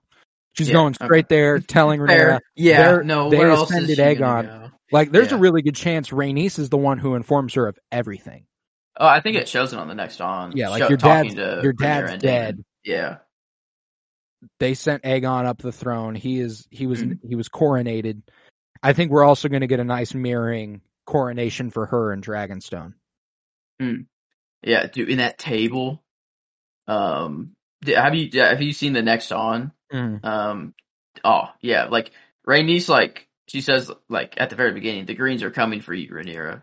She's 0.53 0.69
Yeah, 0.69 0.75
going 0.75 0.95
straight 0.95 1.25
okay. 1.27 1.35
there, 1.37 1.59
telling 1.61 2.01
Rhaenyra. 2.01 2.41
Yeah. 2.55 2.83
They're- 2.83 3.03
no. 3.05 3.31
they 3.31 3.39
Where 3.39 3.51
else 3.51 3.71
is 3.73 3.89
she 3.89 3.97
gonna 3.97 4.15
Aegon. 4.15 4.43
go? 4.47 4.71
Like, 4.93 5.13
there's 5.13 5.31
a 5.33 5.37
really 5.39 5.63
good 5.63 5.77
chance 5.77 6.11
Rhaenys 6.11 6.59
is 6.59 6.69
the 6.69 6.77
one 6.77 6.99
who 6.99 7.15
informs 7.15 7.55
her 7.55 7.67
of 7.69 7.79
everything. 7.93 8.45
Oh, 9.01 9.07
I 9.07 9.21
think 9.21 9.37
it 9.37 9.49
shows 9.49 9.73
it 9.73 9.79
on 9.79 9.89
the 9.89 9.95
next 9.95 10.21
on. 10.21 10.53
Yeah, 10.55 10.69
like 10.69 10.83
show- 10.83 10.89
your 10.91 10.99
dad's 10.99 11.35
to 11.35 11.61
your 11.63 11.73
dad's 11.73 12.23
dead. 12.23 12.63
Yeah. 12.85 13.17
They 14.59 14.75
sent 14.75 15.03
Aegon 15.05 15.47
up 15.47 15.59
the 15.59 15.73
throne. 15.73 16.15
He 16.15 16.39
is 16.39 16.69
he 16.71 16.87
was 16.87 17.03
Mhm. 17.03 17.19
he 17.27 17.35
was 17.35 17.49
coronated. 17.49 18.23
I 18.83 18.93
think 18.93 19.11
we're 19.11 19.25
also 19.25 19.49
going 19.49 19.61
to 19.63 19.67
get 19.67 19.81
a 19.81 19.85
nice 19.85 20.15
mirroring 20.15 20.83
coronation 21.07 21.71
for 21.71 21.87
her 21.87 22.13
in 22.13 22.21
Dragonstone. 22.23 22.95
Yeah, 24.63 24.87
dude, 24.87 25.09
in 25.09 25.19
that 25.19 25.39
table. 25.39 26.03
Um, 26.87 27.55
have 27.87 28.15
you 28.15 28.31
have 28.41 28.61
you 28.63 28.73
seen 28.73 28.93
the 28.93 29.03
next 29.03 29.33
on? 29.33 29.73
Um, 30.23 30.75
oh 31.25 31.49
yeah, 31.61 31.85
like 31.87 32.11
Rhaenys, 32.47 32.89
like 32.89 33.29
she 33.49 33.61
says, 33.63 33.91
like 34.09 34.35
at 34.39 34.51
the 34.51 34.57
very 34.57 34.73
beginning, 34.73 35.07
the 35.07 35.15
Greens 35.15 35.43
are 35.43 35.51
coming 35.51 35.81
for 35.81 35.95
you, 35.95 36.11
Rhaenyra. 36.11 36.63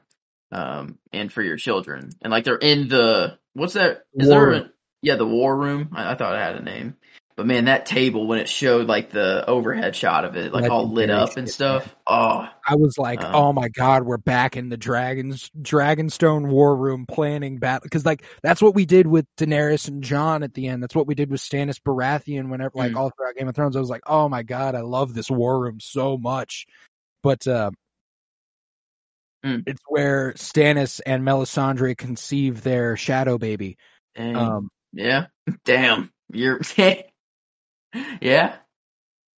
Um, 0.52 0.98
and 1.12 1.32
for 1.32 1.42
your 1.42 1.58
children. 1.58 2.12
And 2.22 2.32
like 2.32 2.46
they're 2.46 2.56
in 2.56 2.88
the 2.88 3.38
what's 3.54 3.74
that? 3.74 4.04
Is 4.14 4.30
War 4.30 4.52
there? 4.52 4.62
A, 4.62 4.72
yeah, 5.02 5.16
the 5.16 5.26
war 5.26 5.56
room. 5.56 5.90
I, 5.94 6.12
I 6.12 6.16
thought 6.16 6.36
it 6.36 6.40
had 6.40 6.56
a 6.56 6.64
name, 6.64 6.96
but 7.36 7.46
man, 7.46 7.66
that 7.66 7.86
table 7.86 8.28
when 8.28 8.40
it 8.40 8.48
showed 8.50 8.88
like 8.88 9.12
the 9.12 9.46
overhead 9.48 9.96
shot 9.96 10.26
of 10.26 10.36
it, 10.36 10.54
like 10.54 10.72
all 10.72 10.90
lit 10.90 11.10
up 11.10 11.36
and 11.38 11.50
stuff. 11.50 11.94
Oh, 12.08 12.48
I 12.70 12.76
was 12.76 12.98
like, 12.98 13.24
Um, 13.24 13.36
oh 13.36 13.54
my 13.54 13.70
god, 13.70 14.04
we're 14.04 14.18
back 14.18 14.58
in 14.58 14.70
the 14.70 14.78
dragons 14.78 15.52
Dragonstone 15.62 16.48
war 16.48 16.76
room 16.76 17.06
planning 17.06 17.60
battle 17.60 17.82
because 17.84 18.06
like 18.06 18.24
that's 18.42 18.62
what 18.62 18.76
we 18.76 18.86
did 18.86 19.08
with 19.08 19.26
Daenerys 19.38 19.88
and 19.88 20.04
Jon 20.04 20.44
at 20.44 20.54
the 20.54 20.68
end. 20.68 20.82
That's 20.82 20.96
what 20.96 21.08
we 21.08 21.16
did 21.16 21.30
with 21.30 21.42
Stannis 21.42 21.80
Baratheon 21.80 22.50
whenever 22.50 22.72
like 22.76 22.94
Mm. 22.94 22.98
all 22.98 23.12
throughout 23.12 23.36
Game 23.36 23.48
of 23.48 23.56
Thrones. 23.56 23.76
I 23.76 23.80
was 23.80 23.90
like, 23.90 24.04
oh 24.08 24.28
my 24.30 24.44
god, 24.44 24.76
I 24.76 24.82
love 24.82 25.14
this 25.14 25.30
war 25.30 25.60
room 25.60 25.80
so 25.80 26.18
much. 26.18 26.66
But 27.22 27.46
uh 27.48 27.72
Mm. 29.46 29.64
it's 29.68 29.82
where 29.88 30.34
Stannis 30.34 31.00
and 31.06 31.24
Melisandre 31.24 31.96
conceive 31.98 32.64
their 32.64 32.98
shadow 32.98 33.38
baby. 33.38 33.78
Um 34.18 34.70
yeah, 34.94 35.28
damn, 35.66 36.12
you're 36.32 36.60
yeah. 38.22 38.56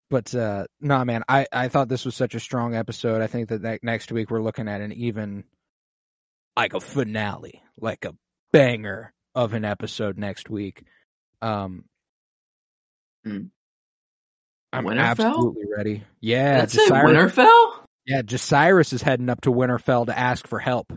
But 0.08 0.34
uh 0.34 0.64
nah 0.80 1.04
man, 1.04 1.22
I, 1.28 1.46
I 1.52 1.68
thought 1.68 1.88
this 1.88 2.04
was 2.04 2.16
such 2.16 2.34
a 2.34 2.40
strong 2.40 2.74
episode. 2.74 3.20
I 3.22 3.26
think 3.26 3.50
that, 3.50 3.62
that 3.62 3.84
next 3.84 4.10
week 4.10 4.30
we're 4.30 4.42
looking 4.42 4.68
at 4.68 4.80
an 4.80 4.92
even 4.92 5.44
like 6.56 6.74
a 6.74 6.80
finale, 6.80 7.62
like 7.78 8.04
a 8.04 8.14
banger 8.52 9.12
of 9.34 9.52
an 9.54 9.64
episode 9.64 10.18
next 10.18 10.48
week. 10.50 10.82
Um 11.42 11.84
Hmm. 13.24 13.44
I'm 14.72 14.84
Winterfell? 14.84 14.98
absolutely 15.26 15.64
ready. 15.76 16.04
Yeah, 16.20 16.60
That's 16.60 16.76
it. 16.78 16.90
Winterfell. 16.90 17.79
Yeah, 18.06 18.22
Jacaerys 18.22 18.92
is 18.92 19.02
heading 19.02 19.28
up 19.28 19.42
to 19.42 19.50
Winterfell 19.50 20.06
to 20.06 20.18
ask 20.18 20.46
for 20.46 20.58
help. 20.58 20.92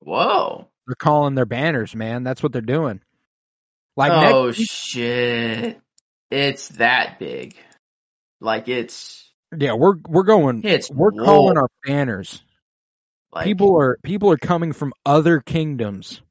Whoa. 0.00 0.68
They're 0.86 0.94
calling 0.94 1.34
their 1.34 1.46
banners, 1.46 1.94
man. 1.94 2.24
That's 2.24 2.42
what 2.42 2.52
they're 2.52 2.62
doing. 2.62 3.00
Like 3.96 4.12
oh 4.12 4.46
next 4.46 4.60
shit! 4.60 5.80
It's 6.30 6.68
that 6.68 7.18
big. 7.18 7.54
Like 8.40 8.68
it's 8.68 9.30
yeah, 9.56 9.74
we're 9.74 9.96
we're 10.08 10.22
going 10.22 10.62
it's 10.64 10.90
we're 10.90 11.10
calling 11.10 11.58
our 11.58 11.68
banners. 11.84 12.42
Like, 13.32 13.44
people 13.44 13.76
are 13.78 13.98
people 14.02 14.30
are 14.30 14.38
coming 14.38 14.72
from 14.72 14.92
other 15.04 15.40
kingdoms 15.40 16.22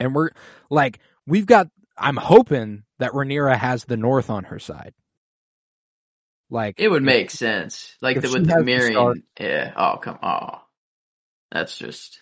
and 0.00 0.14
we're 0.14 0.30
like 0.68 0.98
we've 1.26 1.46
got 1.46 1.68
i'm 1.96 2.16
hoping 2.16 2.82
that 2.98 3.12
Rhaenyra 3.12 3.56
has 3.56 3.84
the 3.84 3.96
north 3.96 4.28
on 4.30 4.44
her 4.44 4.58
side 4.58 4.92
like 6.50 6.74
It 6.78 6.88
would 6.88 7.02
make 7.02 7.30
sense. 7.30 7.94
Like 8.02 8.20
the, 8.20 8.30
with 8.30 8.46
the 8.46 8.62
the 8.62 8.90
start- 8.90 9.18
Yeah. 9.38 9.72
Oh 9.76 9.96
come. 9.98 10.18
Oh, 10.22 10.60
that's 11.50 11.76
just. 11.78 12.20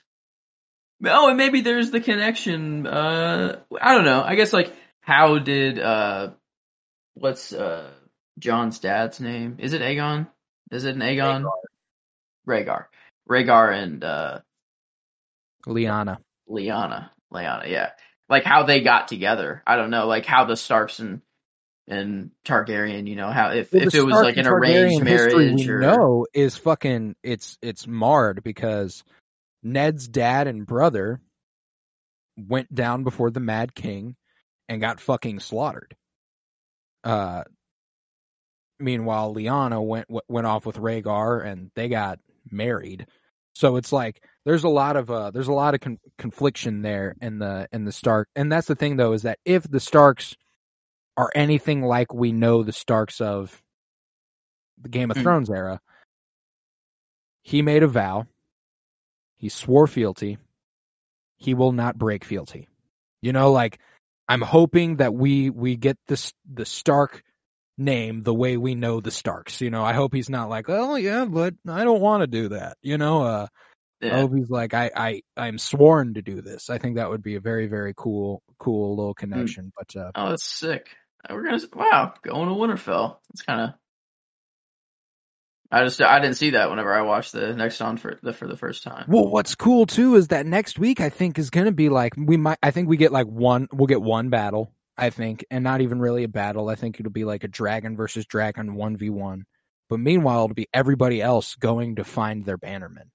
Oh, 1.04 1.28
and 1.28 1.36
maybe 1.36 1.60
there's 1.60 1.90
the 1.90 2.00
connection. 2.00 2.86
Uh, 2.86 3.60
I 3.80 3.94
don't 3.94 4.04
know. 4.04 4.22
I 4.22 4.34
guess 4.34 4.52
like 4.52 4.74
how 5.00 5.38
did 5.38 5.78
uh, 5.78 6.30
what's 7.14 7.52
uh 7.52 7.90
Jon's 8.38 8.78
dad's 8.80 9.20
name? 9.20 9.56
Is 9.60 9.72
it 9.72 9.82
Aegon? 9.82 10.28
Is 10.70 10.84
it 10.84 10.94
an 10.96 11.00
Aegon? 11.02 11.44
Rhaegar. 12.46 12.86
Rhaegar 13.28 13.72
and 13.74 14.02
uh 14.04 14.40
Liana 15.66 16.18
Lyanna. 16.48 17.10
Lyanna, 17.32 17.68
yeah. 17.68 17.90
Like 18.28 18.44
how 18.44 18.62
they 18.64 18.80
got 18.80 19.08
together. 19.08 19.62
I 19.66 19.76
don't 19.76 19.90
know. 19.90 20.06
Like 20.06 20.24
how 20.26 20.44
the 20.44 20.56
Starks 20.56 20.98
and 20.98 21.20
and 21.88 22.30
Targaryen, 22.44 23.08
you 23.08 23.16
know, 23.16 23.30
how 23.30 23.50
if 23.50 23.72
Well, 23.72 23.86
if 23.86 23.94
it 23.94 24.02
was 24.02 24.14
like 24.14 24.36
an 24.36 24.46
arranged 24.46 25.02
Targaryen 25.02 25.04
marriage 25.04 25.68
or 25.68 25.80
know 25.80 26.26
is 26.34 26.56
fucking 26.56 27.16
it's 27.22 27.58
it's 27.62 27.86
marred 27.86 28.42
because 28.42 29.02
Ned's 29.62 30.06
dad 30.06 30.46
and 30.46 30.66
brother 30.66 31.20
went 32.36 32.72
down 32.72 33.04
before 33.04 33.30
the 33.30 33.40
Mad 33.40 33.74
King 33.74 34.16
and 34.68 34.80
got 34.80 35.00
fucking 35.00 35.40
slaughtered. 35.40 35.96
Uh 37.02 37.44
meanwhile 38.78 39.34
Lyanna 39.34 39.84
went 39.84 40.06
went 40.28 40.46
off 40.46 40.66
with 40.66 40.76
Rhaegar 40.76 41.44
and 41.44 41.70
they 41.74 41.88
got 41.88 42.18
married. 42.50 43.06
So 43.54 43.76
it's 43.76 43.92
like 43.92 44.22
there's 44.44 44.64
a 44.64 44.68
lot 44.68 44.96
of 44.96 45.10
uh 45.10 45.30
there's 45.30 45.48
a 45.48 45.52
lot 45.52 45.74
of 45.74 45.80
con- 45.80 45.98
confliction 46.18 46.82
there 46.82 47.16
in 47.22 47.38
the 47.38 47.66
in 47.72 47.86
the 47.86 47.92
Stark 47.92 48.28
and 48.36 48.52
that's 48.52 48.68
the 48.68 48.76
thing 48.76 48.96
though 48.96 49.14
is 49.14 49.22
that 49.22 49.38
if 49.46 49.68
the 49.68 49.80
Starks 49.80 50.36
are 51.18 51.30
anything 51.34 51.82
like 51.82 52.14
we 52.14 52.30
know 52.30 52.62
the 52.62 52.72
Starks 52.72 53.20
of 53.20 53.60
the 54.80 54.88
Game 54.88 55.10
of 55.10 55.16
Mm. 55.16 55.22
Thrones 55.22 55.50
era, 55.50 55.80
he 57.42 57.60
made 57.60 57.82
a 57.82 57.88
vow. 57.88 58.26
He 59.36 59.48
swore 59.48 59.86
fealty. 59.88 60.38
He 61.36 61.54
will 61.54 61.72
not 61.72 61.98
break 61.98 62.24
fealty. 62.24 62.68
You 63.20 63.32
know, 63.32 63.50
like 63.50 63.80
I'm 64.28 64.42
hoping 64.42 64.96
that 64.96 65.12
we 65.12 65.50
we 65.50 65.76
get 65.76 65.98
this 66.06 66.32
the 66.50 66.64
Stark 66.64 67.24
name 67.76 68.22
the 68.22 68.34
way 68.34 68.56
we 68.56 68.74
know 68.76 69.00
the 69.00 69.10
Starks. 69.10 69.60
You 69.60 69.70
know, 69.70 69.84
I 69.84 69.94
hope 69.94 70.14
he's 70.14 70.30
not 70.30 70.48
like, 70.48 70.66
oh 70.68 70.94
yeah, 70.94 71.24
but 71.24 71.54
I 71.68 71.82
don't 71.82 72.00
want 72.00 72.22
to 72.22 72.26
do 72.28 72.50
that. 72.50 72.76
You 72.80 72.96
know, 72.96 73.22
uh, 73.22 73.46
I 74.02 74.08
hope 74.20 74.34
he's 74.34 74.50
like, 74.50 74.72
I 74.74 74.90
I 74.94 75.22
I'm 75.36 75.58
sworn 75.58 76.14
to 76.14 76.22
do 76.22 76.42
this. 76.42 76.70
I 76.70 76.78
think 76.78 76.96
that 76.96 77.10
would 77.10 77.22
be 77.22 77.34
a 77.34 77.40
very 77.40 77.66
very 77.66 77.94
cool 77.96 78.42
cool 78.58 78.96
little 78.96 79.14
connection. 79.14 79.72
But 79.76 80.00
uh, 80.00 80.12
Oh, 80.14 80.30
that's 80.30 80.44
sick. 80.44 80.90
Uh, 81.24 81.34
We're 81.34 81.44
gonna 81.44 81.62
wow, 81.74 82.14
going 82.22 82.48
to 82.48 82.54
Winterfell. 82.54 83.16
It's 83.32 83.42
kind 83.42 83.60
of. 83.60 83.70
I 85.70 85.84
just 85.84 86.00
I 86.00 86.18
didn't 86.20 86.36
see 86.36 86.50
that 86.50 86.70
whenever 86.70 86.94
I 86.94 87.02
watched 87.02 87.32
the 87.32 87.54
next 87.54 87.80
on 87.80 87.98
for 87.98 88.18
the 88.22 88.32
for 88.32 88.48
the 88.48 88.56
first 88.56 88.82
time. 88.82 89.04
Well, 89.08 89.28
what's 89.28 89.54
cool 89.54 89.84
too 89.84 90.14
is 90.14 90.28
that 90.28 90.46
next 90.46 90.78
week 90.78 91.00
I 91.00 91.10
think 91.10 91.38
is 91.38 91.50
going 91.50 91.66
to 91.66 91.72
be 91.72 91.90
like 91.90 92.14
we 92.16 92.36
might. 92.36 92.58
I 92.62 92.70
think 92.70 92.88
we 92.88 92.96
get 92.96 93.12
like 93.12 93.26
one. 93.26 93.68
We'll 93.72 93.86
get 93.86 94.00
one 94.00 94.30
battle. 94.30 94.72
I 94.96 95.10
think, 95.10 95.44
and 95.50 95.62
not 95.62 95.80
even 95.80 96.00
really 96.00 96.24
a 96.24 96.28
battle. 96.28 96.68
I 96.68 96.74
think 96.74 96.98
it'll 96.98 97.12
be 97.12 97.24
like 97.24 97.44
a 97.44 97.48
dragon 97.48 97.96
versus 97.96 98.26
dragon 98.26 98.74
one 98.74 98.96
v 98.96 99.10
one. 99.10 99.44
But 99.88 100.00
meanwhile, 100.00 100.44
it'll 100.44 100.54
be 100.54 100.68
everybody 100.74 101.22
else 101.22 101.54
going 101.54 101.96
to 101.96 102.04
find 102.04 102.44
their 102.44 102.58
bannerman, 102.58 103.10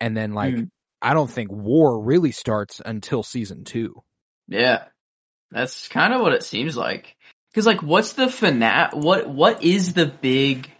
and 0.00 0.16
then 0.16 0.34
like 0.34 0.54
Mm. 0.54 0.70
I 1.02 1.14
don't 1.14 1.30
think 1.30 1.50
war 1.50 1.98
really 1.98 2.30
starts 2.30 2.80
until 2.84 3.22
season 3.22 3.64
two. 3.64 4.02
Yeah, 4.48 4.84
that's 5.50 5.88
kind 5.88 6.12
of 6.14 6.20
what 6.20 6.32
it 6.32 6.44
seems 6.44 6.76
like. 6.76 7.16
Because 7.50 7.66
like, 7.66 7.82
what's 7.82 8.12
the 8.12 8.28
finale? 8.28 8.90
What 8.98 9.28
what 9.28 9.62
is 9.64 9.92
the 9.94 10.06
big? 10.06 10.70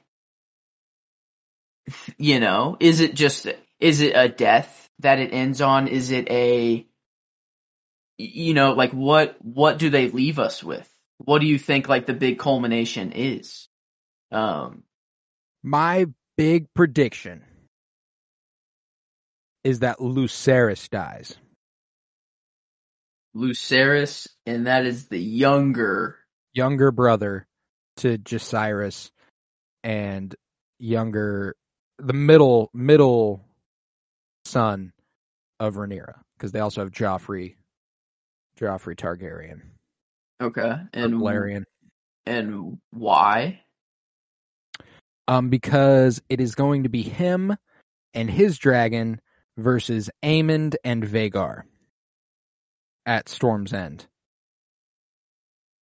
You 2.18 2.38
know, 2.38 2.76
is 2.78 3.00
it 3.00 3.14
just 3.14 3.48
is 3.80 4.00
it 4.00 4.12
a 4.14 4.28
death 4.28 4.88
that 5.00 5.18
it 5.18 5.32
ends 5.32 5.60
on? 5.60 5.88
Is 5.88 6.10
it 6.10 6.30
a 6.30 6.86
you 8.18 8.54
know 8.54 8.74
like 8.74 8.92
what 8.92 9.36
what 9.42 9.78
do 9.78 9.90
they 9.90 10.08
leave 10.10 10.38
us 10.38 10.62
with? 10.62 10.88
What 11.18 11.40
do 11.40 11.46
you 11.46 11.58
think 11.58 11.88
like 11.88 12.06
the 12.06 12.14
big 12.14 12.38
culmination 12.38 13.12
is? 13.12 13.68
Um, 14.30 14.84
My 15.62 16.06
big 16.36 16.72
prediction 16.74 17.44
is 19.64 19.80
that 19.80 19.98
Lucerys 19.98 20.88
dies. 20.88 21.36
Lucerys, 23.34 24.26
and 24.46 24.66
that 24.66 24.86
is 24.86 25.06
the 25.08 25.18
younger. 25.18 26.16
younger 26.52 26.90
brother 26.90 27.46
to 27.98 28.18
Jairus 28.28 29.10
and 29.84 30.34
younger 30.78 31.54
the 31.98 32.12
middle 32.12 32.70
middle 32.72 33.44
son 34.46 34.92
of 35.60 35.74
Rhaenyra 35.74 36.14
because 36.36 36.52
they 36.52 36.60
also 36.60 36.80
have 36.80 36.90
Joffrey 36.90 37.56
Joffrey 38.58 38.96
Targaryen 38.96 39.60
Okay, 40.40 40.74
and 40.94 41.18
Valerian 41.18 41.64
and 42.26 42.78
why? 42.90 43.60
um 45.28 45.50
because 45.50 46.20
it 46.28 46.40
is 46.40 46.54
going 46.54 46.82
to 46.84 46.88
be 46.88 47.02
him 47.02 47.54
and 48.14 48.30
his 48.30 48.58
dragon 48.58 49.20
versus 49.58 50.10
Aemond 50.24 50.74
and 50.82 51.04
Vhagar 51.04 51.62
at 53.10 53.28
Storm's 53.28 53.74
End. 53.74 54.06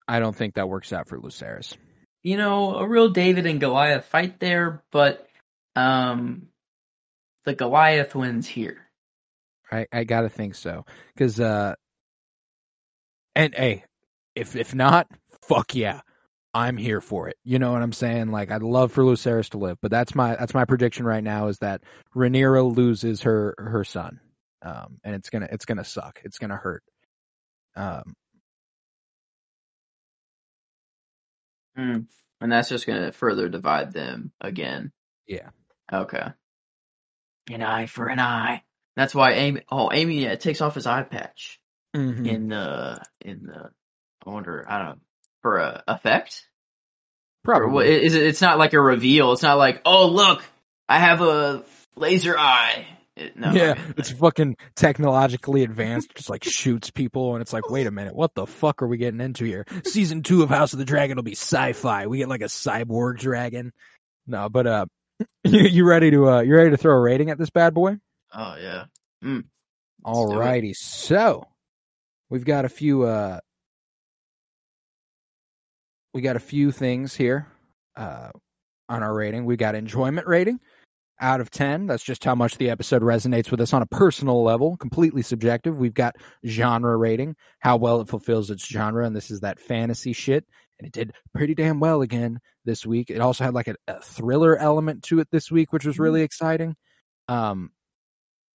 I 0.07 0.21
don't 0.21 0.35
think 0.35 0.55
that 0.55 0.69
works 0.69 0.93
out 0.93 1.09
for 1.09 1.19
Lucerys. 1.19 1.75
you 2.23 2.37
know, 2.37 2.75
a 2.77 2.87
real 2.87 3.09
David 3.09 3.45
and 3.45 3.59
Goliath 3.59 4.05
fight 4.05 4.39
there, 4.39 4.83
but 4.91 5.27
um 5.75 6.47
the 7.45 7.53
Goliath 7.55 8.15
wins 8.15 8.47
here. 8.47 8.77
I 9.71 9.87
I 9.91 10.05
gotta 10.05 10.29
think 10.29 10.55
so 10.55 10.85
because 11.13 11.39
uh, 11.41 11.75
and 13.35 13.53
hey, 13.55 13.83
if 14.35 14.55
if 14.55 14.73
not, 14.75 15.07
fuck 15.43 15.75
yeah, 15.75 16.01
I'm 16.53 16.77
here 16.77 17.01
for 17.01 17.27
it. 17.29 17.37
You 17.43 17.59
know 17.59 17.73
what 17.73 17.81
I'm 17.81 17.93
saying? 17.93 18.31
Like 18.31 18.51
I'd 18.51 18.63
love 18.63 18.93
for 18.93 19.03
Lucerys 19.03 19.49
to 19.51 19.57
live, 19.57 19.77
but 19.81 19.91
that's 19.91 20.15
my 20.15 20.35
that's 20.37 20.53
my 20.53 20.65
prediction 20.65 21.05
right 21.05 21.23
now 21.23 21.47
is 21.49 21.59
that 21.59 21.81
Rhaenyra 22.15 22.75
loses 22.75 23.21
her 23.23 23.55
her 23.57 23.83
son, 23.83 24.21
um, 24.61 24.99
and 25.03 25.15
it's 25.15 25.29
gonna 25.29 25.49
it's 25.51 25.65
gonna 25.65 25.83
suck. 25.85 26.21
It's 26.23 26.39
gonna 26.39 26.57
hurt. 26.57 26.83
Um, 27.77 28.13
Hmm. 31.75 31.97
And 32.41 32.51
that's 32.51 32.69
just 32.69 32.87
going 32.87 33.01
to 33.03 33.11
further 33.11 33.49
divide 33.49 33.93
them 33.93 34.31
again. 34.41 34.91
Yeah. 35.27 35.49
Okay. 35.91 36.25
an 37.51 37.61
eye 37.61 37.85
for 37.85 38.07
an 38.07 38.19
eye. 38.19 38.63
That's 38.95 39.13
why 39.15 39.33
Amy. 39.33 39.61
Oh, 39.71 39.91
Amy 39.93 40.23
yeah, 40.23 40.35
takes 40.35 40.59
off 40.59 40.75
his 40.75 40.87
eye 40.87 41.03
patch 41.03 41.59
Mhm. 41.95 42.27
in 42.27 42.47
the 42.49 43.01
in 43.21 43.43
the. 43.45 43.69
I 44.25 44.29
wonder. 44.29 44.65
I 44.67 44.77
don't 44.79 44.87
know 44.87 45.01
for 45.43 45.57
a 45.59 45.83
effect. 45.87 46.45
Probably. 47.43 47.71
what, 47.71 47.85
is 47.85 48.15
it? 48.15 48.23
It's 48.23 48.41
not 48.41 48.57
like 48.57 48.73
a 48.73 48.81
reveal. 48.81 49.31
It's 49.33 49.43
not 49.43 49.57
like 49.59 49.81
oh 49.85 50.07
look, 50.09 50.43
I 50.89 50.97
have 50.99 51.21
a 51.21 51.63
laser 51.95 52.37
eye. 52.37 52.87
It, 53.17 53.35
no, 53.35 53.51
yeah, 53.51 53.71
okay. 53.71 53.81
it's 53.97 54.11
fucking 54.11 54.57
technologically 54.75 55.63
advanced, 55.63 56.13
just 56.13 56.29
like 56.29 56.43
shoots 56.43 56.91
people, 56.91 57.33
and 57.33 57.41
it's 57.41 57.51
like, 57.51 57.67
wait 57.67 57.87
a 57.87 57.91
minute, 57.91 58.15
what 58.15 58.35
the 58.35 58.45
fuck 58.45 58.83
are 58.83 58.87
we 58.87 58.97
getting 58.97 59.21
into 59.21 59.43
here? 59.43 59.65
Season 59.85 60.21
two 60.21 60.43
of 60.43 60.49
House 60.49 60.73
of 60.73 60.79
the 60.79 60.85
Dragon 60.85 61.15
will 61.15 61.23
be 61.23 61.31
sci-fi. 61.31 62.05
We 62.05 62.19
get 62.19 62.29
like 62.29 62.41
a 62.41 62.45
cyborg 62.45 63.17
dragon. 63.17 63.73
No, 64.27 64.49
but 64.49 64.67
uh, 64.67 64.85
you, 65.43 65.61
you 65.61 65.85
ready 65.87 66.11
to 66.11 66.29
uh, 66.29 66.41
you 66.41 66.55
ready 66.55 66.69
to 66.69 66.77
throw 66.77 66.93
a 66.93 66.99
rating 66.99 67.31
at 67.31 67.39
this 67.39 67.49
bad 67.49 67.73
boy? 67.73 67.97
oh 68.33 68.55
yeah. 68.61 68.85
Mm. 69.23 69.39
It. 69.39 69.45
Alrighty, 70.05 70.75
so 70.75 71.47
we've 72.29 72.45
got 72.45 72.65
a 72.65 72.69
few 72.69 73.01
uh, 73.03 73.39
we 76.13 76.21
got 76.21 76.35
a 76.35 76.39
few 76.39 76.71
things 76.71 77.15
here 77.15 77.47
uh 77.95 78.29
on 78.87 79.01
our 79.01 79.13
rating. 79.13 79.45
We 79.45 79.57
got 79.57 79.73
enjoyment 79.73 80.27
rating 80.27 80.59
out 81.19 81.41
of 81.41 81.49
10. 81.49 81.87
That's 81.87 82.03
just 82.03 82.23
how 82.23 82.35
much 82.35 82.57
the 82.57 82.69
episode 82.69 83.01
resonates 83.01 83.51
with 83.51 83.61
us 83.61 83.73
on 83.73 83.81
a 83.81 83.87
personal 83.87 84.43
level, 84.43 84.77
completely 84.77 85.21
subjective. 85.21 85.77
We've 85.77 85.93
got 85.93 86.15
genre 86.45 86.95
rating, 86.95 87.35
how 87.59 87.77
well 87.77 88.01
it 88.01 88.09
fulfills 88.09 88.49
its 88.49 88.65
genre, 88.65 89.05
and 89.05 89.15
this 89.15 89.31
is 89.31 89.41
that 89.41 89.59
fantasy 89.59 90.13
shit. 90.13 90.45
And 90.79 90.87
it 90.87 90.93
did 90.93 91.13
pretty 91.33 91.55
damn 91.55 91.79
well 91.79 92.01
again 92.01 92.39
this 92.65 92.85
week. 92.85 93.09
It 93.09 93.19
also 93.19 93.43
had 93.43 93.53
like 93.53 93.67
a, 93.67 93.75
a 93.87 94.01
thriller 94.01 94.57
element 94.57 95.03
to 95.05 95.19
it 95.19 95.27
this 95.31 95.51
week, 95.51 95.73
which 95.73 95.85
was 95.85 95.99
really 95.99 96.21
exciting. 96.21 96.75
Um, 97.27 97.71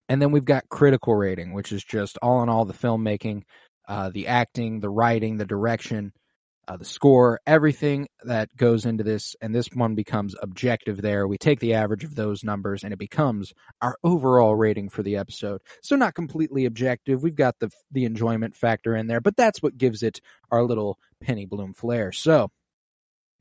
and 0.08 0.20
then 0.20 0.30
we've 0.30 0.44
got 0.44 0.68
critical 0.68 1.14
rating, 1.14 1.52
which 1.52 1.72
is 1.72 1.82
just 1.82 2.18
all 2.22 2.42
in 2.42 2.48
all 2.48 2.64
the 2.64 2.74
filmmaking, 2.74 3.42
uh, 3.88 4.10
the 4.10 4.28
acting, 4.28 4.80
the 4.80 4.90
writing, 4.90 5.36
the 5.36 5.46
direction, 5.46 6.12
uh, 6.68 6.76
the 6.76 6.84
score, 6.84 7.40
everything 7.46 8.08
that 8.24 8.54
goes 8.56 8.86
into 8.86 9.02
this. 9.02 9.34
And 9.40 9.54
this 9.54 9.68
one 9.72 9.94
becomes 9.94 10.36
objective 10.40 11.02
there. 11.02 11.26
We 11.26 11.38
take 11.38 11.60
the 11.60 11.74
average 11.74 12.04
of 12.04 12.14
those 12.14 12.44
numbers 12.44 12.84
and 12.84 12.92
it 12.92 12.98
becomes 12.98 13.52
our 13.80 13.96
overall 14.04 14.54
rating 14.54 14.88
for 14.88 15.02
the 15.02 15.16
episode. 15.16 15.60
So 15.82 15.96
not 15.96 16.14
completely 16.14 16.66
objective. 16.66 17.22
We've 17.22 17.34
got 17.34 17.58
the, 17.58 17.70
the 17.90 18.04
enjoyment 18.04 18.54
factor 18.56 18.94
in 18.94 19.06
there, 19.06 19.20
but 19.20 19.36
that's 19.36 19.62
what 19.62 19.76
gives 19.76 20.02
it 20.02 20.20
our 20.50 20.62
little 20.62 20.98
penny 21.20 21.46
bloom 21.46 21.74
flair. 21.74 22.12
So 22.12 22.50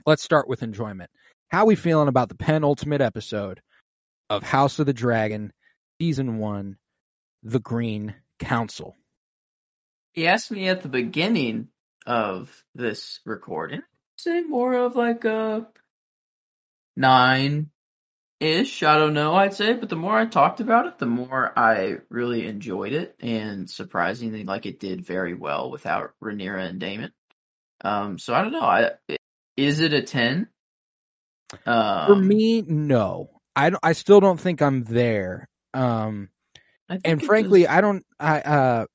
let's 0.05 0.23
start 0.23 0.47
with 0.47 0.63
enjoyment. 0.63 1.11
How 1.49 1.65
we 1.65 1.75
feeling 1.75 2.07
about 2.07 2.29
the 2.29 2.35
penultimate 2.35 3.01
episode 3.01 3.61
of 4.29 4.41
House 4.41 4.79
of 4.79 4.85
the 4.85 4.93
Dragon, 4.93 5.51
season 5.99 6.37
one, 6.37 6.77
The 7.43 7.59
Green 7.59 8.15
Council? 8.39 8.95
He 10.13 10.27
asked 10.27 10.49
me 10.49 10.67
at 10.67 10.81
the 10.81 10.89
beginning 10.89 11.67
of 12.05 12.51
this 12.75 13.19
recording. 13.25 13.81
Say 14.17 14.41
more 14.41 14.73
of 14.73 14.95
like 14.95 15.25
a 15.25 15.67
nine 16.95 17.69
ish. 18.39 18.83
I 18.83 18.97
don't 18.97 19.13
know, 19.13 19.35
I'd 19.35 19.53
say, 19.53 19.73
but 19.73 19.89
the 19.89 19.95
more 19.95 20.17
I 20.17 20.25
talked 20.25 20.59
about 20.59 20.87
it, 20.87 20.97
the 20.99 21.05
more 21.05 21.51
I 21.57 21.97
really 22.09 22.47
enjoyed 22.47 22.93
it 22.93 23.15
and 23.19 23.69
surprisingly 23.69 24.43
like 24.43 24.65
it 24.65 24.79
did 24.79 25.05
very 25.05 25.33
well 25.33 25.69
without 25.71 26.11
Rhaenyra 26.23 26.67
and 26.69 26.79
Daemon. 26.79 27.11
Um 27.83 28.17
so 28.19 28.33
I 28.33 28.41
don't 28.41 28.51
know. 28.51 28.61
I 28.61 28.91
is 29.57 29.79
it 29.79 29.93
a 29.93 30.01
ten? 30.01 30.47
Um, 31.65 32.07
For 32.07 32.15
me, 32.15 32.61
no. 32.61 33.29
I, 33.55 33.69
don't- 33.69 33.83
I 33.83 33.91
still 33.93 34.21
don't 34.21 34.39
think 34.39 34.61
I'm 34.61 34.83
there. 34.85 35.49
Um, 35.73 36.29
I 36.89 36.93
think 36.93 37.01
and 37.07 37.23
frankly, 37.23 37.63
does- 37.63 37.69
I 37.71 37.81
don't. 37.81 38.05
I 38.19 38.39
uh, 38.39 38.85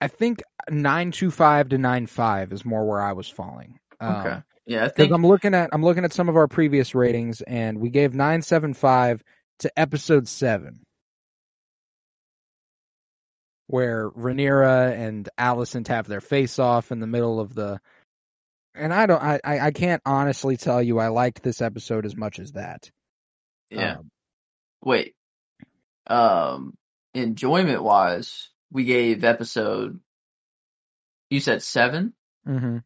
I 0.00 0.08
think 0.08 0.42
nine 0.70 1.10
two 1.12 1.30
five 1.30 1.70
to 1.70 1.78
nine 1.78 2.06
five 2.06 2.52
is 2.52 2.64
more 2.64 2.86
where 2.86 3.00
I 3.00 3.12
was 3.12 3.28
falling. 3.28 3.78
Um, 4.00 4.16
okay. 4.16 4.42
Yeah, 4.66 4.86
I 4.86 4.90
Because 4.94 4.94
think 4.96 5.12
I'm 5.12 5.26
looking 5.26 5.54
at 5.54 5.70
I'm 5.72 5.82
looking 5.82 6.04
at 6.04 6.12
some 6.12 6.28
of 6.28 6.36
our 6.36 6.48
previous 6.48 6.94
ratings, 6.94 7.40
and 7.42 7.78
we 7.78 7.90
gave 7.90 8.14
nine 8.14 8.42
seven 8.42 8.74
five 8.74 9.22
to 9.60 9.78
episode 9.78 10.28
seven, 10.28 10.80
where 13.66 14.10
Rhaenyra 14.10 14.92
and 14.92 15.28
Alicent 15.38 15.88
have 15.88 16.06
their 16.06 16.20
face 16.20 16.58
off 16.58 16.92
in 16.92 17.00
the 17.00 17.06
middle 17.06 17.40
of 17.40 17.54
the. 17.54 17.80
And 18.74 18.92
I 18.92 19.06
don't, 19.06 19.22
I, 19.22 19.40
I 19.44 19.60
I 19.60 19.70
can't 19.72 20.02
honestly 20.06 20.56
tell 20.56 20.82
you 20.82 20.98
I 20.98 21.08
liked 21.08 21.42
this 21.42 21.60
episode 21.60 22.06
as 22.06 22.16
much 22.16 22.38
as 22.38 22.52
that. 22.52 22.90
yeah. 23.70 23.96
Um, 23.98 24.10
Wait. 24.84 25.14
Um 26.06 26.74
enjoyment 27.14 27.82
wise, 27.82 28.50
we 28.70 28.84
gave 28.84 29.24
episode 29.24 30.00
you 31.32 31.40
said 31.40 31.62
7? 31.62 32.12
mhm. 32.46 32.82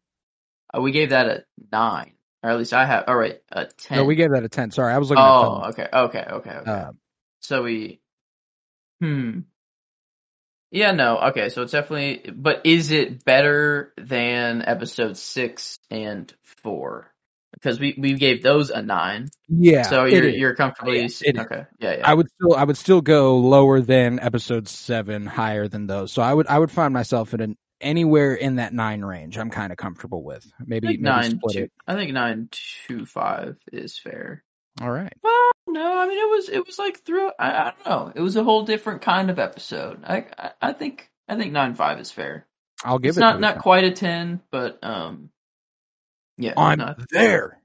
Uh, 0.75 0.81
we 0.81 0.91
gave 0.93 1.11
that 1.11 1.27
a 1.29 1.45
9. 1.73 2.13
Or 2.43 2.51
at 2.51 2.59
least 2.59 2.73
I 2.73 2.85
have 2.87 3.05
all 3.09 3.17
right, 3.17 3.39
a 3.51 3.67
10. 3.67 3.99
No, 3.99 4.05
we 4.05 4.15
gave 4.15 4.31
that 4.33 4.45
a 4.45 4.49
ten. 4.49 4.71
Sorry, 4.71 4.93
I 4.93 4.99
was 4.99 5.11
looking. 5.11 5.25
Oh, 5.25 5.43
film. 5.43 5.63
okay. 5.71 5.89
Okay, 5.93 6.25
okay, 6.31 6.51
okay. 6.51 6.71
Uh, 6.71 6.91
so 7.41 7.63
we 7.63 8.01
Hmm. 9.01 9.41
Yeah, 10.71 10.93
no. 10.93 11.19
Okay, 11.31 11.49
so 11.49 11.63
it's 11.63 11.73
definitely 11.73 12.31
but 12.33 12.63
is 12.65 12.91
it 12.91 13.25
better 13.25 13.93
than 13.97 14.63
episode 14.63 15.17
6 15.17 15.79
and 15.91 16.33
4? 16.63 17.11
Because 17.55 17.81
we 17.81 17.95
we 17.97 18.15
gave 18.15 18.43
those 18.43 18.71
a 18.71 18.83
9. 18.83 19.29
yeah. 19.49 19.83
so 19.83 20.05
you're 20.05 20.29
you're 20.29 20.55
comfortably 20.55 20.99
Yeah, 20.99 21.05
s- 21.05 21.23
it 21.23 21.37
is. 21.37 21.43
okay. 21.43 21.65
Yeah, 21.79 21.97
yeah. 21.99 22.11
I 22.11 22.13
would 22.15 22.29
still 22.31 22.55
I 22.55 22.65
would 22.65 22.77
still 22.77 23.01
go 23.01 23.39
lower 23.39 23.81
than 23.81 24.19
episode 24.21 24.69
seven, 24.69 25.25
higher 25.27 25.67
than 25.69 25.87
those. 25.87 26.13
So 26.13 26.21
I 26.23 26.35
would 26.35 26.47
I 26.49 26.59
would 26.59 26.71
find 26.71 26.93
myself 26.93 27.33
in 27.35 27.41
an 27.41 27.57
anywhere 27.81 28.35
in 28.35 28.57
that 28.57 28.73
nine 28.73 29.03
range. 29.03 29.39
I'm 29.39 29.51
kind 29.51 29.73
of 29.73 29.79
comfortable 29.79 30.23
with. 30.23 30.51
Maybe, 30.61 30.89
think 30.89 31.01
maybe 31.01 31.11
nine 31.11 31.41
two. 31.51 31.59
it. 31.65 31.73
I 31.87 31.95
think 31.95 32.13
nine 32.13 32.49
two 32.51 33.07
five 33.07 33.59
is 33.73 33.99
fair. 33.99 34.43
All 34.81 34.91
right. 34.91 35.13
Well, 35.23 35.51
no, 35.69 35.99
I 35.99 36.07
mean 36.07 36.19
it 36.19 36.31
was 36.31 36.49
it 36.49 36.67
was 36.67 36.79
like 36.79 37.01
through. 37.01 37.31
I, 37.39 37.51
I 37.51 37.73
don't 37.73 37.87
know. 37.87 38.13
It 38.15 38.21
was 38.21 38.37
a 38.37 38.45
whole 38.45 38.65
different 38.65 39.03
kind 39.03 39.31
of 39.31 39.39
episode. 39.39 40.05
I 40.05 40.27
I, 40.39 40.51
I 40.61 40.73
think 40.73 41.11
I 41.29 41.37
think 41.37 41.53
nine 41.53 41.75
five 41.75 42.01
is 42.01 42.11
fair. 42.11 42.47
I'll 42.85 42.99
give 42.99 43.11
it's 43.11 43.19
it 43.19 43.21
not 43.21 43.41
not 43.41 43.59
quite 43.61 43.85
a 43.85 43.93
ten, 43.93 44.43
but 44.51 44.79
um, 44.83 45.31
yeah, 46.37 46.55
I'm 46.57 46.97
there, 47.11 47.59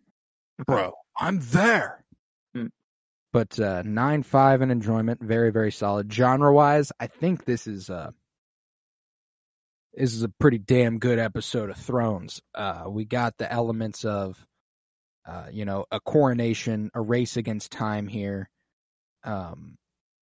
bro. 0.65 0.93
I'm 1.19 1.39
there. 1.41 2.03
Hmm. 2.55 2.67
But 3.33 3.59
uh, 3.59 3.83
nine 3.85 4.23
five 4.23 4.61
in 4.61 4.71
enjoyment, 4.71 5.21
very 5.21 5.51
very 5.51 5.71
solid. 5.71 6.11
Genre 6.11 6.53
wise, 6.53 6.91
I 6.99 7.07
think 7.07 7.43
this 7.43 7.67
is 7.67 7.89
uh 7.89 8.11
this 9.93 10.13
is 10.13 10.23
a 10.23 10.29
pretty 10.29 10.57
damn 10.57 10.99
good 10.99 11.19
episode 11.19 11.69
of 11.69 11.77
Thrones. 11.77 12.41
Uh, 12.55 12.85
we 12.87 13.05
got 13.05 13.37
the 13.37 13.51
elements 13.51 14.05
of, 14.05 14.43
uh, 15.27 15.47
you 15.51 15.65
know, 15.65 15.85
a 15.91 15.99
coronation, 15.99 16.91
a 16.93 17.01
race 17.01 17.37
against 17.37 17.71
time 17.71 18.07
here. 18.07 18.49
Um, 19.23 19.77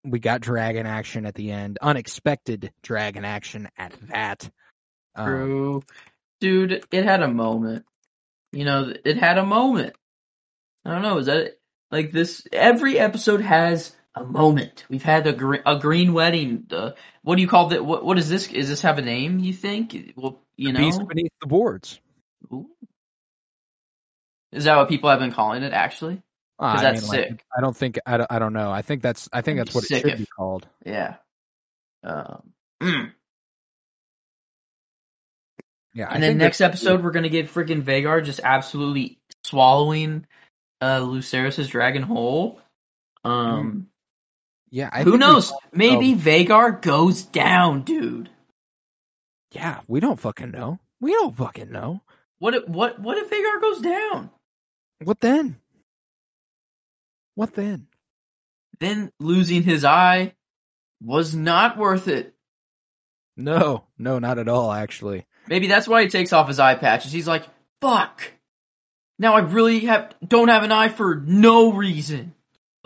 we 0.04 0.20
got 0.20 0.42
dragon 0.42 0.86
action 0.86 1.26
at 1.26 1.36
the 1.36 1.52
end, 1.52 1.80
unexpected 1.82 2.72
dragon 2.82 3.26
action 3.26 3.68
at 3.78 3.94
that. 4.10 4.50
Um, 5.16 5.26
True, 5.26 5.84
dude. 6.40 6.86
It 6.92 7.04
had 7.04 7.22
a 7.22 7.28
moment. 7.28 7.86
You 8.54 8.64
know, 8.64 8.94
it 9.04 9.18
had 9.18 9.38
a 9.38 9.46
moment. 9.46 9.96
I 10.86 10.92
don't 10.92 11.02
know. 11.02 11.18
Is 11.18 11.26
that 11.26 11.58
like 11.92 12.12
this? 12.12 12.48
Every 12.54 12.98
episode 12.98 13.42
has 13.42 13.94
a 14.22 14.26
moment. 14.26 14.86
We've 14.90 15.04
had 15.04 15.26
a 15.28 15.34
green, 15.34 15.62
a 15.66 15.78
green 15.80 16.14
wedding. 16.14 16.66
Uh, 16.72 16.92
what 17.24 17.36
do 17.36 17.42
you 17.42 17.48
call 17.48 17.68
that? 17.70 17.84
What 17.86 18.06
what 18.06 18.18
is 18.18 18.30
this? 18.30 18.48
Is 18.52 18.70
this 18.70 18.82
have 18.82 18.98
a 18.98 19.02
name? 19.02 19.40
You 19.40 19.54
think? 19.54 20.14
Well, 20.16 20.42
you 20.56 20.74
know, 20.74 20.80
Beast 20.80 21.02
beneath 21.08 21.32
the 21.42 21.48
boards. 21.48 22.00
Ooh. 22.54 22.70
is 24.52 24.64
that 24.66 24.78
what 24.78 24.90
people 24.90 25.10
have 25.10 25.20
been 25.20 25.32
calling 25.34 25.64
it? 25.64 25.74
Actually, 25.74 26.22
Uh, 26.60 26.74
'Cause 26.76 26.80
I 26.80 26.84
that's 26.94 27.02
mean, 27.04 27.10
like, 27.22 27.30
sick. 27.30 27.46
I 27.58 27.62
don't 27.62 27.76
think 27.76 28.00
I 28.06 28.18
don't, 28.18 28.32
I 28.32 28.40
don't 28.40 28.54
know. 28.54 28.72
I 28.72 28.82
think 28.82 29.02
that's 29.02 29.28
I 29.34 29.42
think 29.42 29.58
That'd 29.58 29.68
that's 29.68 29.76
what 29.76 29.84
it 29.92 30.02
should 30.02 30.12
if- 30.14 30.20
be 30.20 30.26
called. 30.26 30.68
yeah. 30.86 31.16
Um, 32.04 32.54
mm. 32.82 33.12
Yeah, 35.94 36.10
I 36.10 36.14
and 36.14 36.24
then 36.24 36.38
next 36.38 36.62
episode, 36.62 37.04
we're 37.04 37.12
gonna 37.12 37.28
get 37.30 37.50
freaking 37.52 37.82
Vhagar 37.82 38.24
just 38.24 38.40
absolutely 38.44 39.20
swallowing 39.44 40.26
uh 40.80 41.00
dragon 41.68 42.04
whole. 42.04 42.62
Um, 43.24 43.88
Yeah, 44.70 44.90
I 44.92 45.00
who 45.04 45.12
think 45.12 45.14
we- 45.14 45.20
knows? 45.20 45.54
Maybe 45.72 46.14
Vhagar 46.16 46.82
goes 46.82 47.24
down, 47.24 47.84
dude. 47.84 48.30
yeah, 49.52 49.80
we 49.88 50.00
don't 50.00 50.20
fucking 50.20 50.52
know. 50.52 50.80
We 51.00 51.14
don't 51.14 51.36
fucking 51.36 51.72
know. 51.72 52.02
What 52.40 52.54
if 52.54 52.68
what 52.68 53.00
what 53.00 53.18
if 53.18 53.30
Vhagar 53.30 53.62
goes 53.62 53.82
down? 53.82 54.30
What 55.04 55.20
then? 55.20 55.58
What 57.36 57.54
then? 57.54 57.88
Then 58.80 59.12
losing 59.20 59.64
his 59.64 59.86
eye 59.86 60.34
was 61.02 61.34
not 61.36 61.78
worth 61.78 62.08
it. 62.08 62.34
No, 63.36 63.84
no, 63.98 64.18
not 64.20 64.40
at 64.40 64.48
all. 64.50 64.72
Actually, 64.72 65.26
Maybe 65.48 65.68
that's 65.68 65.88
why 65.88 66.02
he 66.04 66.10
takes 66.10 66.34
off 66.34 66.48
his 66.48 66.60
eye 66.60 66.76
patches. 66.76 67.12
He's 67.12 67.28
like, 67.28 67.46
"Fuck! 67.82 68.24
Now 69.20 69.36
I 69.36 69.40
really 69.42 69.80
have 69.82 70.14
don't 70.28 70.48
have 70.50 70.64
an 70.64 70.72
eye 70.72 70.90
for 70.90 71.16
no 71.16 71.72
reason. 71.74 72.34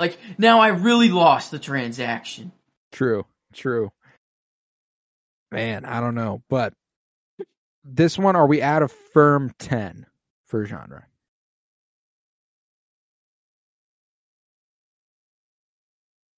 Like 0.02 0.18
now 0.40 0.60
I 0.62 0.70
really 0.70 1.10
lost 1.10 1.52
the 1.52 1.60
transaction. 1.60 2.52
True, 2.92 3.24
true. 3.54 3.92
Man, 5.52 5.86
I 5.86 6.00
don't 6.00 6.16
know, 6.16 6.42
but 6.50 6.74
this 7.84 8.18
one, 8.18 8.36
are 8.36 8.48
we 8.48 8.64
at 8.64 8.82
a 8.82 8.88
firm 8.88 9.54
ten 9.60 10.08
for 10.48 10.66
genre? 10.66 11.06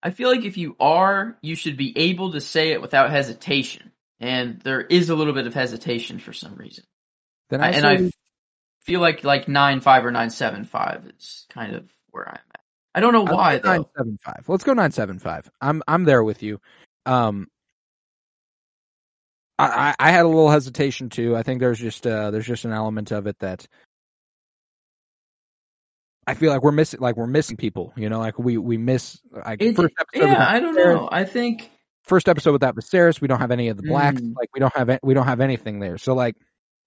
I 0.03 0.09
feel 0.09 0.29
like 0.29 0.43
if 0.43 0.57
you 0.57 0.75
are, 0.81 1.37
you 1.41 1.55
should 1.55 1.77
be 1.77 1.97
able 1.97 2.33
to 2.33 2.41
say 2.41 2.73
it 2.73 2.81
without 2.81 3.11
hesitation. 3.11 3.93
And 4.19 4.59
there 4.59 4.81
is 4.81 5.09
a 5.09 5.15
little 5.15 5.31
bit 5.31 5.47
of 5.47 5.53
hesitation 5.53 6.19
for 6.19 6.33
some 6.33 6.55
reason. 6.55 6.83
Then 7.49 7.61
I, 7.61 7.67
I, 7.67 7.69
and 7.69 7.87
I 7.87 8.11
feel 8.81 8.99
like 8.99 9.23
like 9.23 9.47
nine 9.47 9.79
five 9.79 10.05
or 10.05 10.11
nine 10.11 10.31
seven 10.31 10.65
five 10.65 11.09
is 11.17 11.45
kind 11.49 11.77
of 11.77 11.89
where 12.11 12.27
I'm. 12.27 12.52
I 12.95 12.99
don't 12.99 13.13
know 13.13 13.23
why 13.23 13.59
nine 13.63 13.81
though. 13.81 13.89
seven 13.97 14.19
five. 14.23 14.43
Let's 14.47 14.63
go 14.63 14.73
nine 14.73 14.91
seven 14.91 15.19
five. 15.19 15.49
I'm 15.61 15.81
I'm 15.87 16.03
there 16.03 16.23
with 16.23 16.43
you. 16.43 16.59
Um, 17.05 17.47
I, 19.57 19.95
I 19.99 20.07
I 20.07 20.11
had 20.11 20.25
a 20.25 20.27
little 20.27 20.49
hesitation 20.51 21.09
too. 21.09 21.35
I 21.35 21.43
think 21.43 21.59
there's 21.59 21.79
just 21.79 22.05
uh 22.05 22.31
there's 22.31 22.45
just 22.47 22.65
an 22.65 22.71
element 22.71 23.11
of 23.11 23.27
it 23.27 23.39
that 23.39 23.67
I 26.25 26.35
feel 26.35 26.51
like 26.51 26.63
we're 26.63 26.71
missing 26.71 26.99
like 26.99 27.17
we're 27.17 27.27
missing 27.27 27.57
people. 27.57 27.93
You 27.97 28.09
know, 28.09 28.19
like 28.19 28.37
we 28.39 28.57
we 28.57 28.77
miss 28.77 29.19
like 29.31 29.61
It- 29.61 29.75
first 29.75 29.93
episode. 29.99 30.25
yeah, 30.27 30.45
I 30.47 30.59
don't 30.59 30.75
know. 30.75 31.09
I 31.11 31.25
think 31.25 31.69
First 32.03 32.27
episode 32.27 32.51
without 32.51 32.75
Viserys, 32.75 33.21
we 33.21 33.29
don't 33.29 33.39
have 33.39 33.51
any 33.51 33.69
of 33.69 33.77
the 33.77 33.83
blacks. 33.83 34.19
Mm. 34.19 34.35
Like 34.35 34.49
we 34.53 34.59
don't 34.59 34.75
have 34.75 34.99
we 35.03 35.13
don't 35.13 35.25
have 35.25 35.39
anything 35.39 35.79
there. 35.79 35.97
So 35.97 36.13
like 36.13 36.35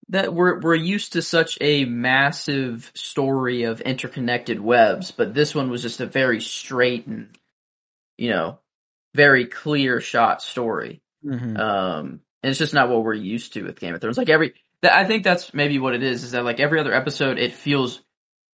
that 0.09 0.32
we're 0.32 0.60
we're 0.60 0.74
used 0.74 1.14
to 1.14 1.23
such 1.23 1.59
a 1.60 1.85
massive 1.85 2.90
story 2.94 3.64
of 3.64 3.81
interconnected 3.81 4.60
webs, 4.60 5.10
but 5.10 5.35
this 5.35 5.55
one 5.55 5.70
was 5.70 5.82
just 5.82 6.01
a 6.01 6.06
very 6.06 6.40
straight 6.40 7.06
and 7.06 7.36
you 8.16 8.31
know 8.31 8.59
very 9.14 9.47
clear 9.47 10.01
shot 10.01 10.43
story. 10.43 11.02
mhm. 11.24 11.59
Um, 11.59 12.20
and 12.43 12.51
it's 12.51 12.59
just 12.59 12.74
not 12.74 12.89
what 12.89 13.02
we're 13.02 13.14
used 13.14 13.55
to 13.55 13.62
with 13.64 13.81
Game 13.81 13.94
of 13.94 14.01
Thrones. 14.01 14.18
Like 14.18 14.28
every, 14.28 14.55
that, 14.82 14.94
I 14.94 15.05
think 15.05 15.24
that's 15.24 15.52
maybe 15.52 15.78
what 15.81 15.94
it 15.94 16.02
is. 16.02 16.23
Is 16.23 16.32
that 16.32 16.44
like 16.44 16.60
every 16.60 16.78
other 16.78 16.94
episode, 16.94 17.39
it 17.39 17.55
feels 17.55 18.01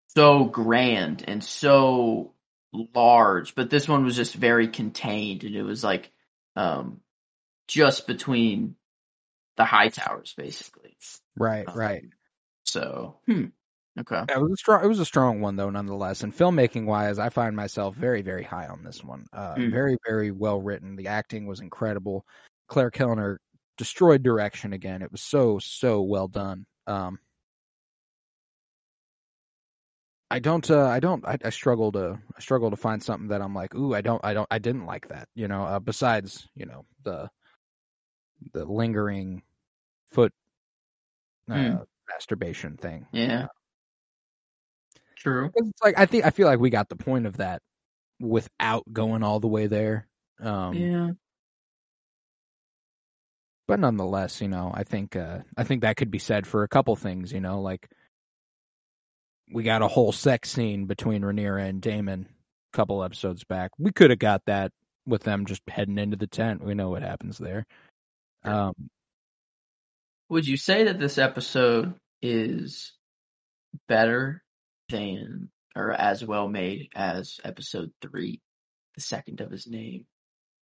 so 0.09 0.45
grand 0.45 1.25
and 1.27 1.45
so 1.45 2.33
large, 2.73 3.55
but 3.55 3.69
this 3.69 3.89
one 3.89 4.05
was 4.05 4.17
just 4.17 4.35
very 4.35 4.69
contained, 4.69 5.45
and 5.45 5.55
it 5.55 5.63
was 5.63 5.85
like, 5.85 6.11
um, 6.57 7.01
just 7.69 8.07
between 8.07 8.77
the 9.57 9.65
Hightowers, 9.65 10.35
basically. 10.37 10.97
right, 11.37 11.67
Um, 11.67 11.77
right. 11.79 12.05
So, 12.65 13.19
hmm, 13.27 13.47
okay, 13.99 14.25
Yeah, 14.29 14.37
it 14.39 14.41
was 14.43 14.53
a 14.53 14.57
strong. 14.57 14.85
It 14.85 14.89
was 14.89 15.01
a 15.01 15.05
strong 15.05 15.41
one 15.41 15.57
though, 15.57 15.71
nonetheless. 15.71 16.23
And 16.23 16.35
filmmaking 16.35 16.87
wise, 16.87 17.19
I 17.19 17.29
find 17.29 17.57
myself 17.57 17.95
very, 17.97 18.23
very 18.23 18.45
high 18.45 18.67
on 18.69 18.83
this 18.85 19.03
one. 19.05 19.27
Uh, 19.33 19.57
Mm. 19.57 19.71
Very, 19.71 19.97
very 20.07 20.31
well 20.31 20.61
written. 20.61 20.97
The 20.97 21.09
acting 21.09 21.47
was 21.47 21.61
incredible. 21.61 22.25
Clare 22.69 22.91
Kilner 22.91 23.39
destroyed 23.79 24.23
direction 24.23 24.73
again. 24.73 25.03
It 25.03 25.13
was 25.13 25.23
so, 25.23 25.59
so 25.59 26.03
well 26.03 26.29
done. 26.29 26.67
Um, 26.87 27.19
I 30.31 30.39
don't. 30.39 30.69
Uh, 30.71 30.87
I 30.87 31.01
don't. 31.01 31.27
I, 31.27 31.37
I 31.45 31.51
struggle 31.51 31.93
to. 31.93 32.19
I 32.37 32.41
struggle 32.41 32.71
to 32.71 32.77
find 32.77 33.03
something 33.03 33.29
that 33.29 33.43
I'm 33.43 33.55
like, 33.55 33.75
ooh, 33.75 33.95
I 33.95 34.01
don't. 34.01 34.25
I 34.25 34.33
don't. 34.33 34.49
I 34.51 34.59
didn't 34.59 34.87
like 34.87 35.09
that. 35.09 35.29
You 35.35 35.47
know. 35.49 35.65
Uh, 35.65 35.79
besides, 35.79 36.49
you 36.55 36.65
know, 36.65 36.87
the 37.05 37.29
the 38.53 38.65
lingering 38.65 39.43
foot 40.11 40.33
uh, 41.51 41.55
Mm. 41.55 41.85
masturbation 42.09 42.77
thing. 42.77 43.07
yeah, 43.13 43.47
true. 45.17 45.51
It's 45.55 45.83
like 45.83 45.99
I 45.99 46.07
think 46.07 46.25
I 46.25 46.31
feel 46.31 46.47
like 46.47 46.59
we 46.61 46.71
got 46.71 46.89
the 46.89 46.97
point 46.97 47.27
of 47.27 47.39
that 47.39 47.61
without 48.21 48.85
going 48.93 49.23
all 49.23 49.41
the 49.41 49.49
way 49.49 49.67
there. 49.67 50.07
Um, 50.41 50.75
yeah, 50.75 51.11
but 53.69 53.81
nonetheless, 53.81 54.41
you 54.41 54.49
know, 54.49 54.71
I 54.75 54.85
think 54.85 55.17
uh, 55.17 55.39
I 55.57 55.65
think 55.65 55.83
that 55.83 55.97
could 55.97 56.11
be 56.11 56.19
said 56.19 56.47
for 56.47 56.63
a 56.63 56.69
couple 56.69 56.95
things. 56.97 57.33
You 57.33 57.41
know, 57.41 57.61
like 57.61 57.89
we 59.53 59.63
got 59.63 59.83
a 59.83 59.89
whole 59.89 60.13
sex 60.13 60.51
scene 60.51 60.87
between 60.87 61.23
Rhaenyra 61.23 61.69
and 61.69 61.81
Daemon 61.83 62.27
a 62.73 62.77
couple 62.77 63.03
episodes 63.05 63.45
back. 63.45 63.71
We 63.79 63.93
could 63.93 64.11
have 64.11 64.19
got 64.19 64.43
that 64.47 64.73
with 65.07 65.23
them 65.25 65.47
just 65.47 65.63
heading 65.69 65.99
into 65.99 66.17
the 66.17 66.27
tent. 66.27 66.65
We 66.65 66.75
know 66.75 66.91
what 66.91 67.03
happens 67.03 67.39
there. 67.39 67.67
Um, 68.45 68.75
Would 70.29 70.47
you 70.47 70.57
say 70.57 70.85
that 70.85 70.99
this 70.99 71.19
episode 71.19 71.95
is 72.21 72.93
better 73.89 74.43
than 74.89 75.51
or 75.75 75.93
as 75.93 76.25
well 76.25 76.49
made 76.49 76.89
as 76.95 77.41
episode 77.45 77.91
three, 78.03 78.41
the 78.95 79.01
second 79.01 79.41
of 79.41 79.51
his 79.51 79.67
name? 79.67 80.07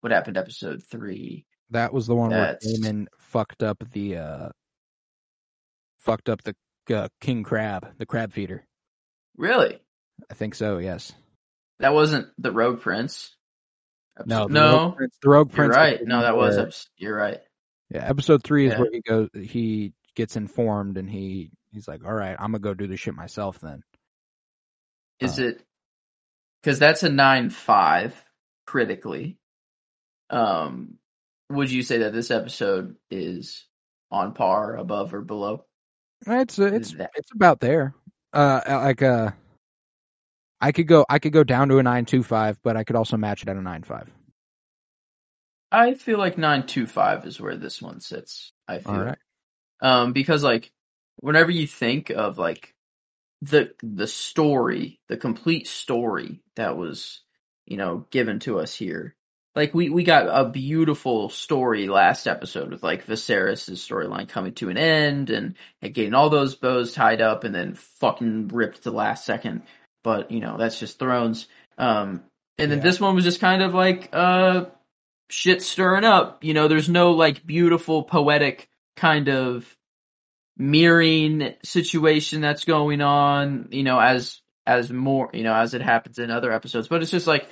What 0.01 0.13
happened 0.13 0.35
to 0.35 0.41
episode 0.41 0.83
three? 0.91 1.47
that 1.73 1.93
was 1.93 2.07
the 2.09 2.17
one 2.17 2.31
That's- 2.31 2.65
where 2.65 2.75
Daemon 2.75 3.09
fucked 3.19 3.63
up 3.63 3.83
the 3.93 4.17
uh, 4.17 4.49
fucked 5.99 6.29
up 6.29 6.43
the 6.43 6.55
uh, 6.95 7.09
king 7.21 7.45
crab, 7.45 7.87
the 7.99 8.07
crab 8.07 8.33
feeder. 8.33 8.67
Really? 9.37 9.79
I 10.31 10.35
think 10.35 10.55
so. 10.57 10.79
Yes. 10.79 11.13
That 11.79 11.95
wasn't 11.95 12.29
the 12.39 12.51
Rogue 12.53 12.81
Prince. 12.81 13.37
No, 14.27 14.49
the 14.49 14.53
no, 14.55 14.73
Rogue 14.87 14.97
Prince, 14.97 15.17
the 15.23 15.29
Rogue 15.31 15.49
you're 15.51 15.57
Prince. 15.57 15.77
right. 15.77 15.99
No, 16.05 16.21
that 16.23 16.37
was 16.37 16.57
where- 16.57 16.71
You're 16.97 17.17
right. 17.17 17.39
Yeah. 17.91 18.09
Episode 18.09 18.43
three 18.45 18.67
is 18.67 18.73
Yeah. 18.73 18.79
where 18.81 18.91
he 18.93 19.01
goes. 19.01 19.29
He 19.35 19.93
gets 20.15 20.37
informed, 20.37 20.97
and 20.97 21.09
he 21.11 21.51
he's 21.73 21.87
like, 21.89 22.05
"All 22.05 22.13
right, 22.15 22.37
I'm 22.39 22.53
gonna 22.53 22.59
go 22.61 22.75
do 22.75 22.87
this 22.87 23.01
shit 23.01 23.15
myself." 23.15 23.59
Then 23.61 23.83
Is 25.21 25.39
Uh, 25.39 25.45
it? 25.45 25.65
Because 26.63 26.79
that's 26.79 27.03
a 27.03 27.09
nine 27.11 27.51
five 27.51 28.15
critically. 28.67 29.39
Um, 30.31 30.99
would 31.51 31.71
you 31.71 31.83
say 31.83 31.99
that 31.99 32.13
this 32.13 32.31
episode 32.31 32.97
is 33.11 33.67
on 34.11 34.33
par, 34.35 34.77
above, 34.77 35.13
or 35.15 35.21
below? 35.23 35.65
it's 36.27 36.59
uh, 36.59 36.65
it's 36.67 36.93
that- 36.95 37.11
it's 37.17 37.33
about 37.33 37.61
there. 37.61 37.95
Uh, 38.33 38.61
like 38.67 39.03
uh, 39.03 39.31
I 40.61 40.73
could 40.73 40.87
go 40.87 41.05
I 41.09 41.19
could 41.19 41.33
go 41.33 41.43
down 41.45 41.69
to 41.71 41.79
a 41.79 41.83
nine 41.83 42.05
two 42.05 42.23
five, 42.23 42.59
but 42.63 42.77
I 42.77 42.85
could 42.85 42.95
also 42.97 43.17
match 43.17 43.43
it 43.43 43.49
at 43.49 43.57
a 43.57 43.63
nine 43.63 43.83
five. 43.83 44.09
I 45.73 45.95
feel 45.95 46.19
like 46.19 46.39
nine 46.39 46.67
two 46.67 46.87
five 46.87 47.27
is 47.27 47.41
where 47.41 47.57
this 47.57 47.81
one 47.81 48.01
sits. 48.01 48.53
I 48.69 48.79
feel. 48.79 48.93
All 48.95 49.05
right. 49.05 49.19
um 49.81 50.13
because 50.13 50.43
like 50.43 50.73
whenever 51.17 51.51
you 51.51 51.67
think 51.67 52.11
of 52.11 52.39
like 52.39 52.75
the 53.43 53.73
the 53.83 54.07
story 54.07 55.01
the 55.09 55.17
complete 55.17 55.67
story 55.67 56.41
that 56.57 56.77
was 56.77 57.23
you 57.67 57.77
know 57.77 58.07
given 58.11 58.39
to 58.41 58.59
us 58.59 58.75
here 58.75 59.15
like 59.57 59.75
we 59.75 59.89
we 59.89 60.05
got 60.05 60.27
a 60.29 60.49
beautiful 60.49 61.29
story 61.31 61.89
last 61.89 62.27
episode 62.27 62.71
with 62.71 62.83
like 62.83 63.07
Viserys' 63.07 63.71
storyline 63.71 64.29
coming 64.29 64.53
to 64.55 64.69
an 64.69 64.77
end 64.77 65.31
and, 65.31 65.57
and 65.83 65.95
getting 65.95 66.15
all 66.15 66.29
those 66.31 66.55
bows 66.55 66.93
tied 66.93 67.21
up 67.23 67.45
and 67.45 67.55
then 67.55 67.75
fucking 67.75 68.49
ripped 68.49 68.83
the 68.85 68.91
last 68.93 69.25
second 69.25 69.63
but 70.05 70.31
you 70.31 70.41
know 70.41 70.57
that's 70.59 70.79
just 70.79 70.99
thrones 70.99 71.49
um 71.79 72.23
and 72.59 72.71
then 72.71 72.79
Yeah. 72.79 72.85
this 72.85 73.01
one 73.01 73.15
was 73.15 73.25
just 73.25 73.41
kind 73.41 73.63
of 73.63 73.73
like 73.75 74.11
uh 74.13 74.67
shit 75.31 75.63
stirring 75.63 76.05
up 76.05 76.45
you 76.45 76.55
know 76.55 76.69
there's 76.69 76.89
no 76.89 77.13
like 77.13 77.47
beautiful 77.47 78.03
poetic 78.03 78.69
kind 78.97 79.29
of 79.29 79.67
mirroring 80.57 81.55
situation 81.65 82.41
that's 82.43 82.65
going 82.65 83.01
on, 83.01 83.69
you 83.71 83.83
know, 83.83 83.99
as 83.99 84.41
as 84.67 84.91
more, 84.93 85.31
you 85.33 85.43
know, 85.43 85.55
as 85.55 85.75
it 85.75 85.83
happens 85.83 86.19
in 86.19 86.31
other 86.31 86.53
episodes. 86.53 86.89
But 86.89 87.03
it's 87.03 87.11
just 87.11 87.27
like 87.27 87.49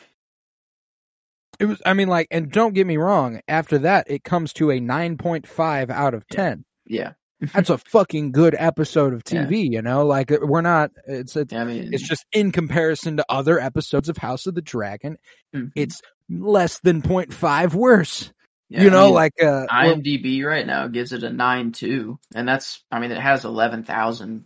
It 1.58 1.66
was. 1.66 1.80
I 1.86 1.94
mean, 1.94 2.08
like, 2.08 2.28
and 2.30 2.50
don't 2.52 2.74
get 2.74 2.86
me 2.86 2.96
wrong. 2.98 3.40
After 3.48 3.78
that, 3.78 4.10
it 4.10 4.24
comes 4.24 4.52
to 4.54 4.70
a 4.70 4.80
nine 4.80 5.16
point 5.16 5.46
five 5.48 5.90
out 5.90 6.14
of 6.14 6.24
Yeah. 6.30 6.36
ten. 6.36 6.64
yeah. 6.86 7.12
That's 7.54 7.70
a 7.70 7.78
fucking 7.78 8.32
good 8.32 8.56
episode 8.58 9.12
of 9.14 9.22
Yeah. 9.30 9.44
TV. 9.46 9.70
You 9.70 9.82
know, 9.82 10.04
like 10.06 10.30
we're 10.30 10.60
not. 10.60 10.90
It's 11.06 11.36
it's 11.36 11.52
I 11.52 11.64
mean 11.64 11.92
It's 11.94 12.06
just 12.06 12.26
in 12.32 12.50
comparison 12.52 13.16
to 13.18 13.24
other 13.28 13.60
episodes 13.60 14.08
of 14.08 14.16
House 14.16 14.46
of 14.46 14.54
the 14.54 14.62
Dragon, 14.62 15.18
mhm. 15.54 15.70
it's 15.76 16.02
less 16.28 16.80
than 16.80 17.00
0.5 17.02 17.74
worse. 17.74 18.32
Yeah, 18.70 18.82
you 18.82 18.88
I 18.88 18.92
know, 18.92 19.04
mean, 19.06 19.14
like 19.14 19.32
uh, 19.42 19.66
IMDb 19.70 20.44
right 20.44 20.66
now 20.66 20.88
gives 20.88 21.14
it 21.14 21.22
a 21.22 21.30
nine 21.30 21.72
two, 21.72 22.18
and 22.34 22.46
that's 22.46 22.84
I 22.90 22.98
mean 23.00 23.12
it 23.12 23.18
has 23.18 23.46
eleven 23.46 23.82
thousand. 23.82 24.44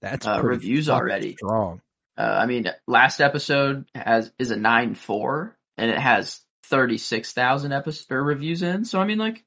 that's 0.00 0.26
uh, 0.26 0.40
reviews 0.42 0.88
already. 0.88 1.36
strong. 1.36 1.80
Uh, 2.18 2.22
I 2.22 2.46
mean 2.46 2.66
last 2.88 3.20
episode 3.20 3.84
has 3.94 4.32
is 4.40 4.50
a 4.50 4.56
nine 4.56 4.94
four, 4.96 5.56
and 5.78 5.88
it 5.88 5.98
has 5.98 6.40
thirty 6.64 6.98
six 6.98 7.32
thousand 7.32 7.70
episode 7.72 8.12
reviews 8.16 8.62
in. 8.62 8.84
So 8.84 9.00
I 9.00 9.04
mean 9.04 9.18
like 9.18 9.44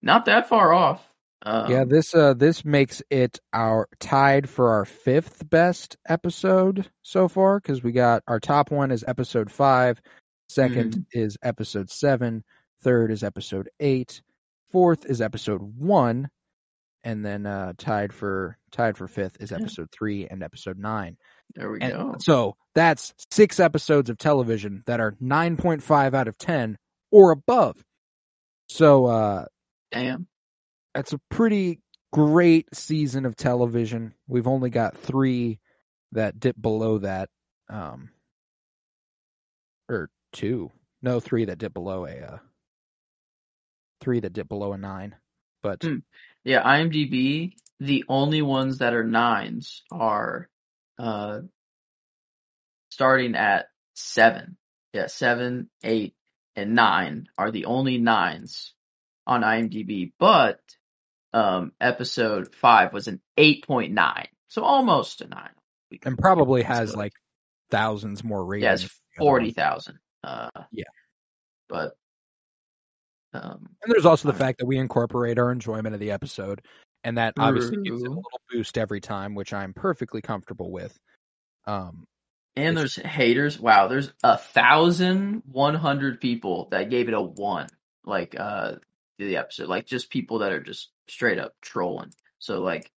not 0.00 0.24
that 0.24 0.48
far 0.48 0.72
off. 0.72 1.06
Um, 1.42 1.70
yeah, 1.70 1.84
this 1.84 2.14
uh 2.14 2.34
this 2.34 2.64
makes 2.64 3.02
it 3.10 3.38
our 3.52 3.88
tied 4.00 4.48
for 4.48 4.70
our 4.70 4.84
fifth 4.84 5.48
best 5.48 5.96
episode 6.08 6.88
so 7.02 7.28
far 7.28 7.60
because 7.60 7.82
we 7.82 7.92
got 7.92 8.22
our 8.26 8.40
top 8.40 8.70
one 8.70 8.90
is 8.90 9.04
episode 9.06 9.50
five, 9.50 10.00
second 10.48 10.92
Mm-hmm. 10.94 11.00
is 11.20 11.36
episode 11.42 11.90
seven, 11.90 12.42
third 12.82 13.12
is 13.12 13.22
episode 13.22 13.68
eight, 13.80 14.22
fourth 14.72 15.04
is 15.06 15.20
episode 15.20 15.60
one, 15.60 16.30
and 17.04 17.24
then 17.24 17.46
uh, 17.46 17.74
tied 17.78 18.12
for 18.12 18.56
tied 18.72 18.96
for 18.96 19.06
fifth 19.06 19.36
is 19.38 19.52
episode 19.52 19.88
three 19.92 20.26
and 20.26 20.42
episode 20.42 20.78
nine. 20.78 21.16
There 21.54 21.70
we 21.70 21.80
And 21.80 21.92
go. 21.92 22.14
so 22.18 22.56
that's 22.74 23.14
six 23.30 23.60
episodes 23.60 24.10
of 24.10 24.18
television 24.18 24.82
that 24.86 25.00
are 25.00 25.14
nine 25.20 25.56
point 25.58 25.82
five 25.82 26.14
out 26.14 26.28
of 26.28 26.38
ten 26.38 26.76
or 27.12 27.30
above. 27.30 27.76
So 28.68 29.06
uh, 29.06 29.44
Damn. 29.92 30.26
That's 30.96 31.12
a 31.12 31.20
pretty 31.30 31.80
great 32.10 32.74
season 32.74 33.26
of 33.26 33.36
television. 33.36 34.14
We've 34.26 34.46
only 34.46 34.70
got 34.70 34.96
three 34.96 35.60
that 36.12 36.40
dip 36.40 36.60
below 36.60 36.98
that, 36.98 37.28
um, 37.68 38.08
or 39.90 40.08
two. 40.32 40.72
No, 41.02 41.20
three 41.20 41.44
that 41.44 41.58
dip 41.58 41.74
below 41.74 42.06
a, 42.06 42.16
uh, 42.16 42.38
three 44.00 44.20
that 44.20 44.32
dip 44.32 44.48
below 44.48 44.72
a 44.72 44.78
nine. 44.78 45.14
But 45.62 45.82
Hmm. 45.82 45.98
Yeah, 46.44 46.62
IMDb, 46.62 47.56
the 47.78 48.04
only 48.08 48.40
ones 48.40 48.78
that 48.78 48.94
are 48.94 49.04
nines 49.04 49.82
are 49.90 50.48
uh 50.98 51.40
starting 52.88 53.34
at 53.34 53.66
seven. 53.94 54.56
Yeah, 54.94 55.08
seven, 55.08 55.68
eight, 55.84 56.14
and 56.54 56.74
nine 56.74 57.26
are 57.36 57.50
the 57.50 57.66
only 57.66 57.98
nines 57.98 58.72
on 59.26 59.42
IMDb, 59.42 60.12
but 60.18 60.60
um 61.36 61.72
episode 61.80 62.54
five 62.54 62.94
was 62.94 63.08
an 63.08 63.20
eight 63.36 63.66
point 63.66 63.92
nine. 63.92 64.28
So 64.48 64.62
almost 64.62 65.20
a 65.20 65.28
nine. 65.28 65.50
And 66.04 66.16
probably 66.16 66.62
has 66.62 66.96
like 66.96 67.12
thousands 67.70 68.24
more 68.24 68.44
ratings. 68.44 68.64
yeah, 68.64 68.72
it's 68.72 68.82
than 68.82 68.88
the 68.88 69.20
other 69.20 69.24
one. 69.24 69.32
forty 69.32 69.50
thousand. 69.52 69.98
Uh 70.24 70.50
Yeah. 70.72 70.84
But 71.68 71.92
um 73.34 73.68
And 73.82 73.92
there's 73.92 74.06
also 74.06 74.32
the 74.32 74.38
fact 74.38 74.58
that 74.60 74.66
we 74.66 74.78
incorporate 74.78 75.38
our 75.38 75.52
enjoyment 75.52 75.94
of 75.94 76.00
the 76.00 76.12
episode, 76.12 76.62
and 77.04 77.18
that 77.18 77.34
obviously 77.38 77.82
gives 77.82 78.02
it 78.02 78.06
a 78.06 78.10
little 78.10 78.40
boost 78.50 78.78
every 78.78 79.00
time, 79.00 79.34
which 79.34 79.52
I'm 79.52 79.74
perfectly 79.74 80.22
comfortable 80.22 80.72
with. 80.72 80.96
Um, 81.66 82.04
And 82.56 82.76
there's 82.76 82.96
haters. 82.96 83.60
Wow, 83.60 83.88
there's 83.88 84.10
a 84.24 84.38
thousand 84.38 85.42
one 85.44 85.74
hundred 85.74 86.20
people 86.20 86.68
that 86.70 86.88
gave 86.88 87.08
it 87.08 87.14
a 87.14 87.20
one, 87.20 87.68
like 88.04 88.34
uh 88.38 88.76
the 89.18 89.36
episode, 89.36 89.68
like 89.68 89.86
just 89.86 90.08
people 90.08 90.38
that 90.38 90.52
are 90.52 90.62
just 90.62 90.90
straight 91.08 91.38
up 91.38 91.52
trolling. 91.60 92.12
So 92.38 92.60
like, 92.62 92.90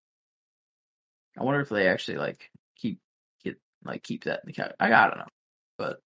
I 1.38 1.42
wonder 1.44 1.60
if 1.60 1.68
they 1.68 1.88
actually 1.88 2.18
like 2.18 2.50
keep 2.76 3.00
get 3.44 3.56
like 3.84 4.02
keep 4.02 4.24
that 4.24 4.40
in 4.44 4.46
the 4.48 4.52
cat. 4.52 4.74
I, 4.80 4.86
I 4.92 5.06
don't 5.08 5.18
know, 5.18 5.26
but 5.76 6.00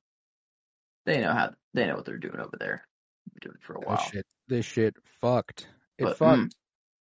they 1.07 1.20
know 1.20 1.33
how 1.33 1.51
they 1.74 1.87
know 1.87 1.97
what 1.97 2.05
they're 2.05 2.19
doing 2.19 2.39
over 2.41 2.57
there. 2.59 2.87
Been 3.35 3.51
doing 3.51 3.57
it 3.61 3.65
for 3.65 3.74
a 3.74 3.81
this 3.81 3.87
while. 3.87 3.97
shit, 3.99 4.27
this 4.49 4.66
shit 4.66 4.95
fucked. 5.20 5.66
It 5.99 6.05
But, 6.05 6.19
fucked. 6.19 6.55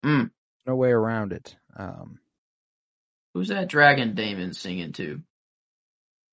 mm, 0.06 0.22
mm. 0.24 0.30
No 0.68 0.76
way 0.76 0.92
around 0.92 1.34
it. 1.34 1.56
Um, 1.76 2.20
Who's 3.34 3.48
that 3.50 3.68
dragon 3.70 4.14
Daemon 4.16 4.54
singing 4.54 4.92
to? 4.94 5.22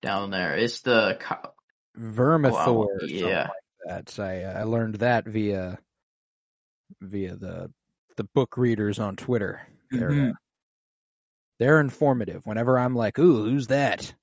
Down 0.01 0.29
there, 0.31 0.55
it's 0.55 0.79
the 0.79 1.17
co- 1.19 1.51
Vermithor, 1.97 2.51
Wow, 2.75 2.87
yeah. 3.01 3.49
like 3.87 4.05
that. 4.07 4.19
I 4.19 4.43
I 4.43 4.63
learned 4.63 4.95
that 4.95 5.27
via 5.27 5.77
via 7.01 7.35
the 7.35 7.69
the 8.19 8.25
book 8.35 8.57
readers 8.57 8.99
on 8.99 9.15
Twitter. 9.15 9.65
They're 9.91 10.09
Mhm. 10.09 10.31
uh, 10.31 10.33
they're 11.57 11.79
informative. 11.79 12.45
Whenever 12.45 12.77
I'm 12.77 12.93
like, 12.95 13.17
"Ooh, 13.17 13.45
who's 13.45 13.67
that?" 13.67 14.13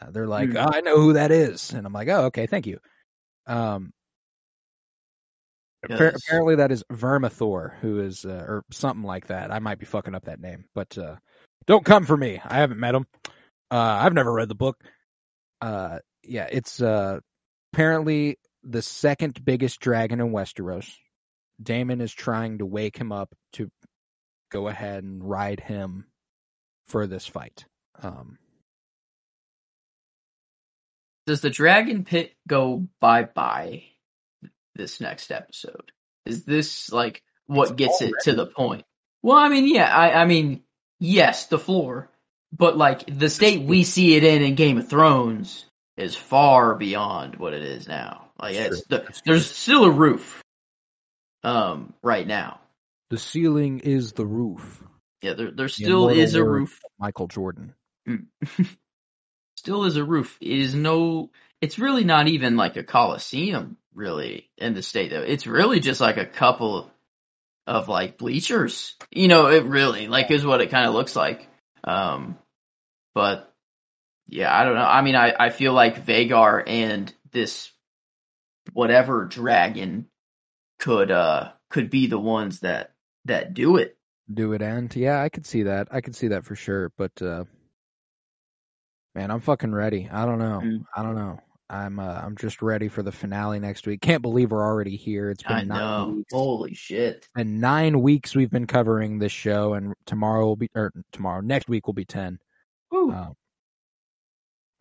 Uh, 0.00 0.12
they're 0.12 0.28
like, 0.28 0.50
Hmm. 0.50 0.56
oh, 0.58 0.70
"I 0.72 0.80
know 0.80 1.00
who 1.00 1.14
that 1.14 1.32
is," 1.32 1.72
and 1.72 1.84
I'm 1.84 1.92
like, 1.92 2.06
"Oh, 2.08 2.26
okay, 2.26 2.46
thank 2.46 2.68
you." 2.68 2.78
Um, 3.46 3.92
Yes. 5.88 6.22
apparently 6.24 6.54
that 6.56 6.70
is 6.70 6.84
Vermithor, 6.92 7.74
who 7.80 7.98
is 8.00 8.24
uh, 8.24 8.44
or 8.46 8.62
something 8.70 9.02
like 9.02 9.26
that. 9.26 9.50
I 9.50 9.58
might 9.58 9.78
be 9.78 9.86
fucking 9.86 10.14
up 10.14 10.26
that 10.26 10.38
name, 10.38 10.66
but 10.74 10.96
uh, 10.96 11.16
don't 11.66 11.84
come 11.84 12.04
for 12.04 12.16
me. 12.16 12.40
I 12.44 12.58
haven't 12.58 12.78
met 12.78 12.94
him. 12.94 13.06
Uh, 13.72 13.98
I've 14.02 14.12
never 14.12 14.32
read 14.32 14.48
the 14.48 14.54
book. 14.54 14.76
Uh, 15.60 15.98
yeah, 16.22 16.46
it's 16.52 16.80
uh, 16.80 17.18
apparently 17.72 18.38
the 18.62 18.82
second 18.82 19.44
biggest 19.44 19.80
dragon 19.80 20.20
in 20.20 20.30
Westeros. 20.32 20.94
Daemon 21.62 22.00
is 22.00 22.12
trying 22.12 22.58
to 22.58 22.66
wake 22.66 22.96
him 22.96 23.12
up 23.12 23.34
to 23.54 23.70
go 24.50 24.68
ahead 24.68 25.04
and 25.04 25.22
ride 25.22 25.60
him 25.60 26.06
for 26.86 27.06
this 27.06 27.26
fight. 27.26 27.64
Um, 28.02 28.38
Does 31.26 31.40
the 31.40 31.50
dragon 31.50 32.04
pit 32.04 32.34
go 32.48 32.88
bye 33.00 33.24
bye 33.24 33.84
this 34.74 35.00
next 35.00 35.30
episode? 35.30 35.92
Is 36.26 36.44
this 36.44 36.90
like 36.90 37.22
what 37.46 37.70
It's 37.70 37.76
gets 37.76 38.02
it 38.02 38.12
to 38.24 38.32
the 38.32 38.46
point? 38.46 38.84
Well, 39.22 39.36
I 39.36 39.48
mean, 39.48 39.72
yeah, 39.72 39.94
I, 39.94 40.22
I 40.22 40.24
mean, 40.24 40.62
yes, 40.98 41.46
the 41.46 41.58
floor, 41.58 42.10
but 42.52 42.76
like 42.76 43.04
the 43.06 43.28
state 43.28 43.62
we 43.62 43.84
see 43.84 44.16
it 44.16 44.24
in 44.24 44.42
in 44.42 44.54
Game 44.54 44.78
of 44.78 44.88
Thrones 44.88 45.66
is 45.96 46.16
far 46.16 46.74
beyond 46.74 47.36
what 47.36 47.52
it 47.52 47.62
is 47.62 47.86
now. 47.86 48.30
Like 48.40 48.56
That's 48.56 48.78
it's 48.78 48.86
the, 48.86 49.06
there's 49.26 49.50
still 49.50 49.84
a 49.84 49.90
roof, 49.90 50.42
um, 51.42 51.94
right 52.02 52.26
now. 52.26 52.60
the 53.10 53.18
ceiling 53.18 53.80
is 53.80 54.12
the 54.12 54.26
roof. 54.26 54.82
Yeah, 55.22 55.34
there 55.34 55.50
there 55.50 55.68
still 55.68 56.08
immortal 56.08 56.22
is 56.22 56.34
a 56.34 56.44
roof. 56.44 56.80
Michael 56.98 57.28
Jordan. 57.28 57.74
still 59.56 59.84
is 59.84 59.96
a 59.96 60.04
roof. 60.04 60.36
It 60.40 60.58
is 60.58 60.74
no. 60.74 61.30
It's 61.60 61.78
really 61.78 62.04
not 62.04 62.28
even 62.28 62.56
like 62.56 62.76
a 62.76 62.82
coliseum, 62.82 63.76
really, 63.94 64.48
in 64.56 64.74
the 64.74 64.82
state 64.82 65.10
though. 65.10 65.22
It's 65.22 65.46
really 65.46 65.80
just 65.80 66.00
like 66.00 66.16
a 66.16 66.24
couple 66.24 66.90
of 67.66 67.88
like 67.88 68.16
bleachers. 68.16 68.96
You 69.10 69.28
know, 69.28 69.48
it 69.48 69.64
really 69.64 70.08
like 70.08 70.30
is 70.30 70.44
what 70.44 70.62
it 70.62 70.70
kind 70.70 70.86
of 70.86 70.94
looks 70.94 71.14
like. 71.14 71.46
Um, 71.84 72.38
but 73.14 73.52
yeah, 74.26 74.56
I 74.56 74.64
don't 74.64 74.74
know. 74.74 74.80
I 74.80 75.02
mean, 75.02 75.16
I 75.16 75.34
I 75.38 75.50
feel 75.50 75.74
like 75.74 76.06
Vhagar 76.06 76.62
and 76.66 77.12
this 77.32 77.70
whatever 78.72 79.24
dragon 79.24 80.06
could 80.80 81.10
uh 81.10 81.52
could 81.68 81.90
be 81.90 82.08
the 82.08 82.18
ones 82.18 82.60
that 82.60 82.94
that 83.26 83.54
do 83.54 83.76
it. 83.76 83.96
do 84.32 84.52
it 84.54 84.62
and 84.62 84.94
Yeah, 84.96 85.22
I 85.22 85.28
could 85.28 85.46
see 85.46 85.64
that. 85.64 85.88
I 85.92 86.00
could 86.00 86.16
see 86.16 86.28
that 86.28 86.44
for 86.44 86.56
sure. 86.56 86.90
But 86.96 87.22
uh 87.22 87.44
man, 89.14 89.30
I'm 89.30 89.40
fucking 89.40 89.72
ready. 89.72 90.08
I 90.10 90.24
don't 90.24 90.38
know. 90.38 90.60
Mm. 90.64 90.84
I 90.96 91.02
don't 91.02 91.14
know. 91.14 91.40
I'm 91.68 92.00
uh, 92.00 92.20
I'm 92.24 92.36
just 92.36 92.62
ready 92.62 92.88
for 92.88 93.04
the 93.04 93.12
finale 93.12 93.60
next 93.60 93.86
week. 93.86 94.00
Can't 94.00 94.22
believe 94.22 94.50
we're 94.50 94.64
already 94.64 94.96
here. 94.96 95.30
It's 95.30 95.44
been 95.44 95.52
I 95.56 95.62
nine 95.62 95.78
know. 95.78 96.14
weeks. 96.16 96.32
Holy 96.32 96.74
shit. 96.74 97.28
And 97.36 97.60
nine 97.60 98.02
weeks 98.02 98.34
we've 98.34 98.50
been 98.50 98.66
covering 98.66 99.20
this 99.20 99.30
show, 99.30 99.74
and 99.74 99.94
tomorrow 100.04 100.46
will 100.46 100.56
be 100.56 100.68
or 100.74 100.92
tomorrow 101.12 101.40
next 101.40 101.68
week 101.68 101.86
will 101.86 101.94
be 101.94 102.04
ten. 102.04 102.40
Um, 102.92 103.36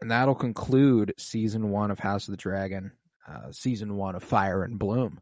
and 0.02 0.10
that'll 0.10 0.34
conclude 0.34 1.14
season 1.20 1.70
one 1.70 1.92
of 1.92 2.00
House 2.00 2.28
of 2.28 2.32
the 2.32 2.38
Dragon, 2.38 2.92
uh, 3.28 3.52
season 3.52 3.96
one 3.96 4.16
of 4.16 4.24
Fire 4.24 4.64
and 4.64 4.80
Bloom. 4.80 5.20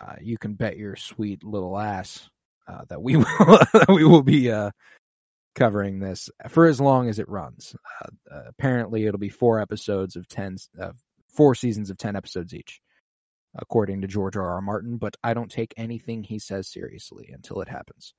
Uh, 0.00 0.14
you 0.20 0.38
can 0.38 0.54
bet 0.54 0.76
your 0.76 0.96
sweet 0.96 1.44
little 1.44 1.78
ass 1.78 2.28
uh, 2.66 2.84
that 2.88 3.02
we 3.02 3.16
will 3.16 3.24
that 3.26 3.86
we 3.88 4.04
will 4.04 4.22
be 4.22 4.50
uh, 4.50 4.70
covering 5.54 5.98
this 5.98 6.30
for 6.48 6.66
as 6.66 6.80
long 6.80 7.08
as 7.08 7.18
it 7.18 7.28
runs. 7.28 7.74
Uh, 8.02 8.34
uh, 8.34 8.42
apparently, 8.48 9.06
it'll 9.06 9.18
be 9.20 9.28
four 9.28 9.60
episodes 9.60 10.16
of 10.16 10.26
ten, 10.28 10.56
four 11.34 11.54
seasons 11.54 11.90
of 11.90 11.98
ten 11.98 12.16
episodes 12.16 12.54
each, 12.54 12.80
according 13.54 14.00
to 14.02 14.06
George 14.06 14.36
R. 14.36 14.50
R. 14.54 14.60
Martin. 14.62 14.96
But 14.96 15.16
I 15.22 15.34
don't 15.34 15.50
take 15.50 15.74
anything 15.76 16.22
he 16.22 16.38
says 16.38 16.68
seriously 16.68 17.30
until 17.32 17.60
it 17.60 17.68
happens. 17.68 18.14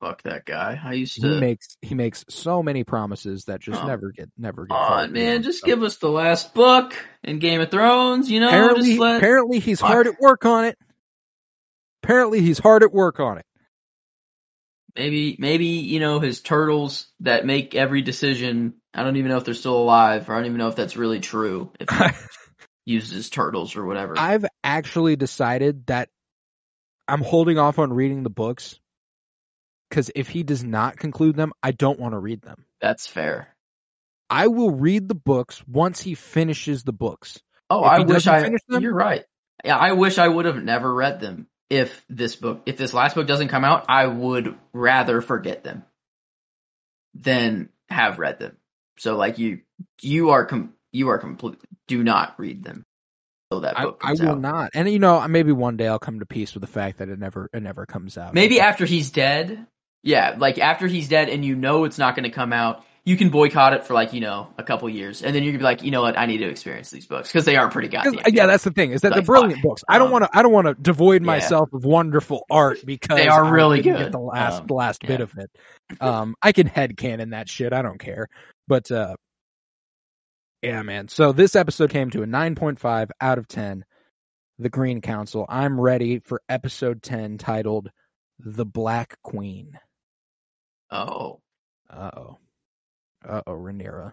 Fuck 0.00 0.22
that 0.22 0.46
guy. 0.46 0.80
I 0.82 0.94
used 0.94 1.20
to. 1.20 1.28
He 1.28 1.40
makes 1.40 1.76
he 1.82 1.94
makes 1.94 2.24
so 2.30 2.62
many 2.62 2.84
promises 2.84 3.44
that 3.44 3.60
just 3.60 3.82
Oh. 3.82 3.86
never 3.86 4.12
get 4.12 4.30
never 4.38 4.64
get. 4.64 4.74
On, 4.74 5.12
man, 5.12 5.42
just 5.42 5.62
give 5.62 5.82
us 5.82 5.98
the 5.98 6.08
last 6.08 6.54
book 6.54 6.94
in 7.22 7.38
Game 7.38 7.60
of 7.60 7.70
Thrones, 7.70 8.30
you 8.30 8.40
know? 8.40 8.48
apparently, 8.48 8.88
just 8.88 8.98
let... 9.00 9.16
apparently 9.18 9.58
he's 9.58 9.80
Fuck. 9.80 9.90
hard 9.90 10.06
at 10.06 10.18
work 10.18 10.46
on 10.46 10.64
it. 10.64 10.78
Apparently 12.02 12.40
he's 12.40 12.58
hard 12.58 12.82
at 12.82 12.92
work 12.92 13.20
on 13.20 13.38
it. 13.38 13.46
Maybe, 14.96 15.36
maybe, 15.38 15.66
you 15.66 16.00
know, 16.00 16.18
his 16.18 16.40
turtles 16.40 17.06
that 17.20 17.46
make 17.46 17.74
every 17.74 18.02
decision. 18.02 18.74
I 18.92 19.04
don't 19.04 19.16
even 19.16 19.30
know 19.30 19.36
if 19.36 19.44
they're 19.44 19.54
still 19.54 19.76
alive, 19.76 20.28
or 20.28 20.34
I 20.34 20.38
don't 20.38 20.46
even 20.46 20.58
know 20.58 20.68
if 20.68 20.74
that's 20.76 20.96
really 20.96 21.20
true. 21.20 21.72
If 21.78 21.88
he 21.90 22.10
uses 22.92 23.30
turtles 23.30 23.76
or 23.76 23.84
whatever. 23.84 24.14
I've 24.18 24.44
actually 24.64 25.14
decided 25.14 25.86
that 25.86 26.08
I'm 27.06 27.22
holding 27.22 27.56
off 27.58 27.78
on 27.78 27.92
reading 27.92 28.24
the 28.24 28.30
books 28.30 28.80
because 29.88 30.10
if 30.16 30.28
he 30.28 30.42
does 30.42 30.64
not 30.64 30.96
conclude 30.96 31.36
them, 31.36 31.52
I 31.62 31.70
don't 31.70 32.00
want 32.00 32.14
to 32.14 32.18
read 32.18 32.42
them. 32.42 32.64
that's 32.80 33.06
fair. 33.06 33.54
I 34.28 34.46
will 34.46 34.70
read 34.70 35.08
the 35.08 35.14
books 35.16 35.62
once 35.66 36.00
he 36.00 36.14
finishes 36.14 36.84
the 36.84 36.92
books. 36.92 37.40
Oh, 37.68 37.84
If 37.84 37.90
I 37.90 37.98
wish 38.00 38.26
I. 38.28 38.40
them- 38.68 38.82
You're 38.82 38.94
right. 38.94 39.24
Yeah, 39.64 39.76
I 39.76 39.92
wish 39.92 40.18
I 40.18 40.26
would 40.28 40.44
have 40.46 40.62
never 40.62 40.92
read 40.92 41.20
them. 41.20 41.46
If 41.70 42.04
this 42.08 42.36
book, 42.36 42.62
if 42.66 42.76
this 42.76 42.92
last 42.92 43.14
book 43.14 43.26
doesn't 43.28 43.48
come 43.48 43.64
out, 43.64 43.86
I 43.88 44.06
would 44.06 44.56
rather 44.72 45.20
forget 45.20 45.62
them 45.64 45.84
than 47.14 47.68
have 47.88 48.18
read 48.18 48.38
them. 48.38 48.56
So, 48.98 49.16
like 49.16 49.38
you, 49.38 49.60
you 50.02 50.30
are 50.30 50.44
com- 50.44 50.74
you 50.92 51.08
are 51.08 51.18
complete. 51.18 51.58
Do 51.88 52.02
not 52.02 52.34
read 52.38 52.62
them 52.64 52.84
until 53.50 53.62
that 53.62 53.78
I, 53.78 53.84
book 53.84 54.00
I 54.02 54.08
comes 54.08 54.20
will 54.20 54.30
out. 54.30 54.40
not. 54.40 54.70
And 54.74 54.90
you 54.90 54.98
know, 54.98 55.26
maybe 55.28 55.52
one 55.52 55.76
day 55.76 55.86
I'll 55.88 55.98
come 56.00 56.18
to 56.20 56.26
peace 56.26 56.54
with 56.54 56.60
the 56.62 56.66
fact 56.66 56.98
that 56.98 57.08
it 57.08 57.18
never 57.18 57.48
it 57.52 57.62
never 57.62 57.86
comes 57.86 58.18
out. 58.18 58.34
Maybe 58.34 58.60
after 58.60 58.84
he's 58.84 59.10
dead, 59.10 59.66
Yeah, 60.02 60.34
like 60.38 60.58
after 60.58 60.86
he's 60.88 61.08
dead 61.08 61.28
and 61.28 61.44
you 61.44 61.54
know 61.54 61.84
it's 61.84 61.98
not 61.98 62.16
going 62.16 62.24
to 62.24 62.34
come 62.34 62.52
out, 62.52 62.84
you 63.04 63.16
can 63.16 63.30
boycott 63.30 63.72
it 63.72 63.84
for 63.84 63.94
like 63.94 64.12
you 64.12 64.20
know 64.20 64.48
a 64.58 64.62
couple 64.62 64.88
years, 64.88 65.22
and 65.22 65.34
then 65.34 65.42
you're 65.42 65.52
gonna 65.52 65.58
be 65.60 65.64
like, 65.64 65.82
you 65.82 65.90
know 65.90 66.02
what, 66.02 66.18
I 66.18 66.26
need 66.26 66.38
to 66.38 66.48
experience 66.48 66.90
these 66.90 67.06
books 67.06 67.28
because 67.28 67.44
they 67.44 67.56
are 67.56 67.70
pretty 67.70 67.88
goddamn. 67.88 68.22
yeah, 68.28 68.46
that's 68.46 68.64
the 68.64 68.70
thing 68.70 68.92
is 68.92 69.00
that 69.02 69.12
Like, 69.12 69.16
they're 69.20 69.26
brilliant 69.26 69.62
books. 69.62 69.82
I 69.88 69.98
don't 69.98 70.06
Um, 70.08 70.12
want 70.12 70.24
to. 70.24 70.30
I 70.38 70.42
don't 70.42 70.52
want 70.52 70.66
to 70.66 70.74
devoid 70.74 71.22
yeah. 71.22 71.26
myself 71.26 71.72
of 71.72 71.84
wonderful 71.84 72.44
art 72.50 72.78
because 72.84 73.16
They 73.16 73.28
are 73.28 73.44
I 73.44 73.50
really 73.50 73.80
good. 73.82 73.96
Get 73.98 74.12
the 74.12 74.18
last 74.18 74.60
Um, 74.60 74.66
the 74.66 74.74
last 74.74 75.00
bit 75.06 75.20
of 75.20 75.32
it. 75.38 75.50
Um, 76.00 76.34
I 76.42 76.52
can 76.52 76.68
headcanon 76.68 77.30
that 77.30 77.48
shit. 77.48 77.72
I 77.72 77.82
don't 77.82 77.98
care. 77.98 78.28
But 78.68 78.90
uh, 78.90 79.16
yeah, 80.62 80.82
man. 80.82 81.08
So 81.08 81.32
this 81.32 81.56
episode 81.56 81.90
came 81.90 82.10
to 82.10 82.22
a 82.22 82.26
nine 82.26 82.54
point 82.54 82.78
five 82.78 83.10
out 83.20 83.38
of 83.38 83.48
ten. 83.48 83.84
The 84.58 84.68
Green 84.68 85.00
Council. 85.00 85.46
I'm 85.48 85.80
ready 85.80 86.18
for 86.18 86.42
episode 86.48 87.02
ten, 87.02 87.38
titled 87.38 87.90
"The 88.38 88.66
Black 88.66 89.16
Queen." 89.22 89.78
oh, 90.90 91.40
Uh 91.88 92.10
oh. 92.14 92.38
Uh 93.26 93.42
oh, 93.46 93.52
Rhaenyra. 93.52 94.12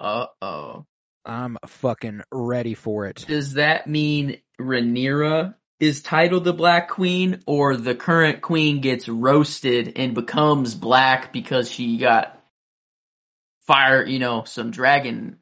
uh 0.00 0.26
oh. 0.40 0.86
I'm 1.24 1.58
fucking 1.66 2.22
ready 2.32 2.74
for 2.74 3.06
it. 3.06 3.24
Does 3.28 3.54
that 3.54 3.86
mean 3.86 4.40
Rhaenyra 4.58 5.54
is 5.78 6.02
titled 6.02 6.44
the 6.44 6.54
Black 6.54 6.88
Queen, 6.88 7.42
or 7.46 7.76
the 7.76 7.94
current 7.94 8.40
queen 8.40 8.80
gets 8.80 9.08
roasted 9.08 9.92
and 9.96 10.14
becomes 10.14 10.74
black 10.74 11.32
because 11.32 11.70
she 11.70 11.98
got 11.98 12.42
fire? 13.66 14.04
You 14.04 14.18
know, 14.18 14.44
some 14.44 14.70
dragon 14.70 15.38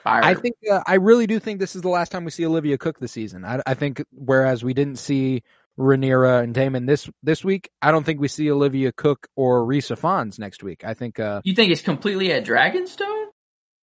fire. 0.00 0.24
I 0.24 0.34
think 0.34 0.56
uh, 0.70 0.82
I 0.86 0.94
really 0.94 1.26
do 1.26 1.38
think 1.38 1.60
this 1.60 1.76
is 1.76 1.82
the 1.82 1.90
last 1.90 2.10
time 2.10 2.24
we 2.24 2.30
see 2.30 2.46
Olivia 2.46 2.78
Cooke 2.78 2.98
this 2.98 3.12
season. 3.12 3.44
I, 3.44 3.60
I 3.66 3.74
think 3.74 4.02
whereas 4.10 4.64
we 4.64 4.72
didn't 4.72 4.96
see 4.96 5.42
Rhaenyra 5.78 6.42
and 6.42 6.54
Daemon 6.54 6.86
this 6.86 7.08
this 7.22 7.44
week, 7.44 7.70
I 7.82 7.90
don't 7.90 8.04
think 8.04 8.20
we 8.20 8.28
see 8.28 8.50
Olivia 8.50 8.92
Cooke 8.92 9.26
or 9.36 9.64
Rhys 9.64 9.88
Ifans 9.88 10.38
next 10.38 10.62
week. 10.62 10.84
I 10.84 10.94
think 10.94 11.20
uh, 11.20 11.40
you 11.44 11.54
think 11.54 11.72
it's 11.72 11.82
completely 11.82 12.32
at 12.32 12.44
Dragonstone, 12.44 13.26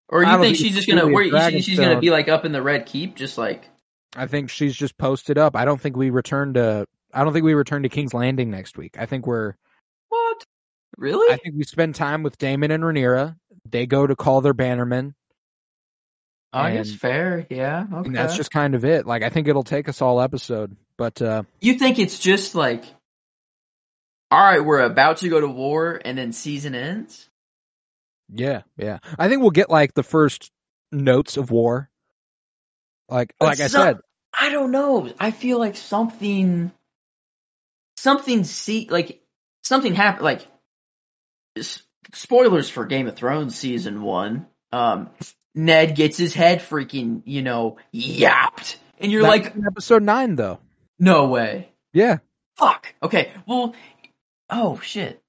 or 0.09 0.23
you 0.23 0.29
think 0.31 0.43
think 0.43 0.57
she's 0.57 0.75
just 0.75 0.89
gonna? 0.89 1.07
Where 1.09 1.51
she's 1.61 1.79
gonna 1.79 2.01
be 2.01 2.11
like 2.11 2.29
up 2.29 2.45
in 2.45 2.53
the 2.53 2.63
Red 2.63 2.87
Keep, 2.87 3.17
just 3.17 3.37
like 3.37 3.69
I 4.17 4.27
think 4.27 4.51
she's 4.51 4.75
just 4.75 4.97
posted 4.99 5.39
up. 5.39 5.57
I 5.57 5.65
don't 5.65 5.81
think 5.81 5.97
we 5.97 6.11
return 6.11 6.55
to 6.55 6.87
I 7.13 7.25
don't 7.25 7.33
think 7.33 7.45
we 7.45 7.55
return 7.55 7.83
to 7.83 7.89
King's 7.89 8.15
Landing 8.15 8.51
next 8.51 8.79
week. 8.79 8.97
I 8.99 9.07
think 9.07 9.27
we're 9.27 9.55
what? 10.09 10.45
Really? 10.97 11.33
I 11.33 11.37
think 11.37 11.57
we 11.57 11.65
spend 11.65 11.95
time 11.95 12.23
with 12.23 12.39
Daemon 12.39 12.71
and 12.71 12.83
Rhaenyra. 12.83 13.37
They 13.71 13.87
go 13.87 14.07
to 14.07 14.17
call 14.17 14.41
their 14.41 14.55
bannermen, 14.55 15.15
Oh, 16.53 16.59
I 16.59 16.75
guess 16.75 16.93
fair. 16.93 17.47
Yeah. 17.49 17.87
Okay. 17.91 18.07
and 18.09 18.17
that's 18.17 18.37
just 18.37 18.51
kind 18.51 18.75
of 18.75 18.85
it. 18.85 19.07
Like 19.07 19.23
I 19.23 19.31
think 19.31 19.49
it'll 19.49 19.63
take 19.63 19.89
us 19.89 20.03
all 20.03 20.21
episode, 20.21 20.77
but 20.97 21.21
uh 21.21 21.45
You 21.61 21.75
think 21.75 21.99
it's 21.99 22.19
just 22.19 22.55
like, 22.55 22.85
all 24.31 24.41
right, 24.41 24.65
we're 24.65 24.81
about 24.81 25.19
to 25.19 25.29
go 25.29 25.41
to 25.41 25.49
war, 25.49 26.01
and 26.05 26.17
then 26.17 26.33
season 26.33 26.75
ends. 26.75 27.29
Yeah, 28.33 28.63
yeah. 28.77 28.99
I 29.19 29.29
think 29.29 29.43
we'll 29.43 29.51
get 29.51 29.71
like 29.71 29.95
the 29.95 30.03
first 30.03 30.51
notes 30.91 31.37
of 31.37 31.51
war. 31.51 31.91
Like 33.09 33.35
like 33.41 33.61
I 33.61 33.67
said, 33.67 33.99
I 34.39 34.49
don't 34.49 34.71
know. 34.71 35.13
I 35.19 35.33
feel 35.33 35.59
like 35.59 35.77
something, 35.77 36.73
something 37.99 38.45
see 38.45 38.89
like 38.91 39.21
something 39.63 39.95
happened. 39.95 40.25
Like 40.25 40.47
spoilers 42.15 42.71
for 42.71 42.87
Game 42.87 43.07
of 43.07 43.17
Thrones 43.17 43.57
season 43.57 44.03
one. 44.03 44.47
Um, 44.73 45.11
Ned 45.55 45.95
gets 45.95 46.17
his 46.17 46.33
head 46.33 46.61
freaking 46.61 47.23
you 47.27 47.43
know 47.43 47.77
yapped, 47.93 48.79
and 48.99 49.13
you're 49.13 49.23
that's 49.23 49.55
like, 49.55 49.67
episode 49.67 50.03
9 50.03 50.37
though. 50.37 50.59
No 51.03 51.27
way. 51.27 51.69
Yeah. 51.93 52.19
Fuck. 52.57 52.95
Okay. 53.03 53.33
Well. 53.47 53.75
Oh 54.49 54.81
shit. 54.81 55.21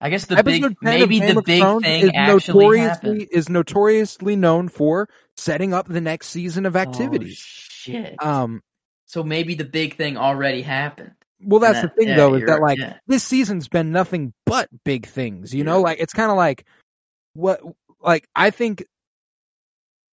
I 0.00 0.10
guess 0.10 0.26
the 0.26 0.36
episode 0.36 0.68
big 0.68 0.76
maybe 0.82 1.20
the 1.20 1.40
big 1.42 1.62
thing 1.62 1.84
is 1.84 2.10
actually 2.14 2.54
notoriously 2.64 2.78
happened. 2.78 3.28
is 3.32 3.48
notoriously 3.48 4.36
known 4.36 4.68
for 4.68 5.08
setting 5.36 5.72
up 5.72 5.86
the 5.88 6.00
next 6.02 6.28
season 6.28 6.66
of 6.66 6.76
Oh, 6.76 6.80
activities. 6.80 7.38
shit. 7.38 8.14
um 8.22 8.62
so 9.06 9.22
maybe 9.24 9.54
the 9.54 9.64
big 9.64 9.96
thing 9.96 10.16
already 10.18 10.60
happened. 10.62 11.12
well 11.40 11.60
that's 11.60 11.78
And 11.78 11.88
the 11.90 11.94
thing 11.94 12.08
yeah, 12.08 12.16
though 12.16 12.34
is 12.34 12.44
that 12.44 12.60
like 12.60 12.78
yeah. 12.78 12.98
this 13.06 13.24
season's 13.24 13.68
been 13.68 13.90
nothing 13.90 14.34
but 14.44 14.68
big 14.84 15.06
things, 15.06 15.54
you 15.54 15.64
know? 15.64 15.80
Like 15.80 15.98
it's 15.98 16.12
kind 16.12 16.30
of 16.30 16.36
like 16.36 16.66
what 17.32 17.60
like 18.00 18.28
I 18.36 18.50
think 18.50 18.84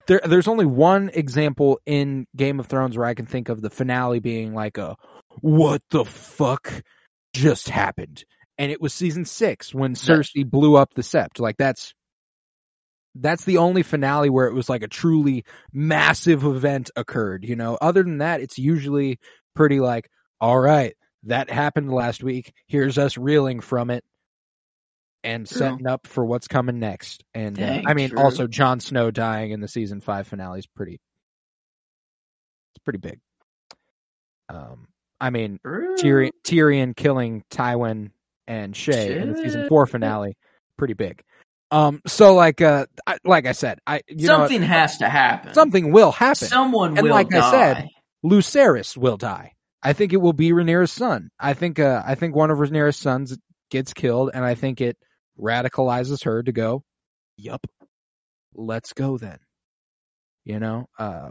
there 0.08 0.22
there's 0.26 0.48
only 0.48 0.66
one 0.66 1.10
example 1.14 1.80
in 1.86 2.28
Game 2.36 2.60
of 2.60 2.68
Thrones 2.68 2.98
where 2.98 3.06
I 3.06 3.14
can 3.14 3.26
think 3.26 3.50
of 3.50 3.62
the 3.62 3.70
finale 3.70 4.20
being 4.20 4.54
like 4.54 4.78
a 4.78 4.96
what 5.42 5.82
the 5.90 6.06
fuck 6.06 6.84
just 7.34 7.70
happened. 7.70 8.24
And 8.58 8.72
it 8.72 8.82
was 8.82 8.94
season 8.94 9.26
6 9.26 9.74
when 9.74 9.96
Cersei 9.96 10.46
blew 10.46 10.76
up 10.76 10.94
the 10.94 11.02
sept. 11.02 11.40
Like 11.40 11.58
that's 11.58 11.94
that's 13.16 13.46
the 13.46 13.58
only 13.58 13.84
finale 13.84 14.30
where 14.30 14.48
it 14.48 14.54
was 14.54 14.70
like 14.70 14.84
a 14.84 14.88
truly 14.88 15.46
massive 15.72 16.44
event 16.44 16.90
occurred, 16.96 17.46
you 17.46 17.56
know. 17.56 17.78
Other 17.80 18.04
than 18.04 18.20
that, 18.20 18.42
it's 18.42 18.58
usually 18.58 19.20
pretty 19.56 19.80
like 19.80 20.10
all 20.42 20.60
right, 20.60 20.94
that 21.24 21.50
happened 21.50 21.92
last 21.92 22.22
week. 22.22 22.54
Here's 22.68 22.98
us 22.98 23.18
reeling 23.18 23.62
from 23.62 23.90
it 23.90 24.04
and 25.24 25.48
True. 25.48 25.58
setting 25.58 25.88
up 25.88 26.08
for 26.08 26.26
what's 26.26 26.48
coming 26.48 26.80
next. 26.80 27.24
And 27.34 27.62
uh, 27.62 27.82
I 27.86 27.94
mean, 27.94 28.10
true. 28.10 28.20
also 28.20 28.48
Jon 28.48 28.80
Snow 28.80 29.12
dying 29.12 29.52
in 29.52 29.62
the 29.62 29.68
season 29.68 30.02
five 30.02 30.28
finale 30.28 30.60
is 30.60 30.68
pretty. 30.68 31.00
It's 32.76 32.84
pretty 32.84 33.00
big. 33.00 33.20
Um, 34.50 34.88
I 35.22 35.30
mean, 35.30 35.60
Tyrion, 35.66 36.32
Tyrion 36.46 36.96
killing 36.96 37.44
Tywin 37.50 38.12
and 38.48 38.74
Shae 38.74 39.22
in 39.22 39.32
the 39.34 39.38
season 39.42 39.68
four 39.70 39.86
finale, 39.86 40.36
pretty 40.78 40.94
big. 40.96 41.22
Um, 41.72 42.02
so 42.06 42.36
like, 42.36 42.62
uh, 42.62 42.86
I, 43.08 43.18
like 43.24 43.48
I 43.48 43.54
said, 43.54 43.80
I 43.88 44.02
you 44.08 44.28
something 44.28 44.62
know 44.62 44.68
has 44.68 44.98
to 44.98 45.10
happen. 45.10 45.54
something 45.54 45.92
will 45.92 46.12
happen. 46.12 46.48
Someone 46.48 46.98
And 46.98 47.06
will 47.08 47.12
like 47.14 47.34
I 47.34 47.40
die. 47.40 47.52
said, 47.52 47.88
Lucerys 48.24 48.96
will 48.98 49.18
die. 49.18 49.54
I 49.82 49.94
think 49.94 50.14
it 50.14 50.18
will 50.18 50.34
be 50.34 50.52
Rhaenyra's 50.52 50.92
son. 50.92 51.30
I 51.40 51.54
think 51.54 51.80
uh 51.80 52.04
I 52.06 52.16
think 52.16 52.36
one 52.36 52.52
of 52.52 52.60
Rhaenyra's 52.60 52.98
sons 52.98 53.38
gets 53.72 53.94
killed, 53.94 54.32
and 54.34 54.46
I 54.46 54.54
think 54.56 54.82
it 54.82 54.98
radicalizes 55.40 56.24
her 56.26 56.44
to 56.44 56.52
go, 56.52 56.84
Yup. 57.38 57.66
Let's 58.54 58.94
go 58.94 59.18
then. 59.18 59.40
You 60.46 60.60
know? 60.60 60.88
Uh 60.98 61.30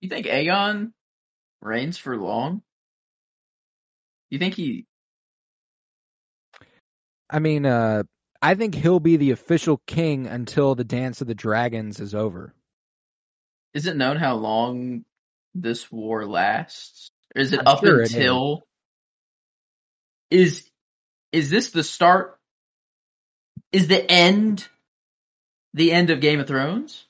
you 0.00 0.08
think 0.10 0.26
Aegon 0.26 0.92
reigns 1.62 1.96
for 1.96 2.16
long? 2.16 2.62
You 4.28 4.38
think 4.38 4.54
he? 4.54 4.86
I 7.30 7.38
mean, 7.38 7.64
uh 7.64 8.02
I 8.42 8.54
think 8.54 8.74
he'll 8.74 9.00
be 9.00 9.16
the 9.16 9.30
official 9.30 9.80
king 9.86 10.26
until 10.26 10.74
the 10.74 10.84
Dance 10.84 11.22
of 11.22 11.26
the 11.26 11.34
Dragons 11.34 11.98
is 12.00 12.14
over. 12.14 12.54
Is 13.72 13.86
it 13.86 13.96
known 13.96 14.16
how 14.18 14.34
long 14.36 15.04
this 15.54 15.90
war 15.90 16.26
lasts? 16.26 17.10
Or 17.34 17.40
is 17.40 17.54
it 17.54 17.60
I'm 17.60 17.66
up 17.68 17.80
sure 17.80 18.02
it 18.02 18.04
is. 18.04 18.14
until? 18.14 18.62
Is 20.30 20.68
is 21.34 21.50
this 21.50 21.70
the 21.70 21.82
start? 21.82 22.38
Is 23.72 23.88
the 23.88 24.10
end 24.10 24.66
the 25.74 25.90
end 25.90 26.10
of 26.10 26.20
Game 26.20 26.38
of 26.38 26.46
Thrones? 26.46 27.04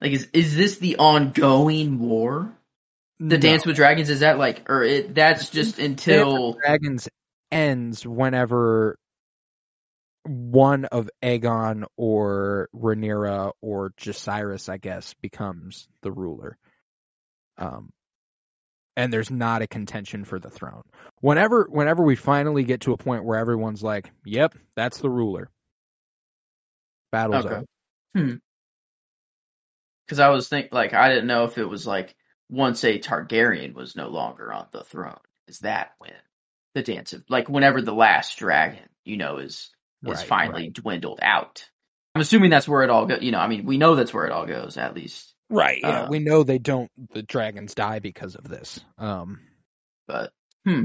Like, 0.00 0.12
is 0.12 0.28
is 0.32 0.56
this 0.56 0.78
the 0.78 0.96
ongoing 0.98 1.98
war? 1.98 2.56
The 3.18 3.36
No. 3.36 3.38
Dance 3.38 3.66
with 3.66 3.76
Dragons 3.76 4.10
is 4.10 4.20
that 4.20 4.38
like, 4.38 4.70
or 4.70 4.84
it? 4.84 5.14
That's 5.14 5.50
just 5.50 5.76
Dance 5.76 5.88
until 5.88 6.52
Dragons 6.54 7.08
ends 7.50 8.06
whenever 8.06 8.96
one 10.24 10.84
of 10.86 11.10
Aegon 11.22 11.84
or 11.96 12.68
Rhaenyra 12.74 13.52
or 13.60 13.90
Jacaerys, 13.98 14.68
I 14.68 14.78
guess, 14.78 15.14
becomes 15.20 15.88
the 16.02 16.12
ruler. 16.12 16.56
Um, 17.58 17.90
and 18.96 19.12
there's 19.12 19.30
not 19.30 19.62
a 19.62 19.66
contention 19.66 20.24
for 20.24 20.38
the 20.38 20.50
throne. 20.50 20.82
Whenever, 21.20 21.66
whenever 21.70 22.02
we 22.04 22.16
finally 22.16 22.64
get 22.64 22.82
to 22.82 22.92
a 22.92 22.96
point 22.96 23.24
where 23.24 23.38
everyone's 23.38 23.82
like, 23.82 24.10
"Yep, 24.24 24.54
that's 24.76 24.98
the 24.98 25.10
ruler," 25.10 25.50
battle's 27.12 27.46
Okay. 27.46 27.46
over. 27.46 27.64
Hmm. 28.14 28.34
because 30.06 30.18
I 30.20 30.28
was 30.30 30.48
think 30.48 30.68
like 30.72 30.92
I 30.94 31.08
didn't 31.08 31.26
know 31.26 31.44
if 31.44 31.58
it 31.58 31.64
was 31.64 31.86
like 31.86 32.14
once 32.50 32.84
a 32.84 32.98
Targaryen 32.98 33.74
was 33.74 33.96
no 33.96 34.08
longer 34.08 34.52
on 34.52 34.66
the 34.72 34.84
throne. 34.84 35.18
Is 35.48 35.60
that 35.60 35.92
when 35.98 36.12
the 36.74 36.82
dance 36.82 37.12
of 37.12 37.24
like 37.28 37.48
whenever 37.48 37.80
the 37.82 37.94
last 37.94 38.38
dragon, 38.38 38.88
you 39.04 39.16
know, 39.16 39.38
is 39.38 39.70
is 40.06 40.20
Right, 40.20 40.28
finally 40.28 40.68
dwindled 40.70 41.20
out? 41.22 41.68
I'm 42.14 42.20
assuming 42.22 42.50
that's 42.50 42.68
where 42.68 42.82
it 42.82 42.90
all 42.90 43.06
goes. 43.06 43.22
You 43.22 43.32
know, 43.32 43.38
I 43.40 43.48
mean, 43.48 43.64
we 43.64 43.78
know 43.78 43.94
that's 43.96 44.14
where 44.14 44.26
it 44.26 44.32
all 44.32 44.46
goes 44.46 44.76
at 44.76 44.94
least. 44.94 45.33
Right. 45.54 45.80
Yeah, 45.80 46.02
Uh, 46.02 46.08
we 46.08 46.18
know 46.18 46.42
they 46.42 46.58
don't. 46.58 46.90
The 47.12 47.22
dragons 47.22 47.74
die 47.74 48.00
because 48.00 48.34
of 48.34 48.48
this. 48.48 48.80
Um, 48.98 49.40
But 50.08 50.32
hmm, 50.66 50.84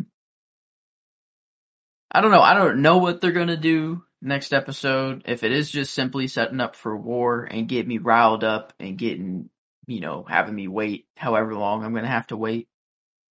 I 2.11 2.21
don't 2.21 2.31
know. 2.31 2.41
I 2.41 2.53
don't 2.53 2.81
know 2.81 2.97
what 2.99 3.19
they're 3.19 3.31
gonna 3.31 3.57
do 3.57 4.03
next 4.21 4.53
episode. 4.53 5.23
If 5.25 5.43
it 5.43 5.51
is 5.51 5.71
just 5.71 5.93
simply 5.93 6.27
setting 6.27 6.59
up 6.61 6.75
for 6.75 6.95
war 6.95 7.43
and 7.49 7.67
get 7.67 7.87
me 7.87 7.97
riled 7.97 8.43
up 8.43 8.73
and 8.79 8.97
getting, 8.97 9.49
you 9.87 10.01
know, 10.01 10.23
having 10.27 10.53
me 10.55 10.67
wait 10.67 11.07
however 11.17 11.55
long 11.55 11.83
I'm 11.83 11.93
gonna 11.93 12.07
have 12.07 12.27
to 12.27 12.37
wait. 12.37 12.67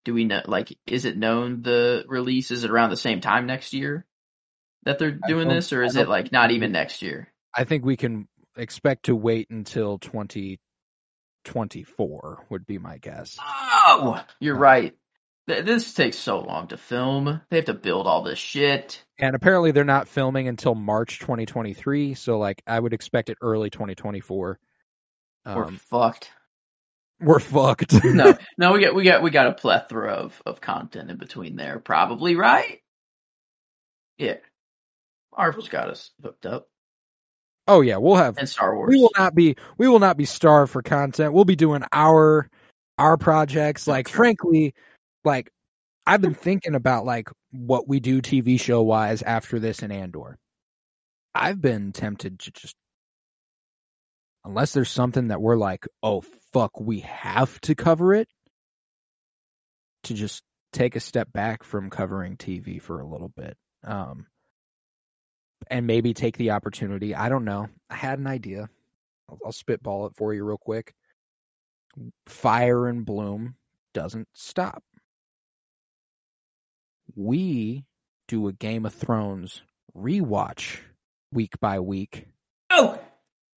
Do 0.03 0.13
we 0.13 0.25
know? 0.25 0.41
Like, 0.45 0.77
is 0.85 1.05
it 1.05 1.17
known 1.17 1.61
the 1.61 2.03
release 2.07 2.51
is 2.51 2.65
it 2.65 2.71
around 2.71 2.89
the 2.89 2.97
same 2.97 3.21
time 3.21 3.45
next 3.45 3.73
year 3.73 4.05
that 4.83 4.99
they're 4.99 5.11
doing 5.11 5.47
this, 5.47 5.71
or 5.71 5.83
is 5.83 5.95
it 5.95 6.09
like 6.09 6.31
not 6.31 6.51
even 6.51 6.71
next 6.71 7.01
year? 7.01 7.31
I 7.53 7.63
think 7.63 7.85
we 7.85 7.97
can 7.97 8.27
expect 8.57 9.05
to 9.05 9.15
wait 9.15 9.49
until 9.49 9.99
2024 11.45 12.45
would 12.49 12.65
be 12.65 12.77
my 12.77 12.97
guess. 12.97 13.37
Oh, 13.41 14.23
you're 14.39 14.55
Uh, 14.55 14.59
right. 14.59 14.95
Th- 15.47 15.65
This 15.65 15.93
takes 15.93 16.17
so 16.17 16.39
long 16.41 16.67
to 16.67 16.77
film. 16.77 17.41
They 17.49 17.57
have 17.57 17.65
to 17.65 17.73
build 17.73 18.07
all 18.07 18.21
this 18.23 18.39
shit. 18.39 19.03
And 19.17 19.35
apparently 19.35 19.71
they're 19.71 19.83
not 19.83 20.07
filming 20.07 20.47
until 20.47 20.75
March 20.75 21.19
2023, 21.19 22.13
so 22.13 22.37
like 22.37 22.61
I 22.67 22.79
would 22.79 22.93
expect 22.93 23.29
it 23.29 23.37
early 23.41 23.69
2024. 23.69 24.59
We're 25.45 25.63
Um, 25.65 25.77
fucked. 25.77 26.31
we're 27.19 27.39
fucked. 27.39 27.93
No, 28.05 28.37
no, 28.57 28.71
we 28.73 28.81
got 28.81 28.93
we 28.95 29.03
got 29.03 29.21
we 29.23 29.29
got 29.31 29.47
a 29.47 29.53
plethora 29.53 30.13
of 30.13 30.41
of 30.45 30.61
content 30.61 31.09
in 31.11 31.17
between 31.17 31.55
there, 31.57 31.79
probably 31.79 32.35
right. 32.35 32.79
Yeah, 34.17 34.37
Marvel's 35.35 35.69
got 35.69 35.89
us 35.89 36.11
hooked 36.21 36.45
up, 36.45 36.68
oh 37.69 37.81
yeah, 37.81 37.97
we'll 37.97 38.15
have 38.15 38.37
and 38.37 38.49
Star 38.49 38.75
Wars. 38.75 38.89
we 38.89 38.99
will 38.99 39.11
not 39.17 39.33
be 39.33 39.55
we 39.77 39.87
will 39.87 39.99
not 39.99 40.17
be 40.17 40.25
starved 40.25 40.71
for 40.73 40.81
content. 40.81 41.33
We'll 41.33 41.45
be 41.45 41.55
doing 41.55 41.83
our 41.93 42.49
our 42.97 43.15
projects. 43.15 43.87
Like 43.87 44.07
That's 44.07 44.17
frankly, 44.17 44.73
like 45.23 45.49
I've 46.05 46.21
been 46.21 46.33
thinking 46.33 46.75
about 46.75 47.05
like 47.05 47.29
what 47.51 47.87
we 47.87 47.99
do 48.01 48.21
TV 48.21 48.59
show 48.59 48.81
wise 48.81 49.21
after 49.21 49.59
this 49.59 49.81
in 49.83 49.91
Andor. 49.91 50.37
I've 51.33 51.61
been 51.61 51.93
tempted 51.93 52.39
to 52.39 52.51
just 52.51 52.75
unless 54.43 54.73
there's 54.73 54.89
something 54.89 55.27
that 55.27 55.41
we're 55.41 55.55
like, 55.55 55.87
oh 56.01 56.21
fuck, 56.51 56.79
we 56.81 57.01
have 57.01 57.61
to 57.61 57.75
cover 57.75 58.13
it, 58.13 58.27
to 60.03 60.15
just 60.15 60.43
take 60.73 60.95
a 60.95 60.99
step 60.99 61.31
back 61.31 61.63
from 61.63 61.89
covering 61.89 62.35
TV 62.35 62.81
for 62.81 62.99
a 62.99 63.07
little 63.07 63.29
bit. 63.29 63.55
Um 63.83 64.25
and 65.67 65.87
maybe 65.87 66.13
take 66.13 66.37
the 66.37 66.51
opportunity. 66.51 67.15
I 67.15 67.29
don't 67.29 67.45
know. 67.45 67.67
I 67.89 67.95
had 67.95 68.19
an 68.19 68.27
idea. 68.27 68.69
I'll, 69.29 69.39
I'll 69.45 69.51
spitball 69.51 70.07
it 70.07 70.13
for 70.15 70.33
you 70.33 70.43
real 70.43 70.57
quick. 70.57 70.93
Fire 72.27 72.87
and 72.87 73.05
Bloom 73.05 73.55
doesn't 73.93 74.27
stop. 74.33 74.83
We 77.15 77.85
do 78.27 78.47
a 78.47 78.53
Game 78.53 78.85
of 78.85 78.93
Thrones 78.93 79.61
rewatch 79.97 80.77
week 81.33 81.59
by 81.59 81.79
week. 81.79 82.27
Oh, 82.69 82.99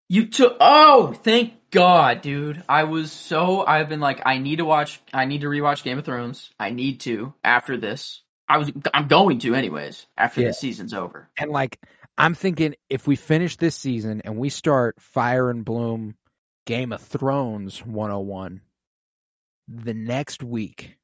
you 0.08 0.28
took. 0.28 0.58
Oh, 0.60 1.14
thank 1.14 1.54
God, 1.70 2.22
dude. 2.22 2.64
I 2.68 2.86
was 2.86 3.12
so. 3.12 3.66
I've 3.66 3.90
been 3.90 4.00
like, 4.00 4.22
I 4.26 4.38
need 4.38 4.58
to 4.58 4.66
watch. 4.66 5.02
I 5.14 5.26
need 5.26 5.42
to 5.42 5.48
rewatch 5.48 5.84
Game 5.84 5.98
of 5.98 6.06
Thrones. 6.06 6.50
I 6.60 6.72
need 6.72 7.02
to 7.02 7.34
after 7.44 7.78
this. 7.78 8.22
I 8.48 8.58
was. 8.58 8.72
I'm 8.94 9.08
going 9.08 9.40
to 9.40 9.56
anyways 9.56 10.06
after 10.18 10.42
Yeah. 10.42 10.48
the 10.48 10.54
season's 10.54 10.94
over. 10.94 11.30
And 11.38 11.52
like 11.52 11.80
I'm 12.18 12.34
thinking 12.34 12.76
if 12.90 13.08
we 13.08 13.16
finish 13.16 13.56
this 13.58 13.76
season 13.76 14.22
and 14.26 14.38
we 14.38 14.50
start 14.50 15.02
Fire 15.02 15.50
and 15.50 15.64
Bloom 15.66 16.16
Game 16.66 16.92
of 16.94 17.02
Thrones 17.02 17.80
101 17.86 18.62
the 19.68 19.94
next 19.94 20.44
week 20.44 20.98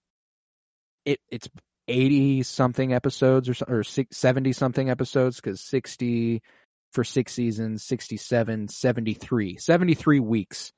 it 1.06 1.20
it's 1.30 1.48
80 1.88 2.44
something 2.44 2.94
episodes 2.94 3.50
or 3.50 3.56
or 3.68 3.84
70 3.84 4.52
something 4.52 4.90
episodes 4.90 5.40
cuz 5.40 5.62
60 5.62 6.42
for 6.92 7.04
6 7.04 7.32
seasons 7.34 7.84
67 7.84 8.68
73 8.68 9.58
73 9.58 10.20
weeks 10.20 10.74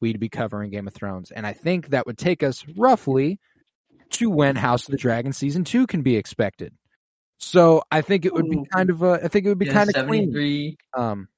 we'd 0.00 0.20
be 0.20 0.28
covering 0.28 0.70
Game 0.70 0.86
of 0.86 0.94
Thrones 0.94 1.30
and 1.30 1.46
I 1.46 1.54
think 1.54 1.88
that 1.88 2.06
would 2.06 2.18
take 2.18 2.42
us 2.42 2.64
roughly 2.76 3.40
to 4.10 4.30
when 4.30 4.56
House 4.56 4.86
of 4.86 4.92
the 4.92 4.96
Dragon 4.98 5.32
season 5.32 5.64
2 5.64 5.86
can 5.86 6.02
be 6.02 6.16
expected. 6.16 6.72
So 7.38 7.82
I 7.90 8.02
think 8.02 8.24
it 8.26 8.34
would 8.34 8.48
be 8.50 8.62
kind 8.72 8.90
of 8.90 9.02
a 9.02 9.20
I 9.24 9.28
think 9.28 9.46
it 9.46 9.48
would 9.48 9.58
be 9.58 9.66
Yeah, 9.66 9.72
kind 9.72 9.88
of 9.88 10.06
clean. 10.06 10.32
73. 10.32 10.76
Um 10.96 11.28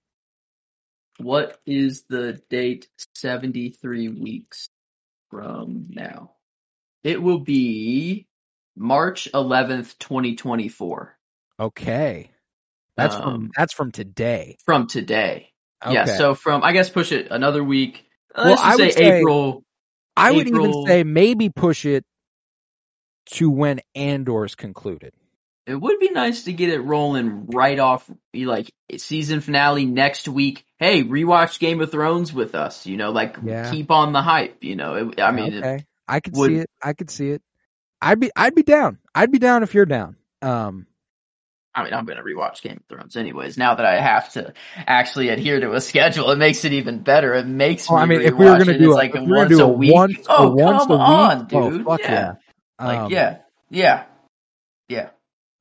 What 1.18 1.58
is 1.66 2.04
the 2.08 2.40
date? 2.50 2.88
73 3.14 4.08
weeks 4.08 4.68
from 5.30 5.86
now. 5.90 6.32
It 7.04 7.22
will 7.22 7.38
be 7.40 8.26
March 8.76 9.28
11th, 9.32 9.98
2024. 9.98 11.16
okay. 11.60 12.30
That's 12.96 13.16
from 13.16 13.24
Um, 13.28 13.50
that's 13.56 13.72
from 13.72 13.90
today. 13.90 14.56
From 14.66 14.86
today. 14.86 15.50
Okay. 15.84 15.94
Yeah, 15.94 16.04
so 16.04 16.34
from, 16.34 16.62
I 16.62 16.72
guess, 16.72 16.90
push 16.90 17.10
it 17.10 17.28
another 17.30 17.64
week. 17.64 18.04
Well, 18.36 18.50
Let's 18.50 18.60
I 18.62 18.76
would 18.76 18.78
say, 18.78 18.90
say- 18.90 19.18
April. 19.20 19.64
I 20.16 20.30
would 20.30 20.46
even 20.46 20.86
say 20.86 21.02
maybe 21.04 21.48
push 21.48 21.86
it 21.86 22.04
to 23.26 23.50
when 23.50 23.80
Andor's 23.94 24.54
concluded. 24.54 25.12
It 25.66 25.76
would 25.76 26.00
be 26.00 26.10
nice 26.10 26.44
to 26.44 26.52
get 26.52 26.70
it 26.70 26.80
rolling 26.80 27.46
right 27.46 27.78
off, 27.78 28.10
like 28.34 28.72
season 28.96 29.40
finale 29.40 29.86
next 29.86 30.26
week. 30.26 30.64
Hey, 30.78 31.04
rewatch 31.04 31.60
Game 31.60 31.80
of 31.80 31.90
Thrones 31.92 32.32
with 32.32 32.56
us. 32.56 32.84
You 32.84 32.96
know, 32.96 33.12
like 33.12 33.36
Yeah. 33.42 33.70
keep 33.70 33.90
on 33.92 34.12
the 34.12 34.22
hype. 34.22 34.64
You 34.64 34.74
know, 34.74 34.94
it, 34.96 35.20
I 35.20 35.30
mean, 35.30 35.58
okay. 35.58 35.86
I 36.08 36.18
could 36.20 36.36
would- 36.36 36.50
see 36.50 36.56
it. 36.56 36.70
I 36.82 36.92
could 36.94 37.10
see 37.10 37.30
it. 37.30 37.42
I'd 38.00 38.18
be 38.18 38.32
I'd 38.34 38.56
be 38.56 38.64
down. 38.64 38.98
I'd 39.14 39.30
be 39.30 39.38
down 39.38 39.62
if 39.62 39.74
you're 39.74 39.86
down. 39.86 40.16
Um 40.42 40.86
I 41.74 41.84
mean, 41.84 41.94
I'm 41.94 42.04
going 42.04 42.18
to 42.18 42.22
rewatch 42.22 42.60
Game 42.60 42.76
of 42.76 42.84
Thrones 42.86 43.16
anyways. 43.16 43.56
Now 43.56 43.76
that 43.76 43.86
I 43.86 43.98
have 43.98 44.30
to 44.34 44.52
actually 44.76 45.30
adhere 45.30 45.58
to 45.58 45.72
a 45.72 45.80
schedule, 45.80 46.30
it 46.30 46.36
makes 46.36 46.66
it 46.66 46.74
even 46.74 46.98
better. 46.98 47.32
It 47.32 47.46
makes 47.46 47.90
oh, 47.90 47.94
me 47.96 48.02
I 48.02 48.06
mean 48.06 48.20
if 48.20 48.34
we 48.34 48.44
were 48.44 48.58
gonna 48.58 48.72
it. 48.72 48.78
do 48.78 48.90
It's 48.90 48.94
a, 48.94 48.96
like 48.96 49.14
we 49.14 49.20
once 49.22 49.58
a 49.58 49.68
week. 49.68 49.94
once 49.94 50.18
oh, 50.28 50.48
a 50.48 50.54
once 50.54 50.82
come 50.86 50.90
a 50.90 50.94
week, 50.94 51.08
on, 51.08 51.48
oh 51.52 51.70
dude. 51.70 51.86
fuck 51.86 52.00
yeah. 52.00 52.10
yeah. 52.10 52.34
Like, 52.80 52.98
Um, 52.98 53.12
yeah, 53.12 53.38
yeah, 53.70 54.04
yeah. 54.88 55.10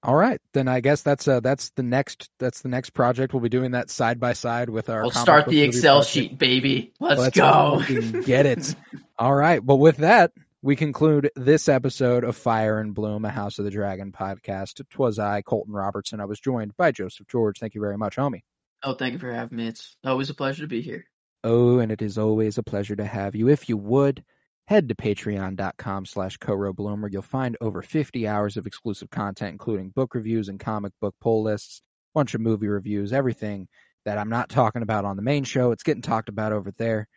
All 0.04 0.16
right, 0.16 0.42
then 0.54 0.68
I 0.68 0.80
guess 0.80 1.04
that's 1.04 1.28
uh 1.28 1.42
that's 1.42 1.70
the 1.76 1.84
next 1.84 2.30
that's 2.40 2.62
the 2.62 2.70
next 2.70 2.90
project. 2.92 3.34
We'll 3.34 3.42
be 3.42 3.50
doing 3.50 3.72
that 3.72 3.92
side 3.92 4.20
by 4.20 4.34
side 4.34 4.70
with 4.70 4.90
our. 4.90 5.02
We'll 5.04 5.12
start 5.12 5.48
the 5.48 5.62
Excel 5.62 5.98
project. 5.98 6.12
sheet, 6.12 6.38
baby. 6.40 6.94
Let's, 7.00 7.20
Let's 7.22 7.38
go. 7.38 7.84
get 8.26 8.48
it. 8.48 8.76
All 9.20 9.36
right. 9.36 9.64
Well, 9.64 9.78
with 9.78 9.98
that, 9.98 10.32
we 10.64 10.76
conclude 10.76 11.30
this 11.36 11.70
episode 11.70 12.24
of 12.24 12.36
Fire 12.36 12.80
and 12.80 12.96
Bloom, 12.96 13.26
a 13.26 13.30
House 13.30 13.60
of 13.60 13.66
the 13.66 13.72
Dragon 13.72 14.12
podcast. 14.12 14.82
Twas 14.90 15.20
I, 15.20 15.44
Colton 15.44 15.74
Robertson. 15.76 16.20
I 16.20 16.26
was 16.26 16.40
joined 16.40 16.76
by 16.78 16.92
Joseph 16.92 17.28
George. 17.28 17.60
Thank 17.60 17.76
you 17.76 17.82
very 17.82 17.98
much, 17.98 18.16
homie. 18.16 18.42
oh, 18.84 18.96
thank 18.96 19.14
you 19.14 19.20
for 19.20 19.32
having 19.32 19.58
me. 19.60 19.68
It's 19.68 19.96
always 20.04 20.32
a 20.32 20.34
pleasure 20.34 20.64
to 20.64 20.68
be 20.68 20.82
here. 20.82 21.06
Oh, 21.44 21.78
and 21.78 21.92
it 21.92 22.02
is 22.02 22.18
always 22.18 22.58
a 22.58 22.64
pleasure 22.64 22.96
to 22.96 23.06
have 23.06 23.36
you. 23.36 23.50
If 23.50 23.70
you 23.70 23.78
would, 23.78 24.24
head 24.72 24.88
to 24.88 24.96
patreon.com 24.96 26.06
slash 26.06 26.38
Bloom, 26.38 27.02
where 27.02 27.12
you'll 27.12 27.22
find 27.22 27.58
over 27.60 27.82
50 27.82 28.26
hours 28.26 28.56
of 28.56 28.66
exclusive 28.66 29.10
content, 29.10 29.52
including 29.52 29.90
book 29.90 30.16
reviews 30.16 30.48
and 30.48 30.62
comic 30.62 30.94
book 31.02 31.14
poll 31.20 31.44
lists, 31.44 31.82
bunch 32.14 32.36
of 32.36 32.40
movie 32.40 32.70
reviews, 32.70 33.12
everything 33.12 33.68
that 34.06 34.18
I'm 34.18 34.30
not 34.30 34.48
talking 34.48 34.82
about 34.82 35.04
on 35.04 35.18
the 35.18 35.24
main 35.24 35.44
show. 35.44 35.74
It's 35.74 35.84
getting 35.84 36.02
talked 36.02 36.30
about 36.30 36.54
over 36.54 36.72
there. 36.78 37.10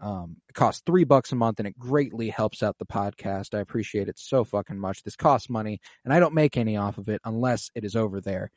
Um, 0.00 0.38
it 0.48 0.54
costs 0.54 0.82
three 0.86 1.04
bucks 1.04 1.32
a 1.32 1.36
month 1.36 1.58
and 1.60 1.68
it 1.68 1.78
greatly 1.78 2.30
helps 2.30 2.62
out 2.62 2.78
the 2.78 2.86
podcast. 2.86 3.54
I 3.54 3.60
appreciate 3.60 4.08
it 4.08 4.18
so 4.18 4.42
fucking 4.42 4.78
much. 4.78 5.02
This 5.02 5.14
costs 5.14 5.50
money 5.50 5.80
and 6.06 6.14
I 6.14 6.18
don't 6.18 6.32
make 6.32 6.56
any 6.56 6.78
off 6.78 6.96
of 6.96 7.10
it 7.10 7.20
unless 7.26 7.70
it 7.74 7.84
is 7.84 7.94
over 7.94 8.22
there. 8.22 8.50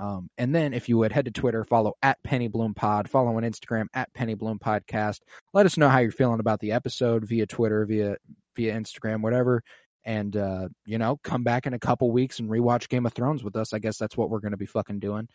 Um, 0.00 0.30
and 0.38 0.54
then 0.54 0.72
if 0.72 0.88
you 0.88 0.96
would 0.96 1.12
head 1.12 1.26
to 1.26 1.30
Twitter, 1.30 1.62
follow 1.62 1.92
at 2.02 2.22
Penny 2.24 2.48
Bloom 2.48 2.72
Pod, 2.72 3.08
follow 3.08 3.36
on 3.36 3.42
Instagram 3.42 3.86
at 3.92 4.12
Penny 4.14 4.32
Bloom 4.32 4.58
Podcast. 4.58 5.20
Let 5.52 5.66
us 5.66 5.76
know 5.76 5.90
how 5.90 5.98
you're 5.98 6.10
feeling 6.10 6.40
about 6.40 6.58
the 6.60 6.72
episode 6.72 7.28
via 7.28 7.46
Twitter, 7.46 7.84
via 7.84 8.16
via 8.56 8.74
Instagram, 8.74 9.20
whatever. 9.20 9.62
And 10.02 10.34
uh, 10.34 10.68
you 10.86 10.96
know, 10.96 11.18
come 11.22 11.44
back 11.44 11.66
in 11.66 11.74
a 11.74 11.78
couple 11.78 12.10
weeks 12.10 12.38
and 12.38 12.48
rewatch 12.48 12.88
Game 12.88 13.04
of 13.04 13.12
Thrones 13.12 13.44
with 13.44 13.56
us. 13.56 13.74
I 13.74 13.78
guess 13.78 13.98
that's 13.98 14.16
what 14.16 14.30
we're 14.30 14.40
gonna 14.40 14.56
be 14.56 14.64
fucking 14.64 15.00
doing. 15.00 15.28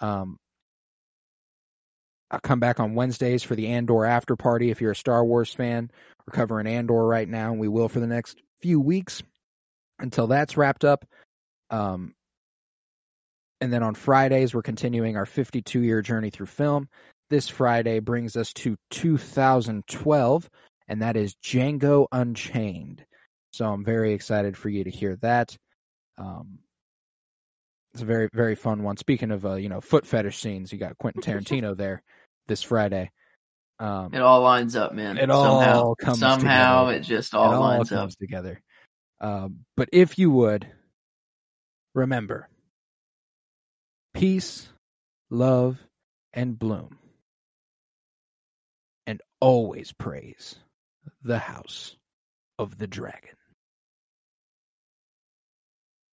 Um 0.00 0.38
I'll 2.30 2.40
come 2.40 2.60
back 2.60 2.80
on 2.80 2.94
Wednesdays 2.94 3.42
for 3.42 3.56
the 3.56 3.68
Andor 3.68 4.04
after 4.04 4.36
party 4.36 4.70
if 4.70 4.80
you're 4.80 4.92
a 4.92 4.96
Star 4.96 5.24
Wars 5.24 5.52
fan. 5.52 5.90
We're 6.26 6.36
covering 6.36 6.66
Andor 6.68 7.04
right 7.04 7.28
now, 7.28 7.50
and 7.50 7.60
we 7.60 7.68
will 7.68 7.88
for 7.88 8.00
the 8.00 8.06
next 8.06 8.40
few 8.60 8.80
weeks 8.80 9.22
until 9.98 10.28
that's 10.28 10.56
wrapped 10.56 10.84
up. 10.84 11.04
Um, 11.70 12.14
and 13.64 13.72
then 13.72 13.82
on 13.82 13.94
Fridays, 13.94 14.54
we're 14.54 14.60
continuing 14.60 15.16
our 15.16 15.24
52 15.24 15.80
year 15.80 16.02
journey 16.02 16.28
through 16.28 16.46
film. 16.46 16.86
This 17.30 17.48
Friday 17.48 17.98
brings 17.98 18.36
us 18.36 18.52
to 18.52 18.76
2012, 18.90 20.50
and 20.86 21.00
that 21.00 21.16
is 21.16 21.34
Django 21.42 22.06
Unchained. 22.12 23.06
So 23.54 23.64
I'm 23.64 23.82
very 23.82 24.12
excited 24.12 24.54
for 24.58 24.68
you 24.68 24.84
to 24.84 24.90
hear 24.90 25.16
that. 25.22 25.56
Um, 26.18 26.58
it's 27.94 28.02
a 28.02 28.04
very, 28.04 28.28
very 28.34 28.54
fun 28.54 28.82
one. 28.82 28.98
Speaking 28.98 29.30
of, 29.30 29.46
uh, 29.46 29.54
you 29.54 29.70
know, 29.70 29.80
foot 29.80 30.04
fetish 30.06 30.38
scenes, 30.38 30.70
you 30.70 30.78
got 30.78 30.98
Quentin 30.98 31.22
Tarantino 31.22 31.74
there 31.76 32.02
this 32.46 32.62
Friday. 32.62 33.12
Um, 33.78 34.12
It 34.12 34.20
all 34.20 34.42
lines 34.42 34.76
up, 34.76 34.92
man. 34.92 35.16
It 35.16 35.30
somehow, 35.30 35.80
all 35.80 35.94
comes 35.96 36.18
somehow 36.18 36.88
together. 36.88 36.98
it 36.98 37.02
just 37.02 37.32
it 37.32 37.36
all 37.38 37.54
all 37.54 37.60
lines 37.60 37.92
up. 37.92 38.10
together. 38.10 38.60
Um, 39.22 39.60
but 39.74 39.88
if 39.90 40.18
you 40.18 40.30
would 40.30 40.66
remember 41.94 42.50
peace, 44.14 44.68
love, 45.30 45.78
and 46.32 46.58
bloom, 46.58 46.98
and 49.06 49.20
always 49.40 49.92
praise 49.92 50.56
the 51.22 51.38
house 51.38 51.96
of 52.58 52.78
the 52.78 52.86
dragon. 52.86 53.36